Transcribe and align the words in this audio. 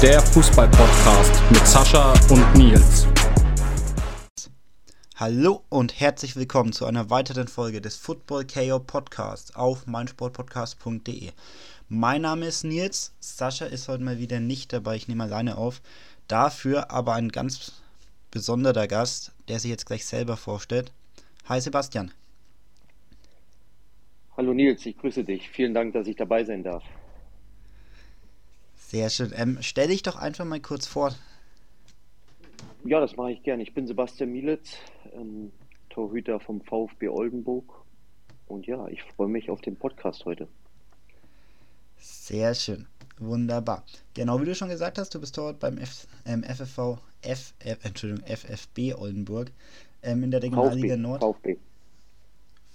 Der 0.00 0.20
Fußball-Podcast 0.20 1.42
mit 1.50 1.66
Sascha 1.66 2.12
und 2.30 2.54
Nils. 2.54 3.08
Hallo 5.16 5.64
und 5.70 5.98
herzlich 5.98 6.36
willkommen 6.36 6.72
zu 6.72 6.86
einer 6.86 7.10
weiteren 7.10 7.48
Folge 7.48 7.80
des 7.80 7.96
Football 7.96 8.46
KO 8.46 8.78
Podcasts 8.78 9.56
auf 9.56 9.88
meinsportpodcast.de. 9.88 11.32
Mein 11.88 12.22
Name 12.22 12.46
ist 12.46 12.62
Nils, 12.62 13.12
Sascha 13.18 13.66
ist 13.66 13.88
heute 13.88 14.04
mal 14.04 14.20
wieder 14.20 14.38
nicht 14.38 14.72
dabei, 14.72 14.94
ich 14.94 15.08
nehme 15.08 15.24
alleine 15.24 15.58
auf. 15.58 15.82
Dafür 16.28 16.92
aber 16.92 17.14
ein 17.14 17.30
ganz 17.30 17.82
besonderer 18.30 18.86
Gast, 18.86 19.32
der 19.48 19.58
sich 19.58 19.72
jetzt 19.72 19.86
gleich 19.86 20.06
selber 20.06 20.36
vorstellt. 20.36 20.92
Hi 21.48 21.60
Sebastian. 21.60 22.12
Hallo 24.36 24.54
Nils, 24.54 24.86
ich 24.86 24.96
grüße 24.96 25.24
dich. 25.24 25.50
Vielen 25.50 25.74
Dank, 25.74 25.92
dass 25.94 26.06
ich 26.06 26.14
dabei 26.14 26.44
sein 26.44 26.62
darf. 26.62 26.84
Sehr 28.88 29.10
schön. 29.10 29.34
Ähm, 29.36 29.58
stell 29.60 29.88
dich 29.88 30.02
doch 30.02 30.16
einfach 30.16 30.46
mal 30.46 30.60
kurz 30.60 30.86
vor. 30.86 31.14
Ja, 32.84 33.00
das 33.00 33.16
mache 33.16 33.32
ich 33.32 33.42
gerne. 33.42 33.62
Ich 33.62 33.74
bin 33.74 33.86
Sebastian 33.86 34.32
Mielitz, 34.32 34.76
ähm, 35.12 35.52
Torhüter 35.90 36.40
vom 36.40 36.62
VfB 36.62 37.08
Oldenburg. 37.08 37.70
Und 38.46 38.66
ja, 38.66 38.88
ich 38.88 39.02
freue 39.02 39.28
mich 39.28 39.50
auf 39.50 39.60
den 39.60 39.76
Podcast 39.76 40.24
heute. 40.24 40.48
Sehr 41.98 42.54
schön. 42.54 42.86
Wunderbar. 43.18 43.84
Genau 44.14 44.40
wie 44.40 44.46
du 44.46 44.54
schon 44.54 44.70
gesagt 44.70 44.96
hast, 44.96 45.14
du 45.14 45.20
bist 45.20 45.36
dort 45.36 45.60
beim 45.60 45.76
F, 45.76 46.06
ähm, 46.24 46.42
FFV, 46.42 46.96
F, 47.20 47.52
F, 47.58 47.78
Entschuldigung, 47.82 48.24
FFB 48.24 48.94
Oldenburg 48.96 49.52
ähm, 50.02 50.22
in 50.22 50.30
der 50.30 50.42
Regionalliga 50.42 50.94
VfB, 50.94 51.02
Nord. 51.02 51.20
VfB. 51.20 51.56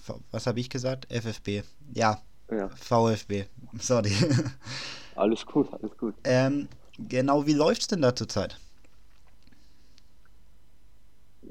V, 0.04 0.20
was 0.30 0.46
habe 0.46 0.60
ich 0.60 0.70
gesagt? 0.70 1.12
FFB. 1.12 1.64
Ja, 1.96 2.22
ja. 2.52 2.70
VfB. 2.70 3.46
Sorry. 3.80 4.12
Alles 5.16 5.46
gut, 5.46 5.72
alles 5.74 5.98
gut. 5.98 6.16
Ähm, 6.24 6.68
genau, 6.98 7.46
wie 7.46 7.54
läuft 7.54 7.82
es 7.82 7.88
denn 7.88 8.02
da 8.02 8.16
zurzeit? 8.16 8.58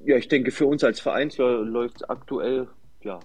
Ja, 0.05 0.17
ich 0.17 0.29
denke, 0.29 0.51
für 0.51 0.67
uns 0.67 0.83
als 0.83 1.01
Verein 1.01 1.31
läuft 1.37 1.97
es 1.97 2.03
aktuell 2.03 2.69
ja, 3.03 3.21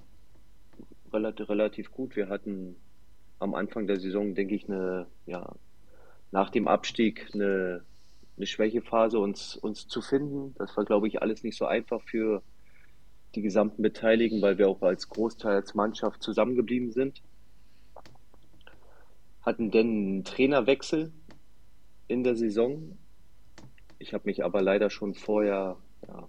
relativ, 1.12 1.50
relativ 1.50 1.92
gut. 1.92 2.16
Wir 2.16 2.30
hatten 2.30 2.76
am 3.40 3.56
Anfang 3.56 3.88
der 3.88 4.00
Saison, 4.00 4.36
denke 4.36 4.56
ich, 4.56 4.68
eine, 4.68 5.08
ja, 5.26 5.54
nach 6.32 6.50
dem 6.50 6.68
Abstieg 6.68 7.30
eine, 7.34 7.84
eine 8.36 8.46
Schwächephase 8.46 9.20
uns, 9.20 9.56
uns 9.56 9.88
zu 9.88 10.02
finden. 10.02 10.54
Das 10.58 10.76
war, 10.78 10.86
glaube 10.86 11.08
ich, 11.08 11.22
alles 11.22 11.44
nicht 11.44 11.58
so 11.58 11.66
einfach 11.66 12.02
für 12.02 12.42
die 13.36 13.42
gesamten 13.42 13.82
Beteiligten, 13.82 14.42
weil 14.42 14.58
wir 14.58 14.68
auch 14.68 14.82
als 14.82 15.10
Großteil 15.10 15.56
als 15.56 15.76
Mannschaft 15.76 16.22
zusammengeblieben 16.22 16.92
sind. 16.92 17.22
Hatten 19.48 19.72
denn 19.72 19.88
einen 19.88 20.24
Trainerwechsel 20.26 21.14
in 22.10 22.26
der 22.26 22.36
Saison. 22.36 22.98
Ich 23.98 24.14
habe 24.14 24.26
mich 24.26 24.44
aber 24.44 24.62
leider 24.62 24.90
schon 24.90 25.14
vorher, 25.14 25.78
ja, 26.06 26.28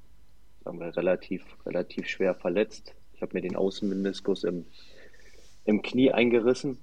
sagen 0.63 0.79
wir, 0.79 0.97
relativ, 0.97 1.45
relativ 1.67 2.07
schwer 2.07 2.37
verletzt. 2.37 2.95
Ich 3.15 3.21
habe 3.21 3.35
mir 3.35 3.41
den 3.41 3.57
Außenmeniskus 3.57 4.45
im, 4.45 4.67
im 5.65 5.83
Knie 5.83 6.13
eingerissen 6.13 6.79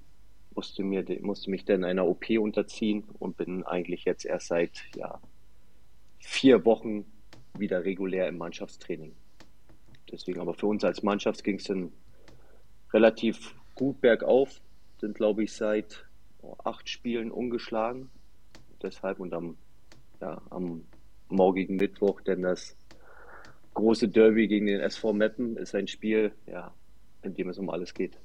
musste, 0.54 0.82
mir, 0.82 1.06
musste 1.22 1.50
mich 1.50 1.64
dann 1.64 1.84
einer 1.84 2.06
OP 2.06 2.28
unterziehen 2.28 3.04
und 3.18 3.38
bin 3.38 3.64
eigentlich 3.64 4.04
jetzt 4.04 4.26
erst 4.26 4.48
seit 4.48 4.82
ja, 4.94 5.18
vier 6.18 6.66
Wochen 6.66 7.06
wieder 7.56 7.82
regulär 7.86 8.28
im 8.28 8.36
Mannschaftstraining. 8.36 9.16
Deswegen 10.12 10.40
aber 10.40 10.52
für 10.52 10.66
uns 10.66 10.84
als 10.84 11.02
Mannschaft 11.02 11.42
ging 11.44 11.56
es 11.56 11.64
dann 11.64 11.94
relativ 12.92 13.54
gut 13.74 14.02
bergauf, 14.02 14.60
sind 15.00 15.14
glaube 15.14 15.42
ich 15.42 15.54
seit 15.54 16.05
acht 16.64 16.88
Spielen 16.88 17.30
ungeschlagen. 17.30 18.10
Deshalb 18.82 19.20
und 19.20 19.32
am, 19.32 19.56
ja, 20.20 20.40
am 20.50 20.84
morgigen 21.28 21.76
Mittwoch 21.76 22.20
denn 22.20 22.42
das 22.42 22.76
große 23.74 24.08
Derby 24.08 24.48
gegen 24.48 24.66
den 24.66 24.80
SV 24.80 25.12
Meppen 25.12 25.56
ist 25.56 25.74
ein 25.74 25.86
Spiel, 25.86 26.32
ja, 26.46 26.72
in 27.22 27.34
dem 27.34 27.50
es 27.50 27.58
um 27.58 27.70
alles 27.70 27.92
geht. 27.94 28.16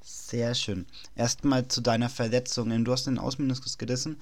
Sehr 0.00 0.54
schön. 0.54 0.86
Erstmal 1.16 1.68
zu 1.68 1.80
deiner 1.80 2.08
Verletzung. 2.08 2.84
Du 2.84 2.92
hast 2.92 3.06
den 3.06 3.18
Außenmeniskus 3.18 3.78
gerissen. 3.78 4.20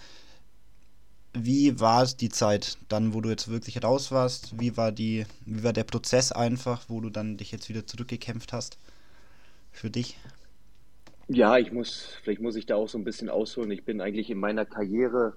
Wie 1.34 1.80
war 1.80 2.06
die 2.06 2.28
Zeit 2.28 2.78
dann, 2.88 3.14
wo 3.14 3.20
du 3.20 3.30
jetzt 3.30 3.48
wirklich 3.48 3.82
raus 3.82 4.12
warst? 4.12 4.60
Wie 4.60 4.76
war 4.76 4.92
die, 4.92 5.26
wie 5.46 5.64
war 5.64 5.72
der 5.72 5.84
Prozess 5.84 6.30
einfach, 6.30 6.84
wo 6.88 7.00
du 7.00 7.10
dann 7.10 7.36
dich 7.36 7.50
jetzt 7.52 7.68
wieder 7.68 7.86
zurückgekämpft 7.86 8.52
hast? 8.52 8.78
Für 9.72 9.90
dich? 9.90 10.18
Ja, 11.34 11.56
ich 11.56 11.72
muss, 11.72 12.19
vielleicht 12.22 12.43
muss 12.43 12.56
ich 12.56 12.66
da 12.66 12.76
auch 12.76 12.88
so 12.88 12.98
ein 12.98 13.04
bisschen 13.04 13.31
ausholen. 13.31 13.70
Ich 13.70 13.84
bin 13.84 14.03
eigentlich 14.03 14.28
in 14.28 14.38
meiner 14.38 14.66
Karriere 14.66 15.34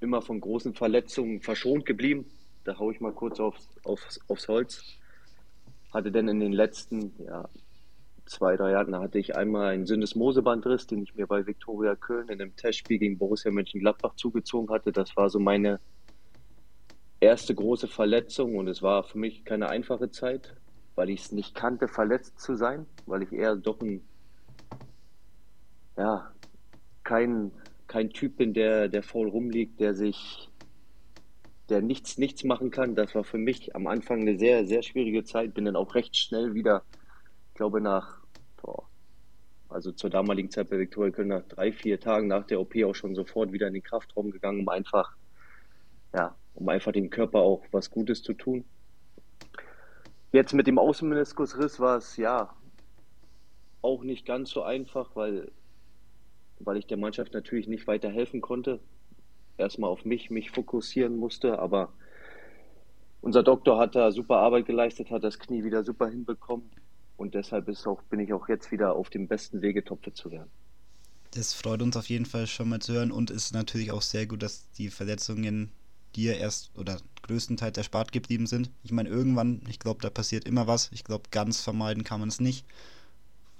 immer 0.00 0.20
von 0.20 0.40
großen 0.40 0.74
Verletzungen 0.74 1.40
verschont 1.40 1.86
geblieben. 1.86 2.26
Da 2.64 2.78
haue 2.78 2.92
ich 2.92 3.00
mal 3.00 3.12
kurz 3.12 3.40
aufs, 3.40 3.66
aufs, 3.82 4.20
aufs 4.28 4.46
Holz. 4.46 4.84
Hatte 5.90 6.12
denn 6.12 6.28
in 6.28 6.40
den 6.40 6.52
letzten 6.52 7.14
ja, 7.24 7.48
zwei, 8.26 8.56
drei 8.56 8.72
Jahren 8.72 8.94
hatte 8.96 9.18
ich 9.18 9.34
einmal 9.34 9.68
einen 9.68 9.86
Syndesmosebandriss, 9.86 10.86
den 10.86 11.02
ich 11.02 11.14
mir 11.14 11.26
bei 11.26 11.46
Viktoria 11.46 11.94
Köln 11.94 12.28
in 12.28 12.42
einem 12.42 12.54
Testspiel 12.54 12.98
gegen 12.98 13.16
Borussia 13.16 13.50
Mönchengladbach 13.50 14.16
zugezogen 14.16 14.68
hatte. 14.68 14.92
Das 14.92 15.16
war 15.16 15.30
so 15.30 15.38
meine 15.38 15.80
erste 17.20 17.54
große 17.54 17.88
Verletzung 17.88 18.56
und 18.56 18.68
es 18.68 18.82
war 18.82 19.02
für 19.02 19.16
mich 19.16 19.46
keine 19.46 19.70
einfache 19.70 20.10
Zeit, 20.10 20.54
weil 20.94 21.08
ich 21.08 21.22
es 21.22 21.32
nicht 21.32 21.54
kannte, 21.54 21.88
verletzt 21.88 22.38
zu 22.38 22.54
sein, 22.54 22.84
weil 23.06 23.22
ich 23.22 23.32
eher 23.32 23.56
doch 23.56 23.80
ein, 23.80 24.02
ja, 25.96 26.30
kein, 27.04 27.52
kein 27.86 28.10
Typ 28.10 28.36
bin, 28.36 28.54
der, 28.54 28.88
der 28.88 29.02
faul 29.02 29.28
rumliegt, 29.28 29.80
der 29.80 29.94
sich, 29.94 30.50
der 31.68 31.82
nichts, 31.82 32.18
nichts 32.18 32.44
machen 32.44 32.70
kann. 32.70 32.94
Das 32.94 33.14
war 33.14 33.24
für 33.24 33.38
mich 33.38 33.74
am 33.74 33.86
Anfang 33.86 34.20
eine 34.20 34.38
sehr, 34.38 34.66
sehr 34.66 34.82
schwierige 34.82 35.24
Zeit. 35.24 35.54
Bin 35.54 35.64
dann 35.64 35.76
auch 35.76 35.94
recht 35.94 36.16
schnell 36.16 36.54
wieder 36.54 36.82
glaube 37.56 37.80
nach, 37.80 38.18
boah, 38.62 38.84
also 39.68 39.90
zur 39.92 40.10
damaligen 40.10 40.50
Zeit 40.50 40.70
bei 40.70 40.78
Viktoria 40.78 41.10
Köln 41.10 41.28
nach 41.28 41.42
drei, 41.42 41.72
vier 41.72 41.98
Tagen 41.98 42.28
nach 42.28 42.46
der 42.46 42.60
OP 42.60 42.74
auch 42.84 42.94
schon 42.94 43.14
sofort 43.14 43.52
wieder 43.52 43.66
in 43.66 43.74
den 43.74 43.82
Kraftraum 43.82 44.30
gegangen, 44.30 44.60
um 44.60 44.68
einfach, 44.68 45.16
ja, 46.14 46.36
um 46.54 46.68
einfach 46.68 46.92
dem 46.92 47.10
Körper 47.10 47.40
auch 47.40 47.64
was 47.72 47.90
Gutes 47.90 48.22
zu 48.22 48.34
tun. 48.34 48.64
Jetzt 50.32 50.52
mit 50.52 50.66
dem 50.66 50.78
Außenmeniskusriss 50.78 51.80
war 51.80 51.96
es 51.96 52.16
ja 52.16 52.54
auch 53.82 54.04
nicht 54.04 54.26
ganz 54.26 54.50
so 54.50 54.62
einfach, 54.62 55.10
weil, 55.14 55.50
weil 56.60 56.76
ich 56.76 56.86
der 56.86 56.96
Mannschaft 56.96 57.32
natürlich 57.32 57.68
nicht 57.68 57.86
weiter 57.86 58.10
helfen 58.10 58.40
konnte. 58.40 58.80
Erstmal 59.58 59.90
auf 59.90 60.04
mich, 60.04 60.30
mich 60.30 60.50
fokussieren 60.50 61.16
musste, 61.16 61.58
aber 61.58 61.92
unser 63.20 63.42
Doktor 63.42 63.78
hat 63.78 63.96
da 63.96 64.12
super 64.12 64.36
Arbeit 64.36 64.66
geleistet, 64.66 65.10
hat 65.10 65.24
das 65.24 65.38
Knie 65.38 65.64
wieder 65.64 65.82
super 65.82 66.08
hinbekommen. 66.08 66.70
Und 67.16 67.34
deshalb 67.34 67.68
ist 67.68 67.86
auch, 67.86 68.02
bin 68.02 68.20
ich 68.20 68.32
auch 68.32 68.48
jetzt 68.48 68.70
wieder 68.70 68.94
auf 68.94 69.10
dem 69.10 69.26
besten 69.26 69.62
Wege, 69.62 69.82
topfit 69.82 70.16
zu 70.16 70.30
werden. 70.30 70.50
Das 71.32 71.54
freut 71.54 71.82
uns 71.82 71.96
auf 71.96 72.08
jeden 72.08 72.26
Fall 72.26 72.46
schon 72.46 72.68
mal 72.68 72.80
zu 72.80 72.92
hören 72.92 73.10
und 73.10 73.30
ist 73.30 73.52
natürlich 73.52 73.90
auch 73.90 74.02
sehr 74.02 74.26
gut, 74.26 74.42
dass 74.42 74.70
die 74.72 74.90
Verletzungen 74.90 75.72
dir 76.14 76.36
erst 76.36 76.70
oder 76.76 76.98
größtenteils 77.22 77.76
erspart 77.76 78.12
geblieben 78.12 78.46
sind. 78.46 78.70
Ich 78.82 78.92
meine, 78.92 79.08
irgendwann, 79.08 79.60
ich 79.68 79.78
glaube, 79.78 80.00
da 80.00 80.10
passiert 80.10 80.46
immer 80.46 80.66
was. 80.66 80.90
Ich 80.92 81.04
glaube, 81.04 81.24
ganz 81.30 81.60
vermeiden 81.60 82.04
kann 82.04 82.20
man 82.20 82.28
es 82.28 82.40
nicht. 82.40 82.64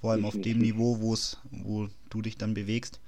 Vor 0.01 0.13
allem 0.13 0.25
auf 0.25 0.39
dem 0.39 0.59
Niveau, 0.59 1.01
wo 1.01 1.15
es, 1.15 1.39
wo 1.51 1.89
du 2.11 2.23
dich 2.23 2.37
dann 2.37 2.55
bewegst. 2.55 3.01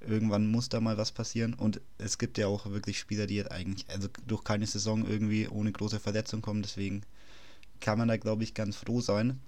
Irgendwann 0.00 0.46
muss 0.46 0.68
da 0.68 0.80
mal 0.80 0.96
was 0.96 1.10
passieren. 1.10 1.54
Und 1.54 1.80
es 1.96 2.18
gibt 2.18 2.38
ja 2.38 2.46
auch 2.46 2.70
wirklich 2.70 2.98
Spieler, 2.98 3.26
die 3.26 3.36
jetzt 3.36 3.50
eigentlich, 3.50 3.86
also 3.88 4.08
durch 4.26 4.44
keine 4.44 4.66
Saison 4.66 5.06
irgendwie 5.06 5.48
ohne 5.48 5.72
große 5.72 5.98
Verletzung 5.98 6.42
kommen. 6.42 6.62
Deswegen 6.62 7.02
kann 7.80 7.98
man 7.98 8.08
da, 8.08 8.16
glaube 8.16 8.44
ich, 8.44 8.54
ganz 8.54 8.76
froh 8.76 9.00
sein. 9.00 9.40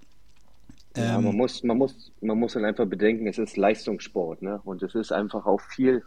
Ja, 0.95 1.17
ähm, 1.17 1.23
man 1.23 1.35
muss, 1.35 1.63
man 1.63 1.77
muss, 1.77 2.11
man 2.21 2.37
muss 2.37 2.53
dann 2.53 2.65
einfach 2.65 2.85
bedenken, 2.85 3.27
es 3.27 3.37
ist 3.37 3.55
Leistungssport, 3.55 4.41
ne? 4.41 4.59
Und 4.65 4.83
es 4.83 4.93
ist 4.93 5.11
einfach 5.11 5.45
auch 5.45 5.61
viel, 5.61 6.03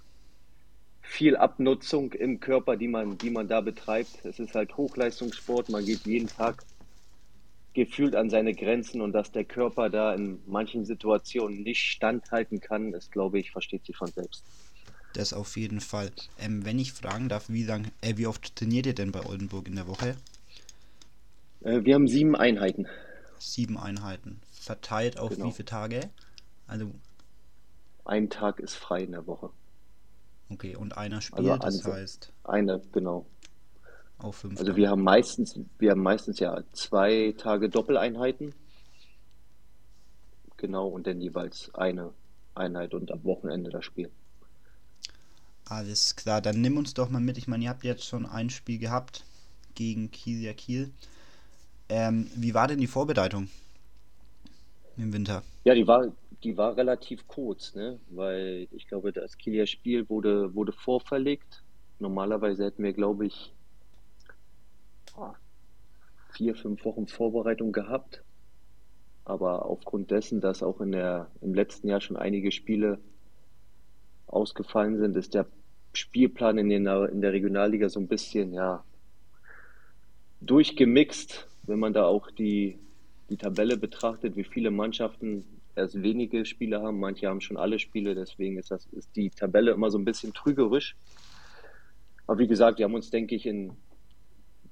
viel 1.00 1.36
Abnutzung 1.36 2.12
im 2.12 2.40
Körper, 2.40 2.76
die 2.76 2.88
man, 2.88 3.16
die 3.16 3.30
man 3.30 3.48
da 3.48 3.60
betreibt. 3.60 4.24
Es 4.24 4.38
ist 4.38 4.54
halt 4.54 4.76
Hochleistungssport, 4.76 5.70
man 5.70 5.84
geht 5.84 6.04
jeden 6.04 6.28
Tag 6.28 6.64
gefühlt 7.74 8.14
an 8.14 8.30
seine 8.30 8.54
Grenzen 8.54 9.00
und 9.00 9.12
dass 9.12 9.32
der 9.32 9.44
Körper 9.44 9.90
da 9.90 10.14
in 10.14 10.40
manchen 10.46 10.84
Situationen 10.84 11.62
nicht 11.62 11.80
standhalten 11.80 12.60
kann, 12.60 12.94
ist, 12.94 13.12
glaube 13.12 13.38
ich, 13.38 13.50
versteht 13.50 13.84
sich 13.84 13.96
von 13.96 14.08
selbst. 14.08 14.44
Das 15.12 15.32
auf 15.32 15.56
jeden 15.56 15.80
Fall. 15.80 16.10
Ähm, 16.38 16.64
wenn 16.64 16.78
ich 16.78 16.92
fragen 16.92 17.28
darf, 17.28 17.48
wie 17.48 17.64
lang, 17.64 17.88
äh, 18.00 18.16
wie 18.16 18.26
oft 18.26 18.56
trainiert 18.56 18.86
ihr 18.86 18.94
denn 18.94 19.12
bei 19.12 19.24
Oldenburg 19.24 19.68
in 19.68 19.76
der 19.76 19.86
Woche? 19.86 20.16
Äh, 21.62 21.84
wir 21.84 21.94
haben 21.94 22.08
sieben 22.08 22.34
Einheiten. 22.34 22.86
Sieben 23.38 23.76
Einheiten 23.76 24.40
verteilt 24.52 25.18
auf 25.18 25.30
genau. 25.30 25.46
wie 25.46 25.52
viele 25.52 25.66
Tage? 25.66 26.10
Also 26.66 26.90
ein 28.04 28.30
Tag 28.30 28.60
ist 28.60 28.74
frei 28.74 29.02
in 29.02 29.12
der 29.12 29.26
Woche. 29.26 29.50
Okay, 30.50 30.76
und 30.76 30.96
einer 30.96 31.16
also 31.16 31.26
spielt, 31.28 31.62
also 31.62 31.82
das 31.82 31.92
heißt. 31.92 32.32
Eine, 32.44 32.82
genau. 32.92 33.26
Auf 34.18 34.36
fünf. 34.36 34.58
Also 34.58 34.72
Tage. 34.72 34.76
wir 34.76 34.90
haben 34.90 35.02
meistens, 35.02 35.58
wir 35.78 35.90
haben 35.90 36.02
meistens 36.02 36.38
ja 36.40 36.62
zwei 36.72 37.34
Tage 37.36 37.68
Doppeleinheiten. 37.68 38.54
Genau, 40.56 40.88
und 40.88 41.06
dann 41.06 41.20
jeweils 41.20 41.74
eine 41.74 42.12
Einheit 42.54 42.94
und 42.94 43.10
am 43.12 43.24
Wochenende 43.24 43.70
das 43.70 43.84
Spiel. 43.84 44.10
Alles 45.66 46.14
klar, 46.16 46.40
dann 46.40 46.60
nimm 46.60 46.76
uns 46.76 46.94
doch 46.94 47.10
mal 47.10 47.20
mit. 47.20 47.38
Ich 47.38 47.48
meine, 47.48 47.64
ihr 47.64 47.70
habt 47.70 47.84
jetzt 47.84 48.04
schon 48.04 48.26
ein 48.26 48.50
Spiel 48.50 48.78
gehabt 48.78 49.24
gegen 49.74 50.10
Kiesia 50.10 50.52
Kiel. 50.52 50.90
Ähm, 51.88 52.30
wie 52.34 52.54
war 52.54 52.68
denn 52.68 52.78
die 52.78 52.86
Vorbereitung 52.86 53.48
im 54.96 55.12
Winter? 55.12 55.42
Ja, 55.64 55.74
die 55.74 55.86
war, 55.86 56.12
die 56.42 56.56
war 56.56 56.76
relativ 56.76 57.26
kurz, 57.26 57.74
ne? 57.74 57.98
Weil 58.10 58.68
ich 58.70 58.86
glaube, 58.86 59.12
das 59.12 59.36
Kieler 59.38 59.66
Spiel 59.66 60.08
wurde, 60.08 60.54
wurde 60.54 60.72
vorverlegt. 60.72 61.62
Normalerweise 61.98 62.64
hätten 62.64 62.82
wir, 62.82 62.92
glaube 62.92 63.26
ich, 63.26 63.52
vier, 66.34 66.54
fünf 66.54 66.84
Wochen 66.84 67.06
Vorbereitung 67.06 67.72
gehabt. 67.72 68.22
Aber 69.24 69.64
aufgrund 69.66 70.10
dessen, 70.10 70.40
dass 70.40 70.62
auch 70.62 70.80
in 70.80 70.92
der, 70.92 71.30
im 71.40 71.54
letzten 71.54 71.88
Jahr 71.88 72.00
schon 72.00 72.16
einige 72.16 72.52
Spiele 72.52 72.98
ausgefallen 74.26 74.98
sind, 74.98 75.16
ist 75.16 75.34
der 75.34 75.46
Spielplan 75.94 76.58
in, 76.58 76.68
den, 76.68 76.86
in 76.86 77.20
der 77.20 77.32
Regionalliga 77.32 77.88
so 77.88 78.00
ein 78.00 78.08
bisschen, 78.08 78.52
ja, 78.52 78.84
durchgemixt, 80.40 81.48
wenn 81.62 81.78
man 81.78 81.94
da 81.94 82.04
auch 82.04 82.30
die, 82.30 82.78
die 83.30 83.36
Tabelle 83.36 83.76
betrachtet, 83.76 84.36
wie 84.36 84.44
viele 84.44 84.70
Mannschaften 84.70 85.44
erst 85.74 86.02
wenige 86.02 86.44
Spiele 86.44 86.82
haben, 86.82 87.00
manche 87.00 87.28
haben 87.28 87.40
schon 87.40 87.56
alle 87.56 87.78
Spiele, 87.78 88.14
deswegen 88.14 88.58
ist 88.58 88.70
das 88.70 88.86
ist 88.86 89.14
die 89.16 89.30
Tabelle 89.30 89.72
immer 89.72 89.90
so 89.90 89.98
ein 89.98 90.04
bisschen 90.04 90.34
trügerisch. 90.34 90.96
Aber 92.26 92.38
wie 92.38 92.46
gesagt, 92.46 92.78
wir 92.78 92.84
haben 92.84 92.94
uns, 92.94 93.10
denke 93.10 93.34
ich, 93.34 93.46
in 93.46 93.72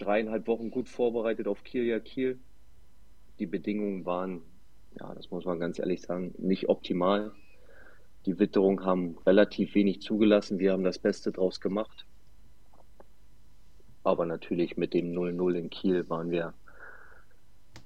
dreieinhalb 0.02 0.46
Wochen 0.46 0.70
gut 0.70 0.88
vorbereitet 0.88 1.48
auf 1.48 1.64
Kiel, 1.64 1.84
ja 1.84 2.00
Kiel. 2.00 2.38
Die 3.38 3.46
Bedingungen 3.46 4.04
waren, 4.04 4.42
ja, 4.98 5.14
das 5.14 5.30
muss 5.30 5.44
man 5.44 5.58
ganz 5.58 5.78
ehrlich 5.78 6.02
sagen, 6.02 6.34
nicht 6.38 6.68
optimal. 6.68 7.32
Die 8.26 8.38
Witterung 8.38 8.84
haben 8.84 9.16
relativ 9.26 9.74
wenig 9.74 10.00
zugelassen. 10.00 10.58
Wir 10.58 10.72
haben 10.72 10.84
das 10.84 10.98
Beste 10.98 11.32
draus 11.32 11.60
gemacht. 11.60 12.06
Aber 14.04 14.26
natürlich 14.26 14.76
mit 14.76 14.94
dem 14.94 15.12
0-0 15.12 15.54
in 15.54 15.70
Kiel 15.70 16.08
waren 16.08 16.30
wir 16.30 16.54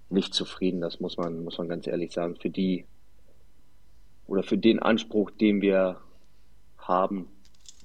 nicht 0.09 0.35
zufrieden. 0.35 0.81
Das 0.81 1.01
muss 1.01 1.17
man, 1.17 1.45
muss 1.45 1.59
man 1.59 1.69
ganz 1.69 1.87
ehrlich 1.87 2.13
sagen. 2.13 2.37
Für 2.37 2.51
die 2.51 2.87
oder 4.27 4.43
für 4.43 4.59
den 4.59 4.79
Anspruch, 4.79 5.31
den 5.31 5.61
wir 5.63 6.01
haben, 6.79 7.29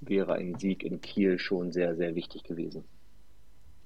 wäre 0.02 0.34
ein 0.34 0.56
Sieg 0.56 0.84
in 0.84 1.02
Kiel 1.02 1.40
schon 1.40 1.72
sehr, 1.72 1.96
sehr 1.96 2.16
wichtig 2.16 2.44
gewesen. 2.44 2.84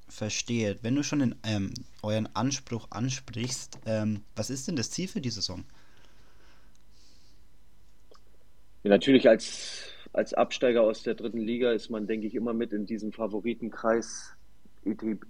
Verstehe. 0.07 0.77
Wenn 0.81 0.95
du 0.95 1.03
schon 1.03 1.21
in, 1.21 1.35
ähm, 1.43 1.73
euren 2.03 2.27
Anspruch 2.35 2.87
ansprichst, 2.91 3.79
ähm, 3.85 4.21
was 4.35 4.49
ist 4.49 4.67
denn 4.67 4.75
das 4.75 4.91
Ziel 4.91 5.07
für 5.07 5.21
die 5.21 5.29
Saison? 5.29 5.63
Ja, 8.83 8.89
natürlich 8.89 9.27
als, 9.27 9.89
als 10.13 10.33
Absteiger 10.33 10.83
aus 10.83 11.03
der 11.03 11.15
dritten 11.15 11.39
Liga 11.39 11.71
ist 11.71 11.89
man, 11.89 12.05
denke 12.05 12.27
ich, 12.27 12.35
immer 12.35 12.53
mit 12.53 12.71
in 12.71 12.85
diesem 12.85 13.11
Favoritenkreis 13.11 14.35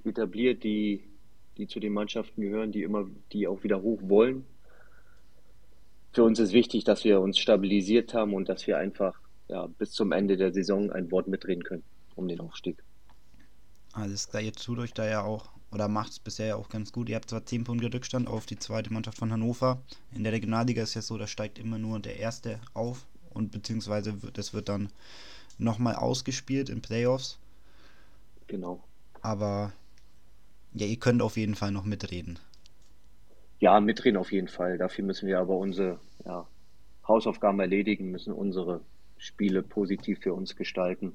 etabliert, 0.04 0.64
die, 0.64 1.04
die 1.58 1.68
zu 1.68 1.80
den 1.80 1.94
Mannschaften 1.94 2.42
gehören, 2.42 2.74
die 2.74 2.84
immer, 2.84 3.08
die 3.32 3.48
auch 3.48 3.64
wieder 3.64 3.82
hoch 3.82 4.02
wollen. 4.04 4.46
Für 6.12 6.24
uns 6.24 6.40
ist 6.40 6.52
wichtig, 6.52 6.84
dass 6.84 7.06
wir 7.06 7.22
uns 7.22 7.40
stabilisiert 7.40 8.14
haben 8.14 8.34
und 8.34 8.50
dass 8.50 8.68
wir 8.68 8.78
einfach 8.78 9.20
ja, 9.48 9.68
bis 9.68 9.92
zum 9.92 10.12
Ende 10.12 10.38
der 10.38 10.52
Saison 10.52 10.92
ein 10.92 11.12
Wort 11.12 11.28
mitreden 11.28 11.64
können 11.64 11.84
um 12.16 12.28
den 12.28 12.40
Aufstieg. 12.40 12.85
Alles 13.96 14.28
klar, 14.28 14.44
ihr 14.44 14.52
tut 14.52 14.78
euch 14.80 14.94
da 14.94 15.08
ja 15.08 15.24
auch, 15.24 15.48
oder 15.72 15.88
macht 15.88 16.12
es 16.12 16.20
bisher 16.20 16.48
ja 16.48 16.56
auch 16.58 16.68
ganz 16.68 16.92
gut. 16.92 17.08
Ihr 17.08 17.16
habt 17.16 17.30
zwar 17.30 17.46
10 17.46 17.64
Punkte 17.64 17.94
Rückstand 17.94 18.28
auf 18.28 18.46
die 18.46 18.60
zweite 18.60 18.92
Mannschaft 18.92 19.18
von 19.18 19.32
Hannover. 19.32 19.82
In 20.14 20.26
der 20.26 20.34
Regionalliga 20.34 20.84
ist 20.84 20.96
ja 20.96 21.02
so, 21.02 21.18
da 21.18 21.28
steigt 21.28 21.58
immer 21.58 21.78
nur 21.78 22.02
der 22.02 22.20
Erste 22.20 22.60
auf 22.74 23.06
und 23.34 23.54
beziehungsweise 23.54 24.14
das 24.34 24.54
wird 24.54 24.68
dann 24.68 24.90
nochmal 25.58 25.96
ausgespielt 25.96 26.68
in 26.68 26.82
Playoffs. 26.82 27.40
Genau. 28.48 28.84
Aber 29.22 29.72
ja, 30.74 30.86
ihr 30.86 31.00
könnt 31.00 31.22
auf 31.22 31.38
jeden 31.38 31.56
Fall 31.56 31.72
noch 31.72 31.86
mitreden. 31.86 32.38
Ja, 33.62 33.80
mitreden 33.80 34.18
auf 34.18 34.34
jeden 34.34 34.50
Fall. 34.50 34.78
Dafür 34.78 35.06
müssen 35.06 35.28
wir 35.28 35.40
aber 35.40 35.56
unsere 35.56 36.02
ja, 36.26 36.46
Hausaufgaben 37.08 37.62
erledigen, 37.62 38.12
müssen 38.12 38.34
unsere 38.34 38.82
Spiele 39.18 39.64
positiv 39.64 40.20
für 40.20 40.34
uns 40.34 40.58
gestalten 40.58 41.14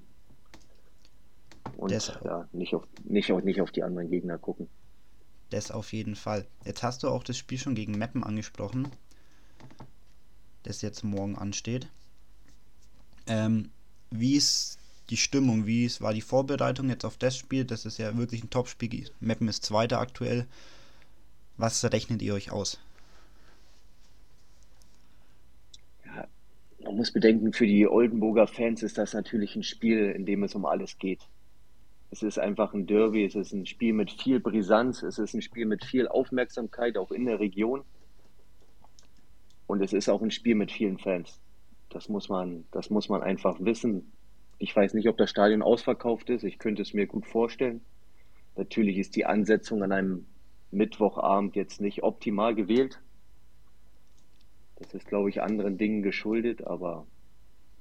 und 1.77 1.93
ja, 1.93 2.49
nicht, 2.53 2.75
auf, 2.75 2.87
nicht, 3.05 3.33
auf, 3.33 3.43
nicht 3.43 3.61
auf 3.61 3.71
die 3.71 3.83
anderen 3.83 4.11
Gegner 4.11 4.39
gucken. 4.39 4.69
Das 5.51 5.71
auf 5.71 5.93
jeden 5.93 6.15
Fall. 6.15 6.47
Jetzt 6.65 6.83
hast 6.83 7.03
du 7.03 7.09
auch 7.09 7.25
das 7.25 7.37
Spiel 7.37 7.59
schon 7.59 7.75
gegen 7.75 7.99
Meppen 7.99 8.23
angesprochen, 8.23 8.89
das 10.62 10.83
jetzt 10.83 11.03
morgen 11.03 11.37
ansteht. 11.37 11.89
Ähm, 13.27 13.71
wie 14.11 14.37
ist 14.37 14.79
die 15.11 15.17
Stimmung? 15.17 15.67
Wie 15.67 15.85
ist, 15.85 16.01
war 16.01 16.15
die 16.15 16.21
Vorbereitung 16.21 16.89
jetzt 16.89 17.05
auf 17.05 17.17
das 17.17 17.37
Spiel? 17.37 17.65
Das 17.65 17.85
ist 17.85 17.99
ja 17.99 18.17
wirklich 18.17 18.45
ein 18.45 18.51
Top-Spiel. 18.51 19.11
Meppen 19.21 19.49
ist 19.49 19.65
Zweiter 19.65 19.99
aktuell. 19.99 20.47
Was 21.56 21.85
rechnet 21.85 22.23
ihr 22.23 22.35
euch 22.35 22.53
aus? 22.53 22.79
Ja, 26.06 26.27
man 26.85 26.97
muss 26.97 27.13
bedenken, 27.13 27.53
für 27.53 27.67
die 27.67 27.87
Oldenburger 27.89 28.47
Fans 28.47 28.83
ist 28.83 28.99
das 28.99 29.13
natürlich 29.13 29.56
ein 29.56 29.65
Spiel, 29.65 30.11
in 30.11 30.27
dem 30.27 30.45
es 30.45 30.55
um 30.55 30.65
alles 30.65 30.99
geht. 30.99 31.21
Es 32.11 32.23
ist 32.23 32.39
einfach 32.39 32.75
ein 32.75 32.87
Derby, 32.87 33.25
es 33.25 33.37
ist 33.37 33.53
ein 33.53 33.67
Spiel 33.67 33.93
mit 33.93 34.11
viel 34.11 34.41
Brisanz, 34.41 35.03
es 35.03 35.19
ist 35.19 35.35
ein 35.35 35.43
Spiel 35.43 35.67
mit 35.67 35.85
viel 35.85 36.09
Aufmerksamkeit, 36.09 36.99
auch 36.99 37.12
in 37.12 37.25
der 37.25 37.39
Region. 37.39 37.85
Und 39.67 39.81
es 39.81 39.93
ist 39.93 40.09
auch 40.09 40.21
ein 40.21 40.33
Spiel 40.33 40.57
mit 40.57 40.73
vielen 40.73 40.99
Fans. 40.99 41.41
Das 41.89 42.09
muss 42.09 42.29
man, 42.29 42.65
das 42.73 42.91
muss 42.91 43.09
man 43.09 43.23
einfach 43.23 43.61
wissen. 43.61 44.11
Ich 44.59 44.75
weiß 44.75 44.95
nicht, 44.95 45.09
ob 45.09 45.17
das 45.17 45.31
Stadion 45.31 45.62
ausverkauft 45.62 46.31
ist. 46.31 46.43
Ich 46.43 46.59
könnte 46.59 46.83
es 46.83 46.95
mir 46.95 47.07
gut 47.07 47.27
vorstellen. 47.27 47.81
Natürlich 48.56 48.99
ist 48.99 49.15
die 49.15 49.27
Ansetzung 49.27 49.83
an 49.85 49.93
einem 49.93 50.27
Mittwochabend 50.73 51.55
jetzt 51.55 51.81
nicht 51.81 52.03
optimal 52.03 52.55
gewählt. 52.55 53.01
Das 54.77 54.95
ist, 54.95 55.06
glaube 55.06 55.29
ich, 55.29 55.43
anderen 55.43 55.79
Dingen 55.79 56.03
geschuldet, 56.03 56.67
aber 56.67 57.06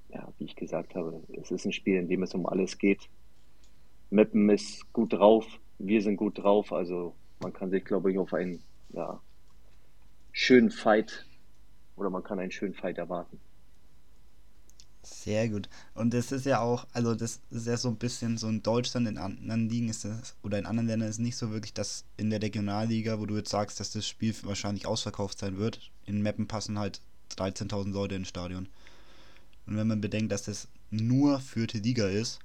ja, 0.10 0.28
wie 0.38 0.46
ich 0.46 0.56
gesagt 0.56 0.96
habe, 0.96 1.24
es 1.42 1.50
ist 1.50 1.66
ein 1.66 1.72
Spiel, 1.72 1.98
in 1.98 2.08
dem 2.08 2.24
es 2.24 2.34
um 2.34 2.46
alles 2.46 2.78
geht. 2.78 3.10
Meppen 4.10 4.50
ist 4.50 4.92
gut 4.94 5.13
drauf, 5.13 5.46
wir 5.78 6.01
sind 6.01 6.18
gut 6.18 6.38
drauf. 6.38 6.72
Also 6.72 7.16
man 7.39 7.54
kann 7.54 7.70
sich, 7.70 7.86
glaube 7.86 8.12
ich, 8.12 8.18
auf 8.18 8.34
einen 8.34 8.62
ja, 8.89 9.20
schönen 10.32 10.72
Fight 10.72 11.25
oder 11.96 12.10
man 12.10 12.24
kann 12.24 12.39
einen 12.39 12.51
schönen 12.51 12.74
Fight 12.74 12.98
erwarten. 12.98 13.39
Sehr 15.01 15.50
gut. 15.50 15.70
Und 15.96 16.13
das 16.13 16.32
ist 16.32 16.46
ja 16.46 16.60
auch, 16.60 16.86
also 16.94 17.16
das 17.16 17.42
ist 17.51 17.68
ja 17.68 17.78
so 17.78 17.88
ein 17.89 17.98
bisschen 17.98 18.38
so 18.38 18.48
in 18.48 18.62
Deutschland, 18.62 19.08
in 19.08 19.18
anderen 19.18 19.70
Ligen 19.70 19.89
ist 19.89 20.06
das, 20.06 20.36
oder 20.44 20.60
in 20.60 20.66
anderen 20.66 20.88
Ländern 20.88 21.10
ist 21.10 21.20
nicht 21.20 21.38
so 21.38 21.51
wirklich, 21.51 21.74
dass 21.74 22.06
in 22.18 22.30
der 22.30 22.42
Regionalliga, 22.42 23.20
wo 23.20 23.25
du 23.25 23.38
jetzt 23.38 23.50
sagst, 23.50 23.80
dass 23.80 23.92
das 23.92 24.08
Spiel 24.08 24.36
wahrscheinlich 24.44 24.86
ausverkauft 24.86 25.39
sein 25.39 25.58
wird, 25.58 25.89
in 26.06 26.22
Meppen 26.22 26.48
passen 26.48 26.78
halt 26.78 27.01
13.000 27.38 27.92
Leute 27.92 28.16
ins 28.16 28.28
Stadion. 28.28 28.68
Und 29.66 29.78
wenn 29.78 29.88
man 29.88 30.01
bedenkt, 30.01 30.32
dass 30.32 30.44
das 30.44 30.68
nur 30.89 31.39
vierte 31.39 31.78
Liga 31.78 32.08
ist, 32.08 32.39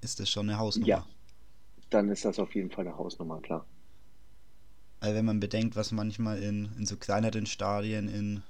ist 0.00 0.20
das 0.20 0.30
schon 0.30 0.48
eine 0.48 0.58
Hausnummer. 0.58 0.88
Ja, 0.88 1.06
dann 1.90 2.08
ist 2.08 2.24
das 2.24 2.38
auf 2.38 2.54
jeden 2.54 2.70
Fall 2.70 2.86
eine 2.86 2.96
Hausnummer, 2.96 3.40
klar. 3.40 3.66
Also 5.00 5.14
wenn 5.14 5.24
man 5.24 5.40
bedenkt, 5.40 5.76
was 5.76 5.92
manchmal 5.92 6.42
in, 6.42 6.70
in 6.76 6.86
so 6.86 6.96
kleineren 6.96 7.46
Stadien 7.46 8.08
in 8.08 8.42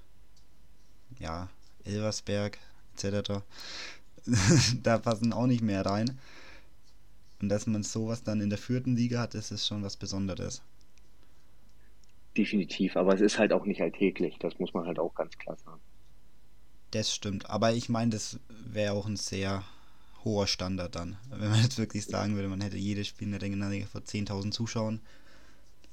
ja, 1.19 1.49
Elversberg 1.85 2.59
etc. 2.95 3.43
da 4.83 4.99
passen 4.99 5.33
auch 5.33 5.47
nicht 5.47 5.63
mehr 5.63 5.85
rein. 5.87 6.19
Und 7.41 7.49
dass 7.49 7.67
man 7.67 7.83
sowas 7.83 8.23
dann 8.23 8.41
in 8.41 8.51
der 8.51 8.59
vierten 8.59 8.97
Liga 8.97 9.21
hat, 9.21 9.35
das 9.35 9.51
ist 9.51 9.67
schon 9.67 9.83
was 9.83 9.97
Besonderes. 9.97 10.63
Definitiv, 12.37 12.97
aber 12.97 13.15
es 13.15 13.21
ist 13.21 13.39
halt 13.39 13.53
auch 13.53 13.65
nicht 13.65 13.81
alltäglich, 13.81 14.37
das 14.39 14.59
muss 14.59 14.75
man 14.75 14.87
halt 14.87 14.99
auch 14.99 15.15
ganz 15.15 15.37
klar 15.39 15.57
sagen. 15.57 15.81
Das 16.91 17.15
stimmt, 17.15 17.49
aber 17.49 17.73
ich 17.73 17.89
meine, 17.89 18.11
das 18.11 18.39
wäre 18.49 18.93
auch 18.93 19.07
ein 19.07 19.17
sehr 19.17 19.65
hoher 20.25 20.47
Standard 20.47 20.95
dann. 20.95 21.17
Wenn 21.31 21.51
man 21.51 21.63
jetzt 21.63 21.79
wirklich 21.79 22.05
sagen 22.07 22.35
würde, 22.35 22.49
man 22.49 22.61
hätte 22.61 22.77
jedes 22.77 23.09
Spiel 23.09 23.27
in 23.27 23.33
der 23.33 23.43
Regionalliga 23.43 23.87
vor 23.87 24.01
10.000 24.03 24.51
Zuschauern. 24.51 25.01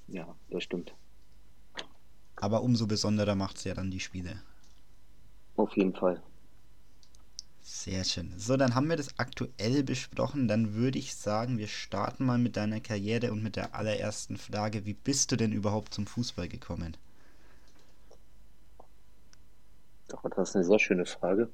Ja, 0.07 0.35
das 0.49 0.63
stimmt. 0.63 0.93
Aber 2.35 2.61
umso 2.61 2.87
besonderer 2.87 3.35
macht 3.35 3.57
es 3.57 3.63
ja 3.63 3.73
dann 3.73 3.91
die 3.91 3.99
Spiele. 3.99 4.41
Auf 5.55 5.75
jeden 5.75 5.93
Fall. 5.93 6.21
Sehr 7.61 8.03
schön. 8.03 8.31
So, 8.37 8.55
dann 8.55 8.75
haben 8.75 8.89
wir 8.89 8.95
das 8.95 9.19
aktuell 9.19 9.83
besprochen. 9.83 10.47
Dann 10.47 10.75
würde 10.75 10.99
ich 10.99 11.15
sagen, 11.15 11.57
wir 11.57 11.67
starten 11.67 12.25
mal 12.25 12.37
mit 12.37 12.55
deiner 12.55 12.79
Karriere 12.79 13.31
und 13.31 13.43
mit 13.43 13.55
der 13.55 13.75
allerersten 13.75 14.37
Frage. 14.37 14.85
Wie 14.85 14.93
bist 14.93 15.31
du 15.31 15.35
denn 15.35 15.51
überhaupt 15.51 15.93
zum 15.93 16.07
Fußball 16.07 16.47
gekommen? 16.47 16.95
Doch, 20.07 20.23
das 20.29 20.49
ist 20.49 20.55
eine 20.55 20.65
sehr 20.65 20.79
schöne 20.79 21.05
Frage 21.05 21.49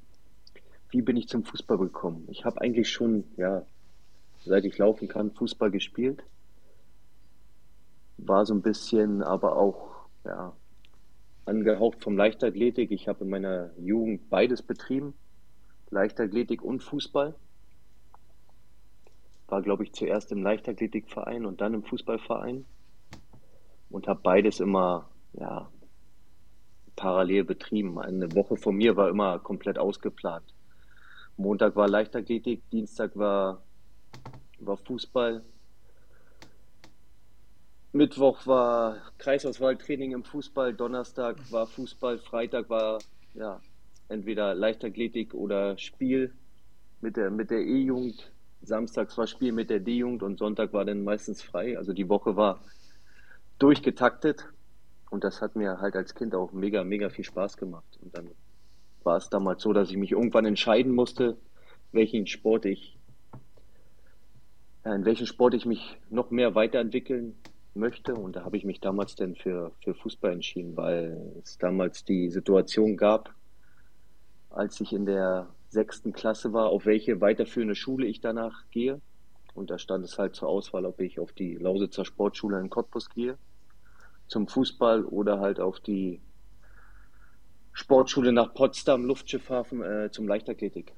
wie 0.93 1.01
bin 1.01 1.17
ich 1.17 1.27
zum 1.27 1.43
Fußball 1.43 1.79
gekommen? 1.79 2.27
Ich 2.29 2.45
habe 2.45 2.62
eigentlich 2.62 2.89
schon, 2.91 3.23
ja, 3.35 3.65
seit 4.45 4.63
ich 4.63 4.77
laufen 4.77 5.07
kann, 5.07 5.31
Fußball 5.31 5.71
gespielt. 5.71 6.23
War 8.17 8.45
so 8.45 8.53
ein 8.53 8.62
bisschen 8.62 9.23
aber 9.23 9.57
auch, 9.57 10.05
ja, 10.23 10.53
angehaucht 11.45 12.03
vom 12.03 12.15
Leichtathletik. 12.15 12.91
Ich 12.91 13.07
habe 13.07 13.23
in 13.23 13.31
meiner 13.31 13.71
Jugend 13.79 14.29
beides 14.29 14.62
betrieben. 14.62 15.15
Leichtathletik 15.89 16.62
und 16.62 16.83
Fußball. 16.83 17.33
War, 19.47 19.62
glaube 19.63 19.83
ich, 19.85 19.93
zuerst 19.93 20.31
im 20.31 20.43
Leichtathletikverein 20.43 21.47
und 21.47 21.59
dann 21.59 21.73
im 21.73 21.83
Fußballverein 21.83 22.65
und 23.89 24.07
habe 24.07 24.19
beides 24.21 24.59
immer 24.59 25.09
ja, 25.33 25.71
parallel 26.95 27.45
betrieben. 27.45 27.97
Eine 27.97 28.31
Woche 28.35 28.57
von 28.57 28.75
mir 28.75 28.95
war 28.95 29.09
immer 29.09 29.39
komplett 29.39 29.79
ausgeplant. 29.79 30.53
Montag 31.38 31.75
war 31.75 31.88
Leichtathletik, 31.88 32.70
Dienstag 32.70 33.16
war, 33.16 33.63
war 34.60 34.78
Fußball, 34.78 35.44
Mittwoch 37.96 38.48
war 38.48 38.98
Kreisauswahltraining 39.20 40.13
im 40.13 40.24
Fußball, 40.24 40.74
Donnerstag 40.74 41.38
war 41.52 41.68
Fußball, 41.68 42.18
Freitag 42.18 42.68
war 42.70 43.00
ja 43.36 43.62
entweder 44.10 44.56
Leichtathletik 44.56 45.36
oder 45.36 45.78
Spiel 45.78 46.34
mit 47.02 47.18
der 47.18 47.30
mit 47.30 47.52
der 47.52 47.60
E-Jugend, 47.60 48.32
Samstags 48.63 49.16
war 49.18 49.28
Spiel 49.28 49.52
mit 49.52 49.70
der 49.70 49.80
D-Jugend 49.80 50.24
und 50.24 50.40
Sonntag 50.40 50.74
war 50.74 50.86
dann 50.86 51.04
meistens 51.04 51.44
frei. 51.44 51.78
Also 51.78 51.94
die 51.94 52.10
Woche 52.10 52.36
war 52.36 52.62
durchgetaktet 53.60 54.48
und 55.12 55.24
das 55.24 55.42
hat 55.42 55.56
mir 55.56 55.80
halt 55.80 55.96
als 55.96 56.16
Kind 56.16 56.34
auch 56.34 56.52
mega 56.52 56.84
mega 56.84 57.10
viel 57.10 57.25
Spaß 57.25 57.58
gemacht. 57.58 58.00
Und 58.02 58.18
dann 58.18 58.32
war 59.05 59.17
es 59.17 59.29
damals 59.29 59.62
so, 59.62 59.74
dass 59.74 59.89
ich 59.89 59.98
mich 59.98 60.12
irgendwann 60.12 60.45
entscheiden 60.45 60.93
musste, 60.93 61.38
welchen 61.91 62.27
Sport 62.27 62.65
ich 62.65 62.98
ja, 64.86 64.93
in 64.95 65.05
welchen 65.05 65.27
Sport 65.27 65.53
ich 65.53 65.65
mich 65.65 65.98
noch 66.10 66.29
mehr 66.29 66.55
weiterentwickeln 66.55 67.36
möchte. 67.74 68.15
Und 68.15 68.36
da 68.36 68.43
habe 68.43 68.57
ich 68.57 68.65
mich 68.65 68.81
damals 68.81 69.15
dann 69.15 69.36
für, 69.36 69.72
für 69.83 69.93
Fußball 69.93 70.33
entschieden, 70.33 70.75
weil 70.75 71.33
es 71.41 71.57
damals 71.57 72.03
die 72.03 72.29
Situation 72.29 72.98
gab, 72.98 73.33
als 74.50 74.79
ich 74.81 74.93
in 74.93 75.05
der 75.05 75.48
sechsten 75.69 76.13
Klasse 76.13 76.53
war, 76.53 76.67
auf 76.67 76.86
welche 76.86 77.22
weiterführende 77.22 77.75
Schule 77.75 78.05
ich 78.05 78.22
danach 78.22 78.69
gehe. 78.69 79.01
Und 79.55 79.69
da 79.69 79.77
stand 79.77 80.03
es 80.03 80.17
halt 80.17 80.36
zur 80.36 80.50
Auswahl, 80.50 80.86
ob 80.86 81.00
ich 81.00 81.19
auf 81.19 81.31
die 81.31 81.55
Lausitzer 81.55 82.05
Sportschule 82.05 82.60
in 82.60 82.69
Cottbus 82.69 83.10
gehe 83.10 83.38
zum 84.27 84.48
Fußball 84.48 85.05
oder 85.05 85.39
halt 85.39 85.60
auf 85.60 85.79
die 85.79 86.22
Sportschule 87.74 88.32
nach 88.32 88.53
Potsdam, 88.53 89.06
Luftschiffhafen 89.06 89.84
äh, 89.84 90.10
zum 90.12 90.27
Leichtathletik. 90.27 90.94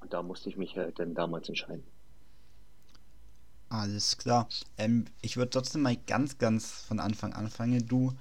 Und 0.00 0.12
da 0.12 0.22
musste 0.22 0.48
ich 0.48 0.56
mich 0.56 0.76
halt 0.76 0.98
dann 0.98 1.14
damals 1.14 1.48
entscheiden. 1.48 1.84
Alles 3.68 4.18
klar. 4.18 4.48
Ähm, 4.76 5.06
ich 5.22 5.36
würde 5.36 5.50
trotzdem 5.50 5.82
mal 5.82 5.96
ganz, 6.06 6.38
ganz 6.38 6.82
von 6.82 7.00
Anfang 7.00 7.32
anfangen. 7.32 7.86
Du 7.86 8.12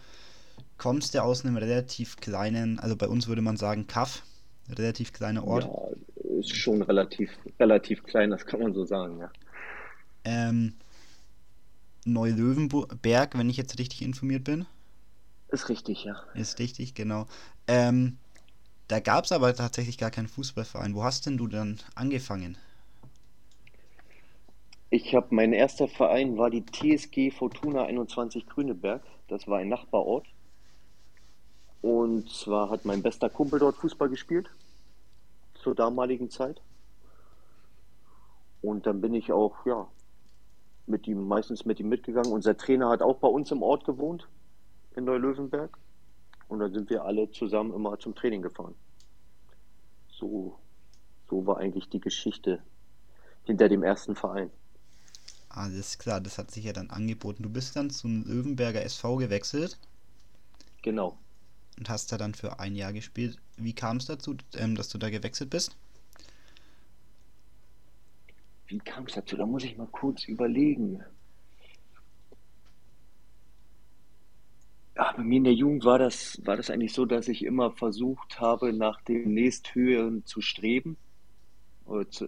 kommst 0.78 1.14
ja 1.14 1.24
aus 1.24 1.44
einem 1.44 1.58
relativ 1.58 2.18
kleinen, 2.18 2.80
also 2.80 2.96
bei 2.96 3.08
uns 3.08 3.28
würde 3.28 3.42
man 3.42 3.58
sagen 3.58 3.88
Kaff, 3.88 4.24
relativ 4.70 5.12
kleiner 5.12 5.46
Ort. 5.46 5.66
Ja, 5.66 6.32
ist 6.40 6.56
schon 6.56 6.82
relativ, 6.82 7.30
relativ 7.60 8.04
klein, 8.04 8.30
das 8.30 8.46
kann 8.46 8.62
man 8.62 8.74
so 8.74 8.86
sagen, 8.86 9.20
ja. 9.20 9.32
Ähm, 10.24 10.74
Neulöwenberg, 12.06 13.38
wenn 13.38 13.50
ich 13.50 13.58
jetzt 13.58 13.78
richtig 13.78 14.02
informiert 14.02 14.44
bin. 14.44 14.66
Ist 15.52 15.68
richtig, 15.68 16.06
ja. 16.06 16.16
Ist 16.34 16.60
richtig, 16.60 16.96
genau. 16.96 17.28
Ähm, 17.68 18.18
da 18.88 19.00
gab 19.00 19.26
es 19.26 19.32
aber 19.32 19.54
tatsächlich 19.54 19.98
gar 19.98 20.12
keinen 20.12 20.28
Fußballverein. 20.28 20.96
Wo 20.96 21.04
hast 21.04 21.26
denn 21.26 21.38
du 21.38 21.48
dann 21.48 21.80
angefangen? 21.96 22.58
Ich 24.90 25.16
habe, 25.16 25.28
mein 25.32 25.54
erster 25.54 25.88
Verein 25.88 26.38
war 26.38 26.50
die 26.50 26.66
TSG 26.66 27.32
Fortuna 27.32 27.86
21 27.86 28.48
Grüneberg. 28.48 29.02
Das 29.28 29.48
war 29.48 29.60
ein 29.60 29.70
Nachbarort. 29.70 30.26
Und 31.82 32.30
zwar 32.30 32.70
hat 32.70 32.86
mein 32.86 33.02
bester 33.02 33.30
Kumpel 33.30 33.60
dort 33.60 33.78
Fußball 33.78 34.10
gespielt. 34.10 34.50
Zur 35.56 35.76
damaligen 35.76 36.30
Zeit. 36.30 36.62
Und 38.62 38.86
dann 38.86 39.02
bin 39.02 39.14
ich 39.14 39.32
auch, 39.32 39.66
ja, 39.66 39.88
mit 40.86 41.08
ihm, 41.08 41.28
meistens 41.28 41.66
mit 41.66 41.80
ihm 41.80 41.90
mitgegangen. 41.90 42.32
Unser 42.32 42.58
Trainer 42.58 42.90
hat 42.90 43.02
auch 43.02 43.18
bei 43.18 43.28
uns 43.28 43.52
im 43.52 43.64
Ort 43.64 43.86
gewohnt, 43.86 44.28
in 44.96 45.06
Neulöwenberg. 45.06 45.78
Und 46.48 46.60
dann 46.60 46.74
sind 46.74 46.90
wir 46.90 47.04
alle 47.06 47.32
zusammen 47.32 47.74
immer 47.74 47.98
zum 47.98 48.14
Training 48.14 48.42
gefahren. 48.42 48.76
So, 50.10 50.58
so 51.30 51.46
war 51.48 51.58
eigentlich 51.58 51.90
die 51.90 52.02
Geschichte 52.02 52.62
hinter 53.46 53.70
dem 53.70 53.84
ersten 53.84 54.16
Verein. 54.16 54.52
Alles 55.50 55.98
klar, 55.98 56.22
das 56.22 56.38
hat 56.38 56.52
sich 56.52 56.66
ja 56.66 56.74
dann 56.74 56.90
angeboten. 56.90 57.44
Du 57.44 57.50
bist 57.50 57.76
dann 57.76 57.90
zum 57.90 58.24
Löwenberger 58.26 58.84
SV 58.84 59.18
gewechselt. 59.18 59.78
Genau. 60.82 61.18
Und 61.78 61.90
hast 61.90 62.12
da 62.12 62.18
dann 62.18 62.34
für 62.34 62.60
ein 62.60 62.76
Jahr 62.76 62.94
gespielt. 62.94 63.38
Wie 63.58 63.74
kam 63.74 63.98
es 63.98 64.06
dazu, 64.06 64.36
ähm, 64.54 64.76
dass 64.76 64.90
du 64.90 64.98
da 64.98 65.10
gewechselt 65.10 65.50
bist? 65.50 65.76
Wie 68.68 68.80
kam 68.80 69.06
es 69.06 69.14
dazu? 69.14 69.36
Da 69.36 69.46
muss 69.46 69.64
ich 69.64 69.78
mal 69.78 69.88
kurz 69.88 70.26
überlegen. 70.26 71.04
Ja, 75.02 75.14
bei 75.18 75.24
mir 75.24 75.38
in 75.38 75.46
der 75.46 75.54
Jugend 75.54 75.84
war 75.84 75.98
das, 75.98 76.40
war 76.46 76.58
das 76.58 76.70
eigentlich 76.70 76.94
so, 76.94 77.06
dass 77.08 77.28
ich 77.28 77.44
immer 77.44 77.72
versucht 77.72 78.40
habe, 78.40 78.72
nach 78.72 79.02
dem 79.02 79.34
nächsthöheren 79.34 80.24
zu 80.26 80.42
streben. 80.42 80.96
Oder 81.88 82.08
zu, 82.08 82.28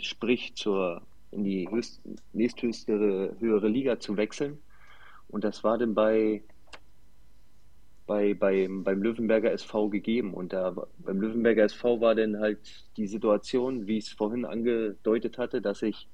sprich 0.00 0.56
zur 0.56 1.02
in 1.30 1.44
die 1.44 1.70
höchst, 1.70 2.02
nächsthöchste 2.32 3.36
höhere 3.38 3.68
Liga 3.68 4.00
zu 4.00 4.16
wechseln. 4.16 4.58
Und 5.28 5.44
das 5.44 5.62
war 5.62 5.78
dann 5.78 5.94
bei, 5.94 6.42
bei, 8.08 8.34
bei, 8.34 8.66
beim 8.68 9.00
Löwenberger 9.00 9.52
SV 9.52 9.88
gegeben. 9.88 10.34
Und 10.34 10.52
da 10.52 10.74
beim 10.98 11.20
Löwenberger 11.20 11.62
SV 11.66 12.00
war 12.00 12.16
dann 12.16 12.40
halt 12.40 12.58
die 12.96 13.06
Situation, 13.06 13.86
wie 13.86 13.98
ich 13.98 14.06
es 14.06 14.12
vorhin 14.12 14.44
angedeutet 14.44 15.38
hatte, 15.38 15.62
dass 15.62 15.82
ich 15.82 16.08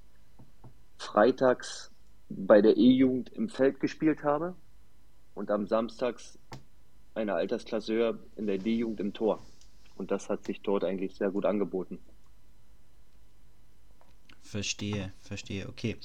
freitags 0.99 1.90
bei 2.28 2.61
der 2.61 2.76
E-Jugend 2.76 3.30
im 3.30 3.49
Feld 3.49 3.80
gespielt 3.80 4.23
habe 4.23 4.54
und 5.35 5.50
am 5.50 5.67
Samstags 5.67 6.38
eine 7.14 7.35
Altersklasse 7.35 7.93
höher 7.93 8.19
in 8.37 8.47
der 8.47 8.59
D-Jugend 8.59 9.00
im 9.00 9.12
Tor. 9.12 9.43
Und 9.97 10.11
das 10.11 10.29
hat 10.29 10.45
sich 10.45 10.61
dort 10.62 10.85
eigentlich 10.85 11.14
sehr 11.14 11.31
gut 11.31 11.45
angeboten. 11.45 11.99
Verstehe, 14.43 15.12
verstehe, 15.21 15.69
okay. 15.69 15.97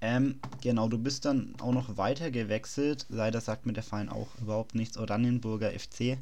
Ähm, 0.00 0.40
genau, 0.62 0.88
du 0.88 0.98
bist 0.98 1.24
dann 1.24 1.54
auch 1.60 1.72
noch 1.72 1.96
weiter 1.96 2.30
gewechselt. 2.30 3.06
Leider 3.08 3.40
sagt 3.40 3.66
mir 3.66 3.72
der 3.72 3.82
Verein 3.82 4.08
auch 4.08 4.28
überhaupt 4.40 4.74
nichts. 4.74 4.96
Oranienburger 4.96 5.70
FC. 5.70 6.18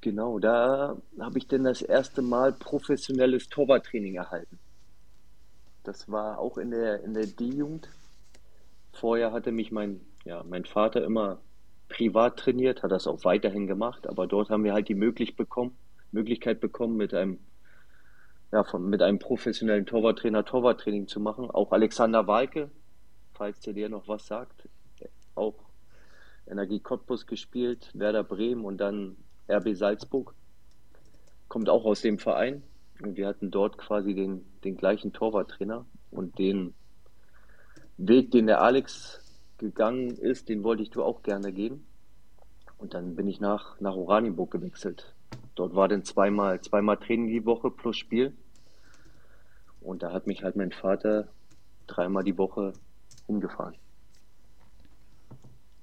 Genau, 0.00 0.38
da 0.38 0.96
habe 1.18 1.38
ich 1.38 1.48
dann 1.48 1.64
das 1.64 1.82
erste 1.82 2.22
Mal 2.22 2.52
professionelles 2.52 3.48
Torwarttraining 3.48 4.14
erhalten. 4.14 4.58
Das 5.84 6.08
war 6.10 6.38
auch 6.38 6.58
in 6.58 6.70
der, 6.70 7.02
in 7.02 7.14
der 7.14 7.26
D-Jugend. 7.26 7.88
Vorher 8.92 9.32
hatte 9.32 9.52
mich 9.52 9.70
mein, 9.70 10.00
ja, 10.24 10.42
mein 10.48 10.64
Vater 10.64 11.04
immer 11.04 11.40
privat 11.88 12.38
trainiert, 12.38 12.82
hat 12.82 12.92
das 12.92 13.06
auch 13.06 13.24
weiterhin 13.24 13.66
gemacht, 13.66 14.06
aber 14.06 14.26
dort 14.26 14.50
haben 14.50 14.64
wir 14.64 14.74
halt 14.74 14.88
die 14.88 14.94
Möglichkeit 14.94 15.36
bekommen, 15.36 15.76
Möglichkeit 16.12 16.60
bekommen, 16.60 16.96
mit 16.96 17.14
einem 17.14 17.38
ja, 18.52 18.64
von, 18.64 18.88
mit 18.88 19.02
einem 19.02 19.18
professionellen 19.18 19.86
Torwarttrainer 19.86 20.44
Torwarttraining 20.44 21.06
zu 21.06 21.20
machen. 21.20 21.50
Auch 21.50 21.72
Alexander 21.72 22.26
Walke, 22.26 22.70
falls 23.34 23.60
der 23.60 23.74
dir 23.74 23.88
noch 23.88 24.08
was 24.08 24.26
sagt, 24.26 24.68
auch 25.34 25.54
Energie 26.46 26.80
Cottbus 26.80 27.26
gespielt, 27.26 27.90
Werder 27.94 28.24
Bremen 28.24 28.64
und 28.64 28.78
dann 28.78 29.16
RB 29.48 29.74
Salzburg. 29.74 30.34
Kommt 31.48 31.68
auch 31.68 31.84
aus 31.84 32.00
dem 32.02 32.18
Verein. 32.18 32.62
Und 33.00 33.16
wir 33.16 33.28
hatten 33.28 33.50
dort 33.50 33.78
quasi 33.78 34.14
den, 34.14 34.44
den 34.64 34.76
gleichen 34.76 35.12
Torwarttrainer. 35.12 35.86
Und 36.10 36.38
den 36.38 36.74
Weg, 37.98 38.30
den 38.30 38.46
der 38.46 38.62
Alex 38.62 39.20
gegangen 39.58 40.10
ist, 40.10 40.48
den 40.48 40.62
wollte 40.62 40.82
ich 40.82 40.90
du 40.90 41.02
auch 41.02 41.22
gerne 41.22 41.52
gehen. 41.52 41.84
Und 42.78 42.94
dann 42.94 43.16
bin 43.16 43.26
ich 43.26 43.40
nach, 43.40 43.80
nach 43.80 43.94
Oranienburg 43.94 44.52
gewechselt. 44.52 45.14
Dort 45.56 45.74
war 45.74 45.88
dann 45.88 46.04
zweimal, 46.04 46.60
zweimal 46.60 46.96
Training 46.96 47.28
die 47.28 47.44
Woche 47.44 47.70
plus 47.70 47.96
Spiel. 47.96 48.32
Und 49.80 50.02
da 50.02 50.12
hat 50.12 50.28
mich 50.28 50.44
halt 50.44 50.54
mein 50.54 50.70
Vater 50.70 51.26
dreimal 51.88 52.22
die 52.22 52.38
Woche 52.38 52.72
hingefahren. 53.26 53.74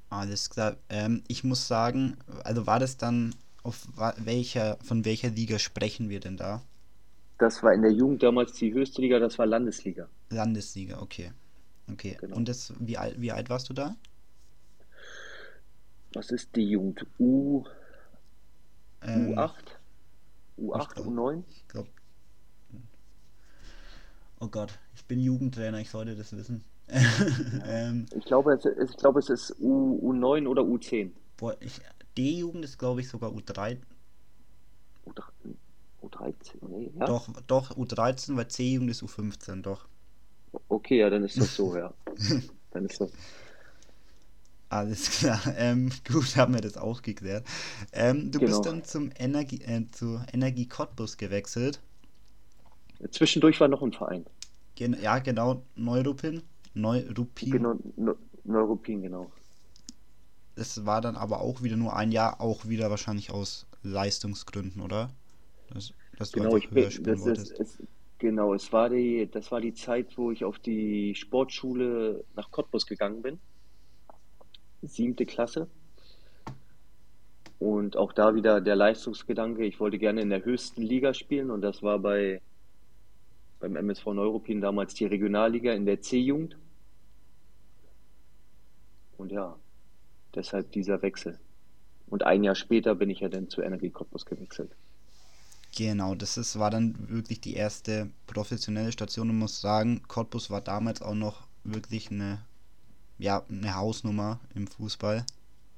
Alles 0.10 0.50
klar. 0.50 0.78
Ähm, 0.90 1.24
ich 1.28 1.44
muss 1.44 1.68
sagen, 1.68 2.18
also 2.46 2.66
war 2.66 2.80
das 2.80 2.96
dann 2.96 3.36
auf 3.64 3.88
welcher, 4.18 4.78
von 4.84 5.04
welcher 5.04 5.30
Liga 5.30 5.60
sprechen 5.60 6.08
wir 6.08 6.22
denn 6.22 6.38
da? 6.38 6.62
Das 7.38 7.62
war 7.64 7.74
in 7.74 7.82
der 7.82 7.92
Jugend 7.92 8.24
damals 8.24 8.54
die 8.54 8.74
höchste 8.74 9.02
Liga, 9.02 9.20
das 9.20 9.38
war 9.38 9.46
Landesliga. 9.46 10.08
Landesliga, 10.30 11.02
okay. 11.02 11.32
Okay. 11.92 12.18
Genau. 12.20 12.36
Und 12.36 12.48
das, 12.48 12.74
wie 12.80 12.98
alt, 12.98 13.20
wie 13.20 13.32
alt 13.32 13.50
warst 13.50 13.70
du 13.70 13.74
da? 13.74 13.96
Was 16.14 16.32
ist 16.32 16.56
die 16.56 16.70
Jugend? 16.70 17.06
U 17.20 17.66
ähm, 19.02 19.38
U8? 19.38 19.54
U8, 20.58 20.94
glaub, 20.94 21.08
U9? 21.08 21.44
Ich 21.50 21.68
glaube. 21.68 21.90
Oh 24.40 24.48
Gott, 24.48 24.78
ich 24.96 25.06
bin 25.06 25.20
Jugendtrainer, 25.20 25.80
ich 25.80 25.90
sollte 25.90 26.16
das 26.16 26.36
wissen. 26.36 26.64
ähm, 27.66 28.06
ich, 28.16 28.26
glaube, 28.26 28.54
es, 28.54 28.66
ich 28.66 28.98
glaube, 28.98 29.20
es 29.20 29.30
ist 29.30 29.56
U, 29.60 30.12
U9 30.12 30.48
oder 30.48 30.62
U10. 30.62 31.12
Boah, 31.38 31.56
D-Jugend 32.18 32.64
ist, 32.64 32.78
glaube 32.78 33.02
ich, 33.02 33.10
sogar 33.10 33.32
U3. 33.32 33.78
U13, 36.02 36.34
nee, 36.68 36.92
ja? 36.98 37.06
Doch, 37.06 37.28
doch, 37.48 37.72
U13, 37.72 38.36
weil 38.36 38.48
C-Jugend 38.48 38.92
ist 38.92 39.04
U15, 39.04 39.62
doch. 39.62 39.88
Okay, 40.70 40.98
ja, 41.00 41.10
dann 41.10 41.24
ist 41.24 41.40
das 41.42 41.56
so, 41.56 41.76
ja. 41.76 41.94
Dann 42.72 42.86
ist 42.86 43.00
das. 43.00 43.12
Alles 44.70 45.10
klar, 45.12 45.42
ähm, 45.58 45.92
gut, 46.12 46.36
haben 46.36 46.54
wir 46.54 46.62
das 46.62 46.76
auch 46.78 47.02
geklärt. 47.02 47.46
Ähm, 47.94 48.32
du 48.32 48.40
Genau. 48.40 48.42
bist 48.42 48.66
dann 48.66 48.84
zum 48.84 49.12
Energie, 49.18 49.62
äh, 49.62 49.86
zu 49.92 50.22
Energie 50.34 50.68
Cottbus 50.68 51.18
gewechselt. 51.18 51.80
Zwischendurch 53.10 53.62
war 53.62 53.70
noch 53.70 53.82
ein 53.82 53.94
Verein. 53.94 54.26
Gen 54.76 54.94
ja, 55.02 55.20
genau, 55.20 55.66
Neuruppin. 55.76 56.42
Neuruppin. 56.74 57.50
Genau, 57.50 57.80
Neu- 57.96 58.18
Neuruppin, 58.44 59.02
genau. 59.02 59.32
Das 60.56 60.86
war 60.86 61.00
dann 61.02 61.16
aber 61.16 61.40
auch 61.42 61.62
wieder 61.64 61.78
nur 61.78 61.96
ein 61.96 62.12
Jahr, 62.12 62.40
auch 62.42 62.66
wieder 62.68 62.90
wahrscheinlich 62.90 63.32
aus 63.32 63.66
Leistungsgründen, 63.84 64.82
oder? 64.82 65.12
Das, 65.70 65.94
dass 66.18 66.32
du 66.32 66.40
Genau, 66.40 66.56
ich 66.58 66.72
bin, 66.72 66.86
höher 66.86 66.92
spielen 66.92 67.20
das 67.24 67.26
ist, 67.26 67.54
wolltest. 67.54 67.80
Genau, 68.20 68.54
es 68.54 68.72
war 68.74 68.90
die, 68.90 69.30
das 69.32 69.52
war 69.52 69.62
die 69.62 69.74
Zeit, 69.74 70.18
wo 70.18 70.32
ich 70.32 70.44
auf 70.44 70.60
die 70.60 71.16
Sportschule 71.16 72.24
nach 72.36 72.52
Cottbus 72.52 72.86
gegangen 72.86 73.22
bin. 73.22 73.40
Siebte 74.82 75.26
Klasse. 75.26 75.68
Und 77.60 77.98
auch 77.98 78.14
da 78.14 78.36
wieder 78.36 78.62
der 78.62 78.76
Leistungsgedanke, 78.76 79.66
ich 79.66 79.80
wollte 79.80 79.98
gerne 79.98 80.22
in 80.22 80.30
der 80.30 80.44
höchsten 80.44 80.82
Liga 80.82 81.14
spielen 81.14 81.50
und 81.50 81.62
das 81.62 81.82
war 81.82 82.00
bei, 82.00 82.42
beim 83.60 83.76
MSV 83.76 84.06
Neuruppin 84.08 84.62
damals 84.62 84.94
die 84.94 85.06
Regionalliga 85.06 85.74
in 85.74 85.86
der 85.86 86.02
C-Jugend. 86.02 86.58
Und 89.18 89.32
ja, 89.32 89.56
deshalb 90.36 90.72
dieser 90.74 91.02
Wechsel. 91.02 91.40
Und 92.08 92.24
ein 92.24 92.44
Jahr 92.44 92.56
später 92.56 92.94
bin 92.94 93.10
ich 93.10 93.22
ja 93.22 93.30
dann 93.30 93.50
zu 93.50 93.62
Energie 93.62 93.90
Cottbus 93.90 94.26
gewechselt. 94.26 94.76
Genau, 95.76 96.16
das 96.16 96.38
ist, 96.38 96.58
war 96.58 96.72
dann 96.72 96.96
wirklich 97.10 97.42
die 97.42 97.54
erste 97.54 98.10
professionelle 98.28 98.94
Station 98.94 99.30
und 99.30 99.38
muss 99.38 99.60
sagen, 99.60 100.02
Cottbus 100.08 100.50
war 100.50 100.62
damals 100.62 101.02
auch 101.02 101.16
noch 101.16 101.48
wirklich 101.66 102.10
eine, 102.12 102.40
ja, 103.18 103.44
eine 103.50 103.76
Hausnummer 103.76 104.40
im 104.54 104.68
Fußball. 104.68 105.26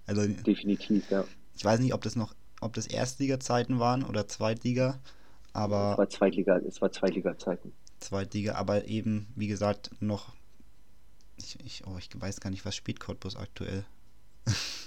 Also 0.06 0.28
Definitiv, 0.28 1.10
ja. 1.10 1.26
ich 1.56 1.66
weiß 1.66 1.80
nicht, 1.80 1.96
ob 1.96 2.02
das 2.02 2.16
noch, 2.16 2.36
ob 2.62 2.74
das 2.74 2.86
Erstliga-Zeiten 2.86 3.80
waren 3.80 4.04
oder 4.04 4.28
Zweitliga, 4.28 5.00
Es 5.48 5.56
aber 5.56 5.98
war 5.98 6.10
Zweitliga, 6.10 6.58
es 6.58 6.80
war 6.80 6.92
Zweitliga-Zeiten. 6.92 7.74
Zweitliga, 8.00 8.54
aber 8.54 8.86
eben, 8.86 9.28
wie 9.36 9.48
gesagt, 9.48 9.90
noch, 10.00 10.34
ich, 11.38 11.58
ich, 11.66 11.88
oh, 11.88 11.98
ich 11.98 12.10
weiß 12.14 12.40
gar 12.40 12.52
nicht, 12.52 12.66
was 12.66 12.76
spielt 12.76 13.00
Cottbus 13.00 13.36
aktuell. 13.36 13.84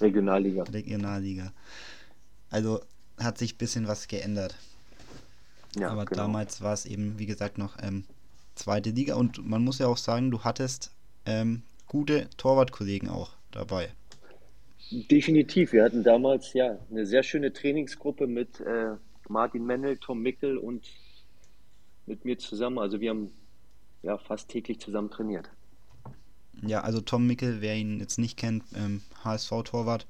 Regionalliga. 0.01 0.63
Regionalliga. 0.73 1.53
Also 2.49 2.81
hat 3.19 3.39
sich 3.39 3.55
ein 3.55 3.59
bisschen 3.59 3.89
was 3.89 4.07
geändert. 4.07 4.57
Ja, 5.77 5.91
Aber 5.91 6.05
genau. 6.05 6.23
damals 6.23 6.61
war 6.61 6.73
es 6.73 6.87
eben, 6.87 7.19
wie 7.19 7.27
gesagt, 7.27 7.59
noch 7.59 7.77
ähm, 7.83 8.05
zweite 8.55 8.91
Liga 8.91 9.15
und 9.15 9.47
man 9.47 9.63
muss 9.63 9.79
ja 9.79 9.87
auch 9.87 9.97
sagen, 9.97 10.31
du 10.31 10.43
hattest 10.43 10.93
ähm, 11.27 11.63
gute 11.87 12.29
Torwartkollegen 12.37 13.09
auch 13.09 13.33
dabei. 13.51 13.91
Definitiv. 14.91 15.73
Wir 15.73 15.85
hatten 15.85 16.03
damals 16.03 16.53
ja 16.53 16.79
eine 16.91 17.07
sehr 17.07 17.23
schöne 17.23 17.53
Trainingsgruppe 17.53 18.27
mit 18.27 18.61
äh, 18.61 18.97
Martin 19.29 19.65
Mennel, 19.65 19.99
Tom 19.99 20.21
Mickel 20.21 20.59
und 20.59 20.89
mit 22.07 22.25
mir 22.25 22.39
zusammen. 22.39 22.79
Also 22.79 23.01
wir 23.01 23.11
haben 23.11 23.31
ja 24.03 24.19
fast 24.19 24.49
täglich 24.49 24.81
zusammen 24.81 25.11
trainiert. 25.11 25.49
Ja, 26.63 26.81
also 26.81 27.01
Tom 27.01 27.27
Mickel, 27.27 27.61
wer 27.61 27.77
ihn 27.77 28.01
jetzt 28.01 28.19
nicht 28.19 28.37
kennt, 28.37 28.65
ähm, 28.75 29.03
HSV-Torwart. 29.25 30.07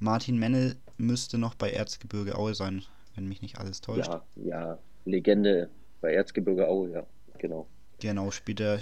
Martin 0.00 0.38
Mennel 0.38 0.76
müsste 0.98 1.38
noch 1.38 1.54
bei 1.54 1.70
Erzgebirge 1.70 2.36
Aue 2.36 2.54
sein, 2.54 2.82
wenn 3.14 3.28
mich 3.28 3.40
nicht 3.40 3.58
alles 3.58 3.80
täuscht. 3.80 4.08
Ja, 4.08 4.24
ja, 4.36 4.78
Legende 5.04 5.70
bei 6.00 6.12
Erzgebirge 6.14 6.68
Aue, 6.68 6.90
ja, 6.90 7.06
genau. 7.38 7.66
Genau, 8.00 8.30
spielt 8.30 8.60
er 8.60 8.78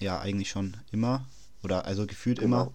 ja 0.00 0.20
eigentlich 0.20 0.50
schon 0.50 0.76
immer. 0.90 1.26
Oder 1.62 1.84
also 1.84 2.06
gefühlt 2.06 2.38
Genau. 2.38 2.66
immer. 2.66 2.72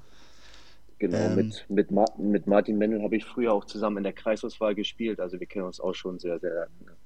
Genau, 0.99 1.29
Ähm, 1.29 1.35
mit, 1.35 1.65
mit, 1.69 1.91
Ma 1.91 2.05
mit 2.17 2.47
Martin 2.47 2.77
Mennel 2.77 3.01
habe 3.03 3.15
ich 3.17 3.25
früher 3.25 3.53
auch 3.53 3.65
zusammen 3.65 3.97
in 3.97 4.03
der 4.03 4.13
Kreisauswahl 4.13 4.75
gespielt. 4.75 5.19
Also 5.19 5.39
wir 5.39 5.47
kennen 5.47 5.65
uns 5.65 5.79
auch 5.79 5.93
schon 5.95 6.19
sehr, 6.19 6.39
sehr 6.39 6.53
lange. 6.53 6.97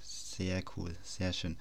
Sehr 0.00 0.62
cool, 0.76 0.94
sehr 1.02 1.32
schön. 1.32 1.56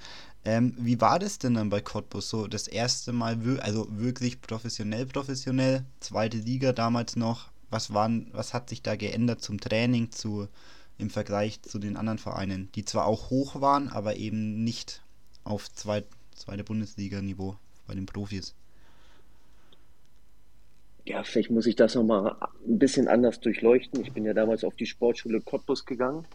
Ähm, 0.46 0.74
wie 0.78 1.02
war 1.02 1.20
das 1.20 1.40
denn 1.40 1.56
dann 1.56 1.70
bei 1.70 1.82
Cottbus 1.82 2.30
so 2.30 2.48
das 2.48 2.68
erste 2.68 3.12
Mal, 3.12 3.38
also 3.62 3.88
wirklich 3.90 4.42
professionell, 4.42 5.06
professionell, 5.08 5.84
zweite 6.00 6.38
Liga 6.38 6.74
damals 6.74 7.16
noch? 7.16 7.50
Was 7.70 7.94
waren, 7.94 8.30
was 8.34 8.54
hat 8.54 8.70
sich 8.70 8.82
da 8.84 8.96
geändert 8.96 9.42
zum 9.42 9.60
Training 9.60 10.12
zu 10.12 10.48
im 10.98 11.10
Vergleich 11.10 11.62
zu 11.62 11.80
den 11.80 11.98
anderen 11.98 12.18
Vereinen, 12.18 12.70
die 12.76 12.86
zwar 12.86 13.06
auch 13.06 13.30
hoch 13.30 13.62
waren, 13.62 13.90
aber 13.90 14.16
eben 14.16 14.64
nicht 14.64 15.04
auf 15.44 15.72
zweit, 15.72 16.06
zweite 16.36 16.64
Bundesliga-Niveau 16.64 17.56
bei 17.86 17.94
den 17.94 18.06
Profis? 18.06 18.56
Ja, 21.06 21.24
vielleicht 21.24 21.52
muss 21.52 21.66
ich 21.66 21.76
das 21.76 21.96
nochmal 21.96 22.36
ein 22.68 22.80
bisschen 22.80 23.08
anders 23.08 23.40
durchleuchten. 23.40 24.02
Ich 24.02 24.12
bin 24.12 24.26
ja 24.26 24.34
damals 24.34 24.66
auf 24.66 24.76
die 24.76 24.86
Sportschule 24.86 25.40
Cottbus 25.40 25.86
gegangen. 25.86 26.26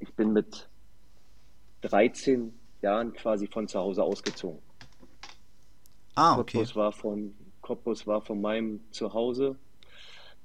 Ich 0.00 0.12
bin 0.14 0.32
mit 0.32 0.68
13 1.82 2.52
Jahren 2.82 3.12
quasi 3.12 3.46
von 3.46 3.68
zu 3.68 3.78
Hause 3.78 4.02
ausgezogen. 4.02 4.60
Ah, 6.16 6.36
okay. 6.36 6.58
Cottbus 6.58 6.74
war 6.74 6.90
von, 6.90 7.34
Cottbus 7.60 8.06
war 8.08 8.20
von 8.20 8.40
meinem 8.40 8.80
Zuhause 8.90 9.56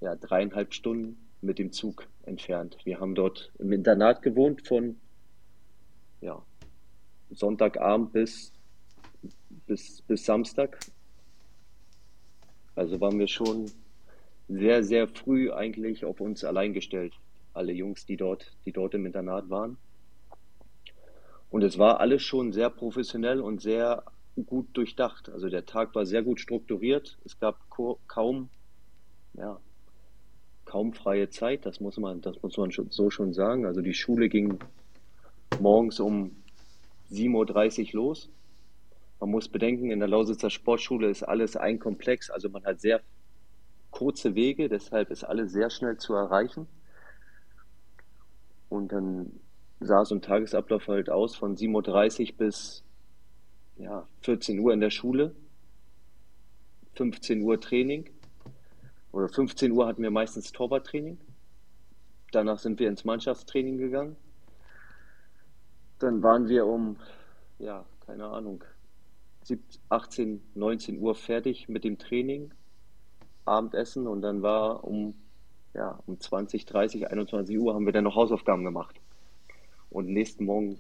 ja, 0.02 0.16
dreieinhalb 0.16 0.74
Stunden 0.74 1.18
mit 1.42 1.58
dem 1.58 1.72
Zug 1.72 2.08
entfernt. 2.26 2.78
Wir 2.84 3.00
haben 3.00 3.16
dort 3.16 3.52
im 3.60 3.72
Internat 3.72 4.22
gewohnt 4.22 4.68
von 4.68 4.98
ja, 6.22 6.42
Sonntagabend 7.32 8.14
bis, 8.14 8.54
bis, 9.68 10.02
bis 10.04 10.26
Samstag. 10.26 10.80
Also 12.76 13.00
waren 13.00 13.20
wir 13.20 13.28
schon 13.28 13.70
sehr, 14.48 14.84
sehr 14.84 15.08
früh 15.08 15.52
eigentlich 15.52 16.06
auf 16.06 16.20
uns 16.22 16.44
allein 16.44 16.74
gestellt. 16.74 17.14
Alle 17.54 17.72
Jungs, 17.72 18.06
die 18.06 18.18
dort, 18.18 18.52
die 18.66 18.72
dort 18.72 18.94
im 18.94 19.06
Internat 19.06 19.50
waren. 19.50 19.78
Und 21.50 21.64
es 21.64 21.78
war 21.78 22.00
alles 22.00 22.24
schon 22.24 22.52
sehr 22.52 22.70
professionell 22.70 23.40
und 23.40 23.62
sehr 23.62 24.04
gut 24.48 24.68
durchdacht. 24.74 25.30
Also 25.30 25.50
der 25.50 25.66
Tag 25.66 25.94
war 25.94 26.06
sehr 26.06 26.24
gut 26.24 26.40
strukturiert. 26.40 27.20
Es 27.26 27.40
gab 27.40 27.60
kaum, 28.08 28.50
ja, 29.36 29.60
kaum 30.74 30.92
freie 30.92 31.30
Zeit. 31.30 31.68
Das 31.68 31.80
muss 31.80 31.98
man, 31.98 32.22
das 32.22 32.42
muss 32.42 32.58
man 32.58 32.72
so 32.72 33.12
schon 33.12 33.32
sagen. 33.32 33.68
Also 33.68 33.82
die 33.82 33.94
Schule 33.94 34.28
ging 34.28 34.58
morgens 35.60 36.00
um 36.00 36.36
7.30 37.12 37.94
Uhr 37.94 38.02
los. 38.02 38.30
Man 39.20 39.30
muss 39.30 39.50
bedenken, 39.50 39.92
in 39.92 40.00
der 40.00 40.08
Lausitzer 40.08 40.50
Sportschule 40.50 41.12
ist 41.12 41.22
alles 41.22 41.56
ein 41.56 41.78
Komplex. 41.78 42.32
Also 42.32 42.50
man 42.50 42.66
hat 42.66 42.82
sehr 42.82 43.02
kurze 43.92 44.34
Wege, 44.34 44.68
deshalb 44.68 45.12
ist 45.12 45.24
alles 45.24 45.52
sehr 45.52 45.70
schnell 45.70 45.98
zu 45.98 46.16
erreichen. 46.16 46.66
Und 48.68 48.92
dann 48.92 49.32
sah 49.80 50.04
so 50.06 50.16
ein 50.16 50.24
Tagesablauf 50.24 50.88
halt 50.88 51.08
aus 51.12 51.36
von 51.36 51.56
7.30 51.56 52.32
Uhr 52.32 52.38
bis 52.40 52.84
ja, 53.78 54.08
14 54.22 54.58
Uhr 54.58 54.74
in 54.74 54.80
der 54.80 54.90
Schule, 54.90 55.36
15 56.96 57.44
Uhr 57.44 57.62
Training 57.62 58.10
oder 59.14 59.30
15 59.30 59.72
Uhr 59.72 59.88
hatten 59.88 60.04
wir 60.04 60.12
meistens 60.12 60.52
Torwarttraining. 60.52 61.20
Danach 62.32 62.60
sind 62.60 62.80
wir 62.80 62.90
ins 62.90 63.06
Mannschaftstraining 63.06 63.78
gegangen. 63.78 64.18
Dann 66.00 66.22
waren 66.24 66.50
wir 66.50 66.66
um, 66.66 66.98
ja, 67.60 67.86
keine 68.06 68.26
Ahnung, 68.26 68.64
17, 69.44 69.82
18, 69.90 70.42
19 70.56 71.00
Uhr 71.00 71.16
fertig 71.16 71.70
mit 71.70 71.84
dem 71.84 71.98
Training, 72.00 72.52
Abendessen 73.46 74.08
und 74.08 74.22
dann 74.22 74.42
war 74.42 74.84
um, 74.84 75.14
ja, 75.74 76.00
um 76.08 76.20
20, 76.20 76.66
30, 76.66 77.10
21 77.12 77.58
Uhr 77.60 77.76
haben 77.76 77.86
wir 77.86 77.94
dann 77.94 78.06
noch 78.06 78.16
Hausaufgaben 78.16 78.64
gemacht. 78.66 79.00
Und 79.90 80.08
nächsten 80.08 80.46
Morgen 80.46 80.80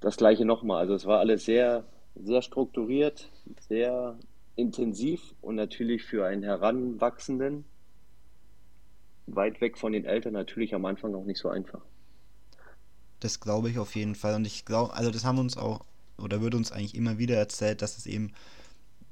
das 0.00 0.16
gleiche 0.16 0.44
nochmal. 0.44 0.80
Also 0.80 0.94
es 0.94 1.06
war 1.06 1.20
alles 1.20 1.44
sehr, 1.44 1.84
sehr 2.16 2.42
strukturiert, 2.42 3.30
sehr 3.60 4.18
intensiv 4.56 5.34
und 5.40 5.54
natürlich 5.54 6.04
für 6.04 6.26
einen 6.26 6.42
Heranwachsenden, 6.42 7.64
weit 9.26 9.60
weg 9.60 9.78
von 9.78 9.92
den 9.92 10.04
Eltern, 10.04 10.32
natürlich 10.32 10.74
am 10.74 10.84
Anfang 10.84 11.14
auch 11.14 11.24
nicht 11.24 11.38
so 11.38 11.48
einfach. 11.48 11.82
Das 13.20 13.40
glaube 13.40 13.70
ich 13.70 13.78
auf 13.78 13.94
jeden 13.94 14.14
Fall. 14.14 14.34
Und 14.34 14.46
ich 14.46 14.64
glaube, 14.64 14.94
also 14.94 15.10
das 15.10 15.24
haben 15.24 15.38
uns 15.38 15.56
auch, 15.56 15.84
oder 16.18 16.40
wird 16.40 16.54
uns 16.54 16.72
eigentlich 16.72 16.94
immer 16.94 17.18
wieder 17.18 17.36
erzählt, 17.36 17.82
dass 17.82 17.98
es 17.98 18.06
eben 18.06 18.32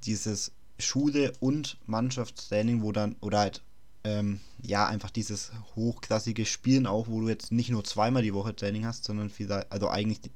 dieses 0.05 0.53
Schule 0.79 1.33
und 1.41 1.79
Mannschaftstraining, 1.87 2.83
wo 2.83 2.93
dann, 2.93 3.17
oder 3.21 3.39
halt, 3.39 3.63
ähm, 4.05 4.41
ja, 4.63 4.87
einfach 4.87 5.11
dieses 5.11 5.53
hochklassige 5.75 6.47
Spielen 6.47 6.87
auch, 6.87 7.09
wo 7.09 7.21
du 7.21 7.29
jetzt 7.29 7.53
nicht 7.53 7.71
nur 7.71 7.85
zweimal 7.85 8.23
die 8.23 8.35
Woche 8.35 8.55
Training 8.55 8.87
hast, 8.87 9.05
sondern 9.05 9.29
vielleicht, 9.29 9.71
also 9.73 9.89
eigentlich 9.89 10.21
die, 10.21 10.31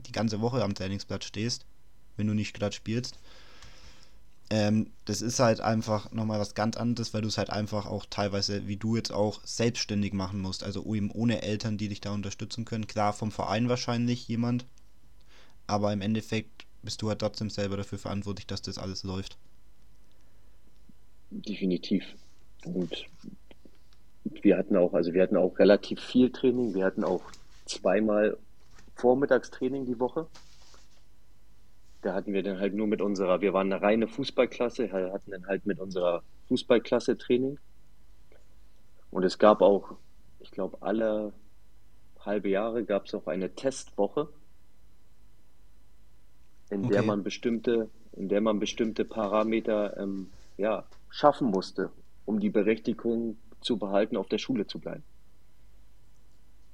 die 0.00 0.12
ganze 0.12 0.40
Woche 0.40 0.62
am 0.62 0.74
Trainingsplatz 0.74 1.24
stehst, 1.24 1.64
wenn 2.16 2.26
du 2.26 2.34
nicht 2.34 2.54
gerade 2.54 2.74
spielst. 2.74 3.18
Ähm, 4.54 4.92
das 5.04 5.20
ist 5.20 5.40
halt 5.40 5.60
einfach 5.60 6.12
nochmal 6.12 6.38
was 6.38 6.54
ganz 6.54 6.76
anderes, 6.76 7.12
weil 7.12 7.22
du 7.22 7.26
es 7.26 7.38
halt 7.38 7.50
einfach 7.50 7.86
auch 7.86 8.06
teilweise, 8.08 8.68
wie 8.68 8.76
du 8.76 8.94
jetzt 8.94 9.12
auch, 9.12 9.40
selbstständig 9.42 10.12
machen 10.12 10.40
musst. 10.40 10.62
Also 10.62 10.94
eben 10.94 11.10
ohne 11.10 11.42
Eltern, 11.42 11.76
die 11.76 11.88
dich 11.88 12.00
da 12.00 12.14
unterstützen 12.14 12.64
können. 12.64 12.86
Klar, 12.86 13.12
vom 13.12 13.32
Verein 13.32 13.68
wahrscheinlich 13.68 14.28
jemand, 14.28 14.64
aber 15.66 15.92
im 15.92 16.00
Endeffekt 16.00 16.66
bist 16.82 17.02
du 17.02 17.08
halt 17.08 17.18
trotzdem 17.18 17.50
selber 17.50 17.76
dafür 17.76 17.98
verantwortlich, 17.98 18.46
dass 18.46 18.62
das 18.62 18.78
alles 18.78 19.02
läuft. 19.02 19.38
Definitiv. 21.32 22.04
Und 22.64 23.06
wir 24.40 24.56
hatten 24.56 24.76
auch, 24.76 24.94
also 24.94 25.12
wir 25.14 25.22
hatten 25.24 25.36
auch 25.36 25.58
relativ 25.58 26.00
viel 26.00 26.30
Training. 26.30 26.74
Wir 26.74 26.84
hatten 26.84 27.02
auch 27.02 27.22
zweimal 27.66 28.36
Vormittagstraining 28.94 29.84
die 29.84 29.98
Woche. 29.98 30.28
Da 32.04 32.12
hatten 32.12 32.34
wir 32.34 32.42
dann 32.42 32.60
halt 32.60 32.74
nur 32.74 32.86
mit 32.86 33.00
unserer, 33.00 33.40
wir 33.40 33.54
waren 33.54 33.72
eine 33.72 33.80
reine 33.80 34.08
Fußballklasse, 34.08 34.92
hatten 34.92 35.30
dann 35.30 35.46
halt 35.46 35.64
mit 35.64 35.80
unserer 35.80 36.22
Fußballklasse 36.48 37.16
Training. 37.16 37.58
Und 39.10 39.22
es 39.24 39.38
gab 39.38 39.62
auch, 39.62 39.96
ich 40.38 40.50
glaube, 40.50 40.82
alle 40.82 41.32
halbe 42.20 42.50
Jahre 42.50 42.84
gab 42.84 43.06
es 43.06 43.14
auch 43.14 43.26
eine 43.26 43.54
Testwoche, 43.54 44.28
in 46.68 46.86
der 46.88 47.02
Okay. 47.02 47.04
man 47.04 47.22
bestimmte, 47.22 47.90
in 48.12 48.28
der 48.28 48.42
man 48.42 48.58
bestimmte 48.58 49.06
Parameter 49.06 49.96
ähm, 49.96 50.30
ja, 50.58 50.86
schaffen 51.08 51.48
musste, 51.48 51.90
um 52.26 52.38
die 52.38 52.50
Berechtigung 52.50 53.38
zu 53.62 53.78
behalten, 53.78 54.18
auf 54.18 54.28
der 54.28 54.38
Schule 54.38 54.66
zu 54.66 54.78
bleiben. 54.78 55.04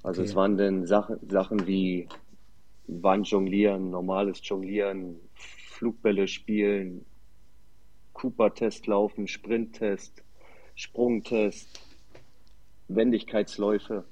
Also 0.03 0.23
es 0.23 0.35
Okay. 0.35 0.35
waren 0.35 0.57
dann 0.57 0.85
Sachen, 0.85 1.17
Sachen 1.29 1.67
wie 1.67 2.07
Wand 2.91 3.29
jonglieren, 3.29 3.89
normales 3.89 4.41
Jonglieren, 4.43 5.19
Flugbälle 5.33 6.27
spielen, 6.27 7.05
Cooper-Test 8.13 8.85
laufen, 8.85 9.27
Sprinttest, 9.27 10.23
Sprungtest, 10.75 11.79
Wendigkeitsläufe, 12.89 14.03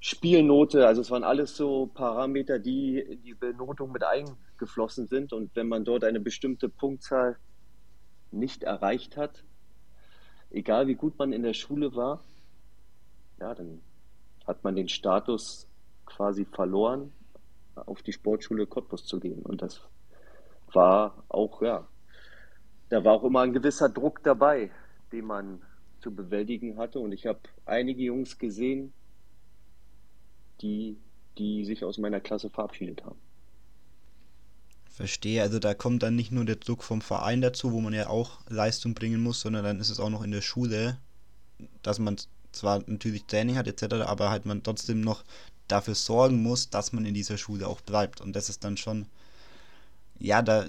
Spielnote. 0.00 0.86
Also 0.86 1.02
es 1.02 1.10
waren 1.10 1.22
alles 1.22 1.54
so 1.54 1.86
Parameter, 1.86 2.58
die 2.58 2.98
in 2.98 3.22
die 3.22 3.34
Benotung 3.34 3.92
mit 3.92 4.04
eingeflossen 4.04 5.06
sind. 5.06 5.34
Und 5.34 5.54
wenn 5.54 5.68
man 5.68 5.84
dort 5.84 6.04
eine 6.04 6.20
bestimmte 6.20 6.70
Punktzahl 6.70 7.36
nicht 8.30 8.62
erreicht 8.62 9.18
hat, 9.18 9.44
egal 10.50 10.86
wie 10.86 10.94
gut 10.94 11.18
man 11.18 11.34
in 11.34 11.42
der 11.42 11.54
Schule 11.54 11.94
war, 11.94 12.24
ja, 13.38 13.54
dann 13.54 13.82
hat 14.46 14.64
man 14.64 14.76
den 14.76 14.88
Status 14.88 15.68
quasi 16.06 16.46
verloren, 16.46 17.12
auf 17.74 18.02
die 18.02 18.12
Sportschule 18.12 18.66
Cottbus 18.66 19.06
zu 19.06 19.20
gehen. 19.20 19.42
Und 19.42 19.62
das 19.62 19.80
war 20.72 21.24
auch, 21.28 21.62
ja, 21.62 21.86
da 22.88 23.04
war 23.04 23.14
auch 23.14 23.24
immer 23.24 23.40
ein 23.40 23.52
gewisser 23.52 23.88
Druck 23.88 24.22
dabei, 24.22 24.70
den 25.12 25.26
man 25.26 25.62
zu 26.00 26.14
bewältigen 26.14 26.78
hatte. 26.78 26.98
Und 26.98 27.12
ich 27.12 27.26
habe 27.26 27.40
einige 27.66 28.02
Jungs 28.02 28.38
gesehen, 28.38 28.92
die, 30.60 30.98
die 31.38 31.64
sich 31.64 31.84
aus 31.84 31.98
meiner 31.98 32.20
Klasse 32.20 32.50
verabschiedet 32.50 33.04
haben. 33.04 33.18
Verstehe, 34.90 35.40
also 35.40 35.58
da 35.58 35.72
kommt 35.72 36.02
dann 36.02 36.16
nicht 36.16 36.30
nur 36.30 36.44
der 36.44 36.56
Druck 36.56 36.82
vom 36.82 37.00
Verein 37.00 37.40
dazu, 37.40 37.72
wo 37.72 37.80
man 37.80 37.94
ja 37.94 38.08
auch 38.08 38.40
Leistung 38.48 38.92
bringen 38.92 39.22
muss, 39.22 39.40
sondern 39.40 39.64
dann 39.64 39.80
ist 39.80 39.88
es 39.88 40.00
auch 40.00 40.10
noch 40.10 40.22
in 40.22 40.30
der 40.30 40.42
Schule, 40.42 40.98
dass 41.82 41.98
man 41.98 42.16
zwar 42.52 42.82
natürlich 42.86 43.24
Training 43.24 43.56
hat 43.56 43.66
etc., 43.68 43.94
aber 44.04 44.30
halt 44.30 44.44
man 44.44 44.62
trotzdem 44.62 45.00
noch 45.00 45.24
dafür 45.70 45.94
sorgen 45.94 46.42
muss, 46.42 46.70
dass 46.70 46.92
man 46.92 47.04
in 47.04 47.14
dieser 47.14 47.38
Schule 47.38 47.66
auch 47.66 47.80
bleibt. 47.80 48.20
Und 48.20 48.34
das 48.34 48.48
ist 48.48 48.64
dann 48.64 48.76
schon, 48.76 49.06
ja, 50.18 50.42
da 50.42 50.66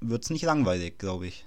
wird 0.00 0.24
es 0.24 0.30
nicht 0.30 0.44
langweilig, 0.44 0.98
glaube 0.98 1.26
ich. 1.26 1.44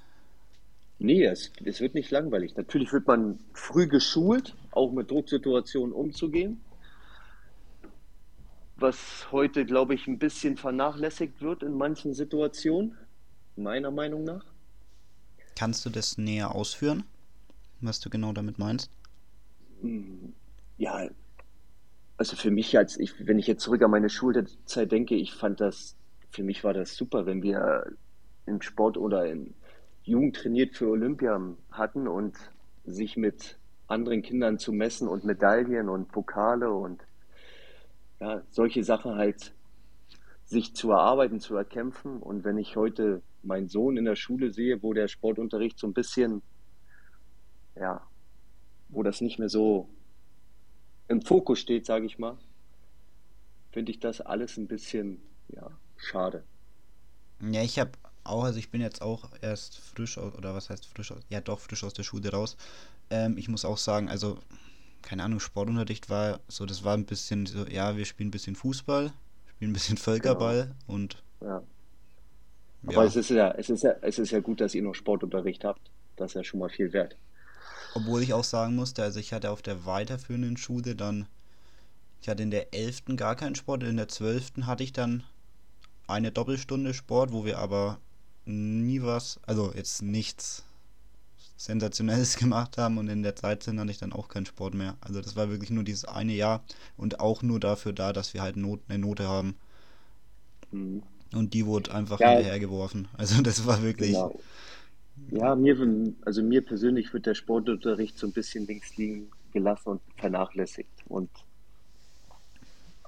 Nee, 1.00 1.24
es, 1.24 1.52
es 1.64 1.80
wird 1.80 1.94
nicht 1.94 2.12
langweilig. 2.12 2.58
Natürlich 2.58 2.92
wird 2.92 3.08
man 3.08 3.40
früh 3.54 3.88
geschult, 3.88 4.56
auch 4.72 4.92
mit 4.92 5.10
Drucksituationen 5.10 5.94
umzugehen, 5.94 6.60
was 8.76 9.32
heute, 9.32 9.66
glaube 9.66 9.94
ich, 9.94 10.08
ein 10.08 10.20
bisschen 10.20 10.58
vernachlässigt 10.58 11.42
wird 11.42 11.64
in 11.64 11.74
manchen 11.74 12.14
Situationen, 12.14 12.98
meiner 13.56 13.92
Meinung 13.92 14.26
nach. 14.26 14.46
Kannst 15.56 15.86
du 15.86 15.90
das 15.90 16.18
näher 16.18 16.56
ausführen, 16.56 17.04
was 17.82 18.00
du 18.00 18.10
genau 18.10 18.34
damit 18.34 18.60
meinst? 18.60 18.90
Ja, 20.78 21.10
also 22.19 22.36
für 22.36 22.51
mich 22.51 22.77
als 22.77 22.99
ich, 22.99 23.25
wenn 23.25 23.39
ich 23.39 23.47
jetzt 23.47 23.63
zurück 23.63 23.82
an 23.82 23.91
meine 23.91 24.10
Schulzeit 24.10 24.91
denke, 24.91 25.15
ich 25.15 25.34
fand 25.34 25.62
das, 25.62 25.95
für 26.32 26.43
mich 26.43 26.65
war 26.65 26.73
das 26.73 26.93
super, 26.97 27.25
wenn 27.25 27.41
wir 27.41 27.93
im 28.45 28.62
Sport 28.62 28.97
oder 28.97 29.25
in 29.25 29.53
Jugend 30.03 30.36
trainiert 30.36 30.75
für 30.75 30.89
Olympia 30.89 31.41
hatten 31.71 32.10
und 32.10 32.36
sich 32.84 33.15
mit 33.15 33.58
anderen 33.88 34.21
Kindern 34.21 34.60
zu 34.60 34.73
messen 34.73 35.08
und 35.08 35.23
Medaillen 35.23 35.88
und 35.88 36.12
Pokale 36.12 36.73
und 36.73 37.01
ja, 38.19 38.43
solche 38.49 38.84
Sachen 38.84 39.15
halt 39.15 39.53
sich 40.43 40.75
zu 40.75 40.91
erarbeiten, 40.91 41.39
zu 41.39 41.55
erkämpfen. 41.55 42.17
Und 42.17 42.43
wenn 42.43 42.58
ich 42.58 42.75
heute 42.75 43.21
meinen 43.43 43.69
Sohn 43.69 43.95
in 43.95 44.03
der 44.03 44.17
Schule 44.17 44.51
sehe, 44.51 44.84
wo 44.84 44.91
der 44.91 45.08
Sportunterricht 45.08 45.79
so 45.79 45.88
ein 45.88 45.93
bisschen, 45.93 46.41
ja, 47.77 48.01
wo 48.89 49.03
das 49.03 49.21
nicht 49.21 49.39
mehr 49.39 49.47
so 49.47 49.88
im 51.10 51.22
Fokus 51.22 51.60
steht, 51.60 51.86
sage 51.86 52.06
ich 52.06 52.19
mal, 52.19 52.38
finde 53.72 53.91
ich 53.91 54.00
das 54.00 54.22
alles 54.22 54.58
ein 54.58 54.67
bisschen, 54.67 55.22
ja, 55.50 55.72
schade. 55.98 56.43
Ja, 57.41 57.62
ich 57.63 57.80
habe 57.80 57.91
auch, 58.24 58.43
also 58.43 58.60
ich 58.60 58.69
bin 58.72 58.82
jetzt 58.82 59.02
auch 59.02 59.30
erst 59.41 59.80
frisch 59.80 60.17
aus, 60.17 60.36
oder 60.36 60.54
was 60.56 60.69
heißt 60.69 60.88
frisch 60.88 61.12
aus, 61.12 61.22
ja 61.30 61.41
doch 61.41 61.60
frisch 61.60 61.84
aus 61.84 61.93
der 61.93 62.04
Schule 62.04 62.32
raus. 62.32 62.58
Ähm, 63.10 63.38
ich 63.38 63.48
muss 63.50 63.65
auch 63.65 63.78
sagen, 63.78 64.10
also, 64.10 64.39
keine 65.02 65.24
Ahnung, 65.24 65.39
Sportunterricht 65.39 66.10
war 66.10 66.41
so, 66.48 66.65
das 66.65 66.84
war 66.84 66.95
ein 66.95 67.06
bisschen 67.06 67.45
so, 67.45 67.65
ja, 67.67 67.98
wir 67.98 68.06
spielen 68.06 68.30
ein 68.30 68.32
bisschen 68.32 68.56
Fußball, 68.56 69.13
spielen 69.48 69.72
ein 69.72 69.74
bisschen 69.74 69.95
Genau, 69.95 70.04
Völkerball 70.04 70.76
und 70.88 71.24
ja. 71.41 71.63
Aber 72.86 73.04
ja, 73.04 73.06
es 73.06 73.15
ist 73.15 73.30
ja, 73.30 73.52
es 73.52 73.69
ist 73.69 73.84
ja, 73.84 73.95
es 74.02 74.19
ist 74.19 74.32
ja 74.32 74.39
gut, 74.41 74.62
dass 74.62 74.76
ihr 74.76 74.82
noch 74.84 74.95
Sportunterricht 74.95 75.63
habt. 75.65 75.91
Das 76.17 76.32
ist 76.32 76.36
ja 76.36 76.43
schon 76.43 76.60
mal 76.60 76.69
viel 76.69 76.91
wert. 76.93 77.17
Obwohl 77.93 78.24
ich 78.24 78.34
auch 78.34 78.43
sagen 78.43 78.76
musste, 78.76 79.04
also 79.04 79.19
ich 79.19 79.34
hatte 79.34 79.52
auf 79.52 79.62
der 79.62 79.86
weiterführenden 79.86 80.58
Schule 80.58 80.95
dann, 80.95 81.28
ich 82.22 82.30
hatte 82.30 82.43
in 82.43 82.52
der 82.52 82.74
elften 82.74 83.17
gar 83.17 83.36
keinen 83.36 83.56
Sport, 83.56 83.84
in 83.84 83.98
der 83.98 84.08
zwölften 84.10 84.67
hatte 84.67 84.84
ich 84.84 84.93
dann 84.93 85.24
eine 86.08 86.32
Doppelstunde 86.32 86.93
Sport, 86.93 87.32
wo 87.34 87.45
wir 87.45 87.60
aber 87.60 88.00
nie 88.45 89.02
was, 89.04 89.39
also 89.45 89.74
jetzt 89.76 90.02
nichts 90.04 90.63
Sensationelles 91.58 92.38
gemacht 92.39 92.78
haben 92.80 92.98
und 92.98 93.08
in 93.10 93.24
der 93.24 93.34
13 93.34 93.80
hatte 93.80 93.91
ich 93.91 94.00
dann 94.00 94.13
auch 94.13 94.30
keinen 94.30 94.48
Sport 94.48 94.74
mehr. 94.76 94.98
Also 95.02 95.22
das 95.22 95.36
war 95.36 95.50
wirklich 95.52 95.69
nur 95.72 95.84
dieses 95.84 96.06
eine 96.06 96.34
Jahr 96.34 96.63
und 96.98 97.19
auch 97.19 97.43
nur 97.43 97.60
dafür 97.60 97.93
da, 97.93 98.13
dass 98.13 98.34
wir 98.34 98.41
halt 98.41 98.58
Not, 98.58 98.82
eine 98.89 99.00
Note 99.00 99.28
haben 99.28 99.56
Mhm. 100.72 101.04
und 101.34 101.54
die 101.54 101.65
wurde 101.65 101.93
einfach 101.93 102.22
Ja, 102.22 102.24
hinterhergeworfen. 102.24 103.08
Also 103.17 103.41
das 103.41 103.65
war 103.65 103.82
wirklich, 103.84 104.17
genau. 104.17 104.34
Ja, 105.27 105.55
mir, 105.55 105.77
also 106.25 106.43
mir 106.43 106.65
persönlich 106.65 107.13
wird 107.13 107.25
der 107.25 107.34
Sportunterricht 107.36 108.17
so 108.17 108.27
ein 108.27 108.34
bisschen 108.34 108.67
links 108.67 108.97
liegen 108.97 109.32
gelassen 109.51 109.89
und 109.89 110.01
vernachlässigt. 110.17 110.91
Und 111.05 111.29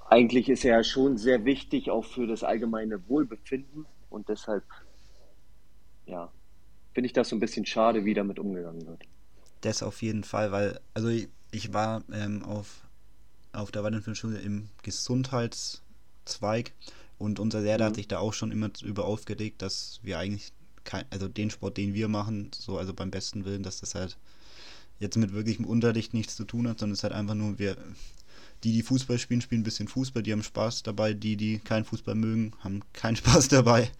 eigentlich 0.08 0.48
ist 0.48 0.64
er 0.64 0.76
ja 0.76 0.84
schon 0.84 1.16
sehr 1.16 1.44
wichtig, 1.44 1.90
auch 1.90 2.04
für 2.04 2.26
das 2.26 2.44
allgemeine 2.44 3.08
Wohlbefinden. 3.08 3.86
Und 4.08 4.28
deshalb, 4.28 4.64
ja, 6.06 6.32
finde 6.94 7.06
ich 7.06 7.12
das 7.14 7.28
so 7.30 7.36
ein 7.36 7.40
bisschen 7.40 7.66
schade, 7.66 8.04
wie 8.04 8.14
damit 8.14 8.38
umgegangen 8.38 8.86
wird. 8.86 9.04
das 9.60 9.82
auf 9.82 10.02
jeden 10.02 10.24
Fall, 10.24 10.52
weil, 10.52 10.80
also 10.94 11.08
ich, 11.08 11.28
ich 11.50 11.72
war 11.72 12.02
ähm, 12.12 12.42
auf, 12.44 12.86
auf 13.52 13.72
der 13.72 13.84
weiterführenden 13.84 14.16
Schule 14.16 14.40
im 14.40 14.70
Gesundheitszweig 14.82 16.74
und 17.18 17.40
unser 17.40 17.62
Lehrer 17.62 17.86
hat 17.86 17.94
Mhm. 17.94 17.96
sich 17.96 18.08
da 18.08 18.18
auch 18.18 18.32
schon 18.34 18.52
immer 18.52 18.70
über 18.82 19.04
aufgeregt, 19.06 19.62
dass 19.62 20.00
wir 20.02 20.18
eigentlich 20.18 20.52
kein, 20.84 21.04
also 21.10 21.28
den 21.28 21.50
Sport, 21.50 21.76
den 21.76 21.94
wir 21.94 22.08
machen, 22.08 22.50
so 22.54 22.78
also 22.78 22.94
beim 22.94 23.10
besten 23.10 23.44
Willen, 23.44 23.62
dass 23.62 23.80
das 23.80 23.94
halt 23.94 24.16
jetzt 24.98 25.16
mit 25.16 25.32
wirklichem 25.32 25.64
Unterricht 25.64 26.14
nichts 26.14 26.36
zu 26.36 26.44
tun 26.44 26.68
hat, 26.68 26.78
sondern 26.78 26.92
es 26.92 27.00
ist 27.00 27.04
halt 27.04 27.14
einfach 27.14 27.34
nur, 27.34 27.58
wir, 27.58 27.76
die, 28.64 28.72
die 28.72 28.82
Fußball 28.82 29.18
spielen, 29.18 29.40
spielen 29.40 29.62
ein 29.62 29.64
bisschen 29.64 29.88
Fußball, 29.88 30.22
die 30.22 30.32
haben 30.32 30.42
Spaß 30.42 30.82
dabei, 30.84 31.14
die, 31.14 31.36
die 31.36 31.58
keinen 31.58 31.84
Fußball 31.84 32.14
mögen, 32.14 32.52
haben 32.60 32.82
keinen 32.92 33.16
Spaß 33.22 33.48
dabei. 33.48 33.90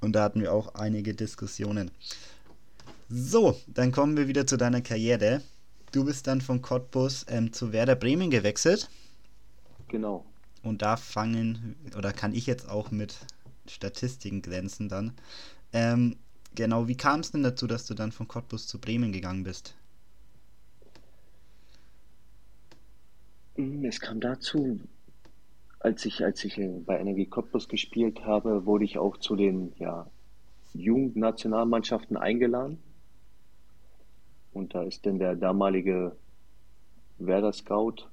Und 0.00 0.12
da 0.12 0.24
hatten 0.24 0.40
wir 0.40 0.52
auch 0.52 0.74
einige 0.74 1.14
Diskussionen. 1.14 1.90
So, 3.08 3.58
dann 3.66 3.90
kommen 3.90 4.16
wir 4.16 4.28
wieder 4.28 4.46
zu 4.46 4.58
deiner 4.58 4.82
Karriere. 4.82 5.40
Du 5.92 6.04
bist 6.04 6.26
dann 6.26 6.40
von 6.40 6.60
Cottbus 6.60 7.24
ähm, 7.28 7.52
zu 7.52 7.72
Werder 7.72 7.94
Bremen 7.94 8.30
gewechselt 8.30 8.90
genau. 9.88 10.24
und 10.62 10.82
da 10.82 10.96
fangen, 10.96 11.76
oder 11.96 12.12
kann 12.12 12.34
ich 12.34 12.46
jetzt 12.46 12.68
auch 12.68 12.90
mit 12.90 13.16
Statistiken 13.68 14.42
glänzen 14.42 14.88
dann. 14.88 15.12
Ähm, 15.72 16.16
genau, 16.54 16.88
wie 16.88 16.96
kam 16.96 17.20
es 17.20 17.32
denn 17.32 17.42
dazu, 17.42 17.66
dass 17.66 17.86
du 17.86 17.94
dann 17.94 18.12
von 18.12 18.28
Cottbus 18.28 18.66
zu 18.66 18.80
Bremen 18.80 19.12
gegangen 19.12 19.44
bist? 19.44 19.74
Mm, 23.56 23.84
Es 23.86 23.98
kam 24.00 24.20
dazu, 24.20 24.78
als 25.78 26.04
ich, 26.04 26.24
als 26.24 26.44
ich 26.44 26.58
äh, 26.58 26.80
bei 26.84 26.98
Energie 26.98 27.26
Cottbus 27.26 27.68
gespielt 27.68 28.24
habe, 28.24 28.66
wurde 28.66 28.84
ich 28.84 28.98
auch 28.98 29.18
zu 29.18 29.36
den, 29.36 29.72
ja, 29.78 30.10
Jugendnationalmannschaften 30.74 32.16
eingeladen. 32.16 32.82
Und 34.52 34.74
da 34.74 34.82
ist 34.84 35.04
dann 35.04 35.18
der 35.18 35.36
damalige 35.36 36.16
Werder 37.18 37.52
Scout, 37.52 38.08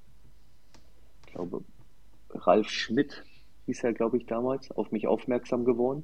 ich 1.25 1.31
glaube, 1.33 1.63
Ralf 2.31 2.69
Schmidt 2.69 3.25
hieß 3.71 3.86
er, 3.86 3.93
glaube 3.93 4.17
ich, 4.17 4.25
damals, 4.25 4.69
auf 4.71 4.91
mich 4.91 5.07
aufmerksam 5.07 5.63
geworden. 5.63 6.03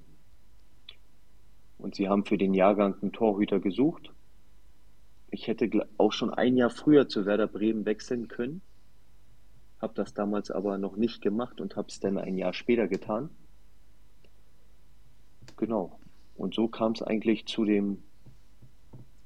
Und 1.78 1.96
sie 1.96 2.08
haben 2.08 2.24
für 2.24 2.38
den 2.38 2.54
Jahrgang 2.54 2.96
einen 3.02 3.12
Torhüter 3.12 3.60
gesucht. 3.60 4.14
Ich 5.32 5.48
hätte 5.48 5.70
auch 5.98 6.14
schon 6.14 6.34
ein 6.34 6.56
Jahr 6.56 6.70
früher 6.70 7.10
zu 7.10 7.26
Werder 7.26 7.48
Bremen 7.48 7.86
wechseln 7.86 8.30
können, 8.30 8.62
habe 9.82 9.94
das 9.96 10.14
damals 10.14 10.50
aber 10.50 10.78
noch 10.78 10.96
nicht 10.96 11.22
gemacht 11.22 11.60
und 11.60 11.76
habe 11.76 11.90
es 11.90 12.00
dann 12.00 12.18
ein 12.18 12.38
Jahr 12.38 12.54
später 12.54 12.88
getan. 12.88 13.30
Genau. 15.58 16.00
Und 16.38 16.56
so 16.56 16.70
kam 16.70 16.94
es 16.94 17.02
eigentlich 17.02 17.48
zu 17.48 17.66
dem, 17.66 18.02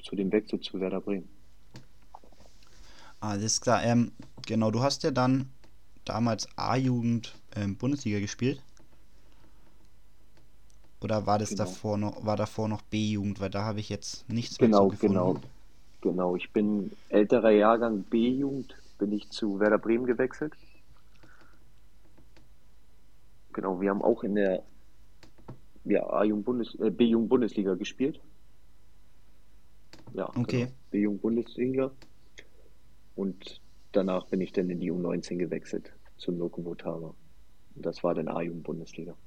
zu 0.01 0.15
dem 0.15 0.31
Wechsel 0.31 0.59
zu 0.61 0.79
Werder 0.79 1.01
Bremen. 1.01 1.29
Alles 3.19 3.61
klar. 3.61 3.83
Ähm, 3.83 4.13
genau, 4.47 4.71
du 4.71 4.81
hast 4.81 5.03
ja 5.03 5.11
dann 5.11 5.51
damals 6.05 6.49
A-Jugend 6.57 7.35
ähm, 7.55 7.77
Bundesliga 7.77 8.19
gespielt. 8.19 8.61
Oder 11.01 11.25
war 11.25 11.39
das 11.39 11.55
Genau. 11.55 11.63
davor 11.65 11.97
noch, 11.97 12.25
war 12.25 12.37
davor 12.37 12.67
noch 12.67 12.81
B-Jugend, 12.83 13.39
weil 13.39 13.49
da 13.49 13.63
habe 13.63 13.79
ich 13.79 13.89
jetzt 13.89 14.29
nichts 14.29 14.57
Genau, 14.57 14.69
mehr 14.81 14.81
zu 14.81 14.87
gefunden. 14.87 15.13
genau, 15.15 15.41
genau. 16.01 16.35
Ich 16.35 16.51
bin 16.51 16.91
älterer 17.09 17.51
Jahrgang 17.51 18.03
B-Jugend, 18.03 18.75
bin 18.99 19.11
ich 19.11 19.29
zu 19.29 19.59
Werder 19.59 19.79
Bremen 19.79 20.05
gewechselt. 20.05 20.53
Genau, 23.53 23.81
wir 23.81 23.89
haben 23.89 24.01
auch 24.01 24.23
in 24.23 24.35
der 24.35 24.63
ja, 25.85 26.23
Bundes, 26.35 26.75
äh, 26.79 26.91
B-Jugend 26.91 27.29
Bundesliga 27.29 27.75
gespielt. 27.75 28.21
Ja, 30.13 30.29
Okay. 30.35 30.67
genau. 30.67 30.71
B-Jugend 30.91 31.21
Bundesliga. 31.21 31.91
Und 33.15 33.61
danach 33.91 34.27
bin 34.27 34.41
ich 34.41 34.51
dann 34.53 34.69
in 34.69 34.79
die 34.79 34.91
U19 34.91 35.37
gewechselt 35.37 35.91
zum. 36.17 36.39
Und 36.39 37.15
das 37.75 38.03
war 38.03 38.15
dann 38.15 38.27
A-Jugend 38.27 38.63
Bundesliga. 38.63 39.17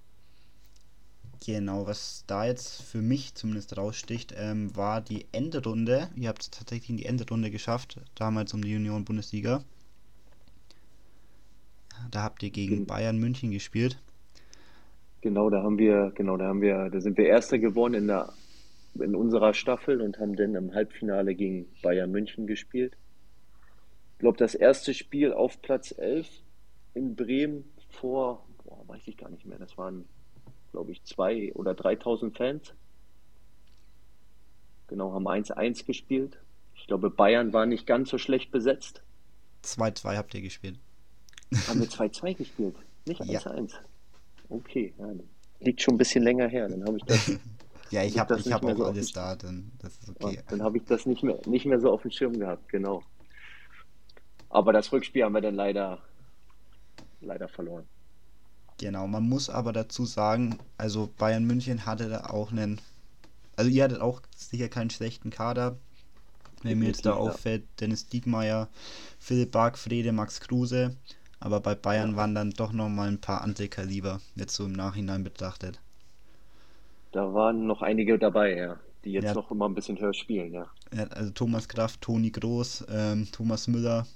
Genau, 1.47 1.87
was 1.87 2.25
da 2.27 2.45
jetzt 2.45 2.83
für 2.83 3.01
mich 3.01 3.37
zumindest 3.37 3.77
raussticht, 3.77 4.35
ähm, 4.37 4.75
war 4.75 5.01
die 5.01 5.27
Endrunde. 5.31 6.11
Ihr 6.17 6.29
habt 6.29 6.43
es 6.43 6.51
tatsächlich 6.51 6.91
in 6.91 6.97
die 6.97 7.07
Endrunde 7.07 7.53
geschafft, 7.53 8.01
damals 8.17 8.53
um 8.53 8.63
die 8.63 8.75
Union-Bundesliga. 8.75 9.63
Da 12.11 12.23
habt 12.23 12.43
ihr 12.43 12.51
gegen 12.51 12.87
Gen- 12.87 12.87
Bayern 12.87 13.19
München 13.19 13.51
gespielt. 13.51 14.01
Genau, 15.23 15.51
da 15.51 15.63
haben 15.63 15.79
wir, 15.79 16.13
genau, 16.15 16.37
da 16.37 16.45
haben 16.47 16.61
wir, 16.61 16.89
da 16.91 17.01
sind 17.01 17.17
wir 17.19 17.27
Erster 17.27 17.59
geworden 17.59 17.95
in 17.95 18.07
der, 18.07 18.33
in 18.95 19.17
unserer 19.17 19.55
Staffel 19.55 20.01
und 20.01 20.19
haben 20.21 20.37
dann 20.37 20.55
im 20.55 20.73
Halbfinale 20.75 21.35
gegen 21.35 21.67
Bayern 21.83 22.11
München 22.13 22.47
gespielt. 22.47 22.97
Ich 24.15 24.19
glaube, 24.19 24.39
das 24.39 24.55
erste 24.57 24.93
Spiel 24.93 25.33
auf 25.33 25.63
Platz 25.63 25.95
11 25.97 26.43
in 26.95 27.15
Bremen 27.15 27.74
vor, 27.95 28.45
boah, 28.65 28.87
weiß 28.89 29.03
ich 29.07 29.17
gar 29.17 29.31
nicht 29.31 29.47
mehr, 29.47 29.59
das 29.59 29.77
waren, 29.79 30.05
glaube 30.73 30.93
ich, 30.93 31.03
zwei 31.05 31.53
oder 31.55 31.75
3000 31.75 32.37
Fans. 32.37 32.75
Genau, 34.89 35.13
haben 35.13 35.27
1-1 35.27 35.87
gespielt. 35.87 36.39
Ich 36.75 36.87
glaube, 36.87 37.11
Bayern 37.11 37.53
war 37.53 37.67
nicht 37.67 37.87
ganz 37.87 38.11
so 38.11 38.19
schlecht 38.19 38.51
besetzt. 38.51 39.03
2-2 39.65 40.17
habt 40.17 40.35
ihr 40.35 40.43
gespielt. 40.43 40.79
Haben 41.69 41.81
wir 41.81 41.89
2-2 41.89 42.35
gespielt, 42.35 42.77
nicht 43.07 43.25
Ja. 43.25 43.41
1-1. 43.41 43.73
Okay, 44.51 44.93
ja, 44.99 45.07
liegt 45.61 45.81
schon 45.81 45.95
ein 45.95 45.99
bisschen 45.99 46.23
länger 46.23 46.49
her. 46.49 46.69
Dann 46.69 46.85
habe 46.85 46.99
ich 46.99 47.05
das 47.05 47.33
Ja, 47.91 48.03
ich 48.03 48.19
habe 48.19 48.39
ich 48.39 48.53
hab 48.53 48.65
auch 48.65 48.77
so 48.77 48.85
alles 48.87 49.13
da, 49.13 49.37
dann 49.37 49.71
das 49.79 49.95
ist 49.99 50.09
Ja, 50.09 50.15
okay. 50.29 50.41
dann 50.49 50.63
habe 50.63 50.79
ich 50.79 50.85
das 50.85 51.07
nicht 51.07 51.23
mehr, 51.23 51.39
nicht 51.47 51.65
mehr 51.65 51.81
so 51.81 51.93
auf 51.93 52.03
dem 52.03 52.11
Schirm 52.11 52.39
gehabt, 52.39 52.69
genau. 52.69 53.03
Aber 54.49 54.73
das 54.73 54.93
Rückspiel 54.93 55.23
haben 55.25 55.33
wir 55.35 55.41
dann 55.41 55.55
leider, 55.55 56.03
leider 57.25 57.49
verloren. 57.49 57.89
Genau, 58.79 59.07
man 59.09 59.29
muss 59.29 59.51
aber 59.51 59.73
dazu 59.73 60.05
sagen, 60.05 60.59
also 60.79 61.09
Bayern 61.19 61.45
München 61.45 61.87
hatte 61.87 62.09
da 62.09 62.27
auch 62.31 62.51
einen, 62.53 62.81
also 63.57 63.71
ihr 63.71 63.85
hattet 63.85 64.01
auch 64.01 64.23
sicher 64.37 64.69
keinen 64.69 64.91
schlechten 64.91 65.31
Kader. 65.31 65.79
Wenn 66.63 66.79
mir 66.81 66.87
jetzt 66.89 67.07
da 67.07 67.15
auffällt, 67.15 67.69
Dennis 67.81 68.09
Diekmeyer, 68.09 68.69
Philipp 69.21 69.53
Bargfrede, 69.53 70.13
Max 70.13 70.41
Kruse, 70.41 70.97
aber 71.41 71.61
bei 71.61 71.75
Bayern 71.77 72.13
Ja. 72.13 72.17
waren 72.17 72.35
dann 72.35 72.51
doch 72.53 72.73
nochmal 72.73 73.09
ein 73.09 73.21
paar 73.21 73.43
andere 73.43 73.69
Kaliber, 73.69 74.21
jetzt 74.37 74.55
so 74.57 74.67
im 74.67 74.73
Nachhinein 74.73 75.25
betrachtet. 75.25 75.81
Da 77.13 77.33
waren 77.33 77.67
noch 77.67 77.81
einige 77.81 78.19
dabei, 78.19 78.55
ja, 78.57 78.79
die 79.05 79.13
jetzt 79.13 79.35
Ja. 79.35 79.35
noch 79.35 79.51
immer 79.51 79.67
ein 79.67 79.75
bisschen 79.75 79.99
höher 79.99 80.13
spielen, 80.13 80.53
ja. 80.53 80.71
Ja, 80.95 81.05
Also 81.09 81.31
Thomas 81.31 81.69
Kraft, 81.69 82.01
Toni 82.01 82.31
Groß, 82.31 82.87
ähm, 82.89 83.29
Thomas 83.33 83.67
Müller, 83.69 84.07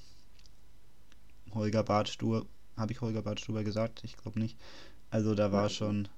Holger 1.53 1.83
Badstuber, 1.83 2.47
habe 2.79 2.93
ich 2.93 3.01
Holger 3.01 3.23
Badstuber 3.23 3.65
gesagt? 3.65 4.03
Ich 4.05 4.17
glaube 4.17 4.39
nicht. 4.41 4.59
Also 5.11 5.35
da 5.35 5.53
war 5.53 5.69
Nein. 5.69 5.71
schon, 5.71 6.09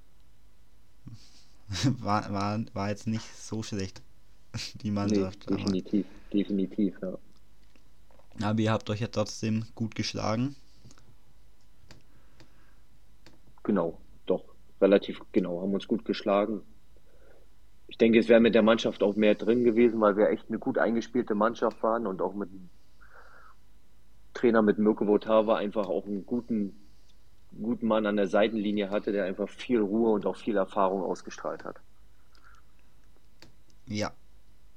war, 1.99 2.31
war, 2.31 2.59
war 2.73 2.89
jetzt 2.89 3.07
nicht 3.07 3.35
so 3.35 3.63
schlecht, 3.63 4.01
die 4.81 4.91
Nee, 4.99 5.29
Mannschaft. 5.29 5.47
aber, 5.47 5.57
definitiv, 5.57 6.07
definitiv, 6.31 6.97
ja. 7.01 7.17
aber 8.41 8.59
ihr 8.59 8.71
habt 8.73 8.89
euch 8.89 8.99
ja 8.99 9.07
trotzdem 9.07 9.65
gut 9.75 9.95
geschlagen. 9.95 10.55
Genau, 13.63 13.99
doch, 14.27 14.43
relativ 14.79 15.19
genau, 15.31 15.61
haben 15.61 15.73
uns 15.73 15.87
gut 15.87 16.05
geschlagen. 16.05 16.61
Ich 17.87 17.97
denke, 17.99 18.17
es 18.17 18.27
wäre 18.27 18.39
mit 18.39 18.55
der 18.55 18.63
Mannschaft 18.63 19.03
auch 19.03 19.15
mehr 19.15 19.35
drin 19.35 19.63
gewesen, 19.63 20.01
weil 20.01 20.17
wir 20.17 20.29
echt 20.29 20.47
eine 20.49 20.57
gut 20.57 20.77
eingespielte 20.79 21.35
Mannschaft 21.35 21.83
waren 21.83 22.07
und 22.07 22.19
auch 22.21 22.33
mit 22.33 22.49
Trainer 24.33 24.61
mit 24.61 24.77
Mirko 24.77 25.07
Votava 25.07 25.57
einfach 25.57 25.87
auch 25.87 26.05
einen 26.05 26.25
guten, 26.25 26.75
guten 27.61 27.87
Mann 27.87 28.05
an 28.05 28.15
der 28.15 28.27
Seitenlinie 28.27 28.89
hatte, 28.89 29.11
der 29.11 29.25
einfach 29.25 29.49
viel 29.49 29.79
Ruhe 29.79 30.11
und 30.11 30.25
auch 30.25 30.37
viel 30.37 30.55
Erfahrung 30.55 31.03
ausgestrahlt 31.03 31.63
hat. 31.63 31.77
Ja, 33.87 34.11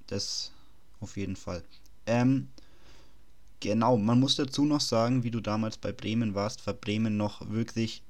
das 0.07 0.53
auf 1.01 1.17
jeden 1.17 1.37
Fall. 1.37 1.63
Ähm, 2.07 2.49
genau, 3.61 3.97
man 3.97 4.19
muss 4.19 4.37
dazu 4.37 4.65
noch 4.65 4.81
sagen, 4.81 5.23
wie 5.23 5.31
du 5.31 5.41
damals 5.41 5.79
bei 5.79 5.93
Bremen 5.93 6.35
warst, 6.35 6.67
war 6.67 6.75
Bremen 6.75 7.17
noch 7.17 7.49
wirklich 7.51 8.03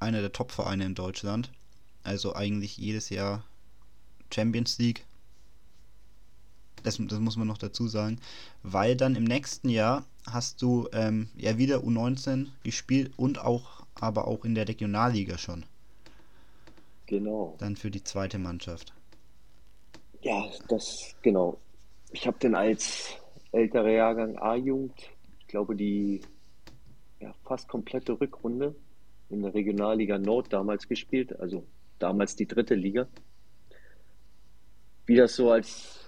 einer 0.00 0.20
der 0.20 0.32
Top-Vereine 0.32 0.84
in 0.84 0.94
Deutschland. 0.94 1.50
Also 2.02 2.34
eigentlich 2.34 2.76
jedes 2.76 3.08
Jahr 3.08 3.42
Champions 4.32 4.78
League. 4.78 5.04
Das, 6.84 6.98
das 6.98 7.18
muss 7.18 7.36
man 7.36 7.48
noch 7.48 7.58
dazu 7.58 7.88
sagen. 7.88 8.18
Weil 8.62 8.96
dann 8.96 9.16
im 9.16 9.24
nächsten 9.24 9.68
Jahr 9.68 10.04
hast 10.30 10.62
du 10.62 10.88
ähm, 10.92 11.28
ja 11.36 11.58
wieder 11.58 11.78
U19 11.78 12.46
gespielt 12.62 13.12
und 13.16 13.40
auch, 13.40 13.84
aber 13.94 14.28
auch 14.28 14.44
in 14.44 14.54
der 14.54 14.68
Regionalliga 14.68 15.38
schon. 15.38 15.64
Genau. 17.06 17.56
Dann 17.58 17.76
für 17.76 17.90
die 17.90 18.04
zweite 18.04 18.38
Mannschaft. 18.38 18.92
Ja, 20.22 20.44
das, 20.68 21.14
genau. 21.22 21.58
Ich 22.12 22.26
habe 22.26 22.38
den 22.38 22.54
als 22.54 23.16
älterer 23.52 23.90
Jahrgang 23.90 24.38
A-Jugend, 24.38 24.94
ich 25.40 25.46
glaube, 25.48 25.76
die 25.76 26.22
ja, 27.20 27.34
fast 27.44 27.68
komplette 27.68 28.18
Rückrunde 28.20 28.74
in 29.30 29.42
der 29.42 29.54
Regionalliga 29.54 30.18
Nord 30.18 30.52
damals 30.52 30.88
gespielt, 30.88 31.38
also 31.38 31.64
damals 31.98 32.36
die 32.36 32.46
dritte 32.46 32.74
Liga. 32.74 33.06
Wie 35.06 35.16
das 35.16 35.36
so 35.36 35.50
als, 35.50 36.03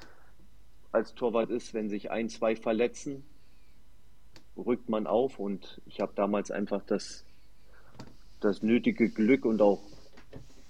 als 0.92 1.14
Torwart 1.14 1.51
ist, 1.51 1.75
wenn 1.75 1.88
sich 1.88 2.11
ein, 2.11 2.29
zwei 2.29 2.57
verletzen, 2.57 3.25
rückt 4.57 4.88
man 4.88 5.07
auf 5.07 5.38
und 5.38 5.81
ich 5.87 6.01
habe 6.01 6.12
damals 6.14 6.51
einfach 6.51 6.83
das, 6.87 7.25
das 8.40 8.62
nötige 8.62 9.11
Glück 9.11 9.44
und 9.44 9.61
auch 9.61 9.83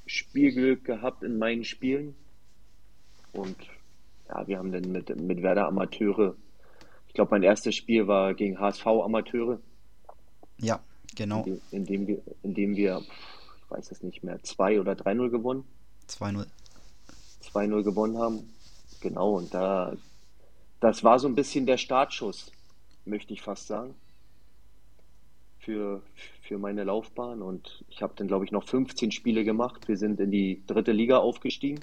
Spielglück 0.06 0.84
gehabt 0.84 1.22
in 1.22 1.38
meinen 1.38 1.64
Spielen. 1.64 2.14
Und 3.32 3.56
ja, 4.28 4.46
wir 4.46 4.58
haben 4.58 4.72
dann 4.72 4.90
mit, 4.92 5.14
mit 5.16 5.42
Werder 5.42 5.66
Amateure, 5.66 6.36
ich 7.08 7.14
glaube, 7.14 7.30
mein 7.32 7.42
erstes 7.42 7.74
Spiel 7.74 8.06
war 8.06 8.34
gegen 8.34 8.58
HSV 8.58 8.86
Amateure, 8.86 9.60
Ja, 10.58 10.80
genau. 11.14 11.44
in, 11.44 11.84
dem, 11.84 12.04
in, 12.04 12.06
dem 12.06 12.22
in 12.42 12.54
dem 12.54 12.76
wir, 12.76 13.02
ich 13.64 13.70
weiß 13.70 13.90
es 13.90 14.02
nicht 14.02 14.22
mehr, 14.22 14.42
2 14.42 14.80
oder 14.80 14.92
3-0 14.92 15.30
gewonnen, 15.30 15.64
2-0. 16.08 16.46
2-0 17.52 17.82
gewonnen 17.82 18.18
haben. 18.18 18.52
Genau, 19.00 19.36
und 19.36 19.54
da, 19.54 19.94
das 20.80 21.04
war 21.04 21.18
so 21.18 21.28
ein 21.28 21.34
bisschen 21.34 21.66
der 21.66 21.76
Startschuss, 21.76 22.52
möchte 23.04 23.32
ich 23.32 23.42
fast 23.42 23.66
sagen, 23.66 23.94
für, 25.58 26.02
für 26.42 26.58
meine 26.58 26.84
Laufbahn. 26.84 27.42
Und 27.42 27.84
ich 27.88 28.02
habe 28.02 28.14
dann, 28.16 28.28
glaube 28.28 28.44
ich, 28.44 28.52
noch 28.52 28.64
15 28.64 29.10
Spiele 29.10 29.44
gemacht. 29.44 29.88
Wir 29.88 29.96
sind 29.96 30.20
in 30.20 30.30
die 30.30 30.62
dritte 30.66 30.92
Liga 30.92 31.18
aufgestiegen. 31.18 31.80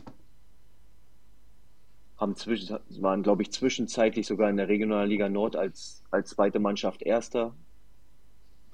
Haben 2.18 2.36
zwischen, 2.36 2.80
waren, 3.02 3.24
glaube 3.24 3.42
ich, 3.42 3.52
zwischenzeitlich 3.52 4.26
sogar 4.26 4.50
in 4.50 4.58
der 4.58 4.70
Regionalliga 4.70 5.28
Nord 5.30 5.56
als, 5.56 6.04
als 6.12 6.30
zweite 6.30 6.60
Mannschaft 6.60 7.02
Erster 7.02 7.54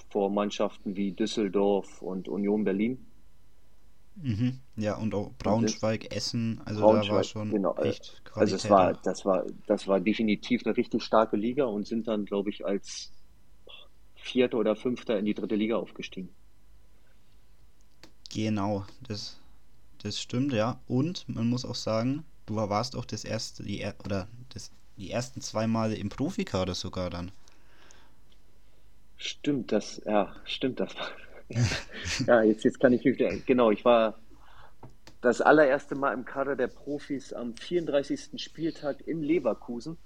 vor 0.09 0.29
Mannschaften 0.29 0.95
wie 0.95 1.11
Düsseldorf 1.11 2.01
und 2.01 2.27
Union 2.27 2.63
Berlin. 2.63 3.05
Mhm. 4.21 4.59
Ja, 4.75 4.95
und 4.95 5.13
auch 5.15 5.33
Braunschweig, 5.37 6.13
Essen, 6.15 6.61
also 6.65 6.83
da 6.85 7.07
war 7.09 7.23
Braunschweig, 7.23 7.25
schon 7.25 7.49
genau. 7.49 7.75
äh, 7.77 7.93
echt 7.93 8.21
Also 8.35 8.55
es 8.55 8.69
Qualität 8.69 8.71
war, 8.71 8.93
da. 8.93 8.97
das 9.03 9.23
war, 9.23 9.45
das 9.67 9.87
war 9.87 9.99
definitiv 10.01 10.65
eine 10.65 10.75
richtig 10.77 11.03
starke 11.03 11.37
Liga 11.37 11.65
und 11.65 11.85
sind 11.87 12.07
dann, 12.07 12.25
glaube 12.25 12.49
ich, 12.49 12.65
als 12.65 13.13
Vierter 14.13 14.59
oder 14.59 14.75
Fünfter 14.75 15.17
in 15.17 15.25
die 15.25 15.33
dritte 15.33 15.55
Liga 15.55 15.77
aufgestiegen. 15.77 16.35
Genau, 18.33 18.85
das, 19.01 19.37
das 19.99 20.19
stimmt, 20.21 20.53
ja. 20.53 20.79
Und 20.87 21.27
man 21.29 21.49
muss 21.49 21.65
auch 21.65 21.75
sagen, 21.75 22.25
du 22.47 22.55
warst 22.57 22.95
auch 22.95 23.05
das 23.05 23.23
erste, 23.25 23.63
die, 23.63 23.81
er- 23.81 23.95
oder 24.05 24.27
das, 24.49 24.71
die 24.97 25.11
ersten 25.11 25.41
zwei 25.41 25.67
Male 25.67 25.95
im 25.95 26.09
Profikader 26.09 26.75
sogar 26.75 27.09
dann. 27.11 27.31
Stimmt, 29.17 29.71
das, 29.71 30.01
ja, 30.03 30.35
stimmt, 30.45 30.79
das 30.79 30.95
war. 30.97 31.07
Ja, 32.27 32.43
jetzt, 32.43 32.63
jetzt 32.63 32.79
kann 32.79 32.93
ich 32.93 33.03
mich 33.03 33.15
wieder, 33.19 33.35
genau, 33.39 33.71
ich 33.71 33.83
war 33.85 34.19
das 35.21 35.39
allererste 35.39 35.95
Mal 35.95 36.13
im 36.13 36.25
Kader 36.25 36.57
der 36.57 36.67
Profis 36.67 37.31
am 37.31 37.55
34. 37.55 38.41
Spieltag 38.41 39.01
in 39.07 39.21
Leverkusen. 39.23 39.97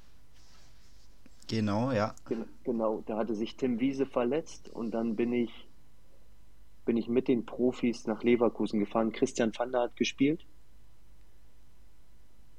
Genau, 1.48 1.92
ja. 1.92 2.16
Gen- 2.26 2.50
Genau, 2.66 3.02
da 3.06 3.18
hatte 3.18 3.34
sich 3.36 3.56
Tim 3.56 3.80
Wiese 3.80 4.06
verletzt 4.06 4.68
und 4.70 4.92
dann 4.92 5.16
bin 5.16 5.32
ich, 5.32 5.70
bin 6.86 6.96
ich 6.98 7.10
mit 7.10 7.28
den 7.28 7.46
Profis 7.46 8.08
nach 8.08 8.24
Leverkusen 8.24 8.80
gefahren. 8.80 9.12
Christian 9.12 9.52
Vander 9.54 9.82
hat 9.82 9.96
gespielt, 9.98 10.46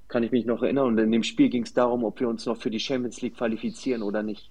kann 0.08 0.22
ich 0.22 0.30
mich 0.32 0.46
noch 0.46 0.62
erinnern. 0.62 0.86
Und 0.86 0.98
in 0.98 1.12
dem 1.12 1.22
Spiel 1.22 1.50
ging 1.50 1.64
es 1.64 1.74
darum, 1.74 2.04
ob 2.04 2.18
wir 2.20 2.28
uns 2.28 2.46
noch 2.46 2.56
für 2.56 2.70
die 2.70 2.80
Champions 2.80 3.20
League 3.20 3.36
qualifizieren 3.36 4.02
oder 4.02 4.22
nicht. 4.22 4.50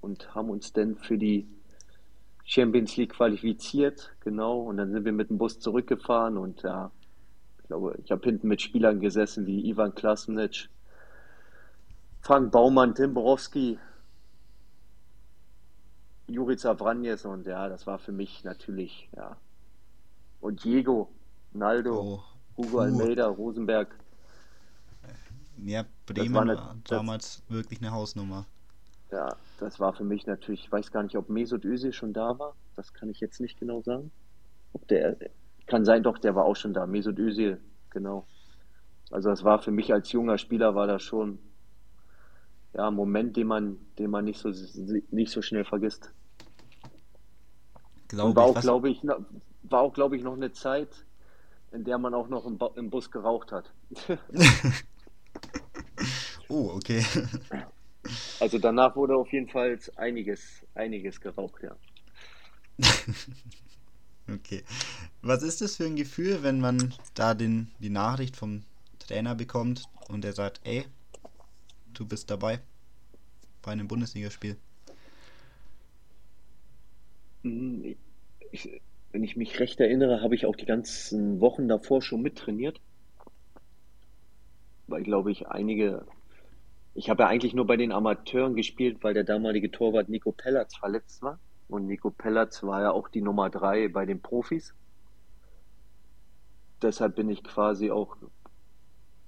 Und 0.00 0.34
haben 0.34 0.50
uns 0.50 0.72
dann 0.72 0.96
für 0.96 1.18
die 1.18 1.48
Champions 2.44 2.96
League 2.96 3.12
qualifiziert, 3.14 4.14
genau. 4.20 4.60
Und 4.60 4.76
dann 4.76 4.92
sind 4.92 5.04
wir 5.04 5.12
mit 5.12 5.30
dem 5.30 5.38
Bus 5.38 5.58
zurückgefahren 5.60 6.36
und 6.38 6.62
ja, 6.62 6.90
ich 7.58 7.66
glaube, 7.68 7.98
ich 8.04 8.10
habe 8.10 8.22
hinten 8.24 8.48
mit 8.48 8.60
Spielern 8.62 9.00
gesessen 9.00 9.46
wie 9.46 9.66
Ivan 9.68 9.94
Klasnic, 9.94 10.68
Frank 12.20 12.52
Baumann, 12.52 12.94
Tim 12.94 13.14
Borowski, 13.14 13.78
Jurica 16.26 16.74
Vranjes 16.76 17.24
und 17.24 17.46
ja, 17.46 17.68
das 17.68 17.86
war 17.86 17.98
für 17.98 18.12
mich 18.12 18.44
natürlich, 18.44 19.08
ja. 19.16 19.36
Und 20.40 20.64
Diego, 20.64 21.10
Naldo, 21.52 22.00
Oh, 22.00 22.22
Hugo. 22.56 22.80
Almeida, 22.80 23.26
Rosenberg, 23.26 23.88
Ja, 25.56 25.84
das 25.84 25.90
Bremen 26.06 26.34
war 26.34 26.42
eine, 26.42 26.56
war 26.56 26.76
das, 26.86 26.98
damals 26.98 27.42
wirklich 27.48 27.80
eine 27.80 27.92
Hausnummer. 27.92 28.46
Ja, 29.10 29.36
das 29.58 29.78
war 29.80 29.92
für 29.94 30.04
mich 30.04 30.26
natürlich, 30.26 30.64
ich 30.64 30.72
weiß 30.72 30.90
gar 30.90 31.02
nicht, 31.02 31.16
ob 31.16 31.28
Mesut 31.28 31.64
Özil 31.64 31.92
schon 31.92 32.12
da 32.12 32.38
war, 32.38 32.54
das 32.76 32.92
kann 32.92 33.10
ich 33.10 33.20
jetzt 33.20 33.40
nicht 33.40 33.58
genau 33.58 33.82
sagen. 33.82 34.10
Ob 34.72 34.86
der, 34.88 35.16
kann 35.66 35.84
sein, 35.84 36.02
doch, 36.02 36.18
der 36.18 36.34
war 36.34 36.44
auch 36.44 36.56
schon 36.56 36.74
da, 36.74 36.86
Mesut 36.86 37.18
Özil, 37.18 37.60
genau. 37.90 38.26
Also 39.10 39.28
das 39.30 39.44
war 39.44 39.60
für 39.62 39.70
mich 39.70 39.92
als 39.92 40.10
junger 40.12 40.38
Spieler 40.38 40.74
war 40.74 40.86
das 40.86 41.02
schon, 41.02 41.38
ja, 42.72 42.88
ein 42.88 42.94
Moment, 42.94 43.36
den 43.36 43.46
man, 43.46 43.78
den 43.98 44.10
man 44.10 44.24
nicht 44.24 44.40
so, 44.40 44.50
nicht 45.10 45.30
so 45.30 45.42
schnell 45.42 45.64
vergisst. 45.64 46.10
Und 48.04 48.08
Glaube 48.08 48.36
war 48.36 48.50
ich. 48.50 48.56
auch, 48.56 48.60
glaube 48.60 48.88
ich, 48.90 49.02
noch- 49.04 49.20
war 49.62 49.80
auch, 49.80 49.92
glaube 49.94 50.16
ich, 50.16 50.22
noch 50.22 50.34
eine 50.34 50.52
Zeit, 50.52 51.06
in 51.72 51.84
der 51.84 51.98
man 51.98 52.14
auch 52.14 52.28
noch 52.28 52.46
im, 52.46 52.58
im 52.76 52.90
Bus 52.90 53.10
geraucht 53.10 53.52
hat. 53.52 53.72
Oh, 56.50 56.72
okay. 56.76 57.02
Also 58.44 58.58
danach 58.58 58.94
wurde 58.96 59.16
auf 59.16 59.32
jeden 59.32 59.48
Fall 59.48 59.78
einiges, 59.96 60.66
einiges 60.74 61.18
geraucht, 61.22 61.62
ja. 61.62 61.78
Okay. 64.30 64.64
Was 65.22 65.42
ist 65.42 65.60
das 65.62 65.76
für 65.76 65.86
ein 65.86 65.96
Gefühl, 65.96 66.42
wenn 66.42 66.60
man 66.60 66.94
da 67.14 67.34
den, 67.34 67.70
die 67.78 67.90
Nachricht 67.90 68.36
vom 68.36 68.64
Trainer 68.98 69.34
bekommt 69.34 69.88
und 70.08 70.24
er 70.24 70.32
sagt, 70.32 70.60
ey, 70.64 70.86
du 71.94 72.04
bist 72.06 72.30
dabei 72.30 72.60
bei 73.62 73.72
einem 73.72 73.88
Bundesligaspiel? 73.88 74.56
Mhm, 77.44 77.96
Ich, 78.52 78.82
wenn 79.12 79.24
ich 79.24 79.36
mich 79.36 79.60
recht 79.60 79.80
erinnere, 79.80 80.22
habe 80.22 80.34
ich 80.36 80.46
auch 80.46 80.56
die 80.56 80.66
ganzen 80.66 81.40
Wochen 81.40 81.68
davor 81.68 82.02
schon 82.02 82.22
mittrainiert, 82.22 82.80
weil, 84.86 85.02
glaube 85.02 85.30
ich, 85.30 85.46
einige, 85.48 86.06
ich 86.94 87.10
habe 87.10 87.24
ja 87.24 87.28
eigentlich 87.28 87.54
nur 87.54 87.66
bei 87.66 87.76
den 87.76 87.92
Amateuren 87.92 88.54
gespielt, 88.54 88.98
weil 89.02 89.14
der 89.14 89.24
damalige 89.24 89.70
Torwart 89.70 90.08
Nico 90.08 90.30
Pellatz 90.30 90.76
verletzt 90.76 91.22
war. 91.22 91.40
Und 91.68 91.86
Nico 91.86 92.10
Pellatz 92.10 92.62
war 92.62 92.82
ja 92.82 92.92
auch 92.92 93.08
die 93.08 93.22
Nummer 93.22 93.50
drei 93.50 93.88
bei 93.88 94.06
den 94.06 94.20
Profis. 94.22 94.74
Deshalb 96.80 97.16
bin 97.16 97.28
ich 97.30 97.42
quasi 97.42 97.90
auch, 97.90 98.16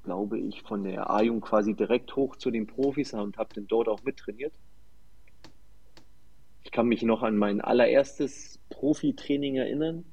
glaube 0.05 0.39
ich, 0.39 0.63
von 0.63 0.85
der 0.85 1.11
A-Jugend 1.11 1.43
quasi 1.43 1.75
direkt 1.75 2.15
hoch 2.15 2.37
zu 2.37 2.53
den 2.53 2.69
Profis 2.69 3.15
und 3.15 3.37
habe 3.37 3.53
dann 3.55 3.67
dort 3.67 3.89
auch 3.89 4.03
mittrainiert. 4.05 4.53
Ich 6.63 6.71
kann 6.71 6.87
mich 6.87 7.03
noch 7.03 7.23
an 7.23 7.37
mein 7.37 7.61
allererstes 7.61 8.61
Profitraining 8.71 9.57
erinnern. 9.57 10.05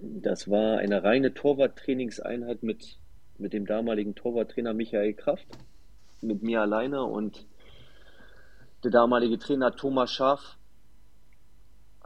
Das 0.00 0.50
war 0.50 0.78
eine 0.78 1.04
reine 1.04 1.34
Torwarttrainingseinheit 1.34 2.62
mit, 2.62 2.98
mit 3.38 3.52
dem 3.52 3.66
damaligen 3.66 4.14
Torwarttrainer 4.14 4.72
Michael 4.72 5.12
Kraft, 5.14 5.46
mit 6.20 6.42
mir 6.42 6.60
alleine 6.60 7.04
und 7.04 7.46
der 8.84 8.90
damalige 8.90 9.38
Trainer 9.38 9.74
Thomas 9.74 10.12
Schaaf 10.12 10.56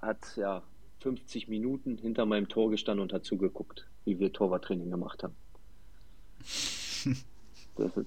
hat 0.00 0.36
ja 0.36 0.62
50 1.00 1.48
Minuten 1.48 1.98
hinter 1.98 2.26
meinem 2.26 2.48
Tor 2.48 2.70
gestanden 2.70 3.02
und 3.02 3.12
hat 3.12 3.24
zugeguckt, 3.24 3.86
wie 4.04 4.18
wir 4.18 4.32
Torwarttraining 4.32 4.90
gemacht 4.90 5.22
haben. 5.22 5.36
Das 7.76 7.96
ist, 7.96 8.06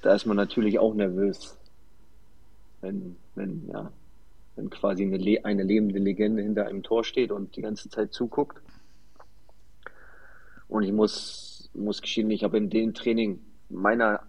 da 0.00 0.14
ist 0.14 0.24
man 0.24 0.38
natürlich 0.38 0.78
auch 0.78 0.94
nervös, 0.94 1.58
wenn, 2.80 3.16
wenn, 3.34 3.68
ja, 3.68 3.92
wenn 4.54 4.70
quasi 4.70 5.02
eine, 5.02 5.44
eine 5.44 5.62
lebende 5.62 5.98
Legende 5.98 6.42
hinter 6.42 6.66
einem 6.66 6.82
Tor 6.82 7.04
steht 7.04 7.30
und 7.30 7.56
die 7.56 7.60
ganze 7.60 7.90
Zeit 7.90 8.14
zuguckt. 8.14 8.62
Und 10.68 10.82
ich 10.82 10.92
muss, 10.92 11.70
muss 11.74 12.00
gestehen, 12.00 12.30
ich 12.30 12.42
habe 12.42 12.56
in 12.56 12.70
dem 12.70 12.94
Training 12.94 13.40
meiner, 13.68 14.22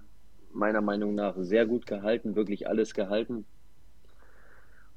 meiner 0.57 0.81
Meinung 0.81 1.15
nach 1.15 1.35
sehr 1.37 1.65
gut 1.65 1.85
gehalten, 1.85 2.35
wirklich 2.35 2.67
alles 2.67 2.93
gehalten. 2.93 3.45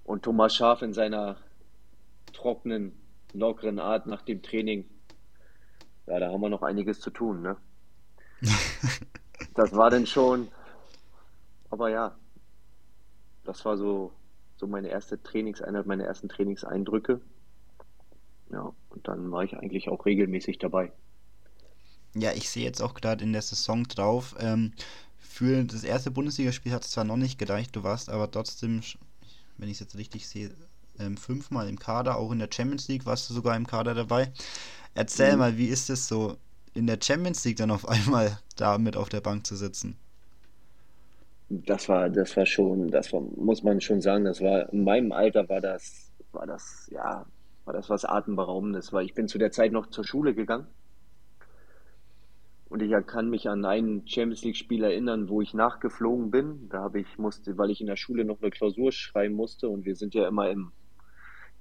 Und 0.05 0.23
Thomas 0.23 0.55
Schaaf 0.55 0.83
in 0.83 0.92
seiner 0.92 1.37
trockenen, 2.33 2.92
lockeren 3.33 3.79
Art 3.79 4.07
nach 4.07 4.23
dem 4.23 4.42
Training, 4.42 4.88
ja, 6.07 6.18
da 6.18 6.33
haben 6.33 6.40
wir 6.40 6.49
noch 6.49 6.62
einiges 6.62 7.01
zu 7.01 7.11
tun, 7.11 7.42
ne? 7.42 7.57
Das 9.55 9.75
war 9.75 9.90
dann 9.90 10.07
schon, 10.07 10.49
aber 11.70 11.90
ja, 11.90 12.16
das 13.44 13.64
war 13.64 13.77
so, 13.77 14.12
so 14.57 14.66
meine 14.66 14.88
erste 14.88 15.20
Trainingseinheit, 15.23 15.87
meine 15.87 16.05
ersten 16.05 16.29
Trainingseindrücke. 16.29 17.20
Ja, 18.53 18.73
und 18.90 19.09
dann 19.09 19.31
war 19.33 19.44
ich 19.44 19.57
eigentlich 19.57 19.88
auch 19.88 20.07
regelmäßig 20.07 20.59
dabei. 20.59 20.92
Ja, 22.14 22.33
ich 22.33 22.51
sehe 22.51 22.64
jetzt 22.64 22.81
auch 22.81 22.94
gerade 22.94 23.25
in 23.25 23.33
der 23.33 23.42
Saison 23.42 23.85
drauf, 23.85 24.37
ähm, 24.40 24.73
für 25.30 25.64
das 25.64 25.84
erste 25.84 26.10
Bundesligaspiel 26.10 26.72
hat 26.72 26.84
es 26.84 26.90
zwar 26.92 27.04
noch 27.04 27.16
nicht 27.16 27.38
gereicht, 27.38 27.76
du 27.76 27.82
warst 27.84 28.10
aber 28.10 28.30
trotzdem, 28.30 28.82
wenn 29.58 29.68
ich 29.68 29.74
es 29.76 29.80
jetzt 29.80 29.96
richtig 29.96 30.28
sehe, 30.28 30.52
ähm, 30.98 31.16
fünfmal 31.16 31.68
im 31.68 31.78
Kader, 31.78 32.16
auch 32.18 32.32
in 32.32 32.40
der 32.40 32.50
Champions 32.52 32.88
League 32.88 33.06
warst 33.06 33.30
du 33.30 33.34
sogar 33.34 33.56
im 33.56 33.66
Kader 33.66 33.94
dabei. 33.94 34.32
Erzähl 34.94 35.36
Mhm. 35.36 35.38
mal, 35.38 35.58
wie 35.58 35.66
ist 35.68 35.90
es 35.90 36.08
so, 36.08 36.38
in 36.74 36.86
der 36.86 36.98
Champions 37.02 37.44
League 37.44 37.58
dann 37.58 37.70
auf 37.72 37.88
einmal 37.90 38.40
da 38.56 38.78
mit 38.78 38.96
auf 38.96 39.08
der 39.10 39.22
Bank 39.22 39.46
zu 39.46 39.56
sitzen? 39.56 39.96
Das 41.48 41.88
war, 41.88 42.08
das 42.10 42.37
war 42.37 42.46
schon, 42.46 42.88
das 42.88 43.12
war, 43.12 43.20
muss 43.20 43.62
man 43.64 43.81
schon 43.81 44.00
sagen, 44.00 44.24
das 44.24 44.40
war, 44.40 44.72
in 44.72 44.85
meinem 44.85 45.10
Alter 45.12 45.48
war 45.48 45.60
das, 45.60 46.12
war 46.31 46.46
das, 46.46 46.88
ja, 46.92 47.26
war 47.64 47.74
das 47.74 47.90
was 47.90 48.04
Atemberaubendes, 48.04 48.92
weil 48.92 49.04
ich 49.06 49.14
bin 49.14 49.26
zu 49.26 49.37
der 49.38 49.50
Zeit 49.50 49.72
noch 49.72 49.87
zur 49.90 50.04
Schule 50.04 50.35
gegangen 50.35 50.68
und 52.71 52.83
ich 52.83 52.92
kann 53.06 53.29
mich 53.29 53.48
an 53.48 53.64
ein 53.64 54.02
Champions 54.06 54.42
League 54.42 54.56
Spiel 54.56 54.85
erinnern, 54.85 55.29
wo 55.29 55.42
ich 55.42 55.52
nachgeflogen 55.52 56.31
bin. 56.31 56.68
Da 56.71 56.81
habe 56.81 57.00
ich 57.00 57.18
musste, 57.18 57.58
weil 57.58 57.71
ich 57.71 57.81
in 57.81 57.87
der 57.87 57.96
Schule 57.96 58.25
noch 58.25 58.40
eine 58.40 58.50
Klausur 58.50 58.92
schreiben 58.92 59.35
musste 59.35 59.68
und 59.68 59.85
wir 59.85 59.96
sind 59.96 60.14
ja 60.14 60.27
immer 60.27 60.48
im, 60.48 60.73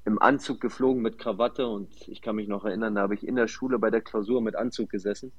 im 0.06 0.22
Anzug 0.22 0.62
geflogen 0.62 1.02
mit 1.02 1.18
Krawatte 1.18 1.68
und 1.68 1.90
ich 2.08 2.22
kann 2.22 2.38
mich 2.38 2.48
noch 2.48 2.64
erinnern, 2.64 2.96
da 2.96 3.02
habe 3.02 3.16
ich 3.16 3.28
in 3.28 3.36
der 3.36 3.48
Schule 3.48 3.80
bei 3.80 3.90
der 3.90 4.02
Klausur 4.02 4.42
mit 4.42 4.56
Anzug 4.56 4.90
gesessen 4.90 5.34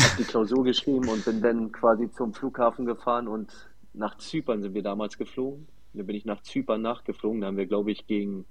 habe 0.00 0.16
die 0.18 0.24
Klausur 0.24 0.64
geschrieben 0.64 1.08
und 1.08 1.24
bin 1.24 1.42
dann 1.42 1.72
quasi 1.72 2.10
zum 2.10 2.32
Flughafen 2.32 2.86
gefahren 2.86 3.28
und 3.28 3.52
nach 3.92 4.16
Zypern 4.18 4.62
sind 4.62 4.74
wir 4.74 4.82
damals 4.82 5.18
geflogen. 5.18 5.68
Dann 5.92 6.06
bin 6.06 6.16
ich 6.16 6.24
nach 6.24 6.42
Zypern 6.42 6.80
nachgeflogen. 6.80 7.40
Da 7.42 7.48
haben 7.48 7.58
wir, 7.58 7.66
glaube 7.66 7.92
ich, 7.92 8.06
gegen 8.06 8.46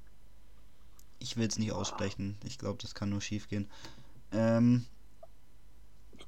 Ich 1.19 1.37
will 1.37 1.47
es 1.47 1.57
nicht 1.57 1.71
aussprechen, 1.71 2.37
ich 2.45 2.59
glaube, 2.59 2.77
das 2.81 2.93
kann 2.93 3.09
nur 3.09 3.21
schief 3.21 3.47
gehen. 3.47 3.67
Ähm, 4.31 4.85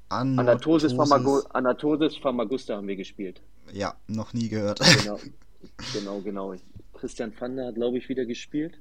Anatosis, 0.08 0.92
Anorthosis, 0.92 1.46
Anatosis 1.50 2.16
Famagusta 2.18 2.76
haben 2.76 2.88
wir 2.88 2.96
gespielt. 2.96 3.40
ja, 3.72 3.94
noch 4.06 4.32
nie 4.32 4.48
gehört. 4.48 4.80
Genau, 5.02 5.18
genau, 5.92 6.20
genau. 6.20 6.54
Christian 6.94 7.32
Vander 7.38 7.66
hat, 7.66 7.74
glaube 7.74 7.98
ich, 7.98 8.08
wieder 8.08 8.24
gespielt. 8.24 8.78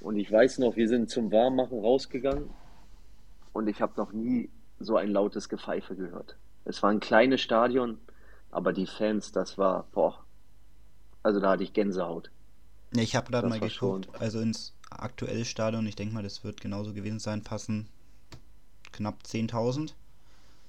Und 0.00 0.16
ich 0.18 0.30
weiß 0.30 0.58
noch, 0.58 0.76
wir 0.76 0.88
sind 0.88 1.10
zum 1.10 1.30
Warmmachen 1.30 1.78
rausgegangen 1.78 2.50
und 3.52 3.68
ich 3.68 3.80
habe 3.80 3.92
noch 3.96 4.12
nie 4.12 4.50
so 4.80 4.96
ein 4.96 5.10
lautes 5.10 5.48
Gepfeife 5.48 5.94
gehört. 5.94 6.36
Es 6.64 6.82
war 6.82 6.90
ein 6.90 7.00
kleines 7.00 7.40
Stadion, 7.40 7.98
aber 8.50 8.72
die 8.72 8.86
Fans, 8.86 9.30
das 9.32 9.58
war, 9.58 9.86
boah, 9.92 10.24
also 11.22 11.38
da 11.40 11.50
hatte 11.52 11.62
ich 11.62 11.72
Gänsehaut. 11.72 12.30
Ich 12.94 13.14
habe 13.16 13.30
gerade 13.30 13.48
mal 13.48 13.54
geguckt, 13.60 13.72
schon- 13.74 14.06
also 14.18 14.40
ins 14.40 14.74
aktuelle 14.90 15.44
Stadion, 15.44 15.86
ich 15.86 15.94
denke 15.96 16.12
mal, 16.14 16.22
das 16.24 16.42
wird 16.44 16.60
genauso 16.60 16.92
gewesen 16.92 17.20
sein, 17.20 17.42
passen 17.42 17.88
knapp 18.92 19.18
10.000. 19.24 19.94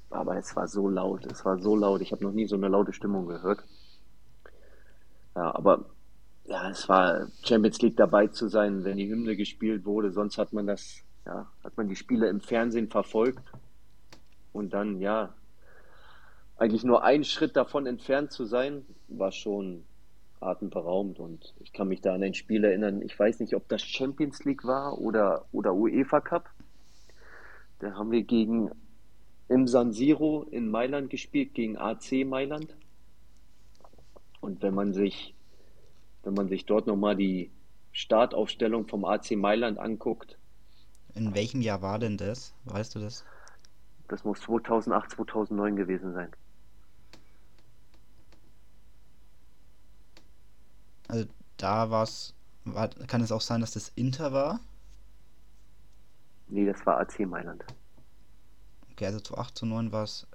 Aber 0.09 0.37
es 0.37 0.55
war 0.55 0.67
so 0.67 0.87
laut, 0.89 1.25
es 1.25 1.43
war 1.43 1.57
so 1.59 1.75
laut. 1.75 2.01
Ich 2.01 2.11
habe 2.11 2.23
noch 2.23 2.31
nie 2.31 2.45
so 2.45 2.55
eine 2.55 2.67
laute 2.67 2.93
Stimmung 2.93 3.27
gehört. 3.27 3.63
Ja, 5.35 5.55
aber 5.55 5.85
ja, 6.45 6.69
es 6.69 6.87
war 6.89 7.27
Champions 7.43 7.81
League 7.81 7.97
dabei 7.97 8.27
zu 8.27 8.47
sein, 8.47 8.83
wenn 8.83 8.97
die 8.97 9.09
Hymne 9.09 9.35
gespielt 9.35 9.85
wurde. 9.85 10.11
Sonst 10.11 10.37
hat 10.37 10.53
man 10.53 10.67
das, 10.67 11.01
ja, 11.25 11.47
hat 11.63 11.77
man 11.77 11.87
die 11.87 11.95
Spiele 11.95 12.27
im 12.27 12.41
Fernsehen 12.41 12.89
verfolgt. 12.89 13.43
Und 14.51 14.73
dann, 14.73 14.99
ja, 14.99 15.33
eigentlich 16.57 16.83
nur 16.83 17.03
einen 17.03 17.23
Schritt 17.23 17.55
davon 17.55 17.87
entfernt 17.87 18.31
zu 18.31 18.45
sein, 18.45 18.85
war 19.07 19.31
schon 19.31 19.83
atemberaubend. 20.39 21.19
Und 21.19 21.53
ich 21.59 21.73
kann 21.73 21.87
mich 21.87 22.01
da 22.01 22.13
an 22.13 22.23
ein 22.23 22.33
Spiel 22.33 22.63
erinnern. 22.63 23.01
Ich 23.01 23.17
weiß 23.17 23.39
nicht, 23.39 23.55
ob 23.55 23.67
das 23.69 23.81
Champions 23.81 24.43
League 24.43 24.63
war 24.65 24.99
oder, 24.99 25.45
oder 25.51 25.73
UEFA 25.73 26.21
Cup. 26.21 26.49
Da 27.83 27.95
haben 27.95 28.11
wir 28.11 28.23
gegen 28.23 28.71
im 29.49 29.67
San 29.67 29.91
Siro 29.91 30.43
in 30.49 30.71
Mailand 30.71 31.09
gespielt 31.09 31.53
gegen 31.53 31.77
AC 31.77 32.25
Mailand. 32.25 32.77
Und 34.39 34.61
wenn 34.61 34.73
man 34.73 34.93
sich, 34.93 35.35
wenn 36.23 36.33
man 36.33 36.47
sich 36.47 36.65
dort 36.65 36.87
nochmal 36.87 37.17
die 37.17 37.51
Startaufstellung 37.91 38.87
vom 38.87 39.03
AC 39.03 39.31
Mailand 39.31 39.79
anguckt, 39.79 40.37
In 41.13 41.35
welchem 41.35 41.59
Jahr 41.59 41.81
war 41.81 41.99
denn 41.99 42.15
das? 42.15 42.53
Weißt 42.63 42.95
du 42.95 42.99
das? 42.99 43.25
das 44.07 44.23
muss 44.23 44.39
2008, 44.41 45.11
2009 45.11 45.75
gewesen 45.75 46.13
sein. 46.13 46.31
Also 51.09 51.25
da 51.57 51.89
war, 51.89 52.07
kann 53.07 53.21
es 53.21 53.31
auch 53.33 53.41
sein, 53.41 53.59
dass 53.59 53.71
das 53.71 53.89
Inter 53.95 54.31
war? 54.31 54.61
Nee, 56.47 56.65
das 56.65 56.85
war 56.85 56.99
AC 56.99 57.19
Mailand. 57.21 57.63
Okay, 58.91 59.05
also 59.05 59.19
zu 59.19 59.37
8 59.37 59.57
zu 59.57 59.65
9 59.65 59.91
war 59.91 60.03
es 60.03 60.27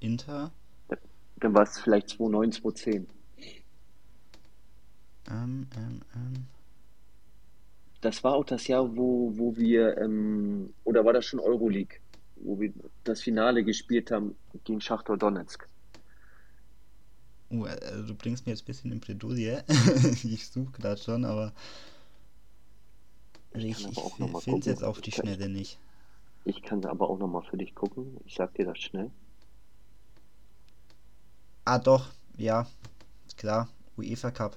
Inter. 0.00 0.50
Dann 1.38 1.54
war 1.54 1.64
es 1.64 1.78
vielleicht 1.78 2.08
2009, 2.10 2.52
2010. 2.52 3.06
Ähm, 5.28 5.66
ähm, 5.76 6.00
ähm. 6.14 6.46
Das 8.00 8.22
war 8.24 8.34
auch 8.34 8.44
das 8.44 8.66
Jahr, 8.68 8.96
wo, 8.96 9.32
wo 9.36 9.56
wir, 9.56 9.98
ähm, 9.98 10.72
oder 10.84 11.04
war 11.04 11.12
das 11.12 11.26
schon 11.26 11.40
Euroleague, 11.40 11.98
wo 12.36 12.58
wir 12.60 12.72
das 13.04 13.20
Finale 13.22 13.64
gespielt 13.64 14.10
haben 14.10 14.34
gegen 14.64 14.80
Schachtor 14.80 15.16
Donetsk. 15.16 15.66
Uh, 17.50 17.64
also 17.64 18.06
du 18.08 18.14
bringst 18.14 18.46
mir 18.46 18.52
jetzt 18.52 18.62
ein 18.62 18.66
bisschen 18.66 18.92
in 18.92 19.00
Bredouille. 19.00 19.64
ich 20.24 20.48
suche 20.48 20.72
gerade 20.72 21.00
schon, 21.00 21.24
aber 21.24 21.52
Ich 23.56 23.64
ich, 23.64 23.82
kann 23.82 23.92
ich 23.92 23.98
aber 23.98 24.06
auch 24.06 24.18
noch 24.18 24.30
mal 24.30 24.40
finde 24.40 24.60
es 24.60 24.66
jetzt 24.66 24.84
auf 24.84 25.00
die 25.00 25.12
Schnelle 25.12 25.48
nicht. 25.48 25.78
Ich 26.44 26.62
kann 26.62 26.84
aber 26.84 27.10
auch 27.10 27.18
nochmal 27.18 27.42
für 27.42 27.56
dich 27.56 27.74
gucken. 27.74 28.16
Ich 28.24 28.34
sag 28.34 28.54
dir 28.54 28.66
das 28.66 28.78
schnell. 28.78 29.10
Ah, 31.64 31.78
doch, 31.78 32.10
ja, 32.36 32.66
klar, 33.36 33.68
UEFA 33.96 34.30
Cup. 34.30 34.56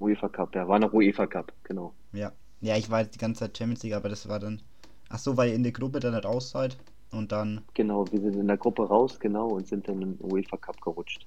UEFA 0.00 0.28
Cup, 0.28 0.54
ja, 0.54 0.66
war 0.66 0.78
noch 0.78 0.92
UEFA 0.94 1.26
Cup, 1.26 1.52
genau. 1.64 1.92
Ja, 2.12 2.32
ja, 2.60 2.76
ich 2.76 2.88
war 2.88 3.00
jetzt 3.02 3.14
die 3.14 3.18
ganze 3.18 3.40
Zeit 3.40 3.58
Champions 3.58 3.82
League, 3.82 3.94
aber 3.94 4.08
das 4.08 4.28
war 4.28 4.38
dann. 4.38 4.62
Ach 5.10 5.18
so, 5.18 5.36
weil 5.36 5.50
ihr 5.50 5.54
in 5.54 5.62
der 5.62 5.72
Gruppe 5.72 6.00
dann 6.00 6.14
nicht 6.14 6.24
raus 6.24 6.50
seid 6.50 6.78
und 7.10 7.32
dann. 7.32 7.62
Genau, 7.74 8.10
wir 8.10 8.20
sind 8.20 8.36
in 8.36 8.46
der 8.46 8.56
Gruppe 8.56 8.88
raus, 8.88 9.18
genau, 9.20 9.48
und 9.48 9.66
sind 9.66 9.88
dann 9.88 10.00
im 10.00 10.18
UEFA 10.20 10.56
Cup 10.56 10.80
gerutscht. 10.80 11.26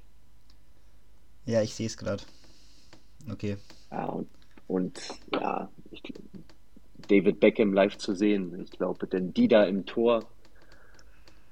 Ja, 1.46 1.62
ich 1.62 1.74
sehe 1.74 1.88
es 1.88 1.98
gerade. 1.98 2.24
Okay. 3.30 3.58
Ja, 3.92 4.06
und, 4.06 4.30
und 4.68 5.00
ja, 5.34 5.70
ich, 5.92 6.02
David 7.12 7.40
Beckham 7.42 7.74
live 7.74 7.98
zu 7.98 8.16
sehen, 8.16 8.62
ich 8.64 8.72
glaube, 8.72 9.06
denn 9.06 9.34
Dida 9.34 9.66
im 9.66 9.86
Tor, 9.86 10.24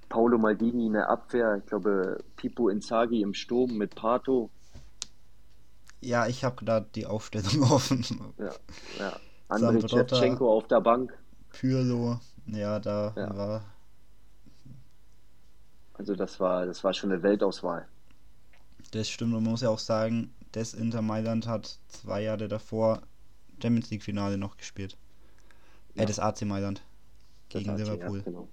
Paolo 0.07 0.37
Maldini 0.37 0.87
in 0.87 0.93
der 0.93 1.09
Abwehr, 1.09 1.57
ich 1.57 1.65
glaube, 1.65 2.23
Pipo 2.37 2.69
Inzaghi 2.69 3.21
im 3.21 3.33
Sturm 3.33 3.77
mit 3.77 3.93
Pato, 3.93 4.49
Ja, 6.01 6.27
ich 6.27 6.45
habe 6.45 6.63
gerade 6.63 6.87
die 6.95 7.05
Aufstellung 7.05 7.61
offen. 7.71 8.05
ja, 8.37 8.51
ja, 8.99 9.19
Andrei. 9.49 9.85
Shevchenko 9.85 10.49
auf 10.49 10.67
der 10.67 10.79
Bank. 10.79 11.17
Pirlo, 11.51 12.19
ja, 12.47 12.79
da 12.79 13.13
Ja. 13.17 13.35
war. 13.35 13.61
Also 15.93 16.15
das 16.15 16.39
war, 16.39 16.65
das 16.65 16.83
war 16.85 16.93
schon 16.93 17.11
eine 17.11 17.21
Weltauswahl. 17.21 17.85
Das 18.91 19.09
stimmt, 19.09 19.33
und 19.33 19.43
man 19.43 19.51
muss 19.51 19.61
ja 19.61 19.69
auch 19.69 19.79
sagen, 19.79 20.33
das 20.53 20.73
Inter 20.73 21.01
Mailand 21.01 21.47
hat 21.47 21.79
zwei 21.89 22.23
Jahre 22.23 22.47
davor 22.47 23.01
Champions 23.61 23.89
League 23.91 24.03
Finale 24.03 24.37
noch 24.37 24.55
gespielt. 24.55 24.97
Äh, 25.99 26.05
Ja. 26.05 26.07
das 26.07 26.19
AC 26.19 26.45
Mailand 26.45 26.81
gegen 27.49 27.71
hat 27.71 27.83
sie, 27.85 27.97
ja, 27.97 28.11
Liverpool. 28.11 28.23
genau. 28.23 28.49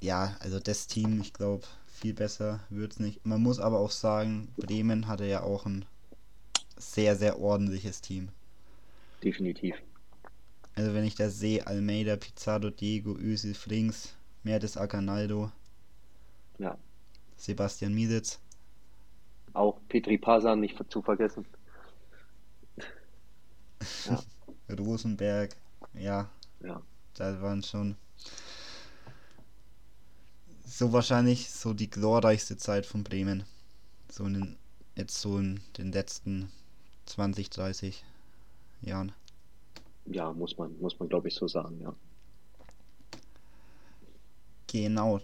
Ja, 0.00 0.36
also 0.40 0.60
das 0.60 0.86
Team, 0.86 1.20
ich 1.20 1.32
glaube, 1.32 1.66
viel 1.86 2.14
besser 2.14 2.60
wird's 2.70 3.00
nicht. 3.00 3.26
Man 3.26 3.42
muss 3.42 3.58
aber 3.58 3.80
auch 3.80 3.90
sagen, 3.90 4.48
Bremen 4.60 5.08
hatte 5.08 5.24
ja 5.26 5.42
auch 5.42 5.66
ein 5.66 5.84
sehr, 6.78 7.16
sehr 7.16 7.40
ordentliches 7.40 8.00
Team. 8.02 8.30
Definitiv. 9.22 9.74
Also 10.76 10.94
wenn 10.94 11.02
ich 11.02 11.16
da 11.16 11.30
sehe, 11.30 11.66
Almeida, 11.66 12.14
Pizarro, 12.14 12.70
Diego, 12.70 13.16
Özil, 13.18 13.54
Frings, 13.54 14.14
Mertes 14.44 14.76
Acanaldo, 14.76 15.50
Ja. 16.58 16.78
Sebastian 17.36 17.94
Mieditz. 17.94 18.40
Auch 19.54 19.80
Petri 19.88 20.18
Pasan 20.18 20.60
nicht 20.60 20.78
zu 20.92 21.00
vergessen. 21.02 21.46
Rosenberg, 24.80 25.56
ja, 25.94 26.28
Ja. 26.60 26.82
da 27.14 27.40
waren 27.42 27.62
schon 27.62 27.96
so 30.66 30.92
wahrscheinlich 30.92 31.50
so 31.50 31.72
die 31.74 31.90
glorreichste 31.90 32.56
Zeit 32.56 32.86
von 32.86 33.04
Bremen. 33.04 33.44
So 34.10 34.24
in 34.26 34.34
den, 34.34 34.56
jetzt 34.96 35.20
so 35.20 35.38
in 35.38 35.60
den 35.78 35.92
letzten 35.92 36.50
20, 37.06 37.50
30 37.50 38.04
Jahren. 38.82 39.12
Ja, 40.06 40.32
muss 40.32 40.56
man, 40.58 40.78
muss 40.80 40.98
man 40.98 41.08
glaube 41.08 41.28
ich 41.28 41.34
so 41.34 41.48
sagen, 41.48 41.80
ja. 41.80 41.94
Genau. 44.66 45.20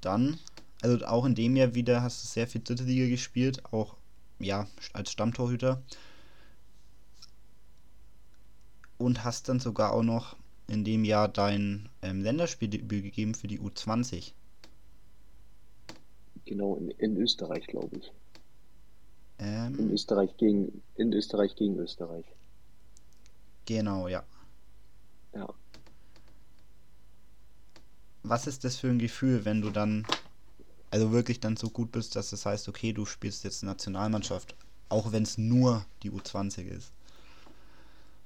Dann, 0.00 0.38
also 0.82 1.04
auch 1.06 1.24
in 1.24 1.34
dem 1.34 1.56
Jahr 1.56 1.74
wieder 1.74 2.02
hast 2.02 2.22
du 2.22 2.28
sehr 2.28 2.46
viel 2.46 2.62
dritte 2.62 2.84
Liga 2.84 3.08
gespielt, 3.08 3.62
auch 3.72 3.96
ja, 4.38 4.66
als 4.92 5.10
Stammtorhüter. 5.12 5.82
Und 8.98 9.24
hast 9.24 9.48
dann 9.48 9.60
sogar 9.60 9.92
auch 9.92 10.02
noch 10.02 10.36
in 10.68 10.84
dem 10.84 11.04
Jahr 11.04 11.28
dein 11.28 11.88
ähm, 12.02 12.20
Länderspieldebüt 12.20 13.02
gegeben 13.02 13.34
für 13.34 13.48
die 13.48 13.58
U20. 13.60 14.34
Genau, 16.46 16.74
in, 16.76 16.90
in 16.90 17.16
Österreich, 17.16 17.68
glaube 17.68 17.98
ich. 17.98 18.12
In 19.78 19.88
Ähm, 19.88 19.88
Österreich 19.90 20.36
gegen, 20.36 20.82
in 20.94 21.10
Österreich 21.14 21.56
gegen 21.56 21.78
Österreich. 21.78 22.26
genau, 23.66 24.08
ja. 24.08 24.24
Ja. 25.34 25.48
Was 28.22 28.46
ist 28.46 28.62
das 28.62 28.76
für 28.76 28.88
ein 28.90 29.00
Gefühl, 29.00 29.44
wenn 29.44 29.60
du 29.60 29.70
dann, 29.70 30.06
also 30.90 31.12
wirklich 31.12 31.40
dann 31.40 31.56
so 31.56 31.70
gut 31.70 31.92
bist, 31.92 32.16
dass 32.16 32.30
das 32.30 32.46
heißt, 32.46 32.68
okay, 32.68 32.92
du 32.92 33.06
spielst 33.06 33.44
jetzt 33.44 33.62
Nationalmannschaft, 33.64 34.56
auch 34.90 35.12
wenn 35.12 35.24
es 35.24 35.38
nur 35.38 35.86
die 36.02 36.10
U20 36.12 36.66
ist? 36.68 36.92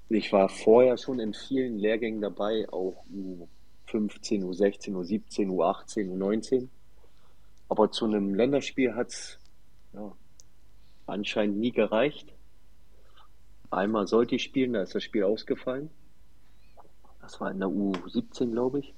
Ich 0.08 0.32
war 0.32 0.48
vorher 0.48 0.98
schon 0.98 1.18
in 1.18 1.32
vielen 1.32 1.78
Lehrgängen 1.78 2.20
dabei, 2.20 2.68
auch 2.70 3.04
U15, 3.12 4.44
U16, 4.44 4.92
U17, 4.92 5.48
U18, 5.48 6.10
U19. 6.10 6.68
Aber 7.68 7.90
zu 7.90 8.04
einem 8.04 8.34
Länderspiel 8.34 8.94
hat 8.94 9.08
es 9.08 9.38
ja, 9.94 10.12
anscheinend 11.06 11.58
nie 11.58 11.72
gereicht. 11.72 12.32
Einmal 13.70 14.06
sollte 14.06 14.34
ich 14.34 14.42
spielen, 14.42 14.74
da 14.74 14.82
ist 14.82 14.94
das 14.94 15.02
Spiel 15.02 15.24
ausgefallen. 15.24 15.88
Das 17.22 17.40
war 17.40 17.50
in 17.50 17.60
der 17.60 17.68
U17, 17.68 18.50
glaube 18.50 18.80
ich. 18.80 18.94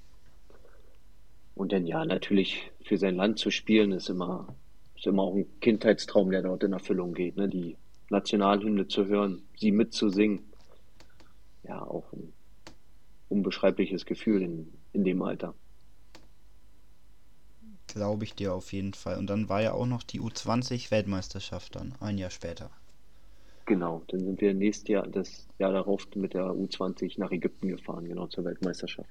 Und 1.55 1.72
dann 1.72 1.86
ja, 1.86 2.05
natürlich 2.05 2.72
für 2.82 2.98
sein 2.98 3.14
Land 3.14 3.38
zu 3.38 3.50
spielen, 3.50 3.92
ist 3.92 4.09
immer, 4.09 4.48
ist 4.96 5.07
immer 5.07 5.22
auch 5.22 5.36
ein 5.36 5.46
Kindheitstraum, 5.61 6.30
der 6.30 6.42
dort 6.42 6.64
in 6.64 6.72
Erfüllung 6.72 7.14
geht, 7.14 7.36
ne? 7.36 7.48
Die 7.48 7.76
Nationalhymne 8.11 8.88
zu 8.88 9.07
hören, 9.07 9.42
sie 9.57 9.70
mitzusingen. 9.70 10.40
Ja, 11.66 11.82
auch 11.82 12.12
ein 12.12 12.32
unbeschreibliches 13.28 14.06
Gefühl 14.06 14.42
in, 14.42 14.72
in 14.92 15.04
dem 15.04 15.22
Alter. 15.22 15.54
Glaube 17.86 18.24
ich 18.24 18.34
dir 18.34 18.54
auf 18.54 18.72
jeden 18.72 18.94
Fall. 18.94 19.18
Und 19.18 19.28
dann 19.28 19.48
war 19.48 19.62
ja 19.62 19.72
auch 19.72 19.86
noch 19.86 20.02
die 20.02 20.20
U20 20.20 20.90
Weltmeisterschaft 20.90 21.76
dann, 21.76 21.94
ein 22.00 22.18
Jahr 22.18 22.30
später. 22.30 22.70
Genau, 23.66 24.02
dann 24.08 24.20
sind 24.20 24.40
wir 24.40 24.52
nächstes 24.52 24.88
Jahr, 24.88 25.06
das 25.06 25.46
Jahr 25.58 25.72
darauf 25.72 26.06
mit 26.14 26.34
der 26.34 26.44
U20 26.46 27.18
nach 27.18 27.30
Ägypten 27.30 27.68
gefahren, 27.68 28.04
genau 28.04 28.26
zur 28.26 28.44
Weltmeisterschaft. 28.44 29.08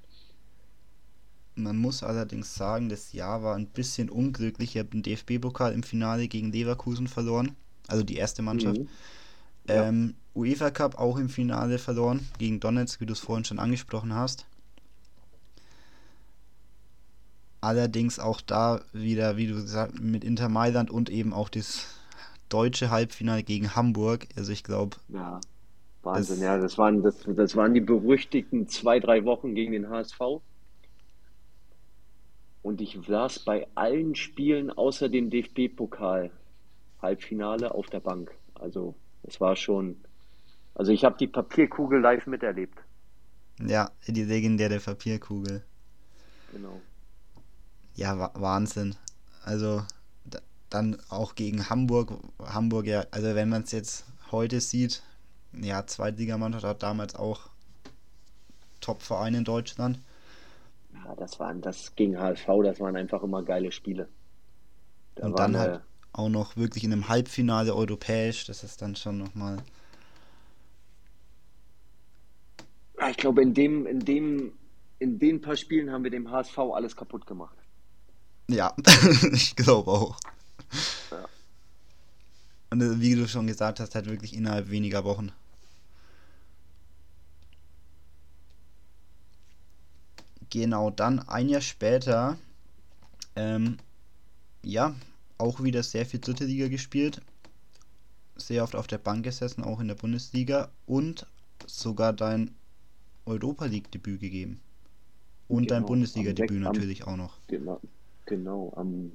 Man 1.56 1.78
muss 1.78 2.02
allerdings 2.02 2.54
sagen, 2.54 2.88
das 2.88 3.12
Jahr 3.12 3.42
war 3.42 3.56
ein 3.56 3.66
bisschen 3.66 4.10
unglücklich. 4.10 4.74
Ihr 4.74 4.82
habt 4.82 4.94
den 4.94 5.02
DFB-Pokal 5.02 5.72
im 5.72 5.82
Finale 5.82 6.28
gegen 6.28 6.52
Leverkusen 6.52 7.06
verloren, 7.08 7.56
also 7.88 8.02
die 8.02 8.16
erste 8.16 8.42
Mannschaft. 8.42 8.80
Mhm. 8.80 8.88
Ja. 9.68 9.88
Ähm, 9.88 10.14
UEFA 10.34 10.70
Cup 10.70 10.98
auch 10.98 11.16
im 11.16 11.28
Finale 11.28 11.78
verloren 11.78 12.28
gegen 12.38 12.60
Donetsk, 12.60 13.00
wie 13.00 13.06
du 13.06 13.12
es 13.12 13.20
vorhin 13.20 13.44
schon 13.44 13.58
angesprochen 13.58 14.14
hast. 14.14 14.46
Allerdings 17.60 18.18
auch 18.18 18.40
da 18.42 18.82
wieder, 18.92 19.36
wie 19.36 19.46
du 19.46 19.54
gesagt 19.54 19.98
mit 19.98 20.22
Inter 20.22 20.48
Mailand 20.48 20.90
und 20.90 21.08
eben 21.10 21.32
auch 21.32 21.48
das 21.48 21.86
deutsche 22.48 22.90
Halbfinale 22.90 23.42
gegen 23.42 23.74
Hamburg. 23.74 24.26
Also 24.36 24.52
ich 24.52 24.64
glaube, 24.64 24.98
Ja, 25.08 25.40
Wahnsinn, 26.02 26.36
Das- 26.36 26.44
ja, 26.44 26.58
das 26.58 26.78
waren, 26.78 27.02
das, 27.02 27.24
das 27.26 27.56
waren 27.56 27.74
die 27.74 27.80
berüchtigten 27.80 28.68
zwei, 28.68 29.00
drei 29.00 29.24
Wochen 29.24 29.54
gegen 29.54 29.72
den 29.72 29.88
HSV. 29.88 30.42
Und 32.62 32.80
ich 32.80 32.98
saß 33.06 33.40
bei 33.40 33.68
allen 33.76 34.14
Spielen 34.16 34.70
außer 34.70 35.08
dem 35.08 35.30
DFB-Pokal 35.30 36.32
Halbfinale 37.00 37.74
auf 37.74 37.86
der 37.90 38.00
Bank. 38.00 38.32
Also, 38.54 38.94
es 39.26 39.40
war 39.40 39.56
schon, 39.56 39.96
also 40.74 40.92
ich 40.92 41.04
habe 41.04 41.16
die 41.18 41.26
Papierkugel 41.26 42.00
live 42.00 42.26
miterlebt. 42.26 42.78
ja, 43.60 43.90
die 44.06 44.24
legendäre 44.24 44.78
Papierkugel. 44.78 45.62
Genau. 46.52 46.80
Ja, 47.94 48.18
wa 48.18 48.30
Wahnsinn. 48.34 48.96
Also 49.44 49.82
da, 50.24 50.40
dann 50.70 50.98
auch 51.08 51.34
gegen 51.34 51.68
Hamburg. 51.70 52.12
Hamburg, 52.42 52.86
ja, 52.86 53.04
also 53.10 53.34
wenn 53.34 53.48
man 53.48 53.62
es 53.62 53.72
jetzt 53.72 54.04
heute 54.30 54.60
sieht, 54.60 55.02
ja, 55.52 55.86
Zweitligamannschaft 55.86 56.64
hat 56.64 56.82
damals 56.82 57.14
auch 57.14 57.48
Top-Verein 58.80 59.34
in 59.34 59.44
Deutschland. 59.44 60.00
Ja, 60.92 61.14
das 61.16 61.38
waren, 61.38 61.60
das 61.60 61.94
gegen 61.94 62.18
HSV, 62.18 62.46
das 62.64 62.80
waren 62.80 62.96
einfach 62.96 63.22
immer 63.22 63.42
geile 63.42 63.70
Spiele. 63.72 64.08
Da 65.14 65.26
Und 65.26 65.38
dann 65.38 65.56
halt 65.56 65.80
auch 66.14 66.28
noch 66.28 66.56
wirklich 66.56 66.84
in 66.84 66.92
einem 66.92 67.08
Halbfinale 67.08 67.74
europäisch. 67.74 68.46
Das 68.46 68.62
ist 68.62 68.80
dann 68.80 68.96
schon 68.96 69.18
nochmal. 69.18 69.58
Ja, 72.98 73.10
ich 73.10 73.16
glaube, 73.16 73.42
in 73.42 73.52
dem, 73.52 73.86
in 73.86 74.00
dem, 74.00 74.52
in 75.00 75.18
den 75.18 75.40
paar 75.40 75.56
Spielen 75.56 75.90
haben 75.90 76.04
wir 76.04 76.10
dem 76.10 76.30
HSV 76.30 76.56
alles 76.58 76.96
kaputt 76.96 77.26
gemacht. 77.26 77.56
Ja, 78.48 78.74
ich 79.32 79.56
glaube 79.56 79.90
auch. 79.90 80.18
Ja. 81.10 81.24
Und 82.70 82.80
äh, 82.80 83.00
wie 83.00 83.14
du 83.16 83.26
schon 83.26 83.46
gesagt 83.46 83.80
hast, 83.80 83.94
halt 83.94 84.06
wirklich 84.06 84.34
innerhalb 84.34 84.70
weniger 84.70 85.04
Wochen. 85.04 85.32
Genau, 90.50 90.90
dann 90.90 91.18
ein 91.28 91.48
Jahr 91.48 91.60
später, 91.60 92.38
ähm, 93.34 93.78
ja, 94.62 94.94
auch 95.38 95.62
wieder 95.62 95.82
sehr 95.82 96.06
viel 96.06 96.20
dritte 96.20 96.44
Liga 96.44 96.68
gespielt. 96.68 97.20
Sehr 98.36 98.64
oft 98.64 98.74
auf 98.74 98.86
der 98.86 98.98
Bank 98.98 99.24
gesessen, 99.24 99.62
auch 99.62 99.80
in 99.80 99.88
der 99.88 99.94
Bundesliga 99.94 100.70
und 100.86 101.26
sogar 101.66 102.12
dein 102.12 102.50
Europa 103.26 103.66
League-Debüt 103.66 104.20
gegeben. 104.20 104.60
Und 105.48 105.70
dein 105.70 105.78
Genau, 105.82 105.88
Bundesliga-Debüt 105.88 106.50
am 106.50 106.56
sech- 106.56 106.66
am- 106.66 106.72
natürlich 106.72 107.06
auch 107.06 107.16
noch. 107.16 107.36
Genau, 107.46 107.80
genau. 108.26 108.72
Am 108.76 109.12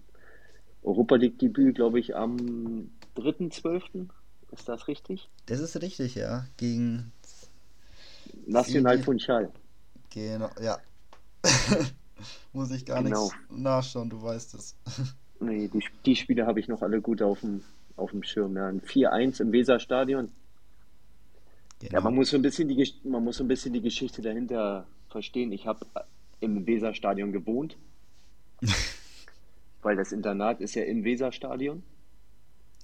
Europa 0.83 1.15
League-Debüt, 1.15 1.75
glaube 1.75 1.99
ich, 1.99 2.15
am 2.15 2.89
3.12. 3.15 4.07
Ist 4.51 4.67
das 4.69 4.87
richtig? 4.87 5.29
Das 5.47 5.59
ist 5.59 5.79
richtig, 5.81 6.15
ja. 6.15 6.45
Gegen. 6.57 7.11
National 8.47 8.93
Siege. 8.95 9.05
Funchal. 9.05 9.51
Genau, 10.11 10.49
ja. 10.61 10.79
Muss 12.53 12.71
ich 12.71 12.85
gar 12.85 13.03
Genau. 13.03 13.23
nichts 13.25 13.35
nachschauen, 13.49 14.09
du 14.09 14.21
weißt 14.21 14.53
es. 14.55 14.75
Nee, 15.39 15.69
die, 15.69 15.83
die 16.05 16.15
Spiele 16.15 16.45
habe 16.45 16.59
ich 16.59 16.67
noch 16.67 16.81
alle 16.81 17.01
gut 17.01 17.21
auf 17.21 17.39
dem, 17.41 17.61
auf 17.95 18.11
dem 18.11 18.23
Schirm. 18.23 18.55
Ja, 18.57 18.67
ein 18.67 18.81
4-1 18.81 19.41
im 19.41 19.51
Weserstadion. 19.51 20.31
Ja, 21.81 21.87
Genau. 21.89 22.01
man 22.01 22.15
muss 22.15 22.29
so 22.31 22.35
ein 22.35 22.41
bisschen 22.41 22.67
die, 22.67 22.93
man 23.05 23.23
muss 23.23 23.37
so 23.37 23.43
ein 23.45 23.47
bisschen 23.47 23.71
die 23.71 23.81
Geschichte 23.81 24.21
dahinter 24.21 24.85
verstehen. 25.09 25.51
Ich 25.53 25.65
habe 25.65 25.85
im 26.41 26.67
Weserstadion 26.67 27.31
gewohnt, 27.31 27.77
weil 29.81 29.95
das 29.95 30.11
Internat 30.11 30.59
ist 30.59 30.75
ja 30.75 30.83
im 30.83 31.03
Weserstadion. 31.05 31.83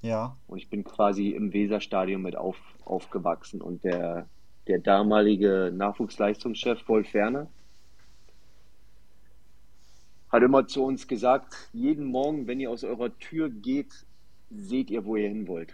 Ja, 0.02 0.38
Und 0.48 0.60
ich 0.60 0.70
bin 0.70 0.84
quasi 0.84 1.30
im 1.32 1.52
Weserstadion 1.52 2.22
mit 2.22 2.36
auf, 2.38 2.58
aufgewachsen. 2.86 3.62
Und 3.62 3.84
der, 3.84 4.28
der 4.68 4.80
damalige 4.80 5.74
Nachwuchsleistungschef 5.76 6.88
Wolf 6.88 7.14
Werner 7.14 7.48
hat 10.36 10.44
immer 10.44 10.68
zu 10.68 10.84
uns 10.84 11.08
gesagt, 11.08 11.56
jeden 11.74 12.06
Morgen, 12.06 12.48
wenn 12.48 12.60
ihr 12.60 12.70
aus 12.70 12.84
eurer 12.84 13.18
Tür 13.20 13.50
geht, 13.50 14.06
seht 14.50 14.90
ihr, 14.90 15.06
wo 15.06 15.16
ihr 15.16 15.30
hin 15.30 15.48
wollt. 15.48 15.74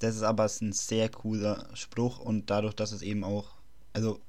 das 0.00 0.16
ist 0.16 0.22
aber 0.22 0.44
ein 0.44 0.72
sehr 0.72 1.08
cooler 1.08 1.66
Spruch 1.74 2.20
und 2.20 2.50
dadurch, 2.50 2.74
dass 2.74 2.92
es 2.92 3.02
eben 3.02 3.24
auch, 3.24 3.54
also 3.92 4.20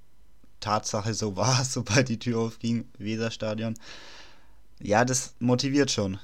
Tatsache 0.60 1.14
so 1.14 1.36
war, 1.36 1.64
sobald 1.64 2.10
die 2.10 2.20
Tür 2.20 2.40
aufging, 2.40 2.88
Weserstadion. 2.98 3.76
Ja, 4.80 5.06
das 5.06 5.36
motiviert 5.40 5.92
schon. 5.92 6.18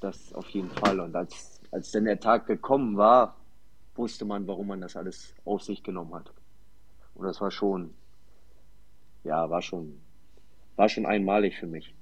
Das 0.00 0.32
auf 0.34 0.48
jeden 0.50 0.70
Fall. 0.70 1.00
Und 1.00 1.16
als, 1.16 1.60
als 1.70 1.90
dann 1.92 2.04
der 2.04 2.20
Tag 2.20 2.46
gekommen 2.46 2.96
war, 2.96 3.36
wusste 3.96 4.24
man, 4.24 4.46
warum 4.46 4.66
man 4.68 4.80
das 4.80 4.96
alles 4.96 5.32
auf 5.44 5.62
sich 5.62 5.82
genommen 5.82 6.14
hat. 6.14 6.30
Und 7.14 7.24
das 7.26 7.40
war 7.40 7.50
schon, 7.50 7.94
ja, 9.22 9.48
war 9.48 9.62
schon, 9.62 10.00
war 10.76 10.88
schon 10.88 11.06
einmalig 11.06 11.56
für 11.58 11.66
mich. 11.66 11.94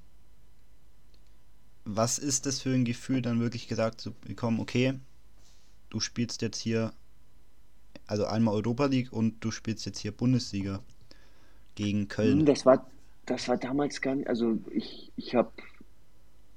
Was 1.84 2.18
ist 2.18 2.46
das 2.46 2.60
für 2.60 2.70
ein 2.70 2.84
Gefühl, 2.84 3.22
dann 3.22 3.40
wirklich 3.40 3.68
gesagt 3.68 4.00
zu 4.00 4.12
bekommen, 4.12 4.60
okay, 4.60 4.94
du 5.90 6.00
spielst 6.00 6.42
jetzt 6.42 6.58
hier, 6.58 6.92
also 8.06 8.24
einmal 8.26 8.54
Europa 8.54 8.86
League 8.86 9.12
und 9.12 9.40
du 9.44 9.50
spielst 9.50 9.86
jetzt 9.86 9.98
hier 9.98 10.12
Bundesliga 10.12 10.82
gegen 11.74 12.08
Hm, 12.20 12.44
Köln. 12.44 12.46
Das 12.46 12.64
war, 12.66 12.90
das 13.26 13.48
war 13.48 13.56
damals 13.56 14.00
gar 14.00 14.14
nicht, 14.14 14.28
also 14.28 14.58
ich, 14.70 15.12
ich 15.16 15.34
habe, 15.34 15.52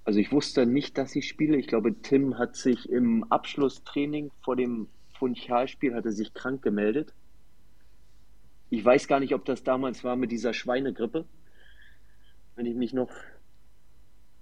also 0.03 0.20
ich 0.20 0.32
wusste 0.32 0.66
nicht, 0.66 0.97
dass 0.97 1.16
ich 1.16 1.28
spiele. 1.28 1.57
Ich 1.57 1.68
glaube, 1.68 1.99
Tim 2.01 2.38
hat 2.38 2.55
sich 2.55 2.89
im 2.89 3.24
Abschlusstraining 3.32 4.32
vor 4.41 4.55
dem 4.55 4.88
Funchal-Spiel, 5.20 5.95
hat 5.95 6.05
er 6.05 6.11
sich 6.11 6.34
krank 6.34 6.61
gemeldet. 6.61 7.13
Ich 8.70 8.84
weiß 8.86 9.07
gar 9.07 9.20
nicht, 9.20 9.34
ob 9.34 9.45
das 9.45 9.63
damals 9.63 10.03
war 10.03 10.16
mit 10.16 10.32
dieser 10.32 10.53
Schweinegrippe. 10.53 11.26
Wenn 12.56 12.66
ich 12.66 12.76
mich 12.76 12.93
noch 12.93 13.10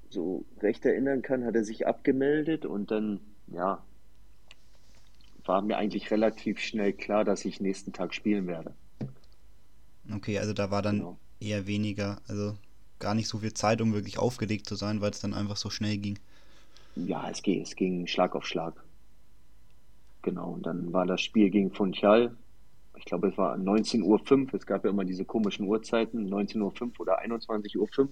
so 0.10 0.46
recht 0.62 0.86
erinnern 0.86 1.22
kann, 1.22 1.44
hat 1.46 1.56
er 1.56 1.64
sich 1.66 1.88
abgemeldet 1.88 2.66
und 2.66 2.90
dann, 2.92 3.20
ja, 3.48 3.84
war 5.46 5.62
mir 5.62 5.78
eigentlich 5.78 6.12
relativ 6.12 6.60
schnell 6.60 6.92
klar, 6.92 7.24
dass 7.24 7.46
ich 7.46 7.62
nächsten 7.62 7.94
Tag 7.94 8.14
spielen 8.14 8.46
werde. 8.48 8.76
Okay, 10.12 10.38
also 10.40 10.54
da 10.54 10.72
war 10.72 10.82
dann 10.82 11.06
Genau. 11.06 11.20
eher 11.40 11.68
weniger, 11.68 12.22
also 12.28 12.58
gar 13.00 13.16
nicht 13.16 13.28
so 13.28 13.40
viel 13.40 13.54
Zeit, 13.54 13.82
um 13.82 13.94
wirklich 13.94 14.18
aufgeregt 14.18 14.68
zu 14.68 14.76
sein, 14.76 15.02
weil 15.02 15.12
es 15.12 15.20
dann 15.20 15.34
einfach 15.34 15.58
so 15.58 15.70
schnell 15.70 15.98
ging. 15.98 16.20
Ja, 16.96 17.30
es 17.30 17.44
ging, 17.44 17.62
es 17.62 17.76
ging 17.76 18.08
Schlag 18.08 18.36
auf 18.36 18.48
Schlag. 18.48 18.84
Genau, 20.24 20.54
und 20.54 20.66
dann 20.66 20.92
war 20.92 21.06
das 21.06 21.22
Spiel 21.22 21.52
gegen 21.52 21.72
Funchal. 21.72 22.36
Ich 22.96 23.06
glaube, 23.06 23.30
es 23.30 23.38
war 23.38 23.56
19.05 23.56 24.04
Uhr. 24.04 24.54
Es 24.54 24.66
gab 24.66 24.84
ja 24.84 24.92
immer 24.92 25.06
diese 25.06 25.26
komischen 25.26 25.68
Uhrzeiten, 25.68 26.30
19.05 26.30 26.62
Uhr 26.62 27.00
oder 27.00 27.22
21.05 27.22 28.00
Uhr. 28.00 28.10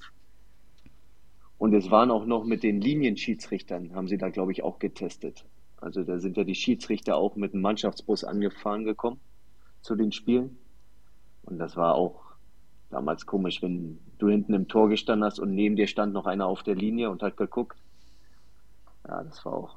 Und 1.58 1.74
es 1.76 1.92
waren 1.92 2.10
auch 2.10 2.26
noch 2.26 2.44
mit 2.44 2.64
den 2.64 2.82
Linienschiedsrichtern, 2.82 3.94
haben 3.94 4.08
sie 4.08 4.18
da, 4.18 4.30
glaube 4.30 4.52
ich, 4.52 4.64
auch 4.64 4.80
getestet. 4.80 5.46
Also 5.78 6.04
da 6.04 6.20
sind 6.20 6.38
ja 6.38 6.44
die 6.44 6.56
Schiedsrichter 6.56 7.16
auch 7.16 7.36
mit 7.36 7.54
einem 7.54 7.62
Mannschaftsbus 7.62 8.24
angefahren 8.24 8.84
gekommen 8.84 9.20
zu 9.82 9.96
den 9.96 10.12
Spielen. 10.12 10.58
Und 11.44 11.60
das 11.60 11.76
war 11.76 11.96
auch 11.96 12.22
damals 12.90 13.26
komisch, 13.26 13.62
wenn 13.62 14.00
du 14.18 14.30
hinten 14.30 14.54
im 14.54 14.68
Tor 14.68 14.90
gestanden 14.90 15.26
hast 15.26 15.40
und 15.40 15.54
neben 15.54 15.76
dir 15.76 15.88
stand 15.88 16.14
noch 16.14 16.26
einer 16.26 16.46
auf 16.46 16.64
der 16.64 16.76
Linie 16.76 17.10
und 17.10 17.24
hat 17.24 17.38
geguckt. 17.38 17.78
Ja, 19.08 19.24
das 19.24 19.44
war 19.46 19.54
auch 19.54 19.76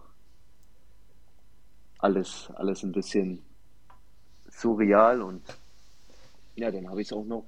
alles, 1.98 2.50
alles 2.54 2.82
ein 2.82 2.92
bisschen 2.92 3.42
surreal 4.58 5.22
und 5.22 5.42
ja, 6.56 6.70
dann 6.70 6.88
habe 6.88 7.00
ich 7.02 7.08
es 7.08 7.12
auch 7.12 7.24
noch 7.24 7.44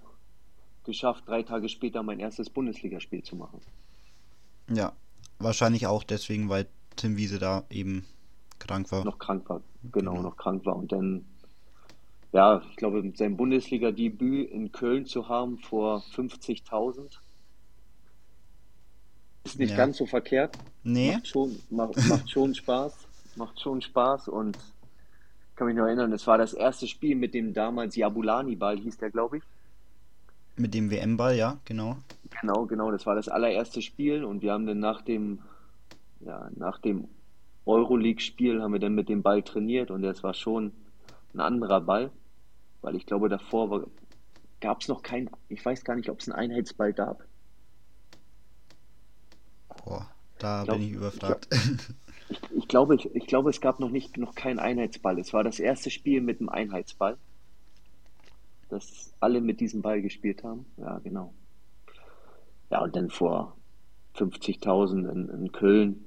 geschafft, 0.84 1.24
drei 1.26 1.42
Tage 1.42 1.68
später 1.68 2.02
mein 2.02 2.20
erstes 2.20 2.50
Bundesligaspiel 2.50 3.22
zu 3.22 3.36
machen. 3.36 3.60
Ja, 4.68 4.92
wahrscheinlich 5.38 5.86
auch 5.86 6.02
deswegen, 6.04 6.48
weil 6.48 6.66
Tim 6.96 7.16
Wiese 7.16 7.38
da 7.38 7.64
eben 7.70 8.04
krank 8.58 8.90
war. 8.92 9.04
Noch 9.04 9.18
krank 9.18 9.48
war, 9.48 9.60
genau, 9.92 10.12
Genau. 10.12 10.22
noch 10.22 10.36
krank 10.36 10.64
war 10.66 10.76
und 10.76 10.90
dann, 10.92 11.24
ja, 12.32 12.62
ich 12.70 12.76
glaube, 12.76 13.12
sein 13.16 13.36
Bundesliga-Debüt 13.36 14.50
in 14.50 14.72
Köln 14.72 15.06
zu 15.06 15.28
haben 15.28 15.58
vor 15.58 16.02
50.000 16.14 17.18
ist 19.44 19.58
nicht 19.58 19.70
Ja. 19.70 19.76
ganz 19.76 19.98
so 19.98 20.06
verkehrt. 20.06 20.56
Nee, 20.82 21.12
Macht 21.14 21.28
schon, 21.28 21.62
macht, 21.70 22.04
macht 22.04 22.30
schon 22.30 22.54
Spaß. 22.54 22.94
Macht 23.36 23.60
schon 23.60 23.80
Spaß 23.80 24.28
und 24.28 24.56
kann 25.56 25.66
mich 25.66 25.76
noch 25.76 25.86
erinnern, 25.86 26.12
es 26.12 26.26
war 26.26 26.38
das 26.38 26.52
erste 26.52 26.86
Spiel 26.86 27.16
mit 27.16 27.34
dem 27.34 27.54
damals 27.54 27.96
Jabulani-Ball, 27.96 28.78
hieß 28.78 28.98
der, 28.98 29.10
glaube 29.10 29.38
ich. 29.38 29.42
Mit 30.56 30.74
dem 30.74 30.90
WM-Ball, 30.90 31.36
ja, 31.36 31.58
genau. 31.64 31.96
Genau, 32.40 32.66
genau, 32.66 32.90
das 32.90 33.06
war 33.06 33.14
das 33.14 33.28
allererste 33.28 33.82
Spiel 33.82 34.24
und 34.24 34.42
wir 34.42 34.52
haben 34.52 34.66
dann 34.66 34.78
nach 34.78 35.02
dem, 35.02 35.40
ja, 36.20 36.48
nach 36.54 36.78
dem 36.78 37.08
Euroleague-Spiel 37.64 38.62
haben 38.62 38.72
wir 38.72 38.80
dann 38.80 38.94
mit 38.94 39.08
dem 39.08 39.22
Ball 39.22 39.42
trainiert 39.42 39.90
und 39.90 40.02
das 40.02 40.22
war 40.22 40.34
schon 40.34 40.72
ein 41.34 41.40
anderer 41.40 41.80
Ball, 41.80 42.10
weil 42.82 42.94
ich 42.94 43.06
glaube, 43.06 43.28
davor 43.28 43.86
gab 44.60 44.80
es 44.80 44.88
noch 44.88 45.02
kein, 45.02 45.28
ich 45.48 45.64
weiß 45.64 45.84
gar 45.84 45.96
nicht, 45.96 46.08
ob 46.08 46.20
es 46.20 46.28
einen 46.28 46.50
Einheitsball 46.50 46.92
gab. 46.92 47.24
Boah, 49.84 50.08
da 50.38 50.60
ich 50.60 50.64
glaub, 50.66 50.78
bin 50.78 50.86
ich 50.86 50.92
überfragt. 50.92 51.48
Ich, 51.50 51.60
ich, 52.28 52.68
glaube, 52.68 52.96
ich, 52.96 53.14
ich, 53.14 53.26
glaube, 53.26 53.50
es 53.50 53.60
gab 53.60 53.80
noch 53.80 53.90
nicht 53.90 54.16
noch 54.16 54.34
keinen 54.34 54.58
Einheitsball. 54.58 55.18
Es 55.18 55.32
war 55.32 55.44
das 55.44 55.60
erste 55.60 55.90
Spiel 55.90 56.20
mit 56.20 56.40
einem 56.40 56.48
Einheitsball, 56.48 57.16
dass 58.68 59.12
alle 59.20 59.40
mit 59.40 59.60
diesem 59.60 59.82
Ball 59.82 60.02
gespielt 60.02 60.42
haben. 60.42 60.66
Ja, 60.76 60.98
genau. 60.98 61.32
Ja, 62.70 62.82
und 62.82 62.96
dann 62.96 63.10
vor 63.10 63.56
50.000 64.16 65.08
in, 65.10 65.28
in 65.28 65.52
Köln 65.52 66.04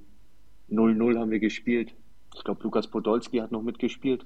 0-0 0.70 1.17
haben 1.17 1.32
wir 1.32 1.39
gespielt. 1.39 1.93
Ich 2.36 2.43
glaube, 2.43 2.63
Lukas 2.63 2.88
Podolski 2.88 3.38
hat 3.38 3.51
noch 3.51 3.61
mitgespielt. 3.61 4.26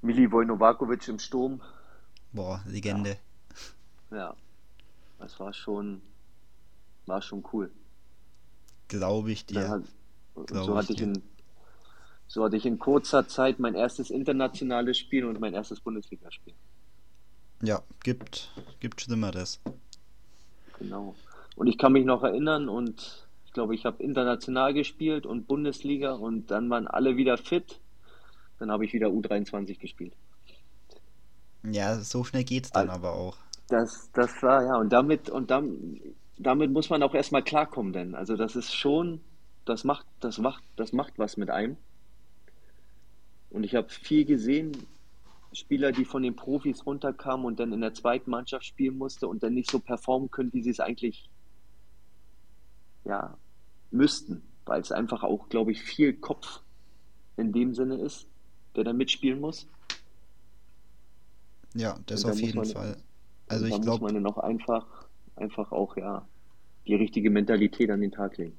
Mili 0.00 0.30
Vojnovakovic 0.30 1.08
im 1.08 1.18
Sturm. 1.18 1.60
Boah, 2.32 2.62
Legende. 2.66 3.16
Ja. 4.10 4.16
ja. 4.16 4.36
Das 5.18 5.38
war 5.38 5.52
schon, 5.52 6.02
war 7.06 7.22
schon 7.22 7.44
cool. 7.52 7.70
Glaube 8.98 9.32
ich 9.32 9.46
dir. 9.46 9.68
Hat, 9.68 9.82
Glaub 10.46 10.64
so, 10.64 10.76
hatte 10.76 10.92
ich 10.92 11.00
in, 11.00 11.22
so 12.26 12.44
hatte 12.44 12.56
ich 12.56 12.66
in 12.66 12.78
kurzer 12.78 13.26
Zeit 13.26 13.58
mein 13.58 13.74
erstes 13.74 14.10
internationales 14.10 14.98
Spiel 14.98 15.24
und 15.24 15.40
mein 15.40 15.54
erstes 15.54 15.80
Bundesligaspiel. 15.80 16.54
Ja, 17.62 17.82
gibt, 18.02 18.50
gibt 18.80 19.00
Schlimmeres. 19.00 19.60
Genau. 20.78 21.14
Und 21.56 21.68
ich 21.68 21.78
kann 21.78 21.92
mich 21.92 22.04
noch 22.04 22.22
erinnern 22.22 22.68
und 22.68 23.26
ich 23.46 23.52
glaube, 23.52 23.74
ich 23.74 23.84
habe 23.84 24.02
international 24.02 24.74
gespielt 24.74 25.26
und 25.26 25.46
Bundesliga 25.46 26.12
und 26.12 26.50
dann 26.50 26.68
waren 26.70 26.86
alle 26.86 27.16
wieder 27.16 27.38
fit. 27.38 27.80
Dann 28.58 28.70
habe 28.70 28.84
ich 28.84 28.92
wieder 28.92 29.08
U23 29.08 29.78
gespielt. 29.78 30.14
Ja, 31.62 31.98
so 32.00 32.24
schnell 32.24 32.44
geht 32.44 32.64
es 32.64 32.70
dann 32.72 32.90
also, 32.90 33.06
aber 33.06 33.14
auch. 33.14 33.36
Das, 33.68 34.10
das 34.12 34.30
war, 34.42 34.64
ja, 34.64 34.76
und 34.76 34.92
damit, 34.92 35.30
und 35.30 35.50
dann, 35.50 36.00
damit 36.46 36.70
muss 36.70 36.90
man 36.90 37.02
auch 37.02 37.14
erstmal 37.14 37.42
klarkommen, 37.42 37.92
denn 37.92 38.14
also 38.14 38.36
das 38.36 38.56
ist 38.56 38.74
schon, 38.74 39.20
das 39.64 39.84
macht, 39.84 40.06
das 40.20 40.38
macht, 40.38 40.62
das 40.76 40.92
macht 40.92 41.18
was 41.18 41.36
mit 41.36 41.50
einem. 41.50 41.76
Und 43.50 43.64
ich 43.64 43.74
habe 43.74 43.88
viel 43.88 44.24
gesehen, 44.24 44.72
Spieler, 45.52 45.92
die 45.92 46.06
von 46.06 46.22
den 46.22 46.34
Profis 46.34 46.86
runterkamen 46.86 47.44
und 47.44 47.60
dann 47.60 47.72
in 47.72 47.82
der 47.82 47.92
zweiten 47.92 48.30
Mannschaft 48.30 48.64
spielen 48.64 48.96
musste 48.96 49.28
und 49.28 49.42
dann 49.42 49.52
nicht 49.52 49.70
so 49.70 49.78
performen 49.78 50.30
können, 50.30 50.52
wie 50.54 50.62
sie 50.62 50.70
es 50.70 50.80
eigentlich 50.80 51.28
ja, 53.04 53.36
müssten, 53.90 54.42
weil 54.64 54.80
es 54.80 54.92
einfach 54.92 55.22
auch, 55.22 55.48
glaube 55.48 55.72
ich, 55.72 55.82
viel 55.82 56.14
Kopf 56.14 56.60
in 57.36 57.52
dem 57.52 57.74
Sinne 57.74 57.96
ist, 57.96 58.26
der 58.74 58.84
da 58.84 58.92
mitspielen 58.92 59.40
muss. 59.40 59.66
Ja, 61.74 61.98
das 62.06 62.24
auf 62.24 62.40
jeden 62.40 62.64
Fall. 62.64 62.96
Also 63.48 63.66
ich 63.66 63.80
glaube, 63.80 64.04
muss 64.04 64.12
man 64.12 64.14
dann 64.14 64.32
auch 64.32 64.38
einfach, 64.38 64.86
einfach 65.36 65.72
auch 65.72 65.96
ja 65.96 66.26
die 66.86 66.94
richtige 66.94 67.30
Mentalität 67.30 67.90
an 67.90 68.00
den 68.00 68.12
Tag 68.12 68.36
legen. 68.38 68.56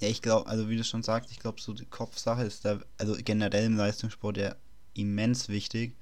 Ja, 0.00 0.08
ich 0.08 0.22
glaube, 0.22 0.48
also 0.48 0.68
wie 0.68 0.76
du 0.76 0.84
schon 0.84 1.02
sagst, 1.02 1.30
ich 1.32 1.40
glaube, 1.40 1.60
so 1.60 1.72
die 1.72 1.86
Kopfsache 1.86 2.42
ist 2.44 2.64
da, 2.64 2.80
also 2.98 3.16
generell 3.24 3.66
im 3.66 3.76
Leistungssport 3.76 4.36
ja 4.36 4.54
immens 4.94 5.48
wichtig. 5.48 5.94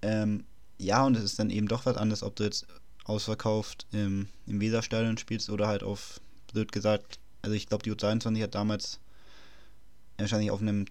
Ähm, 0.00 0.44
ja, 0.78 1.04
und 1.04 1.16
es 1.16 1.22
ist 1.22 1.38
dann 1.38 1.50
eben 1.50 1.68
doch 1.68 1.86
was 1.86 1.96
anderes, 1.96 2.22
ob 2.22 2.34
du 2.36 2.44
jetzt 2.44 2.66
ausverkauft 3.04 3.86
im, 3.92 4.28
im 4.46 4.60
Weserstadion 4.60 5.18
spielst 5.18 5.50
oder 5.50 5.68
halt 5.68 5.82
auf, 5.82 6.20
blöd 6.52 6.72
gesagt, 6.72 7.18
also 7.42 7.54
ich 7.54 7.66
glaube, 7.66 7.84
die 7.84 7.92
U23 7.92 8.42
hat 8.42 8.54
damals 8.54 9.00
wahrscheinlich 10.18 10.50
auf 10.50 10.60
einem 10.60 10.86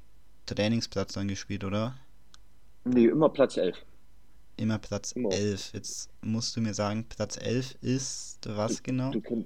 Trainingsplatz 0.45 1.13
dann 1.13 1.27
gespielt, 1.27 1.63
oder? 1.63 1.95
Nee, 2.83 3.05
immer 3.05 3.29
Platz 3.29 3.57
11. 3.57 3.77
Immer 4.57 4.79
Platz 4.79 5.13
immer. 5.13 5.31
11. 5.31 5.73
Jetzt 5.73 6.09
musst 6.21 6.55
du 6.55 6.61
mir 6.61 6.73
sagen, 6.73 7.05
Platz 7.05 7.37
11 7.37 7.75
ist 7.81 8.39
was 8.47 8.77
du, 8.77 8.83
genau? 8.83 9.11
Du, 9.11 9.21
kenn, 9.21 9.45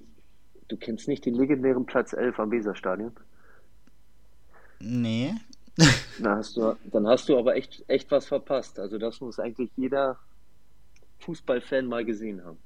du, 0.67 0.77
kennst 0.77 1.07
nicht 1.07 1.25
den 1.25 1.35
legendären 1.35 1.85
Platz 1.85 2.13
11 2.13 2.39
am 2.39 2.51
Weserstadion? 2.51 3.11
Nee. 4.79 5.33
Na, 6.19 6.37
hast 6.37 6.57
du, 6.57 6.75
dann 6.91 7.07
hast 7.07 7.29
du 7.29 7.37
aber 7.37 7.55
echt, 7.55 7.83
echt 7.87 8.11
was 8.11 8.27
verpasst. 8.27 8.79
Also 8.79 8.97
das 8.97 9.21
muss 9.21 9.39
eigentlich 9.39 9.69
jeder 9.75 10.17
Fußballfan 11.19 11.85
mal 11.85 12.05
gesehen 12.05 12.43
haben. 12.43 12.57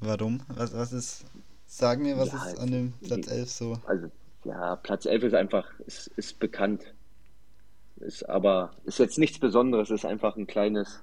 Warum? 0.00 0.42
Was, 0.48 0.74
was 0.74 0.92
ist, 0.92 1.24
sag 1.66 1.98
mir, 2.00 2.16
was 2.18 2.32
ja, 2.32 2.46
ist 2.46 2.58
an 2.58 2.70
dem 2.70 2.92
Platz 3.02 3.28
11 3.28 3.50
so? 3.50 3.78
Also, 3.86 4.10
ja, 4.44 4.76
Platz 4.76 5.06
11 5.06 5.24
ist 5.24 5.34
einfach, 5.34 5.80
ist, 5.80 6.08
ist 6.16 6.38
bekannt. 6.38 6.94
Ist 7.96 8.28
aber, 8.28 8.72
ist 8.84 8.98
jetzt 8.98 9.18
nichts 9.18 9.38
Besonderes, 9.38 9.90
ist 9.90 10.04
einfach 10.04 10.36
ein 10.36 10.46
kleines, 10.46 11.02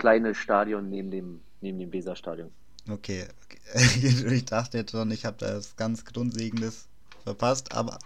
kleines 0.00 0.38
Stadion 0.38 0.88
neben 0.88 1.10
dem, 1.10 1.40
neben 1.60 1.78
dem 1.78 1.92
Weserstadion. 1.92 2.50
Okay, 2.90 3.26
okay. 3.44 3.58
ich 4.34 4.46
dachte 4.46 4.78
jetzt 4.78 4.92
schon, 4.92 5.10
ich 5.10 5.26
habe 5.26 5.36
da 5.38 5.56
was 5.56 5.76
ganz 5.76 6.06
Grundlegendes 6.06 6.88
verpasst, 7.22 7.76
aber 7.76 7.98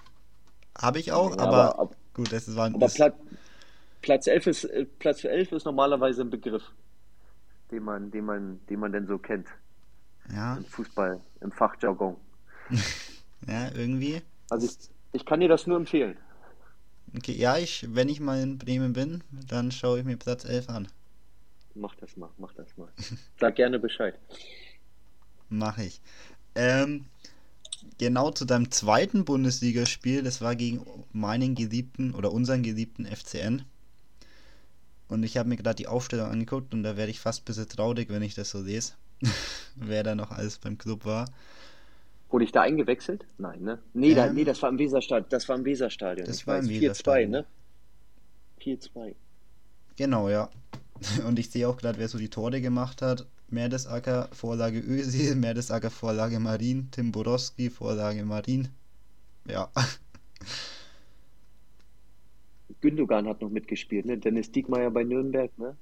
habe 0.77 0.99
ich 0.99 1.13
auch, 1.13 1.31
ja, 1.37 1.43
aber, 1.43 1.79
aber, 1.79 1.95
gut, 2.13 2.33
das 2.33 2.55
war 2.57 2.67
ein 2.67 2.75
Aber 2.75 2.89
Platz, 2.89 3.15
Platz 4.03 4.27
11 4.27 4.47
ist 4.49 4.65
äh, 4.65 4.85
Platz 4.99 5.23
11 5.23 5.53
ist 5.53 5.65
normalerweise 5.67 6.23
ein 6.23 6.31
Begriff, 6.31 6.65
den 7.71 7.85
man, 7.85 8.11
den 8.11 8.25
man, 8.25 8.61
den 8.69 8.81
man 8.81 8.91
denn 8.91 9.07
so 9.07 9.17
kennt. 9.17 9.47
Ja. 10.33 10.57
Im 10.57 10.65
Fußball, 10.65 11.21
im 11.43 11.53
Fachjargon. 11.53 12.17
ja, 13.47 13.71
irgendwie. 13.73 14.21
Also 14.51 14.67
ich, 14.67 14.91
ich 15.13 15.25
kann 15.25 15.39
dir 15.39 15.49
das 15.49 15.69
nur 15.69 15.77
empfehlen. 15.77 16.17
Okay, 17.17 17.35
ja, 17.35 17.57
ich, 17.57 17.87
wenn 17.95 18.09
ich 18.09 18.19
mal 18.19 18.43
in 18.43 18.59
Bremen 18.59 18.95
bin, 18.95 19.23
dann 19.49 19.71
schaue 19.71 20.01
ich 20.01 20.05
mir 20.05 20.17
Platz 20.17 20.45
11 20.45 20.69
an. 20.69 20.89
Mach 21.75 21.95
das 21.97 22.17
mal, 22.17 22.31
mach 22.39 22.55
das 22.55 22.69
mal. 22.77 22.89
Sag 23.41 23.57
gerne 23.57 23.79
Bescheid. 23.79 24.19
Mach 25.49 25.79
ich. 25.79 26.01
Ähm, 26.55 27.07
genau 27.99 28.31
zu 28.31 28.45
deinem 28.45 28.71
zweiten 28.71 29.25
Bundesligaspiel, 29.25 30.23
das 30.23 30.41
war 30.41 30.55
gegen 30.57 30.85
meinen 31.13 31.55
geliebten 31.55 32.15
oder 32.15 32.33
unseren 32.33 32.63
geliebten 32.63 33.07
FCN. 33.07 33.65
Und 35.09 35.23
ich 35.23 35.37
habe 35.37 35.49
mir 35.49 35.57
gerade 35.57 35.77
die 35.77 35.87
Aufstellung 35.87 36.31
angeguckt 36.31 36.73
und 36.73 36.83
da 36.83 36.97
werde 36.97 37.11
ich 37.11 37.21
fast 37.21 37.43
ein 37.43 37.45
bisschen 37.45 37.69
traurig, 37.69 38.09
wenn 38.09 38.23
ich 38.23 38.35
das 38.35 38.51
so 38.51 38.61
lese, 38.61 38.95
wer 39.77 40.03
da 40.03 40.15
noch 40.15 40.31
alles 40.31 40.59
beim 40.59 40.79
Club 40.79 41.05
war. 41.05 41.27
Wurde 42.31 42.45
ich 42.45 42.53
da 42.53 42.63
eingewechselt? 42.63 43.27
Nein, 43.39 43.63
ne? 43.63 43.79
Nee, 43.93 44.11
ähm, 44.11 44.17
da, 44.17 44.33
nee 44.33 44.45
das 44.45 44.61
war 44.63 44.71
im 44.71 44.79
Weserstadion. 44.79 45.29
Das 45.29 45.49
war 45.49 45.57
im 45.57 45.65
Weserstadion. 45.65 46.27
Das 46.27 46.39
ich 46.39 46.47
war 46.47 46.59
im 46.59 46.69
Weserstadion. 46.69 47.31
4-2, 47.31 47.31
ne? 47.31 47.47
4-2. 48.61 49.15
Genau, 49.97 50.29
ja. 50.29 50.51
Und 51.27 51.39
ich 51.39 51.51
sehe 51.51 51.69
auch 51.69 51.77
gerade, 51.77 51.99
wer 51.99 52.09
so 52.09 52.19
die 52.19 52.31
Tore 52.31 52.61
gemacht 52.61 53.03
hat. 53.03 53.27
Mertesacker, 53.49 54.29
Vorlage 54.33 54.81
Özil, 54.81 55.35
Mertesacker, 55.41 55.91
Vorlage 55.91 56.41
Marin, 56.41 56.89
Tim 56.91 57.13
Borowski, 57.13 57.71
Vorlage 57.71 58.25
Marin. 58.25 58.69
Ja. 59.47 59.71
Gündogan 62.81 63.27
hat 63.29 63.41
noch 63.41 63.51
mitgespielt, 63.51 64.07
ne? 64.07 64.19
Dennis 64.19 64.51
Diekmeyer 64.51 64.91
bei 64.91 65.05
Nürnberg, 65.05 65.57
ne? 65.59 65.77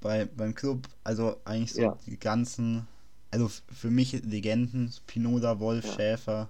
Bei, 0.00 0.24
beim 0.24 0.54
Club, 0.54 0.86
also 1.02 1.36
eigentlich 1.44 1.72
so 1.72 1.82
ja. 1.82 1.98
die 2.06 2.18
ganzen, 2.18 2.86
also 3.30 3.48
für 3.72 3.90
mich 3.90 4.12
Legenden, 4.22 4.92
Pinoda, 5.06 5.58
Wolf, 5.58 5.84
ja. 5.84 5.92
Schäfer, 5.92 6.48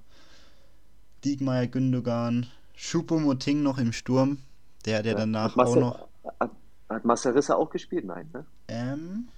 Diekmeyer, 1.25 1.67
Gündogan, 1.69 2.47
Schuppomoting 2.75 3.63
noch 3.63 3.79
im 3.79 3.93
Sturm, 3.93 4.39
der, 4.85 5.03
der 5.03 5.13
ja. 5.13 5.19
danach 5.19 5.57
auch 5.57 5.77
noch. 5.77 6.09
Hat, 6.39 6.51
hat 6.89 7.05
Masserissa 7.05 7.55
auch 7.55 7.71
gespielt? 7.71 8.05
Nein, 8.05 8.31
ne? 8.33 8.47
Ähm, 8.69 9.29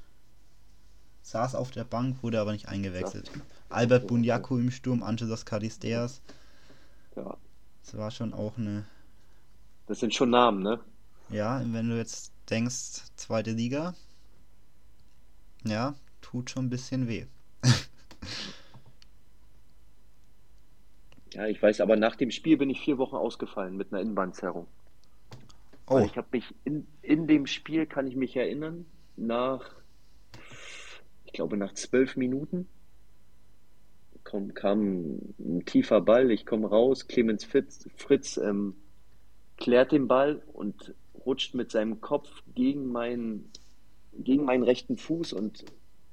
saß 1.23 1.55
auf 1.55 1.71
der 1.71 1.85
Bank, 1.85 2.23
wurde 2.23 2.41
aber 2.41 2.53
nicht 2.53 2.69
eingewechselt. 2.69 3.31
Ja. 3.35 3.41
Albert 3.69 4.07
Bunyaku 4.07 4.59
im 4.59 4.71
Sturm, 4.71 5.03
Angelos 5.03 5.45
Caristeas. 5.45 6.23
Ja. 7.17 7.37
Das 7.85 7.97
war 7.97 8.11
schon 8.11 8.33
auch 8.33 8.57
eine. 8.59 8.85
Das 9.87 10.01
sind 10.01 10.15
schon 10.15 10.31
Namen, 10.31 10.63
ne? 10.63 10.81
Ja, 11.31 11.63
wenn 11.65 11.89
du 11.89 11.97
jetzt 11.97 12.33
denkst, 12.51 13.03
zweite 13.17 13.51
Liga, 13.53 13.95
ja, 15.65 15.95
tut 16.21 16.51
schon 16.51 16.67
ein 16.67 16.71
bisschen 16.71 17.09
weh. 17.09 17.27
ja, 21.33 21.47
ich 21.47 21.61
weiß, 21.61 21.81
aber 21.81 21.97
nach 21.97 22.15
dem 22.17 22.31
Spiel 22.31 22.57
bin 22.57 22.71
ich 22.71 22.81
vier 22.81 22.99
Wochen 22.99 23.17
ausgefallen 23.17 23.77
mit 23.77 23.93
einer 23.93 24.01
Innenbandzerrung. 24.01 24.69
Oh. 25.89 26.01
ich 26.01 26.17
habe 26.17 26.29
mich 26.33 26.55
in, 26.65 26.87
in 27.03 27.27
dem 27.29 27.47
Spiel, 27.47 27.87
kann 27.87 28.07
ich 28.07 28.17
mich 28.17 28.37
erinnern, 28.37 28.87
nach 29.17 29.77
glaube, 31.37 31.57
nach 31.57 31.75
zwölf 31.75 32.17
Minuten 32.17 32.67
kam, 34.25 34.55
kam 34.55 35.19
ein 35.39 35.65
tiefer 35.67 36.01
Ball, 36.01 36.31
ich 36.31 36.47
komme 36.47 36.69
raus, 36.69 37.07
Clemens 37.07 37.45
Fritz, 37.45 37.89
Fritz 37.95 38.39
ähm, 38.39 38.75
klärt 39.57 39.93
den 39.93 40.09
Ball 40.09 40.43
und 40.53 40.95
rutscht 41.25 41.55
mit 41.55 41.71
seinem 41.71 42.01
Kopf 42.01 42.43
gegen 42.55 42.91
meinen, 42.91 43.51
gegen 44.19 44.45
meinen 44.45 44.65
rechten 44.65 44.97
Fuß 44.97 45.35
und 45.35 45.65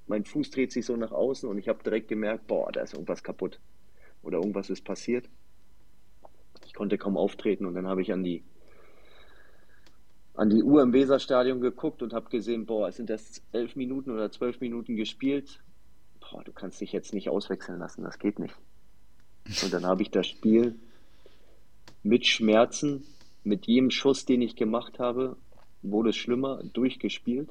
mein 0.06 0.26
Fuß 0.26 0.52
dreht 0.52 0.72
sich 0.72 0.86
so 0.86 0.96
nach 0.98 1.12
außen 1.12 1.50
und 1.50 1.58
ich 1.58 1.70
habe 1.70 1.84
direkt 1.84 2.10
gemerkt, 2.10 2.46
boah, 2.48 2.72
da 2.72 2.82
ist 2.82 2.94
irgendwas 2.94 3.24
kaputt 3.24 3.60
oder 4.22 4.40
irgendwas 4.40 4.70
ist 4.70 4.84
passiert. 4.84 5.30
Ich 6.66 6.74
konnte 6.74 6.98
kaum 6.98 7.16
auftreten 7.16 7.66
und 7.66 7.76
dann 7.76 7.88
habe 7.88 8.02
ich 8.02 8.12
an 8.12 8.24
die 8.24 8.44
an 10.36 10.50
die 10.50 10.64
Uhr 10.64 10.82
im 10.82 10.94
Weserstadion 10.94 11.62
geguckt 11.62 12.02
und 12.02 12.14
habe 12.14 12.30
gesehen, 12.30 12.66
boah, 12.66 12.88
es 12.88 12.98
sind 12.98 13.10
erst 13.10 13.44
elf 13.52 13.76
Minuten 13.76 14.12
oder 14.12 14.32
zwölf 14.32 14.60
Minuten 14.62 14.96
gespielt. 14.96 15.62
Boah, 16.20 16.44
du 16.44 16.52
kannst 16.52 16.82
dich 16.82 16.92
jetzt 16.92 17.14
nicht 17.14 17.30
auswechseln 17.30 17.80
lassen, 17.80 18.04
das 18.04 18.18
geht 18.18 18.40
nicht. 18.40 18.56
Und 19.62 19.74
dann 19.74 19.86
habe 19.86 20.02
ich 20.02 20.10
das 20.10 20.28
Spiel 20.28 20.76
mit 22.02 22.26
Schmerzen, 22.26 23.04
mit 23.44 23.68
jedem 23.68 23.92
Schuss, 23.92 24.26
den 24.26 24.42
ich 24.42 24.56
gemacht 24.56 25.00
habe, 25.00 25.38
wurde 25.82 26.10
es 26.10 26.16
schlimmer, 26.16 26.64
durchgespielt. 26.64 27.50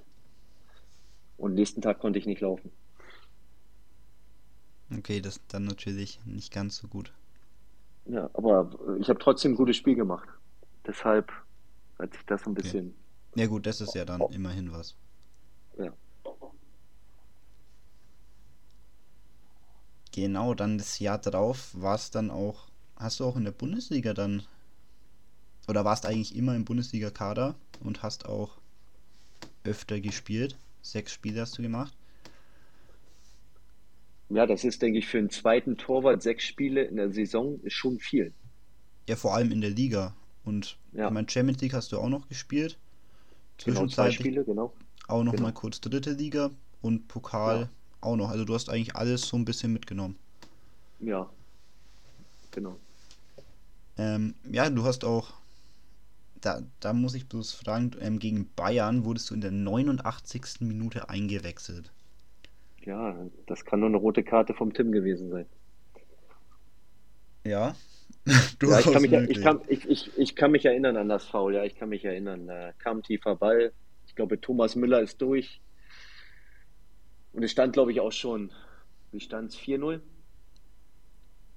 Und 1.37 1.55
nächsten 1.55 1.83
Tag 1.83 1.99
konnte 1.99 2.19
ich 2.19 2.27
nicht 2.27 2.41
laufen. 2.41 2.71
Okay, 4.97 5.21
das 5.21 5.37
ist 5.37 5.45
dann 5.49 5.65
natürlich 5.65 6.21
nicht 6.25 6.53
ganz 6.53 6.77
so 6.77 6.89
gut. 6.89 7.13
Ja, 8.07 8.29
aber 8.35 8.71
ich 9.01 9.09
habe 9.09 9.19
trotzdem 9.19 9.53
ein 9.53 9.57
gutes 9.57 9.77
Spiel 9.77 9.95
gemacht. 9.95 10.29
Deshalb 10.87 11.33
hat 12.03 12.13
sich 12.15 12.25
das 12.27 12.47
ein 12.47 12.55
Okay. 12.59 12.63
bisschen. 12.63 12.95
Ja 13.37 13.47
gut, 13.47 13.67
das 13.67 13.81
ist 13.83 13.95
ja 13.95 14.05
dann 14.07 14.29
immerhin 14.31 14.73
was. 14.73 14.97
Ja. 15.79 15.93
Genau, 20.13 20.55
dann 20.55 20.79
das 20.79 21.01
Jahr 21.01 21.19
drauf 21.19 21.71
war 21.75 21.97
es 21.97 22.11
dann 22.13 22.31
auch. 22.31 22.69
Hast 22.97 23.19
du 23.19 23.25
auch 23.25 23.37
in 23.37 23.45
der 23.45 23.51
Bundesliga 23.51 24.15
dann. 24.15 24.45
Oder 25.67 25.85
warst 25.85 26.07
eigentlich 26.07 26.37
immer 26.37 26.55
im 26.55 26.65
Bundesliga-Kader 26.65 27.57
und 27.81 28.05
hast 28.05 28.27
auch 28.27 28.59
öfter 29.65 30.01
gespielt? 30.01 30.57
Sechs 30.83 31.13
Spiele 31.13 31.41
hast 31.41 31.59
du 31.59 31.63
gemacht. 31.63 31.97
ja, 34.31 34.47
das 34.47 34.65
ist, 34.65 34.83
denke 34.83 34.99
ich, 34.99 35.07
für 35.07 35.19
einen 35.19 35.31
zweiten 35.31 35.77
Torwart 35.77 36.23
sechs 36.23 36.43
Spiele 36.45 36.83
in 36.83 36.97
der 36.97 37.13
Saison 37.13 37.61
ist 37.63 37.75
schon 37.75 38.01
viel. 38.01 38.35
Ja, 39.09 39.15
vor 39.17 39.35
allem 39.35 39.53
in 39.53 39.61
der 39.61 39.71
Liga. 39.71 40.15
Und 40.45 40.79
Ja. 40.93 41.07
ich 41.07 41.13
meine, 41.13 41.29
Champions 41.29 41.61
League 41.61 41.75
hast 41.75 41.93
du 41.93 41.99
auch 41.99 42.09
noch 42.09 42.29
gespielt. 42.29 42.79
Genau, 43.65 43.87
zwei 43.87 44.11
Zwischenzeitlich 44.11 44.17
Spiele, 44.17 44.45
genau. 44.45 44.73
auch 45.09 45.23
noch 45.25 45.33
genau. 45.33 45.45
mal 45.45 45.53
kurz 45.53 45.81
dritte 45.81 46.13
Liga 46.13 46.51
und 46.81 47.09
Pokal 47.09 47.61
Ja. 47.63 47.69
auch 48.01 48.17
noch. 48.17 48.31
Also 48.31 48.45
du 48.45 48.55
hast 48.55 48.69
eigentlich 48.71 48.97
alles 48.97 49.29
so 49.29 49.37
ein 49.37 49.45
bisschen 49.45 49.73
mitgenommen. 49.73 50.17
Ja, 51.01 51.29
genau. 52.51 52.77
Ähm, 53.97 54.35
ja, 54.51 54.69
du 54.71 54.85
hast 54.85 55.05
auch, 55.05 55.33
da, 56.41 56.63
da 56.81 56.93
muss 56.93 57.15
ich 57.15 57.29
bloß 57.29 57.53
fragen, 57.53 57.93
ähm, 58.01 58.19
gegen 58.19 58.51
Bayern 58.55 59.05
wurdest 59.05 59.31
du 59.31 59.35
in 59.35 59.41
der 59.41 59.51
89. 59.53 60.61
Minute 60.61 61.09
eingewechselt. 61.09 61.91
Ja, 62.85 63.17
das 63.47 63.65
kann 63.65 63.81
nur 63.81 63.89
eine 63.89 63.97
rote 63.97 64.23
Karte 64.25 64.55
vom 64.55 64.73
Tim 64.75 64.93
gewesen 64.93 65.31
sein. 65.31 65.47
Ja, 67.45 67.75
Ja, 68.63 68.79
ich 68.79 68.91
kann 68.91 69.03
mich, 69.03 69.13
ich 69.13 69.41
kann, 69.41 69.61
ich, 69.69 69.85
ich, 69.89 70.17
ich 70.17 70.37
kann 70.37 70.53
mich 70.53 70.65
erinnern 70.65 70.97
an 70.97 71.09
das 71.09 71.25
Foul, 71.25 71.55
ja, 71.55 71.65
ich 71.65 71.75
kann 71.75 71.89
mich 71.89 72.05
erinnern. 72.05 72.47
Da 72.47 72.73
kam 72.75 73.03
tiefer 73.03 73.37
Ball. 73.37 73.73
Ich 74.07 74.15
glaube, 74.15 74.41
Thomas 74.41 74.77
Müller 74.77 75.01
ist 75.01 75.21
durch. 75.21 75.61
Und 77.33 77.43
es 77.43 77.51
stand, 77.51 77.73
glaube 77.73 77.93
ich, 77.93 78.01
auch 78.01 78.13
schon, 78.13 78.53
wie 79.11 79.21
stand 79.21 79.51
es? 79.51 79.57
4-0? 79.59 80.01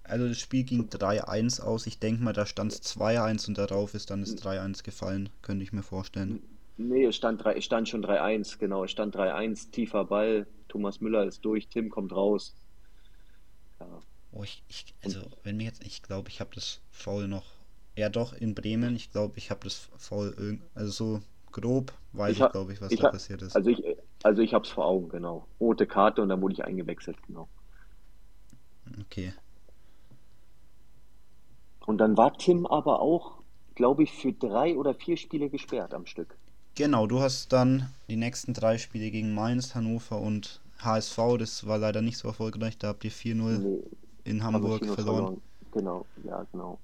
Also 0.03 0.27
das 0.27 0.39
Spiel 0.39 0.63
ging 0.63 0.87
3-1 0.89 1.59
aus. 1.59 1.87
Ich 1.87 1.99
denke 1.99 2.23
mal, 2.23 2.33
da 2.33 2.45
stand 2.45 2.71
es 2.71 2.81
2-1 2.81 3.47
und 3.47 3.57
darauf 3.57 3.93
ist 3.93 4.09
dann 4.11 4.21
das 4.21 4.35
3-1 4.35 4.83
gefallen, 4.83 5.29
könnte 5.41 5.63
ich 5.63 5.73
mir 5.73 5.83
vorstellen. 5.83 6.41
Nee, 6.77 7.05
es 7.05 7.15
stand, 7.15 7.43
drei- 7.43 7.55
es 7.55 7.65
stand 7.65 7.87
schon 7.89 8.01
3-1, 8.01 8.57
genau. 8.59 8.83
Es 8.83 8.91
stand 8.91 9.15
3-1, 9.15 9.71
tiefer 9.71 10.05
Ball. 10.05 10.47
Thomas 10.67 10.99
Müller 11.01 11.25
ist 11.25 11.43
durch, 11.45 11.69
Tim 11.69 11.89
kommt 11.89 12.11
raus. 12.11 12.55
Ja, 13.79 13.99
Oh, 14.35 14.43
ich, 14.43 14.61
ich, 14.67 14.93
also, 15.01 15.21
wenn 15.43 15.55
mir 15.55 15.63
jetzt, 15.63 15.83
ich 15.85 16.03
glaube, 16.03 16.29
ich 16.29 16.41
habe 16.41 16.53
das 16.53 16.81
Foul 16.91 17.29
noch, 17.29 17.45
ja 17.95 18.09
doch, 18.09 18.33
in 18.33 18.53
Bremen, 18.53 18.95
ich 18.95 19.11
glaube, 19.11 19.37
ich 19.37 19.49
habe 19.49 19.61
das 19.63 19.89
Foul, 19.97 20.59
also 20.75 20.91
so 20.91 21.21
grob 21.53 21.93
weiß 22.11 22.33
Ich 22.33 22.41
ich, 22.41 22.51
glaube 22.51 22.73
ich, 22.73 22.81
was 22.81 22.91
ich 22.91 22.99
da 22.99 23.09
passiert 23.09 23.41
ist. 23.41 23.55
also 23.55 23.69
ich, 23.69 23.81
also 24.23 24.41
ich 24.41 24.53
habe 24.53 24.65
es 24.65 24.71
vor 24.71 24.85
Augen, 24.85 25.07
genau. 25.07 25.47
Rote 25.59 25.87
Karte 25.87 26.21
und 26.21 26.27
dann 26.27 26.41
wurde 26.41 26.53
ich 26.53 26.65
eingewechselt, 26.65 27.15
genau. 27.25 27.47
Okay. 29.01 29.33
Und 31.85 31.99
dann 31.99 32.17
war 32.17 32.37
Tim 32.37 32.65
aber 32.65 32.99
auch, 32.99 33.41
glaube 33.75 34.03
ich, 34.03 34.11
für 34.11 34.33
drei 34.33 34.75
oder 34.75 34.93
vier 34.93 35.15
Spiele 35.15 35.49
gesperrt 35.49 35.93
am 35.93 36.05
Stück. 36.05 36.37
Genau, 36.75 37.07
du 37.07 37.21
hast 37.21 37.53
dann 37.53 37.89
die 38.09 38.17
nächsten 38.17 38.53
drei 38.53 38.77
Spiele 38.77 39.11
gegen 39.11 39.33
Mainz, 39.33 39.75
Hannover 39.75 40.19
und 40.19 40.59
HSV, 40.79 41.17
das 41.39 41.65
war 41.65 41.77
leider 41.77 42.01
nicht 42.01 42.17
so 42.17 42.27
erfolgreich, 42.27 42.77
da 42.77 42.89
habt 42.89 43.05
ihr 43.05 43.11
4-0 43.11 43.59
Nee, 43.59 43.83
in 44.25 44.37
wir 44.37 44.43
Hamburg 44.43 44.83
4-0 44.83 44.95
verloren. 44.95 45.41
Genau, 45.71 46.05
ja, 46.23 46.45
genau. 46.51 46.77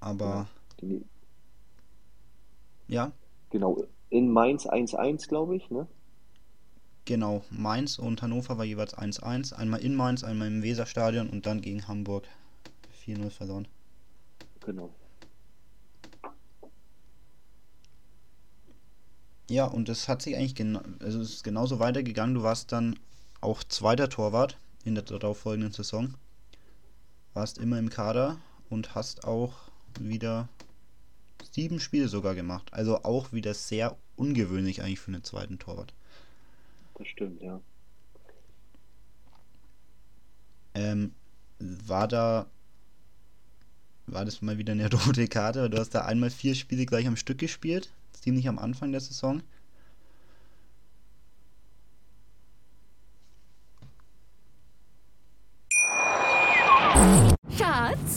Aber 0.00 0.48
Die, 0.80 1.04
ja, 2.88 3.12
genau, 3.50 3.84
in 4.08 4.32
Mainz 4.32 4.66
1-1, 4.66 5.28
glaube 5.28 5.56
ich, 5.56 5.70
ne? 5.70 5.86
genau, 7.04 7.44
Mainz 7.50 7.98
und 7.98 8.22
Hannover 8.22 8.56
war 8.56 8.64
jeweils 8.64 8.96
1-1, 8.96 9.52
einmal 9.52 9.80
in 9.80 9.94
Mainz, 9.94 10.24
einmal 10.24 10.48
im 10.48 10.62
Weserstadion 10.62 11.28
und 11.28 11.44
dann 11.44 11.60
gegen 11.60 11.86
Hamburg 11.86 12.26
4-0 13.04 13.30
verloren. 13.30 13.68
Genau. 14.64 14.90
Ja, 19.50 19.64
und 19.64 19.88
es 19.88 20.08
hat 20.08 20.22
sich 20.22 20.36
eigentlich 20.36 20.54
genau, 20.54 20.80
also 21.00 21.20
es 21.20 21.30
ist 21.30 21.44
genauso 21.44 21.80
weitergegangen. 21.80 22.36
Du 22.36 22.44
warst 22.44 22.70
dann 22.70 22.96
auch 23.40 23.64
zweiter 23.64 24.08
Torwart 24.08 24.58
in 24.84 24.94
der 24.94 25.04
darauffolgenden 25.04 25.72
Saison. 25.72 26.14
Warst 27.34 27.58
immer 27.58 27.78
im 27.78 27.90
Kader 27.90 28.38
und 28.68 28.94
hast 28.94 29.24
auch 29.24 29.54
wieder 29.98 30.48
sieben 31.52 31.80
Spiele 31.80 32.08
sogar 32.08 32.34
gemacht. 32.34 32.72
Also 32.72 33.02
auch 33.02 33.32
wieder 33.32 33.54
sehr 33.54 33.96
ungewöhnlich 34.16 34.82
eigentlich 34.82 35.00
für 35.00 35.12
einen 35.12 35.24
zweiten 35.24 35.58
Torwart. 35.58 35.94
Das 36.94 37.08
stimmt, 37.08 37.40
ja. 37.40 37.60
Ähm, 40.74 41.12
war 41.58 42.06
da, 42.06 42.46
war 44.06 44.24
das 44.24 44.42
mal 44.42 44.58
wieder 44.58 44.72
eine 44.72 44.90
rote 45.06 45.26
Karte? 45.28 45.70
Du 45.70 45.78
hast 45.78 45.94
da 45.94 46.04
einmal 46.04 46.30
vier 46.30 46.54
Spiele 46.54 46.86
gleich 46.86 47.06
am 47.06 47.16
Stück 47.16 47.38
gespielt, 47.38 47.90
ziemlich 48.12 48.48
am 48.48 48.58
Anfang 48.58 48.92
der 48.92 49.00
Saison. 49.00 49.42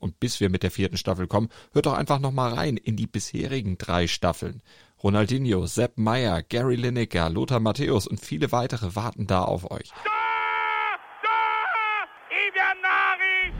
Und 0.00 0.18
bis 0.18 0.40
wir 0.40 0.50
mit 0.50 0.62
der 0.62 0.70
vierten 0.70 0.96
Staffel 0.96 1.26
kommen, 1.26 1.48
hört 1.72 1.86
doch 1.86 1.94
einfach 1.94 2.18
noch 2.18 2.32
mal 2.32 2.52
rein 2.52 2.76
in 2.76 2.96
die 2.96 3.06
bisherigen 3.06 3.78
drei 3.78 4.06
Staffeln. 4.06 4.62
Ronaldinho, 5.02 5.66
Sepp 5.66 5.96
Meyer, 5.96 6.42
Gary 6.42 6.76
Lineker, 6.76 7.30
Lothar 7.30 7.60
Matthäus 7.60 8.06
und 8.06 8.20
viele 8.20 8.52
weitere 8.52 8.96
warten 8.96 9.26
da 9.26 9.42
auf 9.42 9.70
euch. 9.70 9.92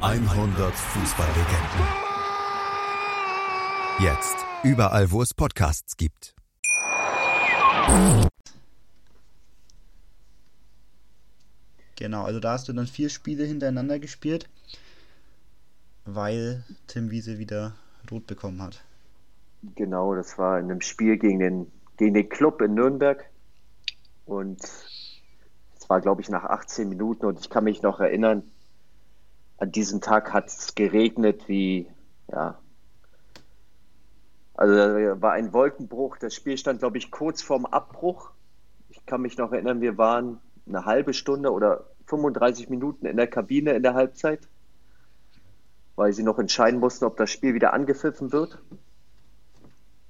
100 0.01 0.75
Fußballlegenden. 0.75 2.11
Jetzt 4.01 4.37
überall, 4.63 5.11
wo 5.11 5.21
es 5.21 5.35
Podcasts 5.35 5.97
gibt. 5.97 6.35
Genau, 11.97 12.25
also 12.25 12.41
da 12.41 12.53
hast 12.53 12.67
du 12.67 12.73
dann 12.73 12.87
vier 12.87 13.11
Spiele 13.11 13.45
hintereinander 13.45 13.99
gespielt, 13.99 14.49
weil 16.05 16.65
Tim 16.87 17.11
Wiese 17.11 17.39
wieder 17.39 17.75
rot 18.11 18.27
bekommen 18.27 18.63
hat. 18.63 18.83
Genau, 19.75 20.15
das 20.15 20.39
war 20.39 20.59
in 20.59 20.71
einem 20.71 20.81
Spiel 20.81 21.19
gegen 21.19 21.39
den, 21.39 21.73
gegen 21.97 22.15
den 22.15 22.29
Club 22.29 22.63
in 22.63 22.75
Nürnberg. 22.75 23.29
Und 24.27 24.63
es 24.63 25.89
war, 25.89 26.01
glaube 26.01 26.23
ich, 26.23 26.29
nach 26.29 26.45
18 26.45 26.89
Minuten. 26.89 27.27
Und 27.27 27.41
ich 27.41 27.51
kann 27.51 27.65
mich 27.65 27.83
noch 27.83 28.01
erinnern, 28.01 28.43
an 29.59 29.71
diesem 29.73 30.01
Tag 30.01 30.33
hat 30.33 30.49
es 30.49 30.75
geregnet 30.75 31.47
wie, 31.49 31.87
ja, 32.33 32.59
Also 34.55 34.75
da 34.75 35.21
war 35.21 35.33
ein 35.33 35.53
Wolkenbruch. 35.53 36.17
Das 36.19 36.35
Spiel 36.35 36.57
stand, 36.57 36.81
glaube 36.81 36.99
ich, 36.99 37.11
kurz 37.11 37.43
vorm 37.43 37.67
Abbruch. 37.67 38.31
Ich 38.89 39.05
kann 39.07 39.21
mich 39.21 39.37
noch 39.37 39.53
erinnern, 39.53 39.81
wir 39.81 39.99
waren 39.99 40.39
eine 40.67 40.85
halbe 40.85 41.15
Stunde 41.15 41.53
oder 41.53 41.85
35 42.07 42.69
Minuten 42.71 43.07
in 43.07 43.17
der 43.17 43.27
Kabine 43.27 43.73
in 43.73 43.83
der 43.83 43.95
Halbzeit, 43.95 44.41
weil 46.01 46.15
sie 46.15 46.23
noch 46.23 46.39
entscheiden 46.39 46.81
mussten, 46.81 47.05
ob 47.05 47.19
das 47.19 47.31
Spiel 47.31 47.53
wieder 47.53 47.75
angepfiffen 47.75 48.33
wird. 48.33 48.59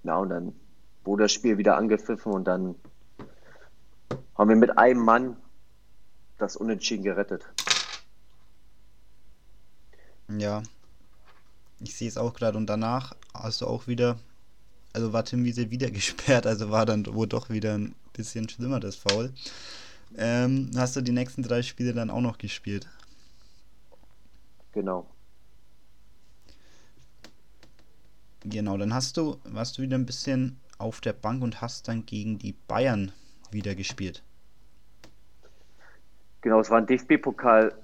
Ja, 0.05 0.19
und 0.19 0.29
dann 0.29 0.55
wurde 1.03 1.25
das 1.25 1.33
Spiel 1.33 1.59
wieder 1.59 1.77
angepfiffen 1.77 2.33
und 2.33 2.45
dann 2.45 2.77
haben 4.39 4.49
wir 4.49 4.55
mit 4.55 4.79
einem 4.79 5.01
Mann 5.05 5.37
das 6.39 6.55
Unentschieden 6.55 7.03
gerettet. 7.03 7.45
Ja. 10.29 10.63
Ich 11.81 11.97
sehe 11.97 12.07
es 12.07 12.17
auch 12.17 12.35
gerade 12.35 12.57
und 12.57 12.69
danach 12.69 13.17
hast 13.35 13.61
du 13.61 13.67
auch 13.67 13.89
wieder, 13.89 14.17
also 14.93 15.13
war 15.13 15.25
Tim 15.25 15.43
Wiese 15.43 15.73
wieder 15.73 15.91
gesperrt, 15.99 16.47
also 16.47 16.71
war 16.71 16.87
dann 16.87 17.05
wohl 17.13 17.27
doch 17.27 17.51
wieder 17.51 17.75
ein 17.75 17.97
bisschen 18.13 18.49
schlimmer 18.49 18.79
das 18.79 18.95
Foul. 18.95 19.33
Ähm, 20.17 20.71
hast 20.77 20.95
du 20.95 21.01
die 21.01 21.11
nächsten 21.11 21.43
drei 21.43 21.63
Spiele 21.63 21.93
dann 21.95 22.11
auch 22.11 22.21
noch 22.21 22.39
gespielt? 22.39 22.87
Genau. 24.71 25.09
Genau, 28.45 28.77
dann 28.79 28.95
hast 28.95 29.17
du, 29.17 29.39
warst 29.45 29.77
du 29.79 29.83
wieder 29.83 29.97
ein 29.99 30.07
bisschen 30.07 30.59
auf 30.79 31.01
der 31.01 31.13
Bank 31.13 31.43
und 31.43 31.61
hast 31.61 31.89
dann 31.89 32.07
gegen 32.07 32.39
die 32.39 32.53
Bayern 32.53 33.13
wieder 33.51 33.75
gespielt. 33.75 34.23
Genau, 36.41 36.61
es 36.61 36.71
war 36.71 36.79
ein 36.79 36.87
DFB-Pokal 36.87 37.75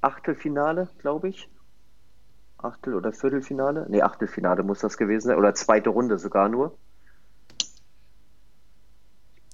Achtelfinale, 0.00 0.88
glaube 0.98 1.28
ich. 1.28 1.48
Achtel- 2.56 2.94
oder 2.94 3.12
Viertelfinale? 3.12 3.86
Ne, 3.90 4.02
Achtelfinale 4.02 4.62
muss 4.62 4.80
das 4.80 4.96
gewesen 4.96 5.28
sein. 5.28 5.36
Oder 5.38 5.54
zweite 5.54 5.90
Runde 5.90 6.18
sogar 6.18 6.48
nur. 6.48 6.78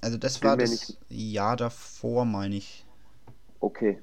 Also 0.01 0.17
das 0.17 0.39
Bin 0.39 0.49
war 0.49 0.57
das 0.57 0.69
nicht- 0.71 0.97
Jahr 1.09 1.57
davor, 1.57 2.23
meine 2.23 2.55
ich. 2.55 2.85
Okay. 3.59 4.01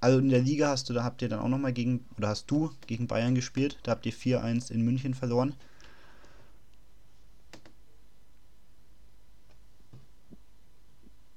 Also 0.00 0.18
in 0.18 0.28
der 0.28 0.40
Liga 0.40 0.68
hast 0.68 0.88
du, 0.90 0.92
da 0.94 1.04
habt 1.04 1.22
ihr 1.22 1.28
dann 1.28 1.40
auch 1.40 1.48
nochmal 1.48 1.72
gegen, 1.72 2.04
oder 2.18 2.28
hast 2.28 2.50
du 2.50 2.70
gegen 2.86 3.06
Bayern 3.06 3.34
gespielt. 3.34 3.78
Da 3.82 3.92
habt 3.92 4.06
ihr 4.06 4.12
4-1 4.12 4.70
in 4.70 4.84
München 4.84 5.14
verloren. 5.14 5.54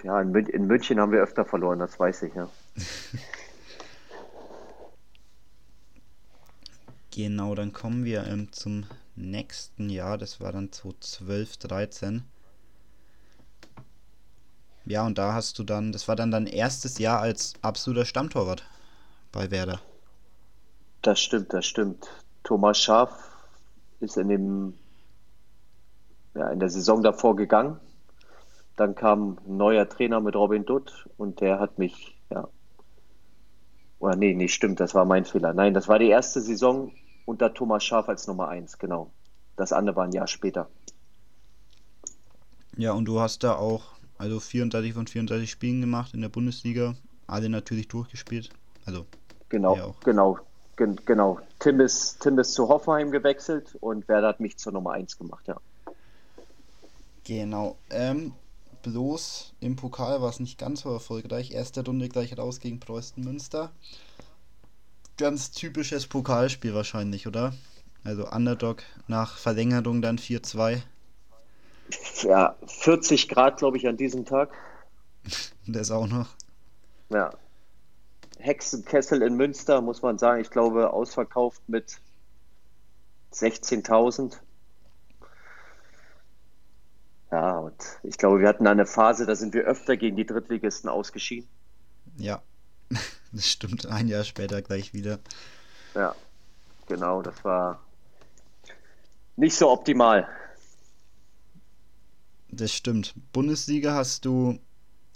Ja, 0.04 0.22
in, 0.22 0.32
Mün 0.32 0.46
in 0.48 0.68
München 0.68 1.00
haben 1.00 1.12
wir 1.12 1.22
öfter 1.22 1.44
verloren, 1.46 1.80
das 1.80 2.00
weiß 2.00 2.24
ich, 2.24 2.34
ja. 2.36 2.50
Genau, 7.18 7.56
dann 7.56 7.74
kommen 7.74 8.06
wir 8.06 8.28
ähm, 8.28 8.52
zum 8.52 8.86
nächsten 9.16 9.90
Jahr. 9.90 10.20
Das 10.20 10.40
war 10.40 10.52
dann 10.52 10.72
2012, 10.72 11.58
13. 11.58 12.24
Ja, 14.88 15.06
und 15.06 15.18
da 15.18 15.34
hast 15.34 15.60
du 15.60 15.64
dann, 15.64 15.92
das 15.92 16.08
war 16.08 16.16
dann 16.16 16.32
dein 16.32 16.48
erstes 16.48 16.98
Jahr 16.98 17.20
als 17.20 17.54
absoluter 17.62 18.06
Stammtorwart 18.06 18.64
bei 19.34 19.52
Werder. 19.52 19.82
Das 21.02 21.20
stimmt, 21.20 21.52
das 21.52 21.66
stimmt. 21.66 22.08
Thomas 22.44 22.80
Schaaf 22.80 23.12
ist 24.00 24.16
in 24.16 24.30
dem, 24.30 24.74
ja, 26.36 26.50
in 26.52 26.60
der 26.60 26.70
Saison 26.70 27.04
davor 27.04 27.36
gegangen. 27.36 27.80
Dann 28.78 28.96
kam 28.96 29.40
ein 29.46 29.58
neuer 29.58 29.90
Trainer 29.90 30.22
mit 30.22 30.36
Robin 30.36 30.64
Dutt 30.64 31.10
und 31.18 31.42
der 31.42 31.60
hat 31.60 31.78
mich, 31.80 32.16
ja, 32.30 32.48
oder 34.00 34.16
nee, 34.16 34.34
nee, 34.34 34.48
stimmt, 34.48 34.80
das 34.80 34.96
war 34.96 35.04
mein 35.04 35.26
Fehler. 35.26 35.54
Nein, 35.54 35.74
das 35.74 35.90
war 35.90 36.00
die 36.00 36.08
erste 36.08 36.40
Saison 36.40 36.94
unter 37.26 37.54
Thomas 37.54 37.84
Schaaf 37.84 38.08
als 38.08 38.26
Nummer 38.28 38.48
eins, 38.48 38.78
genau. 38.78 39.12
Das 39.58 39.74
andere 39.74 39.98
war 39.98 40.06
ein 40.06 40.14
Jahr 40.14 40.28
später. 40.28 40.70
Ja, 42.78 42.94
und 42.94 43.06
du 43.06 43.20
hast 43.20 43.44
da 43.44 43.56
auch, 43.56 43.97
also 44.18 44.40
34 44.40 44.94
von 44.94 45.08
34 45.08 45.50
Spielen 45.50 45.82
gemacht 45.82 46.14
in 46.14 46.22
der 46.22 46.30
Bundesliga. 46.30 46.96
Alle 47.28 47.50
natürlich 47.50 47.88
durchgespielt. 47.88 48.50
Also, 48.86 49.06
Genau, 49.50 49.96
genau, 50.04 50.40
gen 50.76 50.98
genau. 51.06 51.40
Tim 51.60 51.80
ist, 51.80 52.20
Tim 52.20 52.38
ist 52.38 52.54
zu 52.54 52.68
Hoffenheim 52.68 53.12
gewechselt 53.12 53.78
und 53.80 54.08
Werder 54.08 54.28
hat 54.30 54.40
mich 54.40 54.58
zur 54.58 54.74
Nummer 54.74 54.92
eins 54.92 55.18
gemacht, 55.18 55.48
ja. 55.48 55.56
Genau. 57.24 57.78
Ähm, 57.90 58.34
bloß 58.84 59.54
im 59.62 59.76
Pokal 59.76 60.22
war 60.22 60.30
es 60.30 60.40
nicht 60.40 60.58
ganz 60.58 60.82
so 60.82 60.92
erfolgreich. 60.92 61.52
Erste 61.52 61.84
Runde 61.84 62.10
gleich 62.10 62.38
raus 62.38 62.60
gegen 62.60 62.80
Preußen 62.80 63.24
Münster. 63.24 63.72
Ganz 65.18 65.52
typisches 65.52 66.08
Pokalspiel 66.08 66.74
wahrscheinlich, 66.74 67.26
oder? 67.26 67.54
Also 68.04 68.30
Underdog 68.30 68.84
nach 69.08 69.38
Verlängerung 69.38 70.02
dann 70.02 70.18
4-2. 70.18 70.82
Ja, 72.24 72.56
40 72.66 73.30
Grad, 73.30 73.58
glaube 73.58 73.78
ich, 73.78 73.88
an 73.88 73.98
diesem 73.98 74.26
Tag. 74.26 74.52
Das 75.70 75.92
auch 75.92 76.08
noch. 76.08 76.30
Ja. 77.10 77.34
Hexenkessel 78.40 79.22
in 79.22 79.36
Münster, 79.36 79.82
muss 79.82 80.02
man 80.02 80.18
sagen, 80.18 80.40
ich 80.40 80.50
glaube, 80.50 80.94
ausverkauft 80.94 81.62
mit 81.68 82.00
16.000. 83.34 84.38
Ja, 87.32 87.58
und 87.58 87.76
ich 88.04 88.18
glaube, 88.18 88.40
wir 88.40 88.48
hatten 88.48 88.66
eine 88.66 88.86
Phase, 88.86 89.26
da 89.26 89.36
sind 89.36 89.54
wir 89.54 89.64
öfter 89.64 89.98
gegen 89.98 90.16
die 90.16 90.26
Drittligisten 90.26 90.90
ausgeschieden. 90.90 91.50
Ja, 92.16 92.42
das 93.34 93.48
stimmt. 93.48 93.86
Ein 93.88 94.08
Jahr 94.08 94.24
später 94.24 94.62
gleich 94.62 94.94
wieder. 94.94 95.20
Ja, 95.94 96.16
genau, 96.88 97.22
das 97.22 97.44
war 97.44 97.82
nicht 99.36 99.56
so 99.56 99.70
optimal. 99.70 100.28
Das 102.58 102.74
stimmt. 102.74 103.14
Bundesliga 103.34 103.94
hast 103.94 104.26
du 104.26 104.58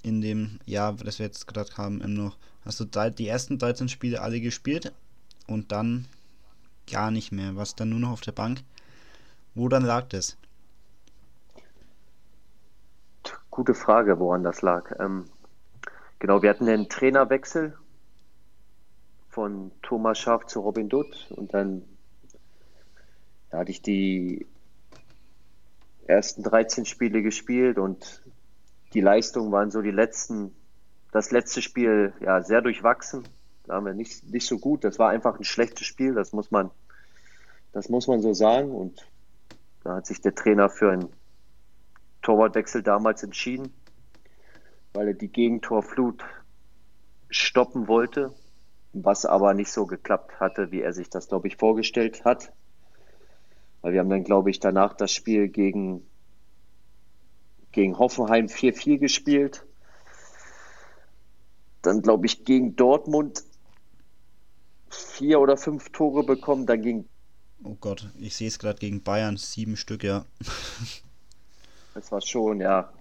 in 0.04 0.22
dem 0.22 0.60
Jahr, 0.66 0.94
das 0.94 1.18
wir 1.18 1.26
jetzt 1.26 1.48
gerade 1.48 1.76
haben, 1.76 2.00
ähm, 2.04 2.14
noch, 2.14 2.38
hast 2.64 2.80
du 2.80 2.86
die 2.86 3.28
ersten 3.28 3.58
13 3.58 3.90
Spiele 3.90 4.22
alle 4.22 4.40
gespielt 4.40 4.94
und 5.48 5.72
dann 5.72 6.06
gar 6.90 7.10
nicht 7.10 7.32
mehr. 7.32 7.56
Warst 7.56 7.80
dann 7.80 7.90
nur 7.90 8.00
noch 8.00 8.12
auf 8.12 8.22
der 8.22 8.32
Bank. 8.32 8.62
Wo 9.56 9.70
dann 9.70 9.84
lag 9.84 10.08
das? 10.10 10.38
Gute 13.50 13.74
Frage, 13.74 14.20
woran 14.20 14.44
das 14.44 14.62
lag. 14.62 14.92
Ähm, 15.00 15.26
genau, 16.20 16.44
wir 16.44 16.50
hatten 16.52 16.70
einen 16.70 16.90
Trainerwechsel 16.90 17.76
von 19.30 19.72
Thomas 19.82 20.20
Schaaf 20.20 20.46
zu 20.46 20.60
Robin 20.60 20.90
Dutt 20.90 21.32
und 21.32 21.56
dann 21.56 21.82
da 23.50 23.60
hatte 23.60 23.72
ich 23.72 23.82
die 23.82 24.46
ersten 26.08 26.44
13 26.44 26.86
Spiele 26.86 27.22
gespielt 27.22 27.78
und 27.78 28.24
die 28.94 29.02
Leistungen 29.02 29.52
waren 29.52 29.72
so 29.72 29.82
die 29.82 29.92
letzten, 29.92 30.56
das 31.12 31.32
letzte 31.32 31.62
Spiel 31.62 32.14
ja 32.20 32.42
sehr 32.42 32.62
durchwachsen. 32.62 33.28
Da 33.66 33.76
haben 33.76 33.86
wir 33.86 33.94
nicht, 33.94 34.24
nicht 34.32 34.48
so 34.48 34.58
gut. 34.58 34.84
Das 34.84 35.00
war 35.00 35.10
einfach 35.10 35.38
ein 35.38 35.44
schlechtes 35.44 35.88
Spiel, 35.88 36.14
das 36.14 36.34
muss 36.34 36.52
man, 36.52 36.72
das 37.72 37.90
muss 37.90 38.08
man 38.08 38.22
so 38.22 38.34
sagen. 38.34 38.72
Und 38.72 39.08
da 39.84 39.96
hat 39.96 40.08
sich 40.08 40.22
der 40.22 40.36
Trainer 40.36 40.70
für 40.70 40.92
einen 40.92 41.10
Torwartwechsel 42.22 42.84
damals 42.84 43.24
entschieden, 43.24 43.74
weil 44.94 45.10
er 45.10 45.14
die 45.14 45.32
Gegentorflut 45.32 46.24
stoppen 47.30 47.88
wollte, 47.88 48.34
was 48.94 49.26
aber 49.26 49.54
nicht 49.54 49.72
so 49.72 49.86
geklappt 49.86 50.40
hatte, 50.40 50.72
wie 50.72 50.82
er 50.82 50.94
sich 50.94 51.10
das, 51.10 51.30
glaube 51.30 51.48
ich, 51.48 51.56
vorgestellt 51.56 52.26
hat. 52.26 52.52
Weil 53.82 53.94
wir 53.94 54.00
haben 54.00 54.10
dann, 54.10 54.24
glaube 54.24 54.50
ich, 54.50 54.60
danach 54.60 54.94
das 54.94 55.12
Spiel 55.12 55.48
gegen, 55.48 56.06
gegen 57.72 57.98
Hoffenheim 57.98 58.46
4-4 58.46 58.98
gespielt. 59.00 59.66
Dann, 61.82 62.02
glaube 62.02 62.28
ich, 62.28 62.46
gegen 62.46 62.76
Dortmund 62.76 63.44
vier 64.90 65.40
oder 65.40 65.58
fünf 65.58 65.90
Tore 65.90 66.24
bekommen. 66.24 66.68
Dann 66.68 66.82
gegen, 66.82 67.10
Oh 67.64 67.78
Gott, 67.80 68.08
ich 68.20 68.36
sehe 68.36 68.48
es 68.48 68.58
gerade 68.58 68.80
gegen 68.80 69.04
Bayern, 69.04 69.38
sieben 69.38 69.78
Stück, 69.78 70.04
ja. 70.04 70.26
das 71.94 72.12
war 72.12 72.22
schon, 72.22 72.60
ja. 72.60 72.92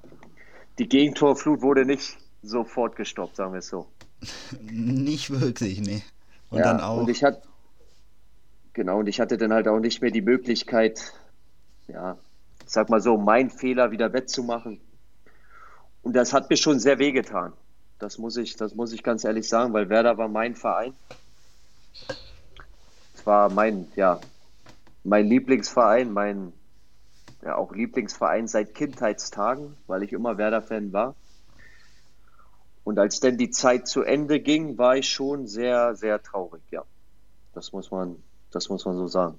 Die 0.78 0.88
Gegentorflut 0.88 1.62
wurde 1.62 1.86
nicht 1.86 2.18
sofort 2.42 2.96
gestoppt, 2.96 3.36
sagen 3.36 3.52
wir 3.52 3.58
es 3.60 3.68
so. 3.68 3.86
Nicht 4.60 5.30
wirklich, 5.30 5.80
nee. 5.80 6.02
Und 6.50 6.58
ja, 6.58 6.64
dann 6.64 6.80
auch. 6.80 7.02
Und 7.02 7.08
ich 7.08 7.24
hatte, 7.24 7.42
genau, 8.80 9.00
und 9.00 9.08
ich 9.08 9.20
hatte 9.20 9.36
dann 9.36 9.52
halt 9.52 9.68
auch 9.68 9.78
nicht 9.78 10.00
mehr 10.00 10.10
die 10.10 10.22
Möglichkeit, 10.22 11.12
ja, 11.86 12.16
ich 12.64 12.70
sag 12.70 12.88
mal 12.88 13.02
so, 13.02 13.18
meinen 13.18 13.50
Fehler 13.50 13.90
wieder 13.90 14.14
wettzumachen. 14.14 14.80
Und 16.00 16.16
das 16.16 16.32
hat 16.32 16.48
mir 16.48 16.56
schon 16.56 16.80
sehr 16.80 16.98
wehgetan. 16.98 17.52
Das 17.98 18.16
muss 18.16 18.38
ich, 18.38 18.56
das 18.56 18.74
muss 18.74 18.94
ich 18.94 19.02
ganz 19.02 19.24
ehrlich 19.24 19.46
sagen, 19.46 19.74
weil 19.74 19.90
Werder 19.90 20.16
war 20.16 20.28
mein 20.28 20.54
Verein. 20.54 20.94
Es 23.14 23.26
war 23.26 23.50
mein, 23.50 23.86
ja, 23.96 24.18
mein 25.04 25.26
Lieblingsverein, 25.26 26.10
mein 26.10 26.54
ja, 27.42 27.56
auch 27.56 27.74
Lieblingsverein 27.74 28.48
seit 28.48 28.74
Kindheitstagen, 28.74 29.76
weil 29.88 30.04
ich 30.04 30.14
immer 30.14 30.38
Werder-Fan 30.38 30.94
war. 30.94 31.14
Und 32.84 32.98
als 32.98 33.20
dann 33.20 33.36
die 33.36 33.50
Zeit 33.50 33.88
zu 33.88 34.00
Ende 34.00 34.40
ging, 34.40 34.78
war 34.78 34.96
ich 34.96 35.10
schon 35.10 35.46
sehr, 35.46 35.94
sehr 35.96 36.22
traurig, 36.22 36.62
ja. 36.70 36.82
Das 37.52 37.72
muss 37.72 37.90
man, 37.90 38.16
das 38.50 38.68
muss 38.68 38.84
man 38.84 38.96
so 38.96 39.06
sagen. 39.06 39.38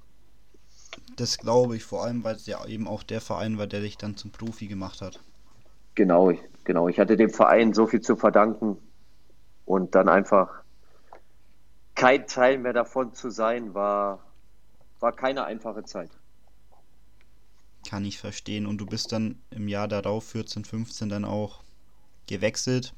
Das 1.16 1.38
glaube 1.38 1.76
ich, 1.76 1.84
vor 1.84 2.04
allem, 2.04 2.24
weil 2.24 2.36
es 2.36 2.46
ja 2.46 2.66
eben 2.66 2.88
auch 2.88 3.04
der 3.04 3.22
Verein 3.22 3.58
war, 3.58 3.68
der 3.68 3.82
dich 3.82 3.98
dann 3.98 4.18
zum 4.18 4.32
Profi 4.32 4.68
gemacht 4.68 5.02
hat. 5.02 5.20
Genau, 5.96 6.34
genau. 6.64 6.88
Ich 6.88 7.00
hatte 7.00 7.18
dem 7.18 7.30
Verein 7.30 7.74
so 7.74 7.88
viel 7.88 8.02
zu 8.02 8.16
verdanken 8.16 8.78
und 9.66 9.96
dann 9.96 10.10
einfach 10.10 10.62
kein 11.96 12.26
Teil 12.28 12.58
mehr 12.58 12.74
davon 12.74 13.14
zu 13.14 13.30
sein, 13.30 13.74
war, 13.74 14.26
war 15.00 15.12
keine 15.12 15.46
einfache 15.46 15.84
Zeit. 15.84 16.10
Kann 17.88 18.06
ich 18.06 18.18
verstehen. 18.18 18.66
Und 18.66 18.78
du 18.78 18.86
bist 18.86 19.12
dann 19.12 19.42
im 19.50 19.68
Jahr 19.68 19.88
darauf, 19.88 20.26
14, 20.26 20.66
15, 20.66 21.10
dann 21.10 21.26
auch 21.26 21.64
gewechselt, 22.28 22.94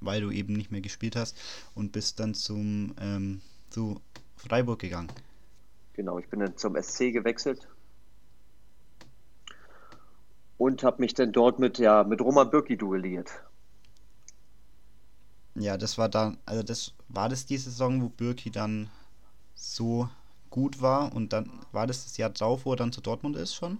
weil 0.00 0.20
du 0.20 0.30
eben 0.30 0.54
nicht 0.54 0.70
mehr 0.70 0.80
gespielt 0.80 1.16
hast 1.16 1.36
und 1.74 1.92
bist 1.92 2.20
dann 2.20 2.34
zum 2.34 2.94
ähm, 3.00 3.40
zu 3.70 4.00
Freiburg 4.38 4.78
gegangen. 4.80 5.10
Genau, 5.94 6.18
ich 6.18 6.28
bin 6.28 6.40
dann 6.40 6.56
zum 6.56 6.76
SC 6.76 7.12
gewechselt 7.12 7.68
und 10.58 10.82
habe 10.82 11.00
mich 11.00 11.14
dann 11.14 11.32
dort 11.32 11.58
mit, 11.58 11.78
ja, 11.78 12.04
mit 12.04 12.20
Roman 12.20 12.50
Bürki 12.50 12.76
duelliert. 12.76 13.42
Ja, 15.54 15.76
das 15.76 15.98
war 15.98 16.08
dann, 16.08 16.38
also 16.46 16.62
das 16.62 16.94
war 17.08 17.28
das 17.28 17.46
die 17.46 17.56
Saison, 17.56 18.02
wo 18.02 18.08
Bürki 18.08 18.50
dann 18.50 18.90
so 19.54 20.08
gut 20.50 20.80
war 20.80 21.14
und 21.14 21.32
dann 21.32 21.50
war 21.72 21.86
das 21.86 22.04
das 22.04 22.16
Jahr 22.16 22.30
drauf, 22.30 22.64
wo 22.64 22.72
er 22.72 22.76
dann 22.76 22.92
zu 22.92 23.00
Dortmund 23.00 23.36
ist 23.36 23.54
schon? 23.54 23.78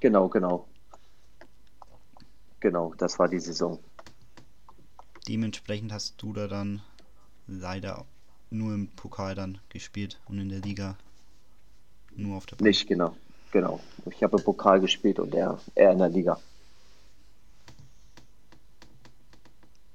Genau, 0.00 0.28
genau. 0.28 0.66
Genau, 2.60 2.94
das 2.94 3.18
war 3.18 3.28
die 3.28 3.40
Saison. 3.40 3.78
Dementsprechend 5.28 5.92
hast 5.92 6.20
du 6.22 6.32
da 6.32 6.48
dann 6.48 6.82
leider 7.46 8.06
nur 8.54 8.74
im 8.74 8.88
Pokal 8.88 9.34
dann 9.34 9.58
gespielt 9.68 10.20
und 10.26 10.38
in 10.38 10.48
der 10.48 10.60
Liga 10.60 10.96
nur 12.16 12.36
auf 12.36 12.46
der 12.46 12.56
Bank. 12.56 12.66
Nicht, 12.66 12.86
genau. 12.86 13.16
Genau. 13.52 13.80
Ich 14.10 14.22
habe 14.22 14.38
im 14.38 14.44
Pokal 14.44 14.80
gespielt 14.80 15.18
und 15.18 15.34
er, 15.34 15.60
er 15.74 15.92
in 15.92 15.98
der 15.98 16.08
Liga. 16.08 16.40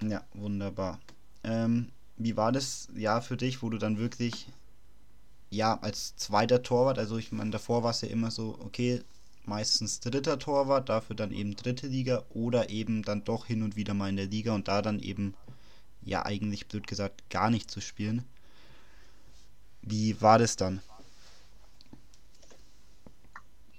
Ja, 0.01 0.23
wunderbar. 0.33 0.99
Ähm, 1.43 1.89
wie 2.17 2.37
war 2.37 2.51
das 2.51 2.87
Jahr 2.95 3.21
für 3.21 3.37
dich, 3.37 3.61
wo 3.61 3.69
du 3.69 3.77
dann 3.77 3.97
wirklich, 3.97 4.47
ja, 5.49 5.77
als 5.81 6.15
zweiter 6.15 6.63
Torwart, 6.63 6.99
also 6.99 7.17
ich 7.17 7.31
meine, 7.31 7.51
davor 7.51 7.83
war 7.83 7.91
es 7.91 8.01
ja 8.01 8.07
immer 8.07 8.31
so, 8.31 8.57
okay, 8.63 9.01
meistens 9.45 9.99
dritter 9.99 10.39
Torwart, 10.39 10.87
dafür 10.87 11.15
dann 11.15 11.31
eben 11.31 11.55
dritte 11.55 11.87
Liga 11.87 12.23
oder 12.29 12.69
eben 12.69 13.03
dann 13.03 13.23
doch 13.23 13.45
hin 13.45 13.63
und 13.63 13.75
wieder 13.75 13.93
mal 13.93 14.09
in 14.09 14.15
der 14.15 14.27
Liga 14.27 14.53
und 14.53 14.67
da 14.67 14.81
dann 14.81 14.99
eben, 14.99 15.33
ja, 16.01 16.25
eigentlich 16.25 16.67
blöd 16.67 16.87
gesagt, 16.87 17.29
gar 17.29 17.49
nicht 17.49 17.69
zu 17.69 17.81
spielen. 17.81 18.23
Wie 19.81 20.21
war 20.21 20.39
das 20.39 20.55
dann? 20.55 20.81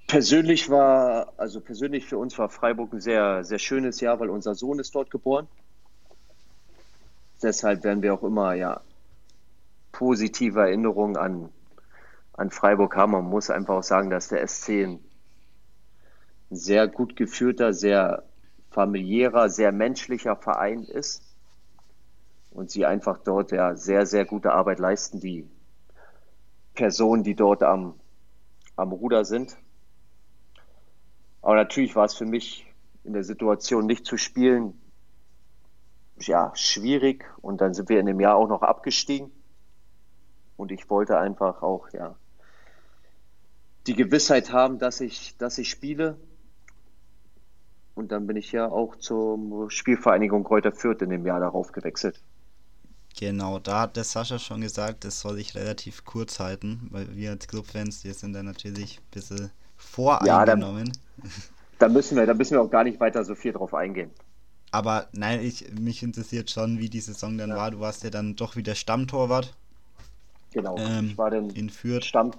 Persönlich 0.06 0.68
war, 0.68 1.32
also 1.36 1.60
persönlich 1.60 2.06
für 2.06 2.18
uns 2.18 2.36
war 2.36 2.48
Freiburg 2.48 2.92
ein 2.92 3.00
sehr, 3.00 3.44
sehr 3.44 3.60
schönes 3.60 4.00
Jahr, 4.00 4.18
weil 4.18 4.28
unser 4.28 4.56
Sohn 4.56 4.80
ist 4.80 4.94
dort 4.94 5.10
geboren. 5.10 5.46
Deshalb 7.42 7.84
werden 7.84 8.02
wir 8.02 8.12
auch 8.14 8.24
immer, 8.24 8.54
ja, 8.54 8.80
positive 9.92 10.60
Erinnerungen 10.60 11.16
an, 11.16 11.48
an 12.32 12.50
Freiburg 12.50 12.96
haben. 12.96 13.12
Man 13.12 13.24
muss 13.24 13.50
einfach 13.50 13.76
auch 13.76 13.82
sagen, 13.82 14.10
dass 14.10 14.28
der 14.28 14.46
SC 14.46 14.68
ein 14.70 15.00
sehr 16.50 16.88
gut 16.88 17.14
geführter, 17.16 17.72
sehr 17.72 18.24
familiärer, 18.70 19.48
sehr 19.48 19.72
menschlicher 19.72 20.36
Verein 20.36 20.82
ist 20.82 21.22
und 22.50 22.70
sie 22.70 22.84
einfach 22.84 23.18
dort 23.18 23.52
ja 23.52 23.76
sehr, 23.76 24.06
sehr 24.06 24.24
gute 24.24 24.52
Arbeit 24.52 24.78
leisten, 24.78 25.20
die 25.20 25.48
Personen, 26.80 27.22
die 27.24 27.34
dort 27.34 27.62
am, 27.62 27.92
am 28.74 28.92
Ruder 28.92 29.26
sind. 29.26 29.54
Aber 31.42 31.54
natürlich 31.54 31.94
war 31.94 32.06
es 32.06 32.14
für 32.14 32.24
mich 32.24 32.66
in 33.04 33.12
der 33.12 33.22
Situation 33.22 33.84
nicht 33.84 34.06
zu 34.06 34.16
spielen, 34.16 34.80
ja, 36.20 36.52
schwierig. 36.54 37.26
Und 37.42 37.60
dann 37.60 37.74
sind 37.74 37.90
wir 37.90 38.00
in 38.00 38.06
dem 38.06 38.18
Jahr 38.18 38.34
auch 38.34 38.48
noch 38.48 38.62
abgestiegen. 38.62 39.30
Und 40.56 40.72
ich 40.72 40.88
wollte 40.88 41.18
einfach 41.18 41.62
auch, 41.62 41.90
ja, 41.92 42.16
die 43.86 43.94
Gewissheit 43.94 44.50
haben, 44.50 44.78
dass 44.78 45.02
ich, 45.02 45.36
dass 45.36 45.58
ich 45.58 45.68
spiele. 45.68 46.16
Und 47.94 48.10
dann 48.10 48.26
bin 48.26 48.38
ich 48.38 48.52
ja 48.52 48.66
auch 48.66 48.96
zur 48.96 49.70
Spielvereinigung 49.70 50.44
Kräuter 50.44 50.72
Fürth 50.72 51.02
in 51.02 51.10
dem 51.10 51.26
Jahr 51.26 51.40
darauf 51.40 51.72
gewechselt. 51.72 52.22
Genau, 53.18 53.58
da 53.58 53.80
hat 53.80 53.96
der 53.96 54.04
Sascha 54.04 54.38
schon 54.38 54.60
gesagt, 54.60 55.04
das 55.04 55.20
soll 55.20 55.38
ich 55.38 55.54
relativ 55.54 56.04
kurz 56.04 56.38
halten, 56.38 56.88
weil 56.90 57.14
wir 57.16 57.30
als 57.30 57.48
Clubfans, 57.48 58.04
wir 58.04 58.14
sind 58.14 58.32
da 58.32 58.42
natürlich 58.42 58.98
ein 58.98 59.10
bisschen 59.10 59.50
voreingenommen. 59.76 60.86
Ja, 60.86 61.24
da, 61.24 61.28
da, 61.80 61.88
müssen 61.88 62.16
wir, 62.16 62.26
da 62.26 62.34
müssen 62.34 62.52
wir 62.52 62.62
auch 62.62 62.70
gar 62.70 62.84
nicht 62.84 63.00
weiter 63.00 63.24
so 63.24 63.34
viel 63.34 63.52
drauf 63.52 63.74
eingehen. 63.74 64.10
Aber 64.72 65.08
nein, 65.12 65.40
ich, 65.40 65.72
mich 65.72 66.02
interessiert 66.02 66.50
schon, 66.50 66.78
wie 66.78 66.88
die 66.88 67.00
Saison 67.00 67.36
dann 67.36 67.50
ja. 67.50 67.56
war. 67.56 67.70
Du 67.72 67.80
warst 67.80 68.04
ja 68.04 68.10
dann 68.10 68.36
doch 68.36 68.56
wieder 68.56 68.74
Stammtorwart. 68.74 69.54
Genau, 70.52 70.76
ähm, 70.78 71.08
ich 71.10 71.18
war 71.18 71.30
dann 71.30 71.50
in 71.50 71.70
Fürth. 71.70 72.04
Stamm, 72.04 72.30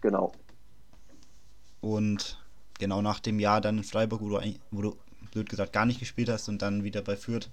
genau. 0.00 0.32
Und 1.80 2.42
genau 2.78 3.02
nach 3.02 3.20
dem 3.20 3.38
Jahr 3.38 3.60
dann 3.60 3.78
in 3.78 3.84
Freiburg, 3.84 4.22
wo 4.22 4.30
du, 4.30 4.54
wo 4.70 4.82
du 4.82 4.96
blöd 5.32 5.48
gesagt 5.48 5.72
gar 5.72 5.84
nicht 5.84 6.00
gespielt 6.00 6.28
hast 6.28 6.48
und 6.48 6.62
dann 6.62 6.84
wieder 6.84 7.02
bei 7.02 7.16
Fürth, 7.16 7.50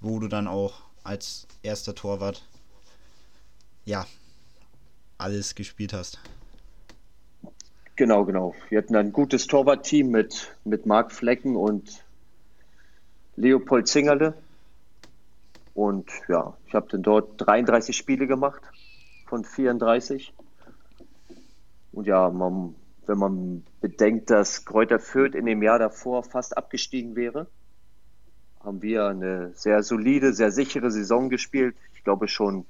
wo 0.00 0.18
du 0.18 0.28
dann 0.28 0.46
auch 0.46 0.82
als 1.04 1.46
erster 1.62 1.94
Torwart 1.94 2.44
ja 3.84 4.06
alles 5.18 5.54
gespielt 5.54 5.92
hast. 5.92 6.18
Genau, 7.96 8.24
genau. 8.24 8.54
Wir 8.70 8.78
hatten 8.78 8.96
ein 8.96 9.12
gutes 9.12 9.46
Torwartteam 9.46 10.10
mit, 10.10 10.56
mit 10.64 10.86
Marc 10.86 11.12
Flecken 11.12 11.56
und 11.56 12.02
Leopold 13.36 13.88
Zingerle. 13.88 14.34
Und 15.74 16.10
ja, 16.28 16.56
ich 16.66 16.74
habe 16.74 16.88
dann 16.90 17.02
dort 17.02 17.34
33 17.36 17.94
Spiele 17.96 18.26
gemacht 18.26 18.62
von 19.26 19.44
34. 19.44 20.32
Und 21.92 22.06
ja, 22.06 22.30
man, 22.30 22.74
wenn 23.06 23.18
man 23.18 23.64
bedenkt, 23.80 24.30
dass 24.30 24.64
Kräuter 24.64 24.98
Fürth 24.98 25.34
in 25.34 25.44
dem 25.44 25.62
Jahr 25.62 25.78
davor 25.78 26.22
fast 26.22 26.56
abgestiegen 26.56 27.16
wäre, 27.16 27.48
haben 28.62 28.82
wir 28.82 29.06
eine 29.06 29.52
sehr 29.54 29.82
solide, 29.82 30.32
sehr 30.32 30.52
sichere 30.52 30.90
Saison 30.90 31.28
gespielt. 31.28 31.76
Ich 31.94 32.04
glaube 32.04 32.28
schon 32.28 32.66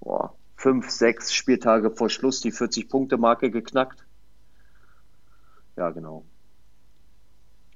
boah, 0.00 0.34
fünf, 0.56 0.90
sechs 0.90 1.32
Spieltage 1.32 1.90
vor 1.90 2.10
Schluss 2.10 2.40
die 2.40 2.52
40-Punkte-Marke 2.52 3.50
geknackt. 3.50 4.04
Ja, 5.76 5.90
genau. 5.90 6.24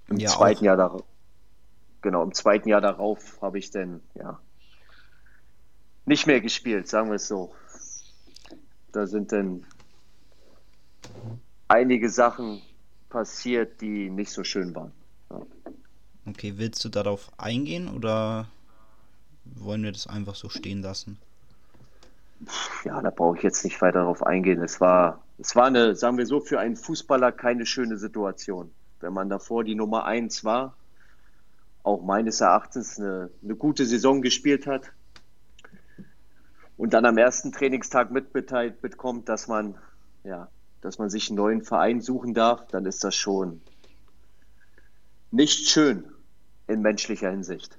Im 0.09 0.17
ja, 0.17 0.29
zweiten 0.29 0.61
auch. 0.61 0.63
Jahr 0.63 0.77
darauf. 0.77 1.05
Genau, 2.01 2.23
im 2.25 2.35
zweiten 2.35 2.69
Jahr 2.69 2.81
darauf 2.81 3.41
habe 3.41 3.59
ich 3.59 3.71
dann, 3.71 4.01
ja, 4.15 4.41
nicht 6.05 6.27
mehr 6.27 6.41
gespielt, 6.41 6.89
sagen 6.89 7.09
wir 7.11 7.17
es 7.17 7.29
so. 7.29 7.55
Da 8.91 9.07
sind 9.07 9.31
dann 9.31 9.65
einige 11.69 12.11
Sachen 12.11 12.61
passiert, 13.09 13.81
die 13.81 14.11
nicht 14.11 14.33
so 14.33 14.43
schön 14.43 14.75
waren. 14.75 14.93
Ja. 15.31 15.43
Okay, 16.27 16.55
willst 16.57 16.85
du 16.85 16.89
darauf 16.89 17.31
eingehen 17.37 17.89
oder 17.89 18.49
wollen 19.45 19.83
wir 19.83 19.93
das 19.93 20.07
einfach 20.07 20.35
so 20.35 20.49
stehen 20.49 20.83
lassen? 20.83 21.19
Ja, 22.85 23.01
da 23.01 23.11
brauche 23.11 23.37
ich 23.37 23.43
jetzt 23.43 23.65
nicht 23.65 23.81
weiter 23.81 24.01
darauf 24.01 24.25
eingehen. 24.25 24.63
Es 24.63 24.81
war 24.81 25.23
es 25.43 25.57
war 25.57 25.67
eine, 25.67 25.97
sagen 25.97 26.19
wir 26.19 26.27
so, 26.27 26.41
für 26.41 26.61
einen 26.61 26.77
Fußballer 26.77 27.33
keine 27.33 27.67
schöne 27.67 27.97
Situation. 27.97 28.71
Wenn 29.01 29.13
man 29.13 29.29
davor 29.29 29.65
die 29.65 29.75
Nummer 29.75 30.05
eins 30.05 30.45
war, 30.45 30.77
auch 31.83 32.03
meines 32.03 32.41
Erachtens 32.41 33.01
eine, 33.01 33.29
eine 33.43 33.57
gute 33.57 33.85
Saison 33.85 34.23
gespielt 34.23 34.69
hat 34.69 34.93
und 36.77 36.95
dann 36.95 37.05
am 37.07 37.19
ersten 37.19 37.51
Trainingstag 37.51 38.13
mitbeteiligt 38.13 38.81
bekommt, 38.81 39.29
dass 39.29 39.49
man, 39.49 39.77
ja, 40.23 40.47
dass 40.81 40.99
man 40.99 41.11
sich 41.11 41.29
einen 41.29 41.39
neuen 41.39 41.63
Verein 41.63 42.01
suchen 42.01 42.35
darf, 42.35 42.69
dann 42.69 42.87
ist 42.87 43.03
das 43.03 43.17
schon 43.17 43.61
nicht 45.33 45.69
schön 45.69 46.12
in 46.73 46.83
menschlicher 46.83 47.31
Hinsicht. 47.31 47.79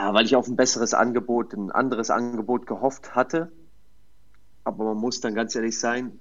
äh, 0.00 0.14
weil 0.14 0.24
ich 0.24 0.36
auf 0.36 0.48
ein 0.48 0.56
besseres 0.56 0.94
Angebot, 0.94 1.52
ein 1.52 1.70
anderes 1.70 2.10
Angebot 2.10 2.66
gehofft 2.66 3.14
hatte. 3.14 3.52
Aber 4.64 4.84
man 4.84 4.96
muss 4.96 5.20
dann 5.20 5.34
ganz 5.34 5.54
ehrlich 5.54 5.78
sein, 5.78 6.18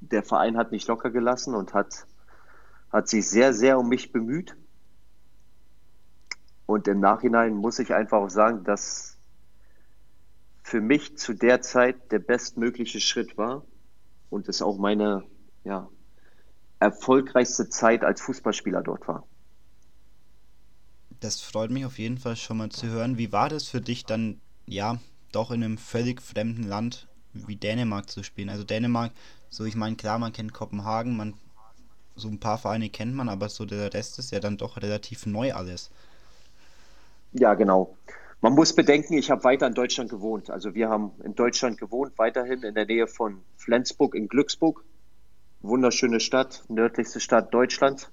der 0.00 0.22
Verein 0.22 0.56
hat 0.56 0.72
mich 0.72 0.86
locker 0.86 1.10
gelassen 1.10 1.54
und 1.54 1.74
hat, 1.74 2.06
hat 2.90 3.08
sich 3.08 3.28
sehr, 3.28 3.52
sehr 3.52 3.78
um 3.78 3.88
mich 3.88 4.12
bemüht. 4.12 4.56
Und 6.66 6.88
im 6.88 7.00
Nachhinein 7.00 7.54
muss 7.54 7.78
ich 7.78 7.92
einfach 7.92 8.18
auch 8.18 8.30
sagen, 8.30 8.64
dass 8.64 9.18
für 10.62 10.80
mich 10.80 11.18
zu 11.18 11.34
der 11.34 11.62
Zeit 11.62 12.12
der 12.12 12.20
bestmögliche 12.20 13.00
Schritt 13.00 13.36
war 13.36 13.64
und 14.30 14.48
es 14.48 14.62
auch 14.62 14.78
meine 14.78 15.24
ja, 15.64 15.88
erfolgreichste 16.78 17.68
Zeit 17.68 18.04
als 18.04 18.20
Fußballspieler 18.20 18.82
dort 18.82 19.08
war. 19.08 19.26
Das 21.20 21.40
freut 21.40 21.70
mich 21.70 21.84
auf 21.84 21.98
jeden 21.98 22.18
Fall 22.18 22.36
schon 22.36 22.56
mal 22.56 22.70
zu 22.70 22.88
hören. 22.88 23.18
Wie 23.18 23.30
war 23.30 23.48
das 23.48 23.68
für 23.68 23.80
dich 23.80 24.06
dann, 24.06 24.40
ja, 24.66 24.98
doch 25.32 25.50
in 25.50 25.62
einem 25.62 25.78
völlig 25.78 26.22
fremden 26.22 26.64
Land 26.64 27.08
wie 27.32 27.56
Dänemark 27.56 28.08
zu 28.08 28.22
spielen? 28.22 28.48
Also 28.48 28.64
Dänemark, 28.64 29.12
so 29.50 29.64
ich 29.64 29.76
meine, 29.76 29.96
klar, 29.96 30.18
man 30.18 30.32
kennt 30.32 30.54
Kopenhagen, 30.54 31.16
man 31.16 31.34
so 32.16 32.28
ein 32.28 32.40
paar 32.40 32.58
Vereine 32.58 32.88
kennt 32.88 33.14
man, 33.14 33.28
aber 33.28 33.48
so 33.48 33.64
der 33.64 33.92
Rest 33.92 34.18
ist 34.18 34.30
ja 34.30 34.40
dann 34.40 34.56
doch 34.56 34.76
relativ 34.78 35.26
neu 35.26 35.52
alles. 35.52 35.90
Ja, 37.32 37.54
genau. 37.54 37.96
Man 38.40 38.54
muss 38.54 38.74
bedenken, 38.74 39.14
ich 39.14 39.30
habe 39.30 39.44
weiter 39.44 39.66
in 39.66 39.74
Deutschland 39.74 40.10
gewohnt. 40.10 40.50
Also 40.50 40.74
wir 40.74 40.88
haben 40.88 41.12
in 41.22 41.34
Deutschland 41.34 41.78
gewohnt, 41.78 42.14
weiterhin 42.16 42.62
in 42.62 42.74
der 42.74 42.86
Nähe 42.86 43.06
von 43.06 43.42
Flensburg 43.56 44.14
in 44.14 44.28
Glücksburg. 44.28 44.82
Wunderschöne 45.60 46.20
Stadt, 46.20 46.64
nördlichste 46.68 47.20
Stadt 47.20 47.52
Deutschlands. 47.52 48.10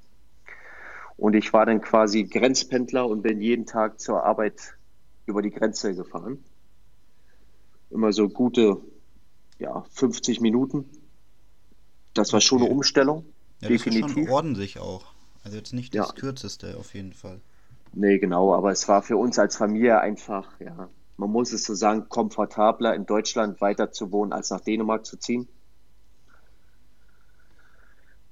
Und 1.18 1.34
ich 1.34 1.52
war 1.52 1.66
dann 1.66 1.82
quasi 1.82 2.24
Grenzpendler 2.24 3.08
und 3.08 3.24
bin 3.24 3.42
jeden 3.42 3.66
Tag 3.66 4.00
zur 4.00 4.24
Arbeit 4.24 4.78
über 5.26 5.42
die 5.42 5.50
Grenze 5.50 5.96
gefahren. 5.96 6.44
Immer 7.90 8.14
so 8.14 8.30
gute 8.30 8.82
ja, 9.60 9.84
50 9.92 10.42
Minuten. 10.42 10.86
Das 12.14 12.34
war 12.34 12.42
schon 12.42 12.62
eine 12.62 12.70
Umstellung. 12.70 13.26
Ja, 13.62 13.70
definitiv. 13.70 14.02
Das 14.02 14.12
ist 14.12 14.24
schon 14.24 14.30
ordentlich 14.30 14.80
auch. 14.80 15.06
Also 15.44 15.58
jetzt 15.58 15.74
nicht 15.74 15.96
das 15.96 16.10
ja. 16.10 16.14
kürzeste 16.14 16.78
auf 16.78 16.94
jeden 16.94 17.14
Fall. 17.14 17.42
Nee, 17.94 18.20
genau, 18.20 18.54
aber 18.54 18.72
es 18.72 18.88
war 18.88 19.02
für 19.02 19.18
uns 19.18 19.40
als 19.40 19.56
Familie 19.56 20.00
einfach, 20.02 20.60
ja, 20.60 20.90
man 21.16 21.32
muss 21.32 21.52
es 21.54 21.64
so 21.64 21.74
sagen, 21.74 22.10
komfortabler 22.10 22.94
in 22.94 23.06
Deutschland 23.06 23.60
weiter 23.62 23.92
zu 23.92 24.12
wohnen, 24.12 24.34
als 24.34 24.52
nach 24.52 24.62
Dänemark 24.62 25.06
zu 25.06 25.18
ziehen. 25.18 25.48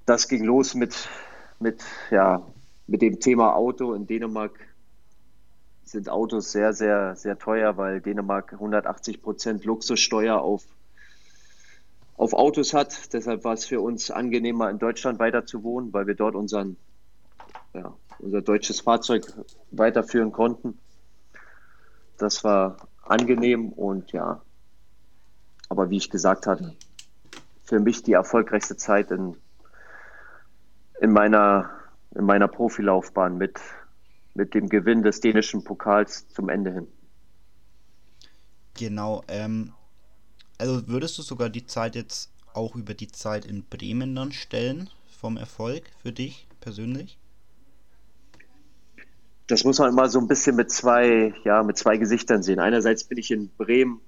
Das 0.05 0.27
ging 0.27 0.43
los 0.43 0.75
mit, 0.75 1.09
mit, 1.59 1.83
ja, 2.11 2.45
mit 2.87 3.01
dem 3.01 3.19
Thema 3.19 3.55
Auto. 3.55 3.93
In 3.93 4.07
Dänemark 4.07 4.59
sind 5.83 6.09
Autos 6.09 6.51
sehr, 6.51 6.73
sehr, 6.73 7.15
sehr 7.15 7.37
teuer, 7.37 7.77
weil 7.77 8.01
Dänemark 8.01 8.53
180 8.53 9.21
Prozent 9.21 9.65
Luxussteuer 9.65 10.41
auf, 10.41 10.63
auf 12.17 12.33
Autos 12.33 12.73
hat. 12.73 13.13
Deshalb 13.13 13.43
war 13.43 13.53
es 13.53 13.65
für 13.65 13.81
uns 13.81 14.11
angenehmer, 14.11 14.69
in 14.69 14.79
Deutschland 14.79 15.19
weiter 15.19 15.45
zu 15.45 15.63
wohnen, 15.63 15.93
weil 15.93 16.07
wir 16.07 16.15
dort 16.15 16.35
unseren 16.35 16.77
ja, 17.75 17.93
unser 18.19 18.41
deutsches 18.41 18.81
Fahrzeug 18.81 19.25
weiterführen 19.71 20.31
konnten. 20.31 20.79
Das 22.17 22.43
war 22.43 22.87
angenehm 23.03 23.71
und 23.73 24.11
ja, 24.11 24.41
aber 25.69 25.89
wie 25.89 25.97
ich 25.97 26.09
gesagt 26.09 26.47
hatte, 26.47 26.75
für 27.63 27.79
mich 27.79 28.03
die 28.03 28.13
erfolgreichste 28.13 28.77
Zeit 28.77 29.11
in, 29.11 29.35
in 31.01 31.11
meiner, 31.11 31.69
in 32.15 32.25
meiner 32.25 32.47
Profilaufbahn 32.47 33.37
mit, 33.37 33.59
mit 34.33 34.53
dem 34.53 34.69
Gewinn 34.69 35.03
des 35.03 35.19
dänischen 35.19 35.63
Pokals 35.63 36.27
zum 36.29 36.49
Ende 36.49 36.73
hin. 36.73 36.87
Genau, 38.77 39.23
ähm, 39.27 39.73
also 40.57 40.87
würdest 40.87 41.17
du 41.17 41.21
sogar 41.21 41.49
die 41.49 41.65
Zeit 41.65 41.95
jetzt 41.95 42.31
auch 42.53 42.75
über 42.75 42.93
die 42.93 43.11
Zeit 43.11 43.45
in 43.45 43.63
Bremen 43.65 44.15
dann 44.15 44.31
stellen 44.31 44.89
vom 45.19 45.37
Erfolg 45.37 45.83
für 46.01 46.11
dich 46.11 46.47
persönlich? 46.59 47.17
das 49.47 49.63
muss 49.63 49.79
man 49.79 49.91
immer 49.91 50.09
so 50.09 50.19
ein 50.19 50.27
bisschen 50.27 50.55
mit 50.55 50.71
zwei, 50.71 51.33
ja, 51.43 51.61
mit 51.63 51.77
zwei 51.77 51.97
Gesichtern 51.97 52.41
sehen. 52.41 52.59
Einerseits 52.59 53.03
bin 53.03 53.17
ich 53.17 53.29
in 53.31 53.49
Bremen, 53.57 54.01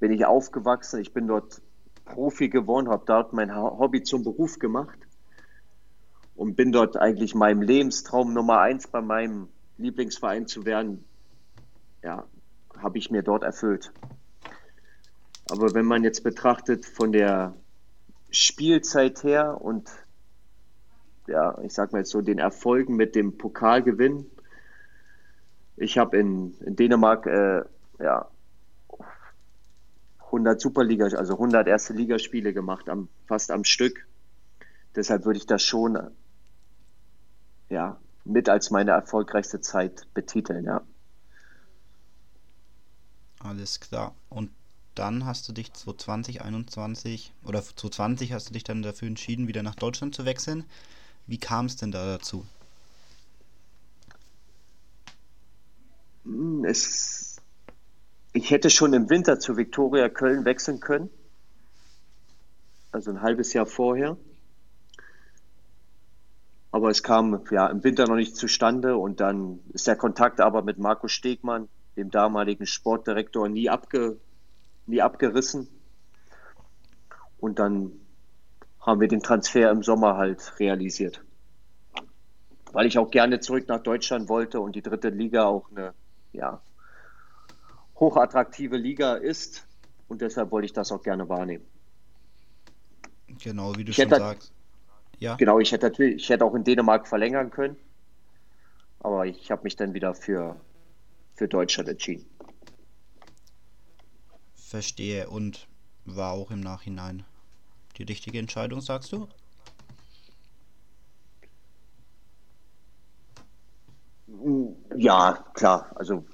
bin 0.00 0.12
ich 0.12 0.26
aufgewachsen, 0.26 1.00
ich 1.00 1.14
bin 1.14 1.26
dort 1.26 1.62
Profi 2.04 2.48
geworden, 2.50 2.88
habe 2.88 3.04
dort 3.06 3.32
mein 3.32 3.56
Hobby 3.56 4.02
zum 4.02 4.22
Beruf 4.22 4.58
gemacht 4.58 4.98
und 6.36 6.56
bin 6.56 6.72
dort 6.72 6.96
eigentlich 6.96 7.34
meinem 7.34 7.62
Lebenstraum 7.62 8.32
Nummer 8.32 8.60
eins 8.60 8.86
bei 8.86 9.00
meinem 9.00 9.48
Lieblingsverein 9.78 10.46
zu 10.46 10.64
werden, 10.64 11.04
ja, 12.02 12.24
habe 12.76 12.98
ich 12.98 13.10
mir 13.10 13.22
dort 13.22 13.42
erfüllt. 13.42 13.92
Aber 15.50 15.74
wenn 15.74 15.84
man 15.86 16.04
jetzt 16.04 16.24
betrachtet 16.24 16.86
von 16.86 17.12
der 17.12 17.54
Spielzeit 18.30 19.22
her 19.22 19.60
und 19.60 19.90
ja, 21.26 21.58
ich 21.62 21.72
sag 21.72 21.92
mal 21.92 22.00
jetzt 22.00 22.10
so 22.10 22.20
den 22.20 22.38
Erfolgen 22.38 22.96
mit 22.96 23.14
dem 23.14 23.38
Pokalgewinn, 23.38 24.26
ich 25.76 25.98
habe 25.98 26.18
in, 26.18 26.54
in, 26.60 26.76
Dänemark 26.76 27.26
äh, 27.26 27.62
ja, 27.98 28.28
100 30.26 30.60
Superliga, 30.60 31.06
also 31.06 31.34
100 31.34 31.66
erste 31.66 31.92
Ligaspiele 31.92 32.52
gemacht, 32.52 32.88
am, 32.88 33.08
fast 33.26 33.50
am 33.50 33.64
Stück. 33.64 34.06
Deshalb 34.96 35.24
würde 35.24 35.38
ich 35.38 35.46
das 35.46 35.62
schon 35.62 35.98
ja, 37.68 37.98
mit 38.24 38.48
als 38.48 38.70
meine 38.70 38.92
erfolgreichste 38.92 39.60
Zeit 39.60 40.06
betiteln, 40.14 40.64
ja. 40.64 40.82
Alles 43.40 43.80
klar. 43.80 44.14
Und 44.30 44.50
dann 44.94 45.26
hast 45.26 45.48
du 45.48 45.52
dich 45.52 45.72
2020, 45.72 46.42
21 46.42 47.32
oder 47.44 47.62
2020 47.62 48.32
hast 48.32 48.48
du 48.48 48.52
dich 48.54 48.64
dann 48.64 48.82
dafür 48.82 49.08
entschieden, 49.08 49.48
wieder 49.48 49.62
nach 49.62 49.74
Deutschland 49.74 50.14
zu 50.14 50.24
wechseln. 50.24 50.64
Wie 51.26 51.38
kam 51.38 51.66
es 51.66 51.76
denn 51.76 51.90
da 51.90 52.06
dazu? 52.06 52.46
Hm, 56.24 56.64
es, 56.64 57.36
ich 58.32 58.50
hätte 58.50 58.70
schon 58.70 58.92
im 58.94 59.10
Winter 59.10 59.38
zu 59.38 59.56
Viktoria 59.56 60.08
Köln 60.08 60.44
wechseln 60.44 60.80
können. 60.80 61.10
Also 62.92 63.10
ein 63.10 63.22
halbes 63.22 63.52
Jahr 63.52 63.66
vorher. 63.66 64.16
Aber 66.74 66.90
es 66.90 67.04
kam 67.04 67.40
ja 67.52 67.68
im 67.68 67.84
Winter 67.84 68.08
noch 68.08 68.16
nicht 68.16 68.34
zustande 68.34 68.96
und 68.96 69.20
dann 69.20 69.60
ist 69.72 69.86
der 69.86 69.94
Kontakt 69.94 70.40
aber 70.40 70.62
mit 70.62 70.76
Markus 70.76 71.12
Stegmann, 71.12 71.68
dem 71.96 72.10
damaligen 72.10 72.66
Sportdirektor, 72.66 73.48
nie, 73.48 73.70
abge, 73.70 74.18
nie 74.86 75.00
abgerissen. 75.00 75.68
Und 77.38 77.60
dann 77.60 77.92
haben 78.80 79.00
wir 79.00 79.06
den 79.06 79.22
Transfer 79.22 79.70
im 79.70 79.84
Sommer 79.84 80.16
halt 80.16 80.58
realisiert. 80.58 81.22
Weil 82.72 82.86
ich 82.86 82.98
auch 82.98 83.12
gerne 83.12 83.38
zurück 83.38 83.68
nach 83.68 83.80
Deutschland 83.80 84.28
wollte 84.28 84.58
und 84.58 84.74
die 84.74 84.82
dritte 84.82 85.10
Liga 85.10 85.44
auch 85.44 85.70
eine 85.70 85.94
ja, 86.32 86.60
hochattraktive 88.00 88.78
Liga 88.78 89.14
ist. 89.14 89.64
Und 90.08 90.22
deshalb 90.22 90.50
wollte 90.50 90.66
ich 90.66 90.72
das 90.72 90.90
auch 90.90 91.04
gerne 91.04 91.28
wahrnehmen. 91.28 91.64
Genau, 93.28 93.76
wie 93.76 93.84
du 93.84 93.90
ich 93.90 93.96
schon 93.96 94.06
hätte, 94.06 94.18
sagst. 94.18 94.53
Ja. 95.24 95.36
Genau, 95.36 95.58
ich 95.58 95.72
hätte 95.72 95.86
natürlich, 95.86 96.16
ich 96.16 96.28
hätte 96.28 96.44
auch 96.44 96.54
in 96.54 96.64
Dänemark 96.64 97.08
verlängern 97.08 97.50
können. 97.50 97.76
Aber 99.00 99.24
ich 99.24 99.50
habe 99.50 99.62
mich 99.62 99.74
dann 99.74 99.94
wieder 99.94 100.14
für, 100.14 100.60
für 101.34 101.48
Deutschland 101.48 101.88
entschieden. 101.88 102.26
Verstehe 104.54 105.30
und 105.30 105.66
war 106.04 106.32
auch 106.32 106.50
im 106.50 106.60
Nachhinein 106.60 107.24
die 107.96 108.02
richtige 108.02 108.38
Entscheidung, 108.38 108.82
sagst 108.82 109.12
du? 109.12 109.26
Ja, 114.94 115.42
klar. 115.54 115.90
Also 115.94 116.26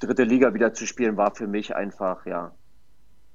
dritte 0.00 0.24
Liga 0.24 0.52
wieder 0.52 0.74
zu 0.74 0.86
spielen 0.86 1.16
war 1.16 1.34
für 1.34 1.46
mich 1.46 1.74
einfach 1.74 2.26
ja 2.26 2.52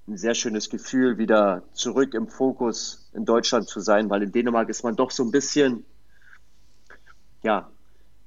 ein 0.07 0.17
sehr 0.17 0.35
schönes 0.35 0.69
Gefühl, 0.69 1.17
wieder 1.17 1.63
zurück 1.73 2.13
im 2.13 2.27
Fokus 2.27 2.98
in 3.13 3.25
Deutschland 3.25 3.67
zu 3.67 3.79
sein, 3.79 4.09
weil 4.09 4.23
in 4.23 4.31
Dänemark 4.31 4.69
ist 4.69 4.83
man 4.83 4.95
doch 4.95 5.11
so 5.11 5.23
ein 5.23 5.31
bisschen 5.31 5.85
ja 7.43 7.69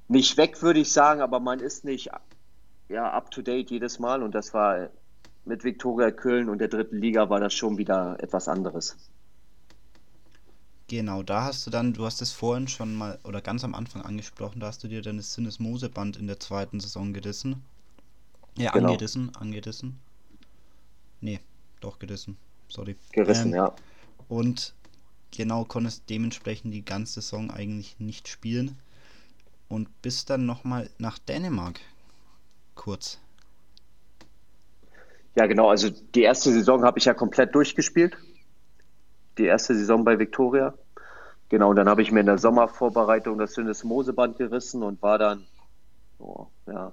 nicht 0.07 0.37
weg, 0.37 0.61
würde 0.61 0.79
ich 0.79 0.91
sagen, 0.91 1.21
aber 1.21 1.39
man 1.39 1.59
ist 1.59 1.85
nicht 1.85 2.09
ja 2.89 3.11
up 3.11 3.31
to 3.31 3.41
date 3.41 3.71
jedes 3.71 3.99
Mal 3.99 4.21
und 4.21 4.35
das 4.35 4.53
war 4.53 4.89
mit 5.45 5.63
Viktoria 5.63 6.11
Köln 6.11 6.49
und 6.49 6.59
der 6.59 6.67
dritten 6.67 6.97
Liga 6.97 7.29
war 7.29 7.39
das 7.39 7.53
schon 7.53 7.77
wieder 7.77 8.17
etwas 8.19 8.47
anderes. 8.47 8.97
Genau, 10.87 11.23
da 11.23 11.45
hast 11.45 11.65
du 11.65 11.71
dann, 11.71 11.93
du 11.93 12.05
hast 12.05 12.21
es 12.21 12.31
vorhin 12.31 12.67
schon 12.67 12.93
mal 12.93 13.17
oder 13.23 13.41
ganz 13.41 13.63
am 13.63 13.73
Anfang 13.73 14.01
angesprochen, 14.03 14.59
da 14.59 14.67
hast 14.67 14.83
du 14.83 14.87
dir 14.87 15.01
dein 15.01 15.19
Sinnesmoseband 15.19 16.17
in 16.17 16.27
der 16.27 16.39
zweiten 16.39 16.79
Saison 16.79 17.13
gerissen. 17.13 17.63
Ja, 18.57 18.71
genau. 18.71 18.89
angerissen, 18.89 19.35
angerissen. 19.35 19.99
Nee, 21.21 21.39
doch 21.79 21.97
gerissen. 21.99 22.37
Sorry. 22.67 22.95
Gerissen, 23.11 23.49
ähm, 23.49 23.55
ja. 23.55 23.75
Und 24.33 24.73
genau 25.29 25.63
konntest 25.63 26.09
dementsprechend 26.09 26.73
die 26.73 26.83
ganze 26.83 27.21
Saison 27.21 27.51
eigentlich 27.51 27.99
nicht 27.99 28.27
spielen 28.27 28.79
und 29.69 30.01
bist 30.01 30.31
dann 30.31 30.47
nochmal 30.47 30.89
nach 30.97 31.19
Dänemark 31.19 31.79
kurz. 32.73 33.19
Ja, 35.35 35.45
genau. 35.45 35.69
Also 35.69 35.91
die 35.91 36.23
erste 36.23 36.51
Saison 36.51 36.83
habe 36.83 36.97
ich 36.97 37.05
ja 37.05 37.13
komplett 37.13 37.53
durchgespielt. 37.53 38.17
Die 39.37 39.45
erste 39.45 39.75
Saison 39.75 40.03
bei 40.03 40.17
Viktoria. 40.17 40.73
Genau, 41.49 41.69
und 41.69 41.75
dann 41.75 41.87
habe 41.87 42.01
ich 42.01 42.11
mir 42.11 42.21
in 42.21 42.25
der 42.25 42.39
Sommervorbereitung 42.39 43.37
das 43.37 43.53
Syndesmoseband 43.53 44.39
gerissen 44.39 44.81
und 44.81 44.99
war 45.03 45.19
dann, 45.19 45.45
oh, 46.17 46.47
ja, 46.65 46.91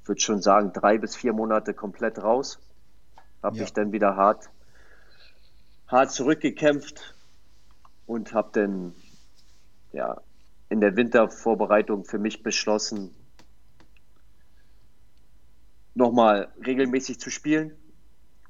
ich 0.00 0.08
würde 0.08 0.20
schon 0.20 0.40
sagen, 0.40 0.72
drei 0.72 0.98
bis 0.98 1.16
vier 1.16 1.32
Monate 1.32 1.74
komplett 1.74 2.22
raus. 2.22 2.60
Habe 3.42 3.56
ja. 3.56 3.62
mich 3.62 3.72
dann 3.72 3.90
wieder 3.90 4.14
hart, 4.14 4.48
hart 5.92 6.10
zurückgekämpft 6.10 7.14
und 8.06 8.34
habe 8.34 8.50
dann 8.52 8.94
ja, 9.92 10.20
in 10.68 10.80
der 10.80 10.96
Wintervorbereitung 10.96 12.04
für 12.04 12.18
mich 12.18 12.42
beschlossen, 12.42 13.14
nochmal 15.94 16.48
regelmäßig 16.64 17.20
zu 17.20 17.30
spielen. 17.30 17.76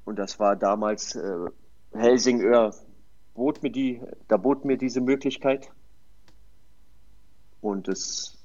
Und 0.05 0.17
das 0.17 0.39
war 0.39 0.55
damals 0.55 1.15
äh, 1.15 1.49
Helsingör 1.93 2.73
bot 3.33 3.63
mir 3.63 3.71
die, 3.71 4.01
da 4.27 4.37
bot 4.37 4.65
mir 4.65 4.77
diese 4.77 5.01
Möglichkeit. 5.01 5.69
Und 7.61 7.87
es, 7.87 8.37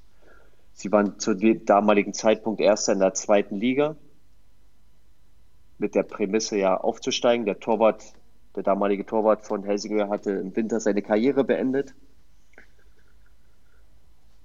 sie 0.73 0.91
waren 0.91 1.19
zu 1.19 1.33
dem 1.33 1.65
damaligen 1.65 2.13
Zeitpunkt 2.13 2.61
Erster 2.61 2.93
in 2.93 2.99
der 2.99 3.13
zweiten 3.13 3.55
Liga. 3.55 3.95
Mit 5.77 5.95
der 5.95 6.03
Prämisse 6.03 6.57
ja 6.57 6.75
aufzusteigen. 6.75 7.45
Der 7.45 7.59
Torwart, 7.59 8.03
der 8.59 8.63
damalige 8.63 9.05
Torwart 9.05 9.45
von 9.45 9.63
Helsingör 9.63 10.09
hatte 10.09 10.31
im 10.31 10.53
Winter 10.53 10.81
seine 10.81 11.01
Karriere 11.01 11.45
beendet. 11.45 11.93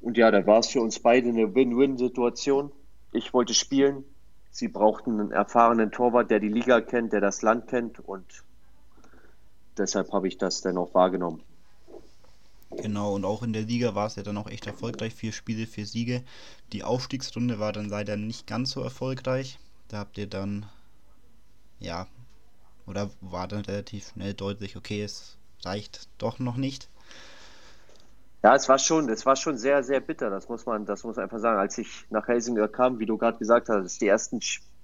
Und 0.01 0.17
ja, 0.17 0.31
da 0.31 0.47
war 0.47 0.61
es 0.61 0.69
für 0.69 0.81
uns 0.81 1.01
beide 1.01 1.31
eine 1.31 1.53
Win-Win-Situation. 1.53 2.71
Ich 3.11 3.35
wollte 3.35 3.55
spielen, 3.55 4.05
Sie 4.53 4.69
brauchten 4.69 5.19
einen 5.19 5.33
erfahrenen 5.33 5.91
Torwart, 5.91 6.31
der 6.31 6.39
die 6.39 6.49
Liga 6.49 6.81
kennt, 6.81 7.13
der 7.13 7.21
das 7.21 7.43
Land 7.43 7.67
kennt 7.67 7.99
und 7.99 8.45
deshalb 9.77 10.13
habe 10.13 10.29
ich 10.29 10.39
das 10.39 10.61
dann 10.61 10.79
auch 10.79 10.95
wahrgenommen. 10.95 11.43
Genau, 12.71 13.15
und 13.15 13.25
auch 13.25 13.43
in 13.43 13.53
der 13.53 13.63
Liga 13.63 13.97
war 13.97 14.07
es 14.07 14.15
ja 14.15 14.23
dann 14.23 14.37
auch 14.37 14.49
echt 14.49 14.69
erfolgreich. 14.69 15.13
Vier 15.13 15.33
Spiele, 15.33 15.67
vier 15.67 15.87
Siege. 15.87 16.23
Die 16.73 16.85
Aufstiegsrunde 16.85 17.59
war 17.59 17.73
dann 17.73 17.89
leider 17.89 18.17
nicht 18.17 18.47
ganz 18.47 18.71
so 18.71 18.81
erfolgreich. 18.81 19.59
Da 19.89 19.99
habt 19.99 20.19
ihr 20.19 20.29
dann, 20.29 20.67
ja, 21.81 22.07
oder 22.87 23.11
war 23.21 23.49
dann 23.49 23.65
relativ 23.65 24.09
schnell 24.09 24.35
deutlich, 24.35 24.77
okay, 24.77 25.03
es 25.03 25.39
reicht 25.65 26.09
doch 26.19 26.39
noch 26.39 26.57
nicht. 26.57 26.89
Ja, 28.43 28.55
es 28.55 28.69
war 28.69 28.79
schon, 28.79 29.09
es 29.09 29.25
war 29.25 29.37
schon 29.37 29.57
sehr, 29.57 29.83
sehr 29.83 30.01
bitter. 30.01 30.29
Das 30.29 30.51
muss 30.51 30.67
man, 30.67 30.85
das 30.85 31.03
muss 31.03 31.17
man 31.17 31.25
einfach 31.25 31.39
sagen. 31.39 31.59
Als 31.59 31.79
ich 31.79 32.05
nach 32.11 32.29
Helsingör 32.29 32.69
kam, 32.69 32.99
wie 32.99 33.07
du 33.07 33.17
gerade 33.17 33.39
gesagt 33.39 33.71
hast, 33.71 34.03
die 34.03 34.07
ersten 34.07 34.41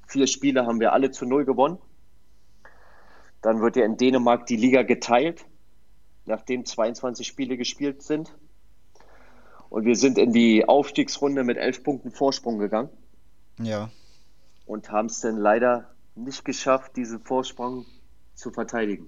vier 0.07 0.27
Spiele 0.27 0.65
haben 0.65 0.81
wir 0.81 0.95
alle 0.95 1.11
zu 1.11 1.27
null 1.27 1.45
gewonnen. 1.45 1.79
Dann 3.43 3.61
wird 3.61 3.77
ja 3.77 3.85
in 3.85 3.99
Dänemark 3.99 4.47
die 4.47 4.57
Liga 4.57 4.83
geteilt, 4.83 5.45
nachdem 6.25 6.65
22 6.65 7.27
Spiele 7.27 7.59
gespielt 7.59 8.03
sind. 8.03 8.35
Und 9.69 9.85
wir 9.85 9.95
sind 9.95 10.17
in 10.17 10.33
die 10.33 10.67
Aufstiegsrunde 10.67 11.45
mit 11.45 11.59
elf 11.59 11.85
Punkten 11.85 12.11
Vorsprung 12.13 12.59
gegangen. 12.59 12.89
Ja. 13.59 13.91
Und 14.65 14.91
haben 14.91 15.07
es 15.07 15.21
dann 15.21 15.37
leider 15.37 15.91
nicht 16.15 16.45
geschafft, 16.45 16.97
diesen 16.97 17.20
Vorsprung 17.20 17.87
zu 18.35 18.51
verteidigen. 18.51 19.07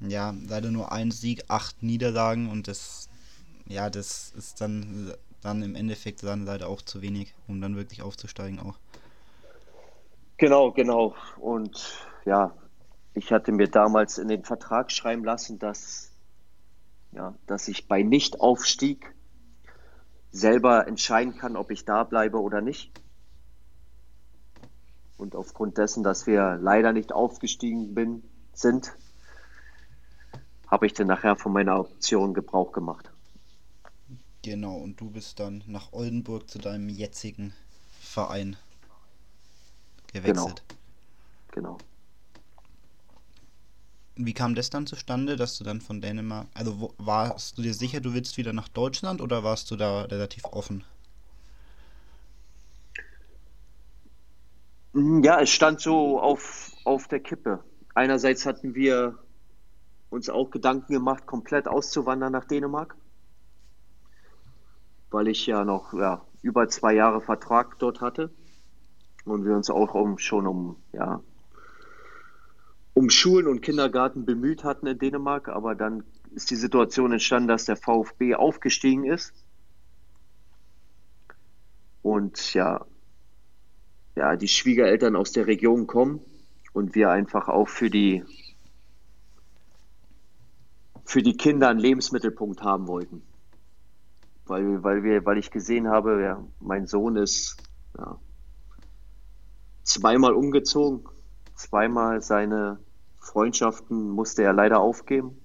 Ja, 0.00 0.34
leider 0.48 0.70
nur 0.70 0.90
ein 0.90 1.10
Sieg, 1.10 1.44
acht 1.48 1.82
Niederlagen 1.82 2.50
und 2.50 2.66
das, 2.66 3.08
ja, 3.66 3.88
das 3.88 4.32
ist 4.36 4.60
dann, 4.60 5.14
dann 5.40 5.62
im 5.62 5.74
Endeffekt 5.76 6.22
dann 6.22 6.44
leider 6.44 6.68
auch 6.68 6.82
zu 6.82 7.02
wenig, 7.02 7.34
um 7.46 7.60
dann 7.60 7.76
wirklich 7.76 8.02
aufzusteigen 8.02 8.58
auch. 8.58 8.78
Genau, 10.38 10.72
genau. 10.72 11.14
Und 11.38 12.04
ja, 12.24 12.52
ich 13.14 13.32
hatte 13.32 13.52
mir 13.52 13.68
damals 13.68 14.18
in 14.18 14.28
den 14.28 14.42
Vertrag 14.44 14.90
schreiben 14.90 15.24
lassen, 15.24 15.58
dass, 15.58 16.10
ja, 17.12 17.34
dass 17.46 17.68
ich 17.68 17.86
bei 17.86 18.02
Nichtaufstieg 18.02 19.14
selber 20.32 20.88
entscheiden 20.88 21.36
kann, 21.36 21.56
ob 21.56 21.70
ich 21.70 21.84
da 21.84 22.04
bleibe 22.04 22.40
oder 22.40 22.60
nicht. 22.60 23.01
Und 25.22 25.36
aufgrund 25.36 25.78
dessen, 25.78 26.02
dass 26.02 26.26
wir 26.26 26.58
leider 26.60 26.92
nicht 26.92 27.12
aufgestiegen 27.12 27.94
bin, 27.94 28.24
sind, 28.54 28.92
habe 30.66 30.86
ich 30.86 30.94
dann 30.94 31.06
nachher 31.06 31.36
von 31.36 31.52
meiner 31.52 31.78
Option 31.78 32.34
Gebrauch 32.34 32.72
gemacht. 32.72 33.08
Genau, 34.42 34.74
und 34.78 35.00
du 35.00 35.10
bist 35.10 35.38
dann 35.38 35.62
nach 35.68 35.92
Oldenburg 35.92 36.50
zu 36.50 36.58
deinem 36.58 36.88
jetzigen 36.88 37.54
Verein 38.00 38.56
gewechselt. 40.12 40.64
Genau. 41.52 41.76
genau. 41.76 41.78
Wie 44.16 44.34
kam 44.34 44.56
das 44.56 44.70
dann 44.70 44.88
zustande, 44.88 45.36
dass 45.36 45.56
du 45.56 45.62
dann 45.62 45.80
von 45.80 46.00
Dänemark, 46.00 46.48
also 46.52 46.80
wo, 46.80 46.94
warst 46.98 47.58
du 47.58 47.62
dir 47.62 47.74
sicher, 47.74 48.00
du 48.00 48.12
willst 48.12 48.38
wieder 48.38 48.52
nach 48.52 48.66
Deutschland 48.66 49.20
oder 49.20 49.44
warst 49.44 49.70
du 49.70 49.76
da 49.76 50.02
relativ 50.02 50.46
offen? 50.46 50.82
Ja, 54.94 55.40
es 55.40 55.48
stand 55.48 55.80
so 55.80 56.20
auf, 56.20 56.70
auf 56.84 57.08
der 57.08 57.20
Kippe. 57.20 57.64
Einerseits 57.94 58.44
hatten 58.44 58.74
wir 58.74 59.18
uns 60.10 60.28
auch 60.28 60.50
Gedanken 60.50 60.92
gemacht, 60.92 61.26
komplett 61.26 61.66
auszuwandern 61.66 62.32
nach 62.32 62.44
Dänemark, 62.44 62.94
weil 65.10 65.28
ich 65.28 65.46
ja 65.46 65.64
noch 65.64 65.94
ja, 65.94 66.26
über 66.42 66.68
zwei 66.68 66.92
Jahre 66.92 67.22
Vertrag 67.22 67.78
dort 67.78 68.02
hatte 68.02 68.30
und 69.24 69.46
wir 69.46 69.56
uns 69.56 69.70
auch 69.70 69.94
um, 69.94 70.18
schon 70.18 70.46
um, 70.46 70.76
ja, 70.92 71.22
um 72.92 73.08
Schulen 73.08 73.46
und 73.46 73.62
Kindergarten 73.62 74.26
bemüht 74.26 74.62
hatten 74.62 74.86
in 74.86 74.98
Dänemark, 74.98 75.48
aber 75.48 75.74
dann 75.74 76.04
ist 76.34 76.50
die 76.50 76.56
Situation 76.56 77.12
entstanden, 77.12 77.48
dass 77.48 77.64
der 77.64 77.76
VfB 77.76 78.34
aufgestiegen 78.34 79.04
ist. 79.04 79.32
Und 82.02 82.52
ja, 82.52 82.84
ja, 84.14 84.36
die 84.36 84.48
Schwiegereltern 84.48 85.16
aus 85.16 85.32
der 85.32 85.46
Region 85.46 85.86
kommen 85.86 86.20
und 86.72 86.94
wir 86.94 87.10
einfach 87.10 87.48
auch 87.48 87.68
für 87.68 87.90
die 87.90 88.24
für 91.04 91.22
die 91.22 91.36
Kinder 91.36 91.68
einen 91.68 91.80
Lebensmittelpunkt 91.80 92.62
haben 92.62 92.86
wollten. 92.86 93.22
Weil, 94.46 94.82
weil, 94.82 95.02
wir, 95.02 95.24
weil 95.26 95.38
ich 95.38 95.50
gesehen 95.50 95.88
habe, 95.88 96.22
ja, 96.22 96.42
mein 96.60 96.86
Sohn 96.86 97.16
ist 97.16 97.56
ja, 97.98 98.18
zweimal 99.82 100.32
umgezogen, 100.32 101.06
zweimal 101.54 102.22
seine 102.22 102.78
Freundschaften 103.20 104.10
musste 104.10 104.42
er 104.42 104.52
leider 104.52 104.80
aufgeben. 104.80 105.36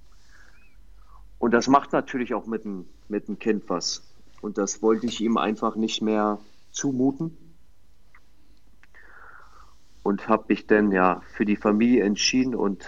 Und 1.37 1.51
das 1.51 1.67
macht 1.67 1.93
natürlich 1.93 2.33
auch 2.33 2.47
mit 2.47 2.63
dem, 2.63 2.85
mit 3.07 3.27
dem 3.27 3.37
Kind 3.37 3.63
was. 3.67 4.03
Und 4.41 4.57
das 4.57 4.81
wollte 4.81 5.05
ich 5.05 5.21
ihm 5.21 5.37
einfach 5.37 5.75
nicht 5.75 6.01
mehr 6.01 6.39
zumuten. 6.71 7.37
Und 10.07 10.29
habe 10.29 10.45
mich 10.47 10.67
dann 10.67 10.93
ja 10.93 11.21
für 11.35 11.43
die 11.43 11.57
Familie 11.57 12.05
entschieden 12.05 12.55
und 12.55 12.85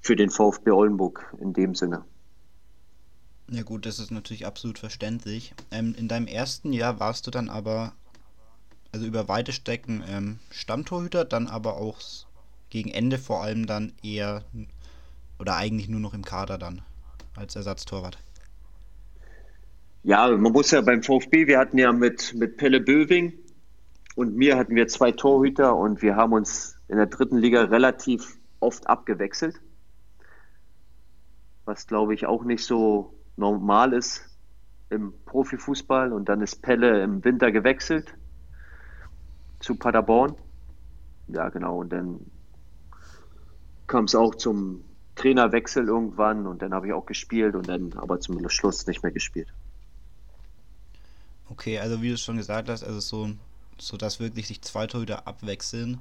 für 0.00 0.16
den 0.16 0.30
VfB 0.30 0.72
Oldenburg 0.72 1.32
in 1.38 1.52
dem 1.52 1.76
Sinne. 1.76 2.04
Ja 3.48 3.62
gut, 3.62 3.86
das 3.86 4.00
ist 4.00 4.10
natürlich 4.10 4.46
absolut 4.46 4.80
verständlich. 4.80 5.54
Ähm, 5.70 5.94
in 5.96 6.08
deinem 6.08 6.26
ersten 6.26 6.72
Jahr 6.72 6.98
warst 6.98 7.24
du 7.28 7.30
dann 7.30 7.48
aber, 7.50 7.92
also 8.90 9.06
über 9.06 9.28
weite 9.28 9.52
Strecken 9.52 10.02
ähm, 10.08 10.40
Stammtorhüter, 10.50 11.24
dann 11.24 11.46
aber 11.46 11.76
auch 11.76 12.00
gegen 12.68 12.90
Ende 12.90 13.18
vor 13.18 13.44
allem 13.44 13.66
dann 13.66 13.92
eher, 14.02 14.42
oder 15.38 15.54
eigentlich 15.54 15.88
nur 15.88 16.00
noch 16.00 16.14
im 16.14 16.24
Kader 16.24 16.58
dann, 16.58 16.82
als 17.36 17.54
Ersatztorwart. 17.54 18.18
Ja, 20.02 20.26
man 20.36 20.50
muss 20.50 20.72
ja 20.72 20.80
beim 20.80 21.04
VfB, 21.04 21.46
wir 21.46 21.60
hatten 21.60 21.78
ja 21.78 21.92
mit, 21.92 22.34
mit 22.34 22.56
Pelle 22.56 22.80
Böwing 22.80 23.34
und 24.14 24.36
mir 24.36 24.56
hatten 24.56 24.74
wir 24.74 24.88
zwei 24.88 25.12
Torhüter 25.12 25.76
und 25.76 26.02
wir 26.02 26.16
haben 26.16 26.32
uns 26.32 26.78
in 26.88 26.96
der 26.96 27.06
dritten 27.06 27.38
Liga 27.38 27.62
relativ 27.62 28.38
oft 28.60 28.86
abgewechselt. 28.88 29.60
Was 31.64 31.86
glaube 31.86 32.14
ich 32.14 32.26
auch 32.26 32.44
nicht 32.44 32.64
so 32.64 33.14
normal 33.36 33.92
ist 33.92 34.34
im 34.90 35.12
Profifußball. 35.26 36.12
Und 36.12 36.28
dann 36.28 36.40
ist 36.40 36.62
Pelle 36.62 37.02
im 37.02 37.24
Winter 37.24 37.52
gewechselt 37.52 38.14
zu 39.60 39.76
Paderborn. 39.76 40.36
Ja, 41.28 41.48
genau. 41.48 41.78
Und 41.80 41.92
dann 41.92 42.20
kam 43.86 44.04
es 44.04 44.14
auch 44.14 44.34
zum 44.34 44.84
Trainerwechsel 45.16 45.86
irgendwann 45.86 46.46
und 46.46 46.62
dann 46.62 46.74
habe 46.74 46.88
ich 46.88 46.92
auch 46.92 47.06
gespielt 47.06 47.54
und 47.54 47.68
dann 47.68 47.92
aber 47.94 48.20
zum 48.20 48.48
Schluss 48.48 48.86
nicht 48.86 49.02
mehr 49.02 49.12
gespielt. 49.12 49.52
Okay, 51.48 51.78
also 51.78 52.02
wie 52.02 52.10
du 52.10 52.16
schon 52.16 52.36
gesagt 52.36 52.68
hast, 52.68 52.82
also 52.82 53.00
so, 53.00 53.30
so 53.78 53.96
dass 53.96 54.20
wirklich 54.20 54.46
sich 54.46 54.62
zwei 54.62 54.86
Torhüter 54.86 55.26
abwechseln, 55.26 55.98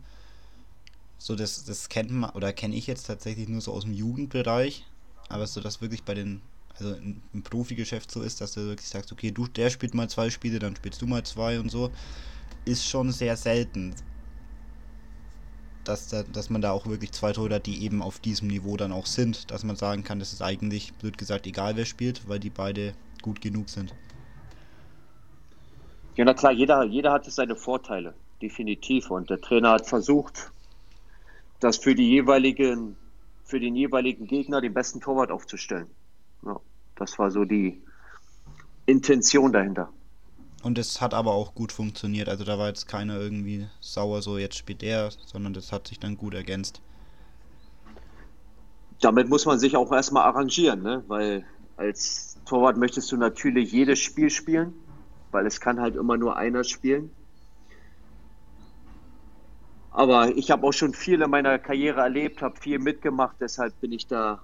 so 1.18 1.36
das, 1.36 1.64
das 1.64 1.90
kennt 1.90 2.12
man 2.12 2.32
oder 2.32 2.52
kenne 2.52 2.76
ich 2.76 2.88
jetzt 2.88 3.08
tatsächlich 3.08 3.48
nur 3.48 3.62
so 3.62 3.72
aus 3.72 3.84
dem 3.84 3.94
Jugendbereich, 3.94 4.86
aber 5.30 5.48
so 5.48 5.62
dass 5.62 5.82
wirklich 5.82 6.04
bei 6.04 6.14
den, 6.14 6.42
also 6.78 6.96
im 6.96 7.44
Profigeschäft 7.44 8.12
so 8.12 8.22
ist, 8.22 8.42
dass 8.42 8.54
du 8.54 8.62
wirklich 8.68 8.90
sagst, 8.90 9.12
okay, 9.12 9.32
du, 9.32 9.48
der 9.48 9.70
spielt 9.70 9.94
mal 9.94 10.10
zwei 10.10 10.30
Spiele, 10.30 10.60
dann 10.60 10.76
spielst 10.76 11.02
du 11.02 11.08
mal 11.08 11.24
zwei 11.24 11.60
und 11.60 11.70
so, 11.70 11.92
ist 12.66 12.86
schon 12.86 13.12
sehr 13.12 13.38
selten. 13.38 13.96
Dass, 15.84 16.08
da, 16.08 16.24
dass 16.24 16.50
man 16.50 16.62
da 16.62 16.72
auch 16.72 16.86
wirklich 16.86 17.12
zwei 17.12 17.34
Torhüter, 17.34 17.60
die 17.60 17.84
eben 17.84 18.02
auf 18.02 18.20
diesem 18.20 18.48
Niveau 18.48 18.78
dann 18.78 18.94
auch 18.94 19.06
sind, 19.06 19.52
dass 19.52 19.64
man 19.64 19.76
sagen 19.76 20.04
kann, 20.04 20.20
das 20.20 20.32
ist 20.32 20.42
eigentlich, 20.42 20.94
blöd 20.94 21.18
gesagt, 21.18 21.46
egal 21.46 21.76
wer 21.76 21.86
spielt, 21.86 22.28
weil 22.28 22.40
die 22.40 22.50
beide 22.50 22.94
gut 23.22 23.42
genug 23.42 23.70
sind. 23.70 23.94
Ja, 26.16 26.26
na 26.26 26.34
klar, 26.34 26.52
jeder, 26.52 26.84
jeder 26.84 27.12
hatte 27.12 27.32
seine 27.32 27.56
Vorteile, 27.56 28.14
definitiv. 28.42 29.10
Und 29.10 29.30
der 29.30 29.42
Trainer 29.42 29.72
hat 29.72 29.88
versucht, 29.88 30.52
das 31.60 31.78
für 31.78 31.96
die 31.96 32.08
jeweiligen, 32.08 32.96
für 33.44 33.60
den 33.60 33.76
jeweiligen 33.76 34.28
Gegner 34.28 34.62
den 34.62 34.74
besten 34.74 35.02
Torwart 35.02 35.32
aufzustellen. 35.32 35.88
Ja, 36.46 36.60
das 36.96 37.18
war 37.18 37.32
so 37.32 37.46
die 37.46 37.82
Intention 38.86 39.52
dahinter. 39.54 39.90
Und 40.62 40.78
es 40.78 41.02
hat 41.02 41.14
aber 41.14 41.32
auch 41.32 41.56
gut 41.56 41.72
funktioniert. 41.72 42.30
Also 42.30 42.44
da 42.44 42.60
war 42.60 42.68
jetzt 42.68 42.88
keiner 42.88 43.20
irgendwie 43.20 43.68
sauer, 43.82 44.22
so 44.22 44.38
jetzt 44.38 44.56
spielt 44.56 44.82
der, 44.82 45.10
sondern 45.26 45.54
das 45.54 45.72
hat 45.72 45.88
sich 45.88 46.00
dann 46.00 46.16
gut 46.16 46.34
ergänzt. 46.36 46.82
Damit 49.02 49.28
muss 49.30 49.46
man 49.46 49.60
sich 49.60 49.76
auch 49.76 49.92
erstmal 49.92 50.24
arrangieren, 50.24 50.82
ne? 50.84 51.04
weil 51.08 51.44
als 51.76 52.38
Torwart 52.46 52.78
möchtest 52.78 53.12
du 53.12 53.18
natürlich 53.18 53.72
jedes 53.72 54.00
Spiel 54.00 54.30
spielen 54.30 54.74
weil 55.34 55.46
es 55.48 55.60
kann 55.60 55.80
halt 55.80 55.96
immer 55.96 56.18
nur 56.18 56.38
einer 56.38 56.64
spielen. 56.64 57.12
Aber 59.92 60.36
ich 60.36 60.50
habe 60.50 60.66
auch 60.66 60.72
schon 60.72 60.94
viel 60.94 61.22
in 61.22 61.30
meiner 61.30 61.60
Karriere 61.60 62.02
erlebt, 62.02 62.42
habe 62.42 62.60
viel 62.60 62.80
mitgemacht, 62.80 63.36
deshalb 63.40 63.80
bin 63.80 63.92
ich 63.92 64.08
da 64.08 64.40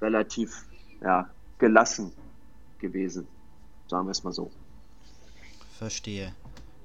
relativ 0.00 0.66
ja, 1.00 1.28
gelassen 1.58 2.12
gewesen, 2.78 3.26
sagen 3.88 4.06
wir 4.06 4.12
es 4.12 4.22
mal 4.22 4.32
so. 4.32 4.50
Verstehe. 5.78 6.32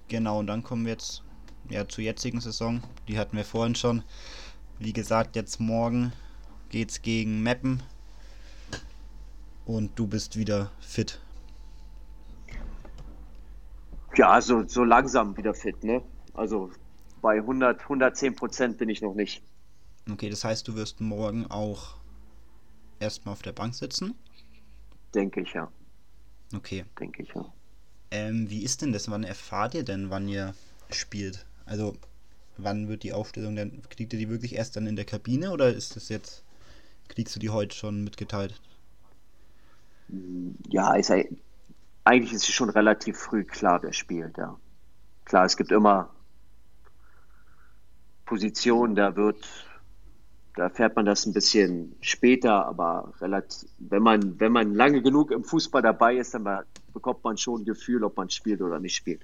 Genau, 0.08 0.40
und 0.40 0.48
dann 0.48 0.64
kommen 0.64 0.86
wir 0.86 0.94
jetzt 0.94 1.24
ja, 1.70 1.88
zur 1.88 2.04
jetzigen 2.04 2.42
Saison. 2.42 2.82
Die 3.08 3.20
hatten 3.20 3.38
wir 3.38 3.46
vorhin 3.46 3.76
schon. 3.76 4.04
Wie 4.80 4.94
gesagt, 4.94 5.36
jetzt 5.36 5.60
morgen 5.60 6.12
geht's 6.70 7.02
gegen 7.02 7.44
Meppen. 7.44 7.84
Und 9.66 10.00
du 10.00 10.08
bist 10.08 10.36
wieder 10.36 10.72
fit. 10.80 11.20
Ja, 14.20 14.42
so, 14.42 14.68
so 14.68 14.84
langsam 14.84 15.38
wieder 15.38 15.54
fit, 15.54 15.82
ne? 15.82 16.02
Also 16.34 16.70
bei 17.22 17.38
100, 17.38 17.80
110 17.84 18.36
Prozent 18.36 18.78
bin 18.78 18.90
ich 18.90 19.02
noch 19.02 19.14
nicht. 19.14 19.42
Okay, 20.12 20.30
das 20.30 20.44
heißt, 20.44 20.68
du 20.68 20.76
wirst 20.76 21.00
morgen 21.00 21.46
auch 21.46 21.96
erstmal 23.00 23.32
auf 23.32 23.44
der 23.44 23.54
Bank 23.54 23.76
sitzen? 23.76 24.14
Denke 25.16 25.40
ich, 25.40 25.54
ja. 25.54 25.72
Okay. 26.54 26.84
Denke 27.00 27.24
ich, 27.24 27.30
ja. 27.34 27.46
Ähm, 28.12 28.50
wie 28.50 28.62
ist 28.62 28.82
denn 28.82 28.92
das? 28.92 29.10
Wann 29.10 29.24
erfahrt 29.24 29.74
ihr 29.74 29.84
denn, 29.84 30.10
wann 30.10 30.28
ihr 30.28 30.54
spielt? 30.90 31.46
Also, 31.66 31.96
wann 32.58 32.90
wird 32.90 33.04
die 33.04 33.14
Aufstellung 33.14 33.56
denn? 33.56 33.82
Kriegt 33.90 34.12
ihr 34.12 34.20
die 34.20 34.28
wirklich 34.28 34.54
erst 34.56 34.76
dann 34.76 34.86
in 34.86 34.98
der 34.98 35.06
Kabine 35.06 35.52
oder 35.52 35.74
ist 35.74 35.96
das 35.96 36.10
jetzt, 36.10 36.44
kriegst 37.08 37.38
du 37.38 37.40
die 37.40 37.52
heute 37.52 37.74
schon 37.74 38.04
mitgeteilt? 38.04 38.60
Ja, 40.68 40.96
ist, 40.96 41.10
eigentlich 42.10 42.34
ist 42.34 42.50
es 42.50 42.56
schon 42.56 42.72
relativ 42.72 43.18
früh 43.20 43.44
klar, 43.44 43.84
wer 43.84 43.94
spielt, 43.94 44.38
ja. 44.38 44.58
Klar, 45.26 45.46
es 45.46 45.56
gibt 45.56 45.72
immer 45.72 46.10
Positionen, 48.26 48.96
da 48.96 49.16
wird, 49.16 49.48
da 50.56 50.64
erfährt 50.64 50.96
man 50.96 51.06
das 51.06 51.28
ein 51.28 51.34
bisschen 51.34 51.96
später, 52.02 52.66
aber 52.66 53.14
relativ, 53.22 53.70
wenn 53.78 54.02
man, 54.02 54.40
wenn 54.40 54.52
man 54.52 54.74
lange 54.74 55.04
genug 55.04 55.30
im 55.30 55.44
Fußball 55.44 55.84
dabei 55.84 56.16
ist, 56.16 56.34
dann 56.34 56.66
bekommt 56.94 57.24
man 57.24 57.38
schon 57.38 57.62
ein 57.62 57.66
Gefühl, 57.66 58.04
ob 58.04 58.18
man 58.18 58.32
spielt 58.32 58.62
oder 58.62 58.80
nicht 58.80 58.96
spielt. 58.96 59.22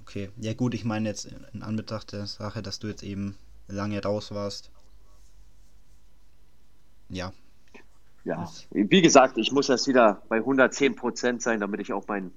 Okay, 0.00 0.30
ja 0.38 0.52
gut, 0.52 0.74
ich 0.74 0.84
meine 0.84 1.08
jetzt 1.08 1.28
in 1.52 1.62
Anbetracht 1.62 2.12
der 2.12 2.26
Sache, 2.26 2.60
dass 2.60 2.80
du 2.80 2.88
jetzt 2.88 3.04
eben 3.04 3.36
lange 3.68 4.02
raus 4.02 4.32
warst. 4.32 4.72
Ja, 7.08 7.32
ja, 8.26 8.50
wie 8.70 9.02
gesagt, 9.02 9.38
ich 9.38 9.52
muss 9.52 9.68
erst 9.68 9.86
wieder 9.86 10.20
bei 10.28 10.38
110 10.38 10.96
Prozent 10.96 11.42
sein, 11.42 11.60
damit 11.60 11.80
ich 11.80 11.92
auch 11.92 12.08
mein 12.08 12.32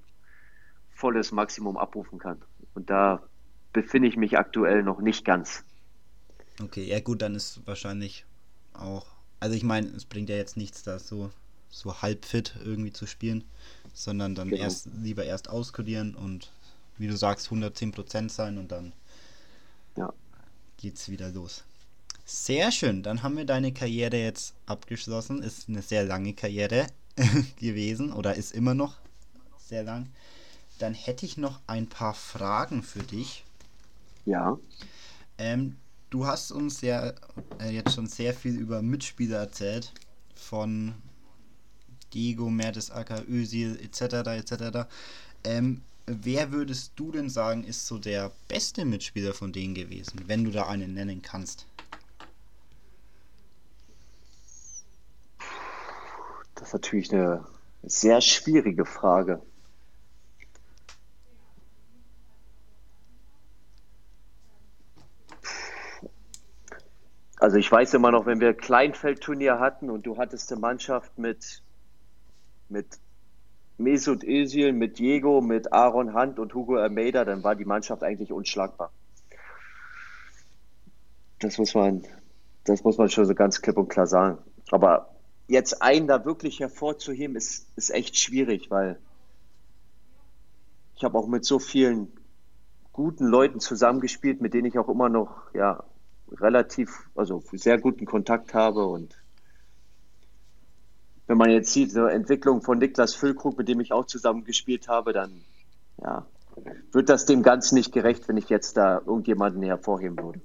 volles 0.92 1.32
Maximum 1.32 1.78
abrufen 1.78 2.20
kann. 2.20 2.40
Und 2.76 2.92
da 2.92 3.24
befinde 3.74 4.08
ich 4.08 4.16
mich 4.16 4.38
aktuell 4.38 4.84
noch 4.84 5.02
nicht 5.02 5.26
ganz. 5.26 5.64
Okay, 6.62 6.84
ja 6.84 7.00
gut, 7.00 7.24
dann 7.24 7.34
ist 7.34 7.66
wahrscheinlich 7.66 8.26
auch. 8.74 9.08
Also 9.40 9.56
ich 9.56 9.64
meine, 9.64 9.88
es 9.88 10.06
bringt 10.06 10.30
ja 10.30 10.36
jetzt 10.36 10.58
nichts, 10.58 10.84
da 10.84 11.00
so, 11.00 11.32
so 11.70 12.04
halb 12.04 12.26
fit 12.26 12.56
irgendwie 12.64 12.94
zu 12.94 13.08
spielen, 13.08 13.44
sondern 13.94 14.36
dann 14.36 14.50
genau. 14.50 14.62
erst 14.62 14.90
lieber 15.02 15.24
erst 15.24 15.50
auskodieren 15.50 16.14
und 16.14 16.52
wie 17.00 17.08
du 17.08 17.18
sagst, 17.18 17.48
110 17.48 17.94
Prozent 17.94 18.32
sein 18.32 18.60
und 18.60 18.72
dann 18.72 18.94
ja. 19.96 20.14
geht's 20.78 21.10
wieder 21.10 21.30
los. 21.30 21.64
Sehr 22.32 22.72
schön, 22.72 23.02
dann 23.02 23.24
haben 23.24 23.38
wir 23.38 23.46
deine 23.46 23.74
Karriere 23.74 24.18
jetzt 24.18 24.54
abgeschlossen. 24.68 25.42
Ist 25.42 25.68
eine 25.68 25.82
sehr 25.82 26.04
lange 26.04 26.34
Karriere 26.34 26.86
gewesen 27.60 28.14
oder 28.14 28.36
ist 28.36 28.52
immer 28.52 28.76
noch 28.76 28.98
sehr 29.58 29.82
lang. 29.82 30.06
Dann 30.78 30.94
hätte 30.94 31.26
ich 31.26 31.38
noch 31.38 31.60
ein 31.66 31.88
paar 31.88 32.14
Fragen 32.14 32.84
für 32.84 33.02
dich. 33.02 33.44
Ja. 34.28 34.60
Ähm, 35.40 35.78
du 36.12 36.28
hast 36.28 36.52
uns 36.52 36.82
ja 36.82 37.14
äh, 37.60 37.72
jetzt 37.72 37.96
schon 37.96 38.06
sehr 38.06 38.36
viel 38.36 38.60
über 38.60 38.84
Mitspieler 38.84 39.40
erzählt. 39.40 39.92
Von 40.36 40.94
Diego, 42.14 42.52
Mertesacker, 42.52 43.24
Özil 43.28 43.80
etc. 43.82 44.02
etc. 44.28 44.88
Ähm, 45.44 45.82
wer 46.06 46.52
würdest 46.52 46.92
du 46.96 47.12
denn 47.12 47.32
sagen, 47.32 47.64
ist 47.64 47.88
so 47.88 47.98
der 47.98 48.32
beste 48.48 48.86
Mitspieler 48.86 49.34
von 49.34 49.52
denen 49.52 49.74
gewesen, 49.74 50.22
wenn 50.28 50.44
du 50.44 50.52
da 50.52 50.68
einen 50.68 50.94
nennen 50.94 51.24
kannst? 51.24 51.66
Das 56.60 56.68
ist 56.68 56.74
natürlich 56.74 57.14
eine 57.14 57.46
sehr 57.84 58.20
schwierige 58.20 58.84
Frage. 58.86 59.42
Also 67.38 67.56
ich 67.56 67.72
weiß 67.72 67.94
immer 67.94 68.12
noch, 68.12 68.26
wenn 68.26 68.42
wir 68.42 68.54
Kleinfeldturnier 68.54 69.60
hatten 69.60 69.90
und 69.90 70.06
du 70.06 70.18
hattest 70.18 70.52
eine 70.52 70.60
Mannschaft 70.60 71.18
mit, 71.18 71.64
mit 72.68 73.00
Mesut 73.78 74.26
Özil, 74.26 74.74
mit 74.74 75.00
Diego, 75.00 75.40
mit 75.40 75.72
Aaron 75.72 76.14
Hunt 76.14 76.40
und 76.40 76.54
Hugo 76.54 76.76
Almeida, 76.76 77.24
dann 77.24 77.42
war 77.46 77.56
die 77.56 77.64
Mannschaft 77.64 78.04
eigentlich 78.04 78.34
unschlagbar. 78.34 78.92
Das 81.40 81.58
muss 81.58 81.74
man, 81.74 82.06
das 82.66 82.84
muss 82.84 82.98
man 82.98 83.10
schon 83.10 83.24
so 83.24 83.34
ganz 83.34 83.62
klipp 83.62 83.78
und 83.78 83.88
klar 83.88 84.08
sagen. 84.08 84.40
Aber 84.72 85.16
jetzt 85.50 85.82
einen 85.82 86.08
da 86.08 86.24
wirklich 86.26 86.60
hervorzuheben, 86.60 87.36
ist, 87.36 87.68
ist 87.76 87.90
echt 87.90 88.18
schwierig, 88.18 88.70
weil 88.70 89.00
ich 90.96 91.04
habe 91.04 91.18
auch 91.18 91.28
mit 91.28 91.44
so 91.44 91.60
vielen 91.60 92.12
guten 92.94 93.26
Leuten 93.26 93.60
zusammengespielt, 93.60 94.42
mit 94.42 94.54
denen 94.54 94.68
ich 94.68 94.78
auch 94.78 94.90
immer 94.90 95.10
noch 95.10 95.54
ja, 95.54 95.84
relativ, 96.32 97.10
also 97.16 97.44
sehr 97.54 97.80
guten 97.80 98.06
Kontakt 98.06 98.54
habe. 98.54 98.86
Und 98.86 99.16
wenn 101.26 101.38
man 101.38 101.50
jetzt 101.50 101.74
sieht, 101.74 101.92
so 101.92 102.06
Entwicklung 102.06 102.62
von 102.62 102.78
Niklas 102.78 103.16
Füllkrug, 103.16 103.58
mit 103.58 103.68
dem 103.68 103.80
ich 103.80 103.92
auch 103.92 104.06
zusammengespielt 104.06 104.88
habe, 104.88 105.14
dann 105.14 105.32
ja, 106.02 106.28
wird 106.92 107.10
das 107.10 107.26
dem 107.26 107.42
Ganzen 107.42 107.76
nicht 107.76 107.92
gerecht, 107.92 108.28
wenn 108.28 108.38
ich 108.38 108.50
jetzt 108.50 108.78
da 108.78 109.00
irgendjemanden 109.00 109.64
hervorheben 109.64 110.18
würde. 110.18 110.42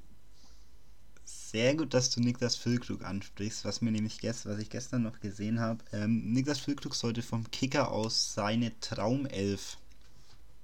Sehr 1.54 1.76
gut, 1.76 1.94
dass 1.94 2.10
du 2.10 2.20
Niklas 2.20 2.56
Füllkrug 2.56 3.04
ansprichst, 3.04 3.64
was 3.64 3.80
mir 3.80 3.92
nämlich 3.92 4.18
gest 4.18 4.44
was 4.44 4.58
ich 4.58 4.70
gestern 4.70 5.04
noch 5.04 5.20
gesehen 5.20 5.60
habe. 5.60 5.84
Ähm, 5.92 6.32
Niklas 6.32 6.58
Füllkrug 6.58 6.96
sollte 6.96 7.22
vom 7.22 7.48
Kicker 7.52 7.92
aus 7.92 8.34
seine 8.34 8.72
Traumelf 8.80 9.76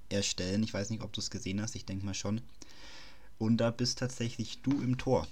erstellen. 0.09 0.63
Ich 0.63 0.73
weiß 0.73 0.89
nicht, 0.89 1.01
ob 1.01 1.13
du 1.13 1.21
es 1.21 1.31
gesehen 1.31 1.61
hast, 1.61 1.75
ich 1.75 1.85
denke 1.85 2.05
mal 2.05 2.13
schon. 2.13 2.41
Und 3.39 3.55
da 3.55 3.71
bist 3.71 3.99
tatsächlich 3.99 4.63
du 4.63 4.71
im 4.81 4.97
Tor. 4.97 5.27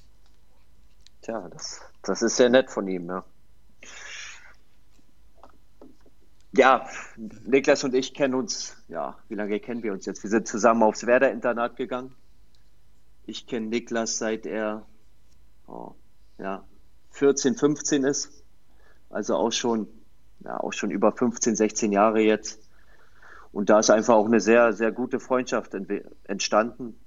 Tja, 1.24 1.50
das, 1.50 1.82
das 2.04 2.22
ist 2.22 2.38
sehr 2.38 2.50
nett 2.50 2.72
von 2.72 2.88
ihm, 2.88 3.08
ja. 3.08 3.26
Ja, 6.54 6.88
Niklas 7.18 7.84
und 7.84 7.94
ich 7.96 8.14
kennen 8.14 8.34
uns, 8.34 8.78
ja, 8.88 9.18
wie 9.28 9.36
lange 9.36 9.60
kennen 9.60 9.84
wir 9.84 9.92
uns 9.92 10.06
jetzt? 10.06 10.24
Wir 10.24 10.30
sind 10.30 10.48
zusammen 10.48 10.84
aufs 10.84 11.06
Werder-Internat 11.06 11.76
gegangen. 11.76 12.16
Ich 13.26 13.46
kenne 13.46 13.68
Niklas 13.68 14.20
seit 14.20 14.46
er 14.46 14.86
oh, 15.70 15.96
ja, 16.38 16.64
14, 17.12 17.56
15 17.56 18.04
ist. 18.04 18.44
Also 19.10 19.36
auch 19.36 19.52
schon, 19.52 19.88
ja, 20.42 20.60
auch 20.60 20.74
schon 20.74 20.92
über 20.92 21.12
15, 21.12 21.56
16 21.56 21.92
Jahre 21.92 22.22
jetzt. 22.22 22.60
Und 23.52 23.70
da 23.70 23.80
ist 23.80 23.90
einfach 23.90 24.16
auch 24.16 24.28
eine 24.28 24.40
sehr, 24.40 24.74
sehr 24.74 24.92
gute 24.92 25.20
Freundschaft 25.20 25.74
entstanden. 26.26 27.00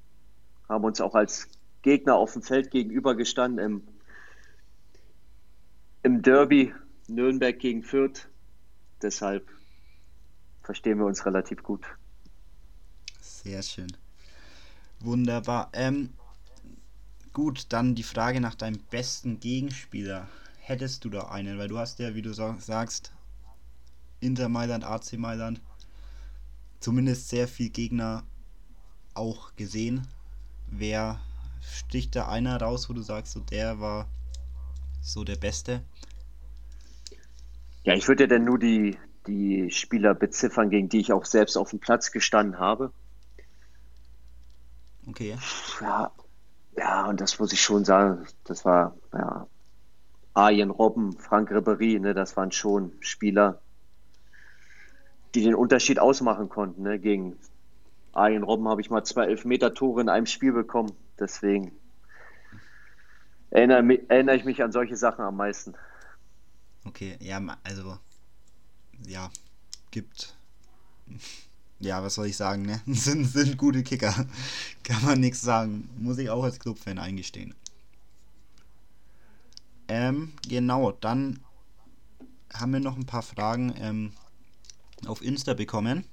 Haben 0.69 0.85
uns 0.85 1.01
auch 1.01 1.15
als 1.15 1.49
Gegner 1.83 2.17
auf 2.17 2.33
dem 2.33 2.43
Feld 2.43 2.71
gegenübergestanden 2.71 3.65
im, 3.65 3.83
im 6.03 6.23
Derby 6.23 6.75
Nürnberg 7.07 7.59
gegen 7.59 7.83
Fürth. 7.83 8.29
Deshalb 9.03 9.49
verstehen 10.63 10.99
wir 10.99 11.07
uns 11.07 11.25
relativ 11.27 11.63
gut. 11.63 11.85
Sehr 13.21 13.63
schön. 13.63 13.93
Wunderbar. 15.01 15.71
Ähm, 15.73 16.11
gut, 17.33 17.67
dann 17.71 17.95
die 17.95 18.03
Frage 18.03 18.41
nach 18.41 18.55
deinem 18.55 18.79
besten 18.91 19.41
Gegenspieler. 19.41 20.29
Hättest 20.59 21.05
du 21.05 21.11
da 21.11 21.29
einen? 21.29 21.59
Weil 21.59 21.69
du 21.69 21.79
hast 21.79 21.99
ja, 21.99 22.15
wie 22.15 22.23
du 22.23 22.33
sagst, 22.33 23.13
Inter 24.21 24.49
Mailand, 24.49 24.85
AC 24.85 25.15
Mailand, 25.15 25.61
zumindest 26.81 27.29
sehr 27.29 27.49
viel 27.49 27.71
Gegner 27.71 28.25
auch 29.15 29.55
gesehen. 29.57 30.07
Wer 30.67 31.21
sticht 31.61 32.17
da 32.17 32.29
einer 32.29 32.61
raus, 32.61 32.89
wo 32.89 32.93
du 32.93 33.03
sagst, 33.03 33.33
so 33.33 33.41
der 33.41 33.81
war 33.81 34.09
so 35.01 35.25
der 35.25 35.37
Beste? 35.37 35.83
Ja, 37.85 37.95
ich 37.95 38.07
würde 38.07 38.25
ja 38.25 38.29
dann 38.29 38.45
nur 38.45 38.59
die, 38.59 38.97
die 39.27 39.71
Spieler 39.71 40.15
beziffern, 40.15 40.71
gegen 40.71 40.89
die 40.89 41.01
ich 41.01 41.13
auch 41.13 41.25
selbst 41.25 41.57
auf 41.57 41.71
dem 41.71 41.81
Platz 41.81 42.13
gestanden 42.13 42.61
habe. 42.61 42.93
Okay. 45.09 45.37
Ja, 45.81 46.13
ja, 46.77 47.07
und 47.07 47.21
das 47.21 47.39
muss 47.39 47.53
ich 47.53 47.61
schon 47.61 47.85
sagen, 47.85 48.27
das 48.45 48.65
war, 48.65 48.97
ja, 49.13 49.47
Arjen 50.35 50.71
Robben, 50.71 51.19
Frank 51.19 51.51
Ribery, 51.51 51.99
ne, 52.01 52.15
das 52.15 52.37
waren 52.37 52.53
schon 52.53 52.93
Spieler, 53.01 53.61
die 55.35 55.43
den 55.43 55.55
Unterschied 55.55 55.99
ausmachen 55.99 56.49
konnten. 56.49 56.83
Ne? 56.83 56.99
Gegen 56.99 57.39
Arjen 58.13 58.43
Robben 58.43 58.69
habe 58.69 58.81
ich 58.81 58.91
mal 58.91 59.05
zwei 59.05 59.27
Elfmeter-Tore 59.27 60.01
in 60.01 60.09
einem 60.09 60.27
Spiel 60.27 60.53
bekommen. 60.53 60.93
Deswegen 61.19 61.73
erinnere, 63.51 64.09
erinnere 64.09 64.37
ich 64.37 64.45
mich 64.45 64.63
an 64.63 64.73
solche 64.73 64.97
Sachen 64.97 65.25
am 65.25 65.37
meisten. 65.37 65.75
Okay, 66.85 67.17
ja, 67.21 67.41
also, 67.63 67.99
ja, 69.07 69.31
gibt, 69.91 70.35
ja, 71.83 72.03
was 72.03 72.15
soll 72.15 72.27
ich 72.27 72.37
sagen, 72.37 72.63
ne? 72.63 72.81
sind, 72.87 73.25
sind 73.25 73.59
gute 73.59 73.83
Kicker. 73.83 74.15
Kann 74.85 75.05
man 75.05 75.21
nichts 75.21 75.41
sagen. 75.41 75.89
Muss 75.99 76.19
ich 76.19 76.31
auch 76.31 76.45
als 76.45 76.59
Clubfan 76.59 76.99
eingestehen. 76.99 77.55
Ähm, 79.89 80.33
genau, 80.49 80.93
dann 80.93 81.41
haben 82.55 82.73
wir 82.73 82.81
noch 82.81 82.97
ein 82.97 83.07
paar 83.07 83.23
Fragen 83.23 83.75
ähm, 83.79 84.13
auf 85.07 85.23
Insta 85.23 85.55
bekommen. 85.55 86.05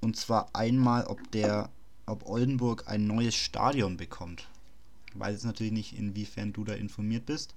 Und 0.00 0.16
zwar 0.16 0.54
einmal, 0.54 1.04
ob 1.04 1.30
der, 1.32 1.68
ob 2.06 2.26
Oldenburg 2.26 2.84
ein 2.86 3.06
neues 3.06 3.34
Stadion 3.34 3.96
bekommt. 3.96 4.48
Ich 5.12 5.18
weiß 5.18 5.32
jetzt 5.32 5.44
natürlich 5.44 5.72
nicht, 5.72 5.98
inwiefern 5.98 6.52
du 6.52 6.64
da 6.64 6.72
informiert 6.72 7.26
bist. 7.26 7.54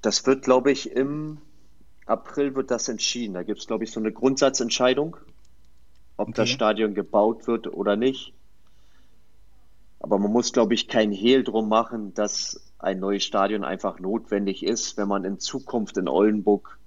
Das 0.00 0.24
wird, 0.26 0.44
glaube 0.44 0.70
ich, 0.70 0.92
im 0.92 1.38
April 2.08 2.54
wird 2.54 2.70
das 2.70 2.88
entschieden. 2.88 3.34
Da 3.34 3.42
gibt 3.42 3.60
es, 3.60 3.66
glaube 3.66 3.84
ich, 3.84 3.92
so 3.92 4.00
eine 4.00 4.12
Grundsatzentscheidung, 4.12 5.16
ob 6.16 6.28
okay. 6.28 6.36
das 6.36 6.48
Stadion 6.50 6.94
gebaut 6.94 7.46
wird 7.46 7.66
oder 7.66 7.96
nicht. 7.96 8.32
Aber 10.00 10.18
man 10.18 10.32
muss, 10.32 10.52
glaube 10.52 10.74
ich, 10.74 10.88
kein 10.88 11.12
Hehl 11.12 11.44
drum 11.44 11.68
machen, 11.68 12.14
dass 12.14 12.60
ein 12.78 13.00
neues 13.00 13.24
Stadion 13.24 13.64
einfach 13.64 13.98
notwendig 13.98 14.64
ist, 14.64 14.96
wenn 14.96 15.08
man 15.08 15.24
in 15.24 15.38
Zukunft 15.38 15.98
in 15.98 16.08
Oldenburg 16.08 16.78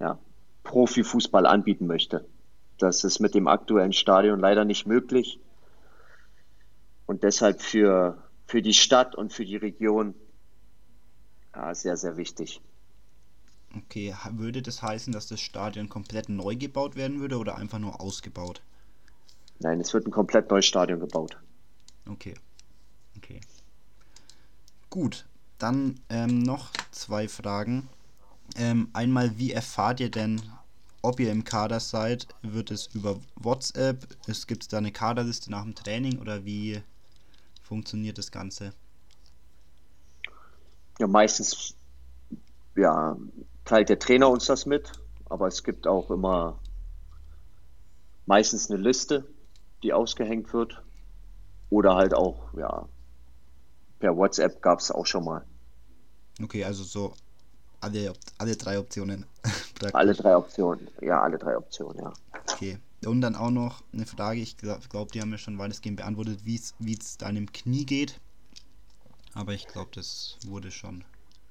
ja, 0.00 0.18
Profifußball 0.64 1.46
anbieten 1.46 1.86
möchte. 1.86 2.26
Das 2.78 3.04
ist 3.04 3.20
mit 3.20 3.34
dem 3.34 3.48
aktuellen 3.48 3.92
Stadion 3.92 4.40
leider 4.40 4.64
nicht 4.64 4.86
möglich. 4.86 5.40
Und 7.06 7.22
deshalb 7.22 7.62
für, 7.62 8.18
für 8.46 8.60
die 8.60 8.74
Stadt 8.74 9.14
und 9.14 9.32
für 9.32 9.44
die 9.44 9.56
Region 9.56 10.14
ja, 11.54 11.74
sehr, 11.74 11.96
sehr 11.96 12.16
wichtig. 12.16 12.60
Okay, 13.76 14.14
würde 14.32 14.62
das 14.62 14.82
heißen, 14.82 15.12
dass 15.12 15.26
das 15.26 15.40
Stadion 15.40 15.88
komplett 15.88 16.28
neu 16.28 16.56
gebaut 16.56 16.96
werden 16.96 17.20
würde 17.20 17.38
oder 17.38 17.56
einfach 17.56 17.78
nur 17.78 18.00
ausgebaut? 18.00 18.62
Nein, 19.58 19.80
es 19.80 19.92
wird 19.92 20.06
ein 20.06 20.10
komplett 20.10 20.50
neues 20.50 20.66
Stadion 20.66 21.00
gebaut. 21.00 21.36
Okay. 22.08 22.34
Okay. 23.16 23.40
Gut, 24.90 25.26
dann 25.58 26.00
ähm, 26.08 26.38
noch 26.38 26.70
zwei 26.90 27.28
Fragen. 27.28 27.88
Ähm, 28.56 28.88
einmal, 28.92 29.38
wie 29.38 29.52
erfahrt 29.52 30.00
ihr 30.00 30.10
denn, 30.10 30.40
ob 31.02 31.20
ihr 31.20 31.30
im 31.32 31.44
Kader 31.44 31.80
seid? 31.80 32.28
Wird 32.42 32.70
es 32.70 32.86
über 32.94 33.18
WhatsApp? 33.34 34.06
Es 34.26 34.46
gibt 34.46 34.72
da 34.72 34.78
eine 34.78 34.92
Kaderliste 34.92 35.50
nach 35.50 35.62
dem 35.62 35.74
Training 35.74 36.18
oder 36.18 36.44
wie 36.44 36.82
funktioniert 37.62 38.18
das 38.18 38.30
Ganze? 38.30 38.72
Ja, 40.98 41.06
meistens 41.06 41.74
ja, 42.76 43.16
teilt 43.66 43.90
der 43.90 43.98
Trainer 43.98 44.30
uns 44.30 44.46
das 44.46 44.64
mit, 44.64 44.92
aber 45.26 45.46
es 45.48 45.62
gibt 45.62 45.86
auch 45.86 46.10
immer 46.10 46.58
meistens 48.24 48.70
eine 48.70 48.80
Liste, 48.80 49.26
die 49.82 49.92
ausgehängt 49.92 50.52
wird. 50.54 50.82
Oder 51.68 51.96
halt 51.96 52.14
auch, 52.14 52.54
ja, 52.56 52.88
per 53.98 54.16
WhatsApp 54.16 54.62
gab 54.62 54.78
es 54.78 54.90
auch 54.90 55.04
schon 55.04 55.24
mal. 55.24 55.44
Okay, 56.42 56.64
also 56.64 56.84
so 56.84 57.12
alle, 57.80 58.12
alle 58.38 58.56
drei 58.56 58.78
Optionen. 58.78 59.26
alle 59.92 60.14
drei 60.14 60.36
Optionen, 60.36 60.88
ja, 61.00 61.20
alle 61.22 61.38
drei 61.38 61.56
Optionen, 61.56 61.98
ja. 61.98 62.12
Okay. 62.52 62.78
Und 63.04 63.20
dann 63.20 63.34
auch 63.34 63.50
noch 63.50 63.82
eine 63.92 64.06
Frage, 64.06 64.40
ich 64.40 64.56
glaube, 64.56 64.80
glaub, 64.88 65.12
die 65.12 65.20
haben 65.20 65.30
wir 65.30 65.38
schon 65.38 65.58
weitestgehend 65.58 65.98
beantwortet, 65.98 66.40
wie 66.44 66.56
es 66.56 67.18
deinem 67.18 67.52
Knie 67.52 67.84
geht. 67.84 68.20
Aber 69.34 69.52
ich 69.52 69.66
glaube, 69.66 69.90
das 69.94 70.38
wurde 70.46 70.70
schon 70.70 71.04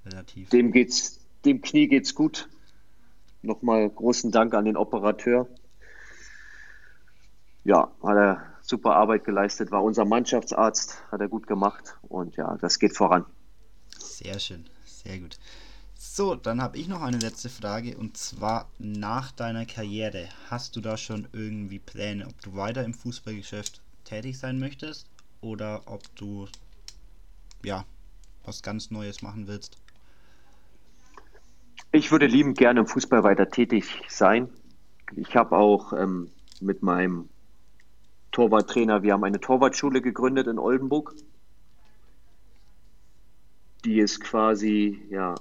relativ. 0.06 0.50
Dem 0.50 0.72
geht's, 0.72 1.20
dem 1.46 1.62
Knie 1.62 1.88
geht's 1.88 2.16
gut. 2.16 2.50
Nochmal 3.42 3.90
großen 3.90 4.32
Dank 4.32 4.54
an 4.54 4.66
den 4.66 4.78
Operateur. 4.78 5.48
Ja, 7.64 7.92
hat 8.04 8.18
er 8.18 8.56
super 8.62 8.96
Arbeit 8.96 9.24
geleistet, 9.24 9.72
war 9.72 9.84
unser 9.84 10.06
Mannschaftsarzt, 10.06 11.04
hat 11.12 11.22
er 11.22 11.28
gut 11.28 11.48
gemacht 11.48 11.98
und 12.04 12.36
ja, 12.36 12.58
das 12.58 12.80
geht 12.80 12.96
voran. 12.96 13.26
Sehr 13.98 14.40
schön, 14.40 14.66
sehr 14.86 15.20
gut. 15.20 15.38
So, 15.96 16.36
dann 16.36 16.62
habe 16.62 16.78
ich 16.78 16.88
noch 16.88 17.02
eine 17.02 17.18
letzte 17.18 17.50
Frage 17.50 17.98
und 17.98 18.18
zwar 18.18 18.70
nach 18.78 19.32
deiner 19.32 19.66
Karriere. 19.66 20.30
Hast 20.50 20.76
du 20.76 20.82
da 20.82 20.98
schon 20.98 21.28
irgendwie 21.34 21.80
Pläne, 21.80 22.28
ob 22.28 22.40
du 22.42 22.56
weiter 22.56 22.84
im 22.84 22.94
Fußballgeschäft 22.94 23.82
tätig 24.04 24.38
sein 24.38 24.60
möchtest 24.60 25.08
oder 25.42 25.82
ob 25.86 26.04
du 26.16 26.48
ja 27.64 27.86
was 28.44 28.62
ganz 28.62 28.92
Neues 28.92 29.22
machen 29.22 29.48
willst? 29.48 29.78
Ich 31.96 32.12
würde 32.12 32.26
liebend 32.26 32.58
gerne 32.58 32.82
im 32.82 32.88
Fußball 32.88 33.24
weiter 33.24 33.50
tätig 33.50 34.04
sein. 34.10 34.50
Ich 35.16 35.38
habe 35.38 35.56
auch 35.56 35.94
ähm, 35.94 36.30
mit 36.60 36.84
meinem 36.84 37.30
Torwarttrainer. 38.34 39.02
Wir 39.02 39.14
haben 39.14 39.24
eine 39.24 39.40
Torwartschule 39.40 40.02
gegründet 40.02 40.48
in 40.48 40.60
Oldenburg. 40.60 41.16
Die 43.86 44.00
ist 44.00 44.20
quasi, 44.20 45.08
ja, 45.10 45.36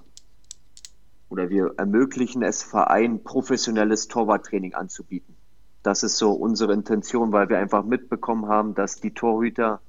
oder 1.28 1.50
wir 1.50 1.74
ermöglichen 1.76 2.44
es 2.44 2.62
Vereinen, 2.62 3.24
professionelles 3.24 4.06
Torwarttraining 4.06 4.74
anzubieten. 4.74 5.34
Das 5.82 6.04
ist 6.04 6.18
so 6.18 6.30
unsere 6.30 6.72
Intention, 6.72 7.32
weil 7.32 7.48
wir 7.48 7.58
einfach 7.58 7.82
mitbekommen 7.82 8.46
haben, 8.46 8.76
dass 8.76 9.00
die 9.00 9.12
Torhüter 9.12 9.80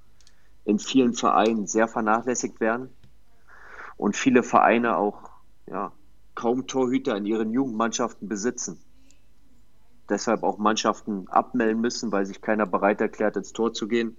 in 0.63 0.79
vielen 0.79 1.13
Vereinen 1.13 1.67
sehr 1.67 1.87
vernachlässigt 1.87 2.59
werden 2.59 2.89
und 3.97 4.15
viele 4.15 4.41
Vereine 4.41 4.97
auch 4.97 5.29
ja, 5.67 5.91
kaum 6.35 6.67
Torhüter 6.67 7.15
in 7.15 7.25
ihren 7.25 7.51
Jugendmannschaften 7.51 8.27
besitzen 8.27 8.79
deshalb 10.09 10.43
auch 10.43 10.57
Mannschaften 10.57 11.27
abmelden 11.29 11.81
müssen, 11.81 12.11
weil 12.11 12.25
sich 12.25 12.41
keiner 12.41 12.65
bereit 12.65 13.01
erklärt, 13.01 13.37
ins 13.37 13.53
Tor 13.53 13.73
zu 13.73 13.87
gehen. 13.87 14.15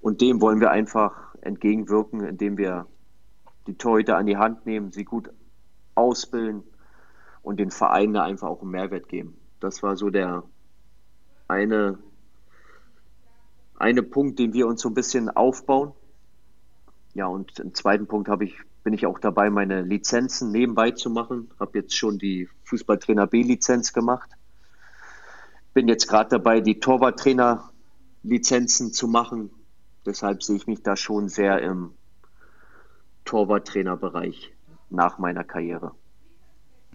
Und 0.00 0.20
dem 0.20 0.40
wollen 0.40 0.60
wir 0.60 0.70
einfach 0.70 1.34
entgegenwirken, 1.40 2.20
indem 2.24 2.56
wir 2.56 2.86
die 3.66 3.76
Torhüter 3.76 4.16
an 4.16 4.26
die 4.26 4.36
Hand 4.36 4.66
nehmen, 4.66 4.92
sie 4.92 5.04
gut 5.04 5.30
ausbilden 5.94 6.62
und 7.42 7.58
den 7.58 7.70
Vereinen 7.70 8.14
da 8.14 8.22
einfach 8.22 8.48
auch 8.48 8.62
einen 8.62 8.70
Mehrwert 8.70 9.08
geben. 9.08 9.36
Das 9.60 9.82
war 9.82 9.96
so 9.96 10.10
der 10.10 10.44
eine, 11.48 11.98
eine 13.76 14.02
Punkt, 14.02 14.38
den 14.38 14.52
wir 14.52 14.66
uns 14.66 14.80
so 14.82 14.88
ein 14.88 14.94
bisschen 14.94 15.30
aufbauen. 15.30 15.92
Ja, 17.14 17.26
und 17.26 17.58
im 17.58 17.74
zweiten 17.74 18.06
Punkt 18.06 18.28
habe 18.28 18.44
ich, 18.44 18.56
bin 18.86 18.94
ich 18.94 19.04
auch 19.04 19.18
dabei, 19.18 19.50
meine 19.50 19.82
Lizenzen 19.82 20.52
nebenbei 20.52 20.92
zu 20.92 21.10
machen. 21.10 21.50
Habe 21.58 21.80
jetzt 21.80 21.96
schon 21.96 22.20
die 22.20 22.48
Fußballtrainer 22.66 23.26
B-Lizenz 23.26 23.92
gemacht. 23.92 24.30
Bin 25.74 25.88
jetzt 25.88 26.06
gerade 26.06 26.30
dabei, 26.30 26.60
die 26.60 26.78
Torwarttrainer-Lizenzen 26.78 28.92
zu 28.92 29.08
machen. 29.08 29.50
Deshalb 30.04 30.44
sehe 30.44 30.54
ich 30.54 30.68
mich 30.68 30.84
da 30.84 30.96
schon 30.96 31.28
sehr 31.28 31.60
im 31.62 31.94
Torwarttrainerbereich 33.24 34.52
nach 34.90 35.18
meiner 35.18 35.42
Karriere. 35.42 35.90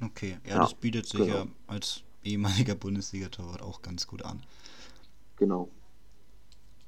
Okay, 0.01 0.37
ja, 0.45 0.51
Ja, 0.51 0.59
das 0.59 0.75
bietet 0.75 1.07
sich 1.07 1.19
genau. 1.19 1.39
ja 1.39 1.45
als 1.67 2.03
ehemaliger 2.23 2.75
Bundesliga-Torwart 2.75 3.61
auch 3.61 3.81
ganz 3.81 4.07
gut 4.07 4.23
an. 4.23 4.41
Genau. 5.35 5.69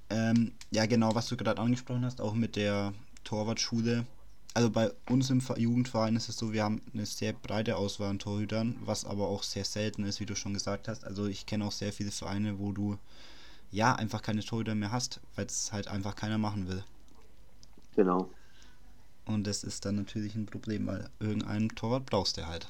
Ähm, 0.10 0.54
ja, 0.72 0.86
genau, 0.86 1.14
was 1.14 1.28
du 1.28 1.36
gerade 1.36 1.60
angesprochen 1.60 2.06
hast, 2.06 2.22
auch 2.22 2.36
mit 2.36 2.56
der 2.56 2.94
Torwartschule. 3.26 4.06
Also 4.56 4.70
bei 4.70 4.92
uns 5.10 5.30
im 5.32 5.42
Ver- 5.42 5.58
Jugendverein 5.58 6.16
ist 6.16 6.30
es 6.30 6.38
so, 6.38 6.54
wir 6.54 6.64
haben 6.64 6.82
eine 6.94 7.06
sehr 7.06 7.34
breite 7.34 7.76
Auswahl 7.76 8.10
an 8.10 8.20
Torhütern, 8.20 8.78
was 8.86 9.04
aber 9.04 9.28
auch 9.28 9.42
sehr 9.44 9.66
selten 9.66 10.04
ist, 10.04 10.20
wie 10.20 10.28
du 10.28 10.36
schon 10.36 10.54
gesagt 10.54 10.88
hast. 10.88 11.06
Also 11.06 11.26
ich 11.26 11.46
kenne 11.46 11.66
auch 11.66 11.72
sehr 11.72 11.92
viele 11.92 12.12
Vereine, 12.12 12.60
wo 12.60 12.72
du 12.72 12.98
ja 13.72 13.96
einfach 13.96 14.22
keine 14.22 14.42
Torhüter 14.42 14.76
mehr 14.76 14.92
hast, 14.92 15.20
weil 15.36 15.48
es 15.48 15.74
halt 15.74 15.88
einfach 15.88 16.16
keiner 16.16 16.38
machen 16.38 16.68
will. 16.68 16.84
Genau. 17.96 18.30
Und 19.26 19.48
das 19.48 19.64
ist 19.64 19.86
dann 19.86 19.96
natürlich 19.96 20.36
ein 20.36 20.46
Problem, 20.46 20.86
weil 20.86 21.10
irgendeinen 21.20 21.70
Torwart 21.70 22.06
brauchst 22.06 22.38
du 22.38 22.46
halt. 22.46 22.68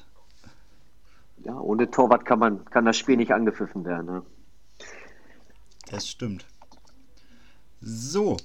Ja, 1.44 1.58
ohne 1.58 1.90
Torwart 1.90 2.24
kann 2.24 2.38
man, 2.38 2.64
kann 2.66 2.84
das 2.84 2.96
Spiel 2.96 3.16
nicht 3.16 3.32
angepfiffen 3.32 3.84
werden. 3.84 4.06
Ne? 4.06 4.22
Das 5.90 6.08
stimmt. 6.08 6.44
So, 7.80 8.36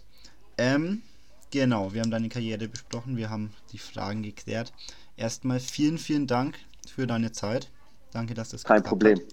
ähm, 0.58 1.02
genau, 1.52 1.94
wir 1.94 2.02
haben 2.02 2.12
deine 2.12 2.30
Karriere 2.30 2.68
besprochen, 2.68 3.18
wir 3.18 3.30
haben 3.30 3.52
die 3.72 3.78
Fragen 3.78 4.24
geklärt. 4.24 4.74
Erstmal 5.18 5.60
vielen, 5.60 5.98
vielen 5.98 6.28
Dank 6.28 6.58
für 6.88 7.08
deine 7.08 7.32
Zeit. 7.32 7.70
Danke, 8.12 8.34
dass 8.34 8.50
das 8.50 8.64
Kein 8.64 8.84
Problem. 8.84 9.18
Hat. 9.18 9.26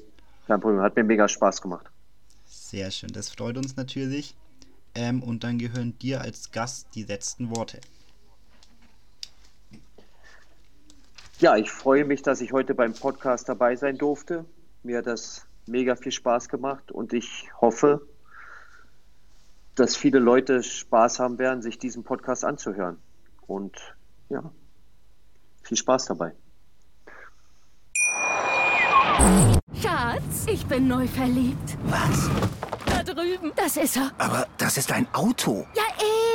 Kein 0.47 0.61
Problem. 0.61 0.83
Hat 0.83 0.97
mir 0.97 1.05
mega 1.05 1.29
Spaß 1.29 1.63
gemacht. 1.63 1.87
Sehr 2.47 2.91
schön, 2.91 3.13
das 3.13 3.31
freut 3.31 3.57
uns 3.57 3.77
natürlich. 3.77 4.35
Ähm, 4.95 5.23
und 5.23 5.45
dann 5.45 5.59
gehören 5.59 5.99
dir 5.99 6.23
als 6.23 6.51
Gast 6.53 6.89
die 6.95 7.05
letzten 7.05 7.55
Worte. 7.55 7.81
Ja, 11.39 11.57
ich 11.57 11.71
freue 11.71 12.07
mich, 12.07 12.23
dass 12.23 12.41
ich 12.41 12.53
heute 12.53 12.75
beim 12.75 12.95
Podcast 12.95 13.49
dabei 13.49 13.77
sein 13.77 13.99
durfte. 13.99 14.47
Mir 14.83 14.99
hat 14.99 15.07
das 15.07 15.47
mega 15.67 15.95
viel 15.95 16.13
Spaß 16.13 16.49
gemacht 16.49 16.91
und 16.91 17.13
ich 17.13 17.51
hoffe, 17.61 18.07
dass 19.77 19.95
viele 19.95 20.19
Leute 20.19 20.63
Spaß 20.63 21.21
haben 21.21 21.39
werden, 21.39 21.63
sich 21.63 21.79
diesen 21.79 22.03
Podcast 22.03 22.45
anzuhören. 22.45 22.99
Und 23.47 23.77
ja, 24.29 24.51
viel 25.63 25.77
Spaß 25.77 26.07
dabei. 26.07 26.33
Schatz, 29.81 30.47
ich 30.51 30.67
bin 30.67 30.89
neu 30.89 31.07
verliebt. 31.07 31.77
Was? 31.85 32.31
Da 32.87 33.03
drüben. 33.03 33.53
Das 33.57 33.77
ist 33.77 33.97
er. 33.97 34.11
Aber 34.19 34.47
das 34.59 34.79
ist 34.79 34.91
ein 34.93 35.07
Auto. 35.13 35.67
Ja, 35.75 35.83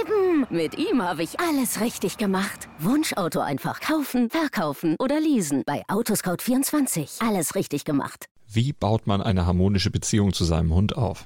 eben. 0.02 0.46
Mit 0.50 0.78
ihm 0.78 1.02
habe 1.02 1.24
ich 1.24 1.40
alles 1.40 1.82
richtig 1.82 2.18
gemacht. 2.18 2.70
Wunschauto 2.80 3.40
einfach 3.40 3.80
kaufen, 3.80 4.30
verkaufen 4.30 4.96
oder 5.00 5.20
leasen. 5.20 5.64
Bei 5.66 5.84
Autoscout24. 5.88 7.28
Alles 7.28 7.56
richtig 7.56 7.86
gemacht. 7.86 8.26
Wie 8.48 8.74
baut 8.74 9.08
man 9.08 9.22
eine 9.22 9.46
harmonische 9.46 9.92
Beziehung 9.92 10.34
zu 10.34 10.44
seinem 10.44 10.74
Hund 10.74 10.96
auf? 10.96 11.26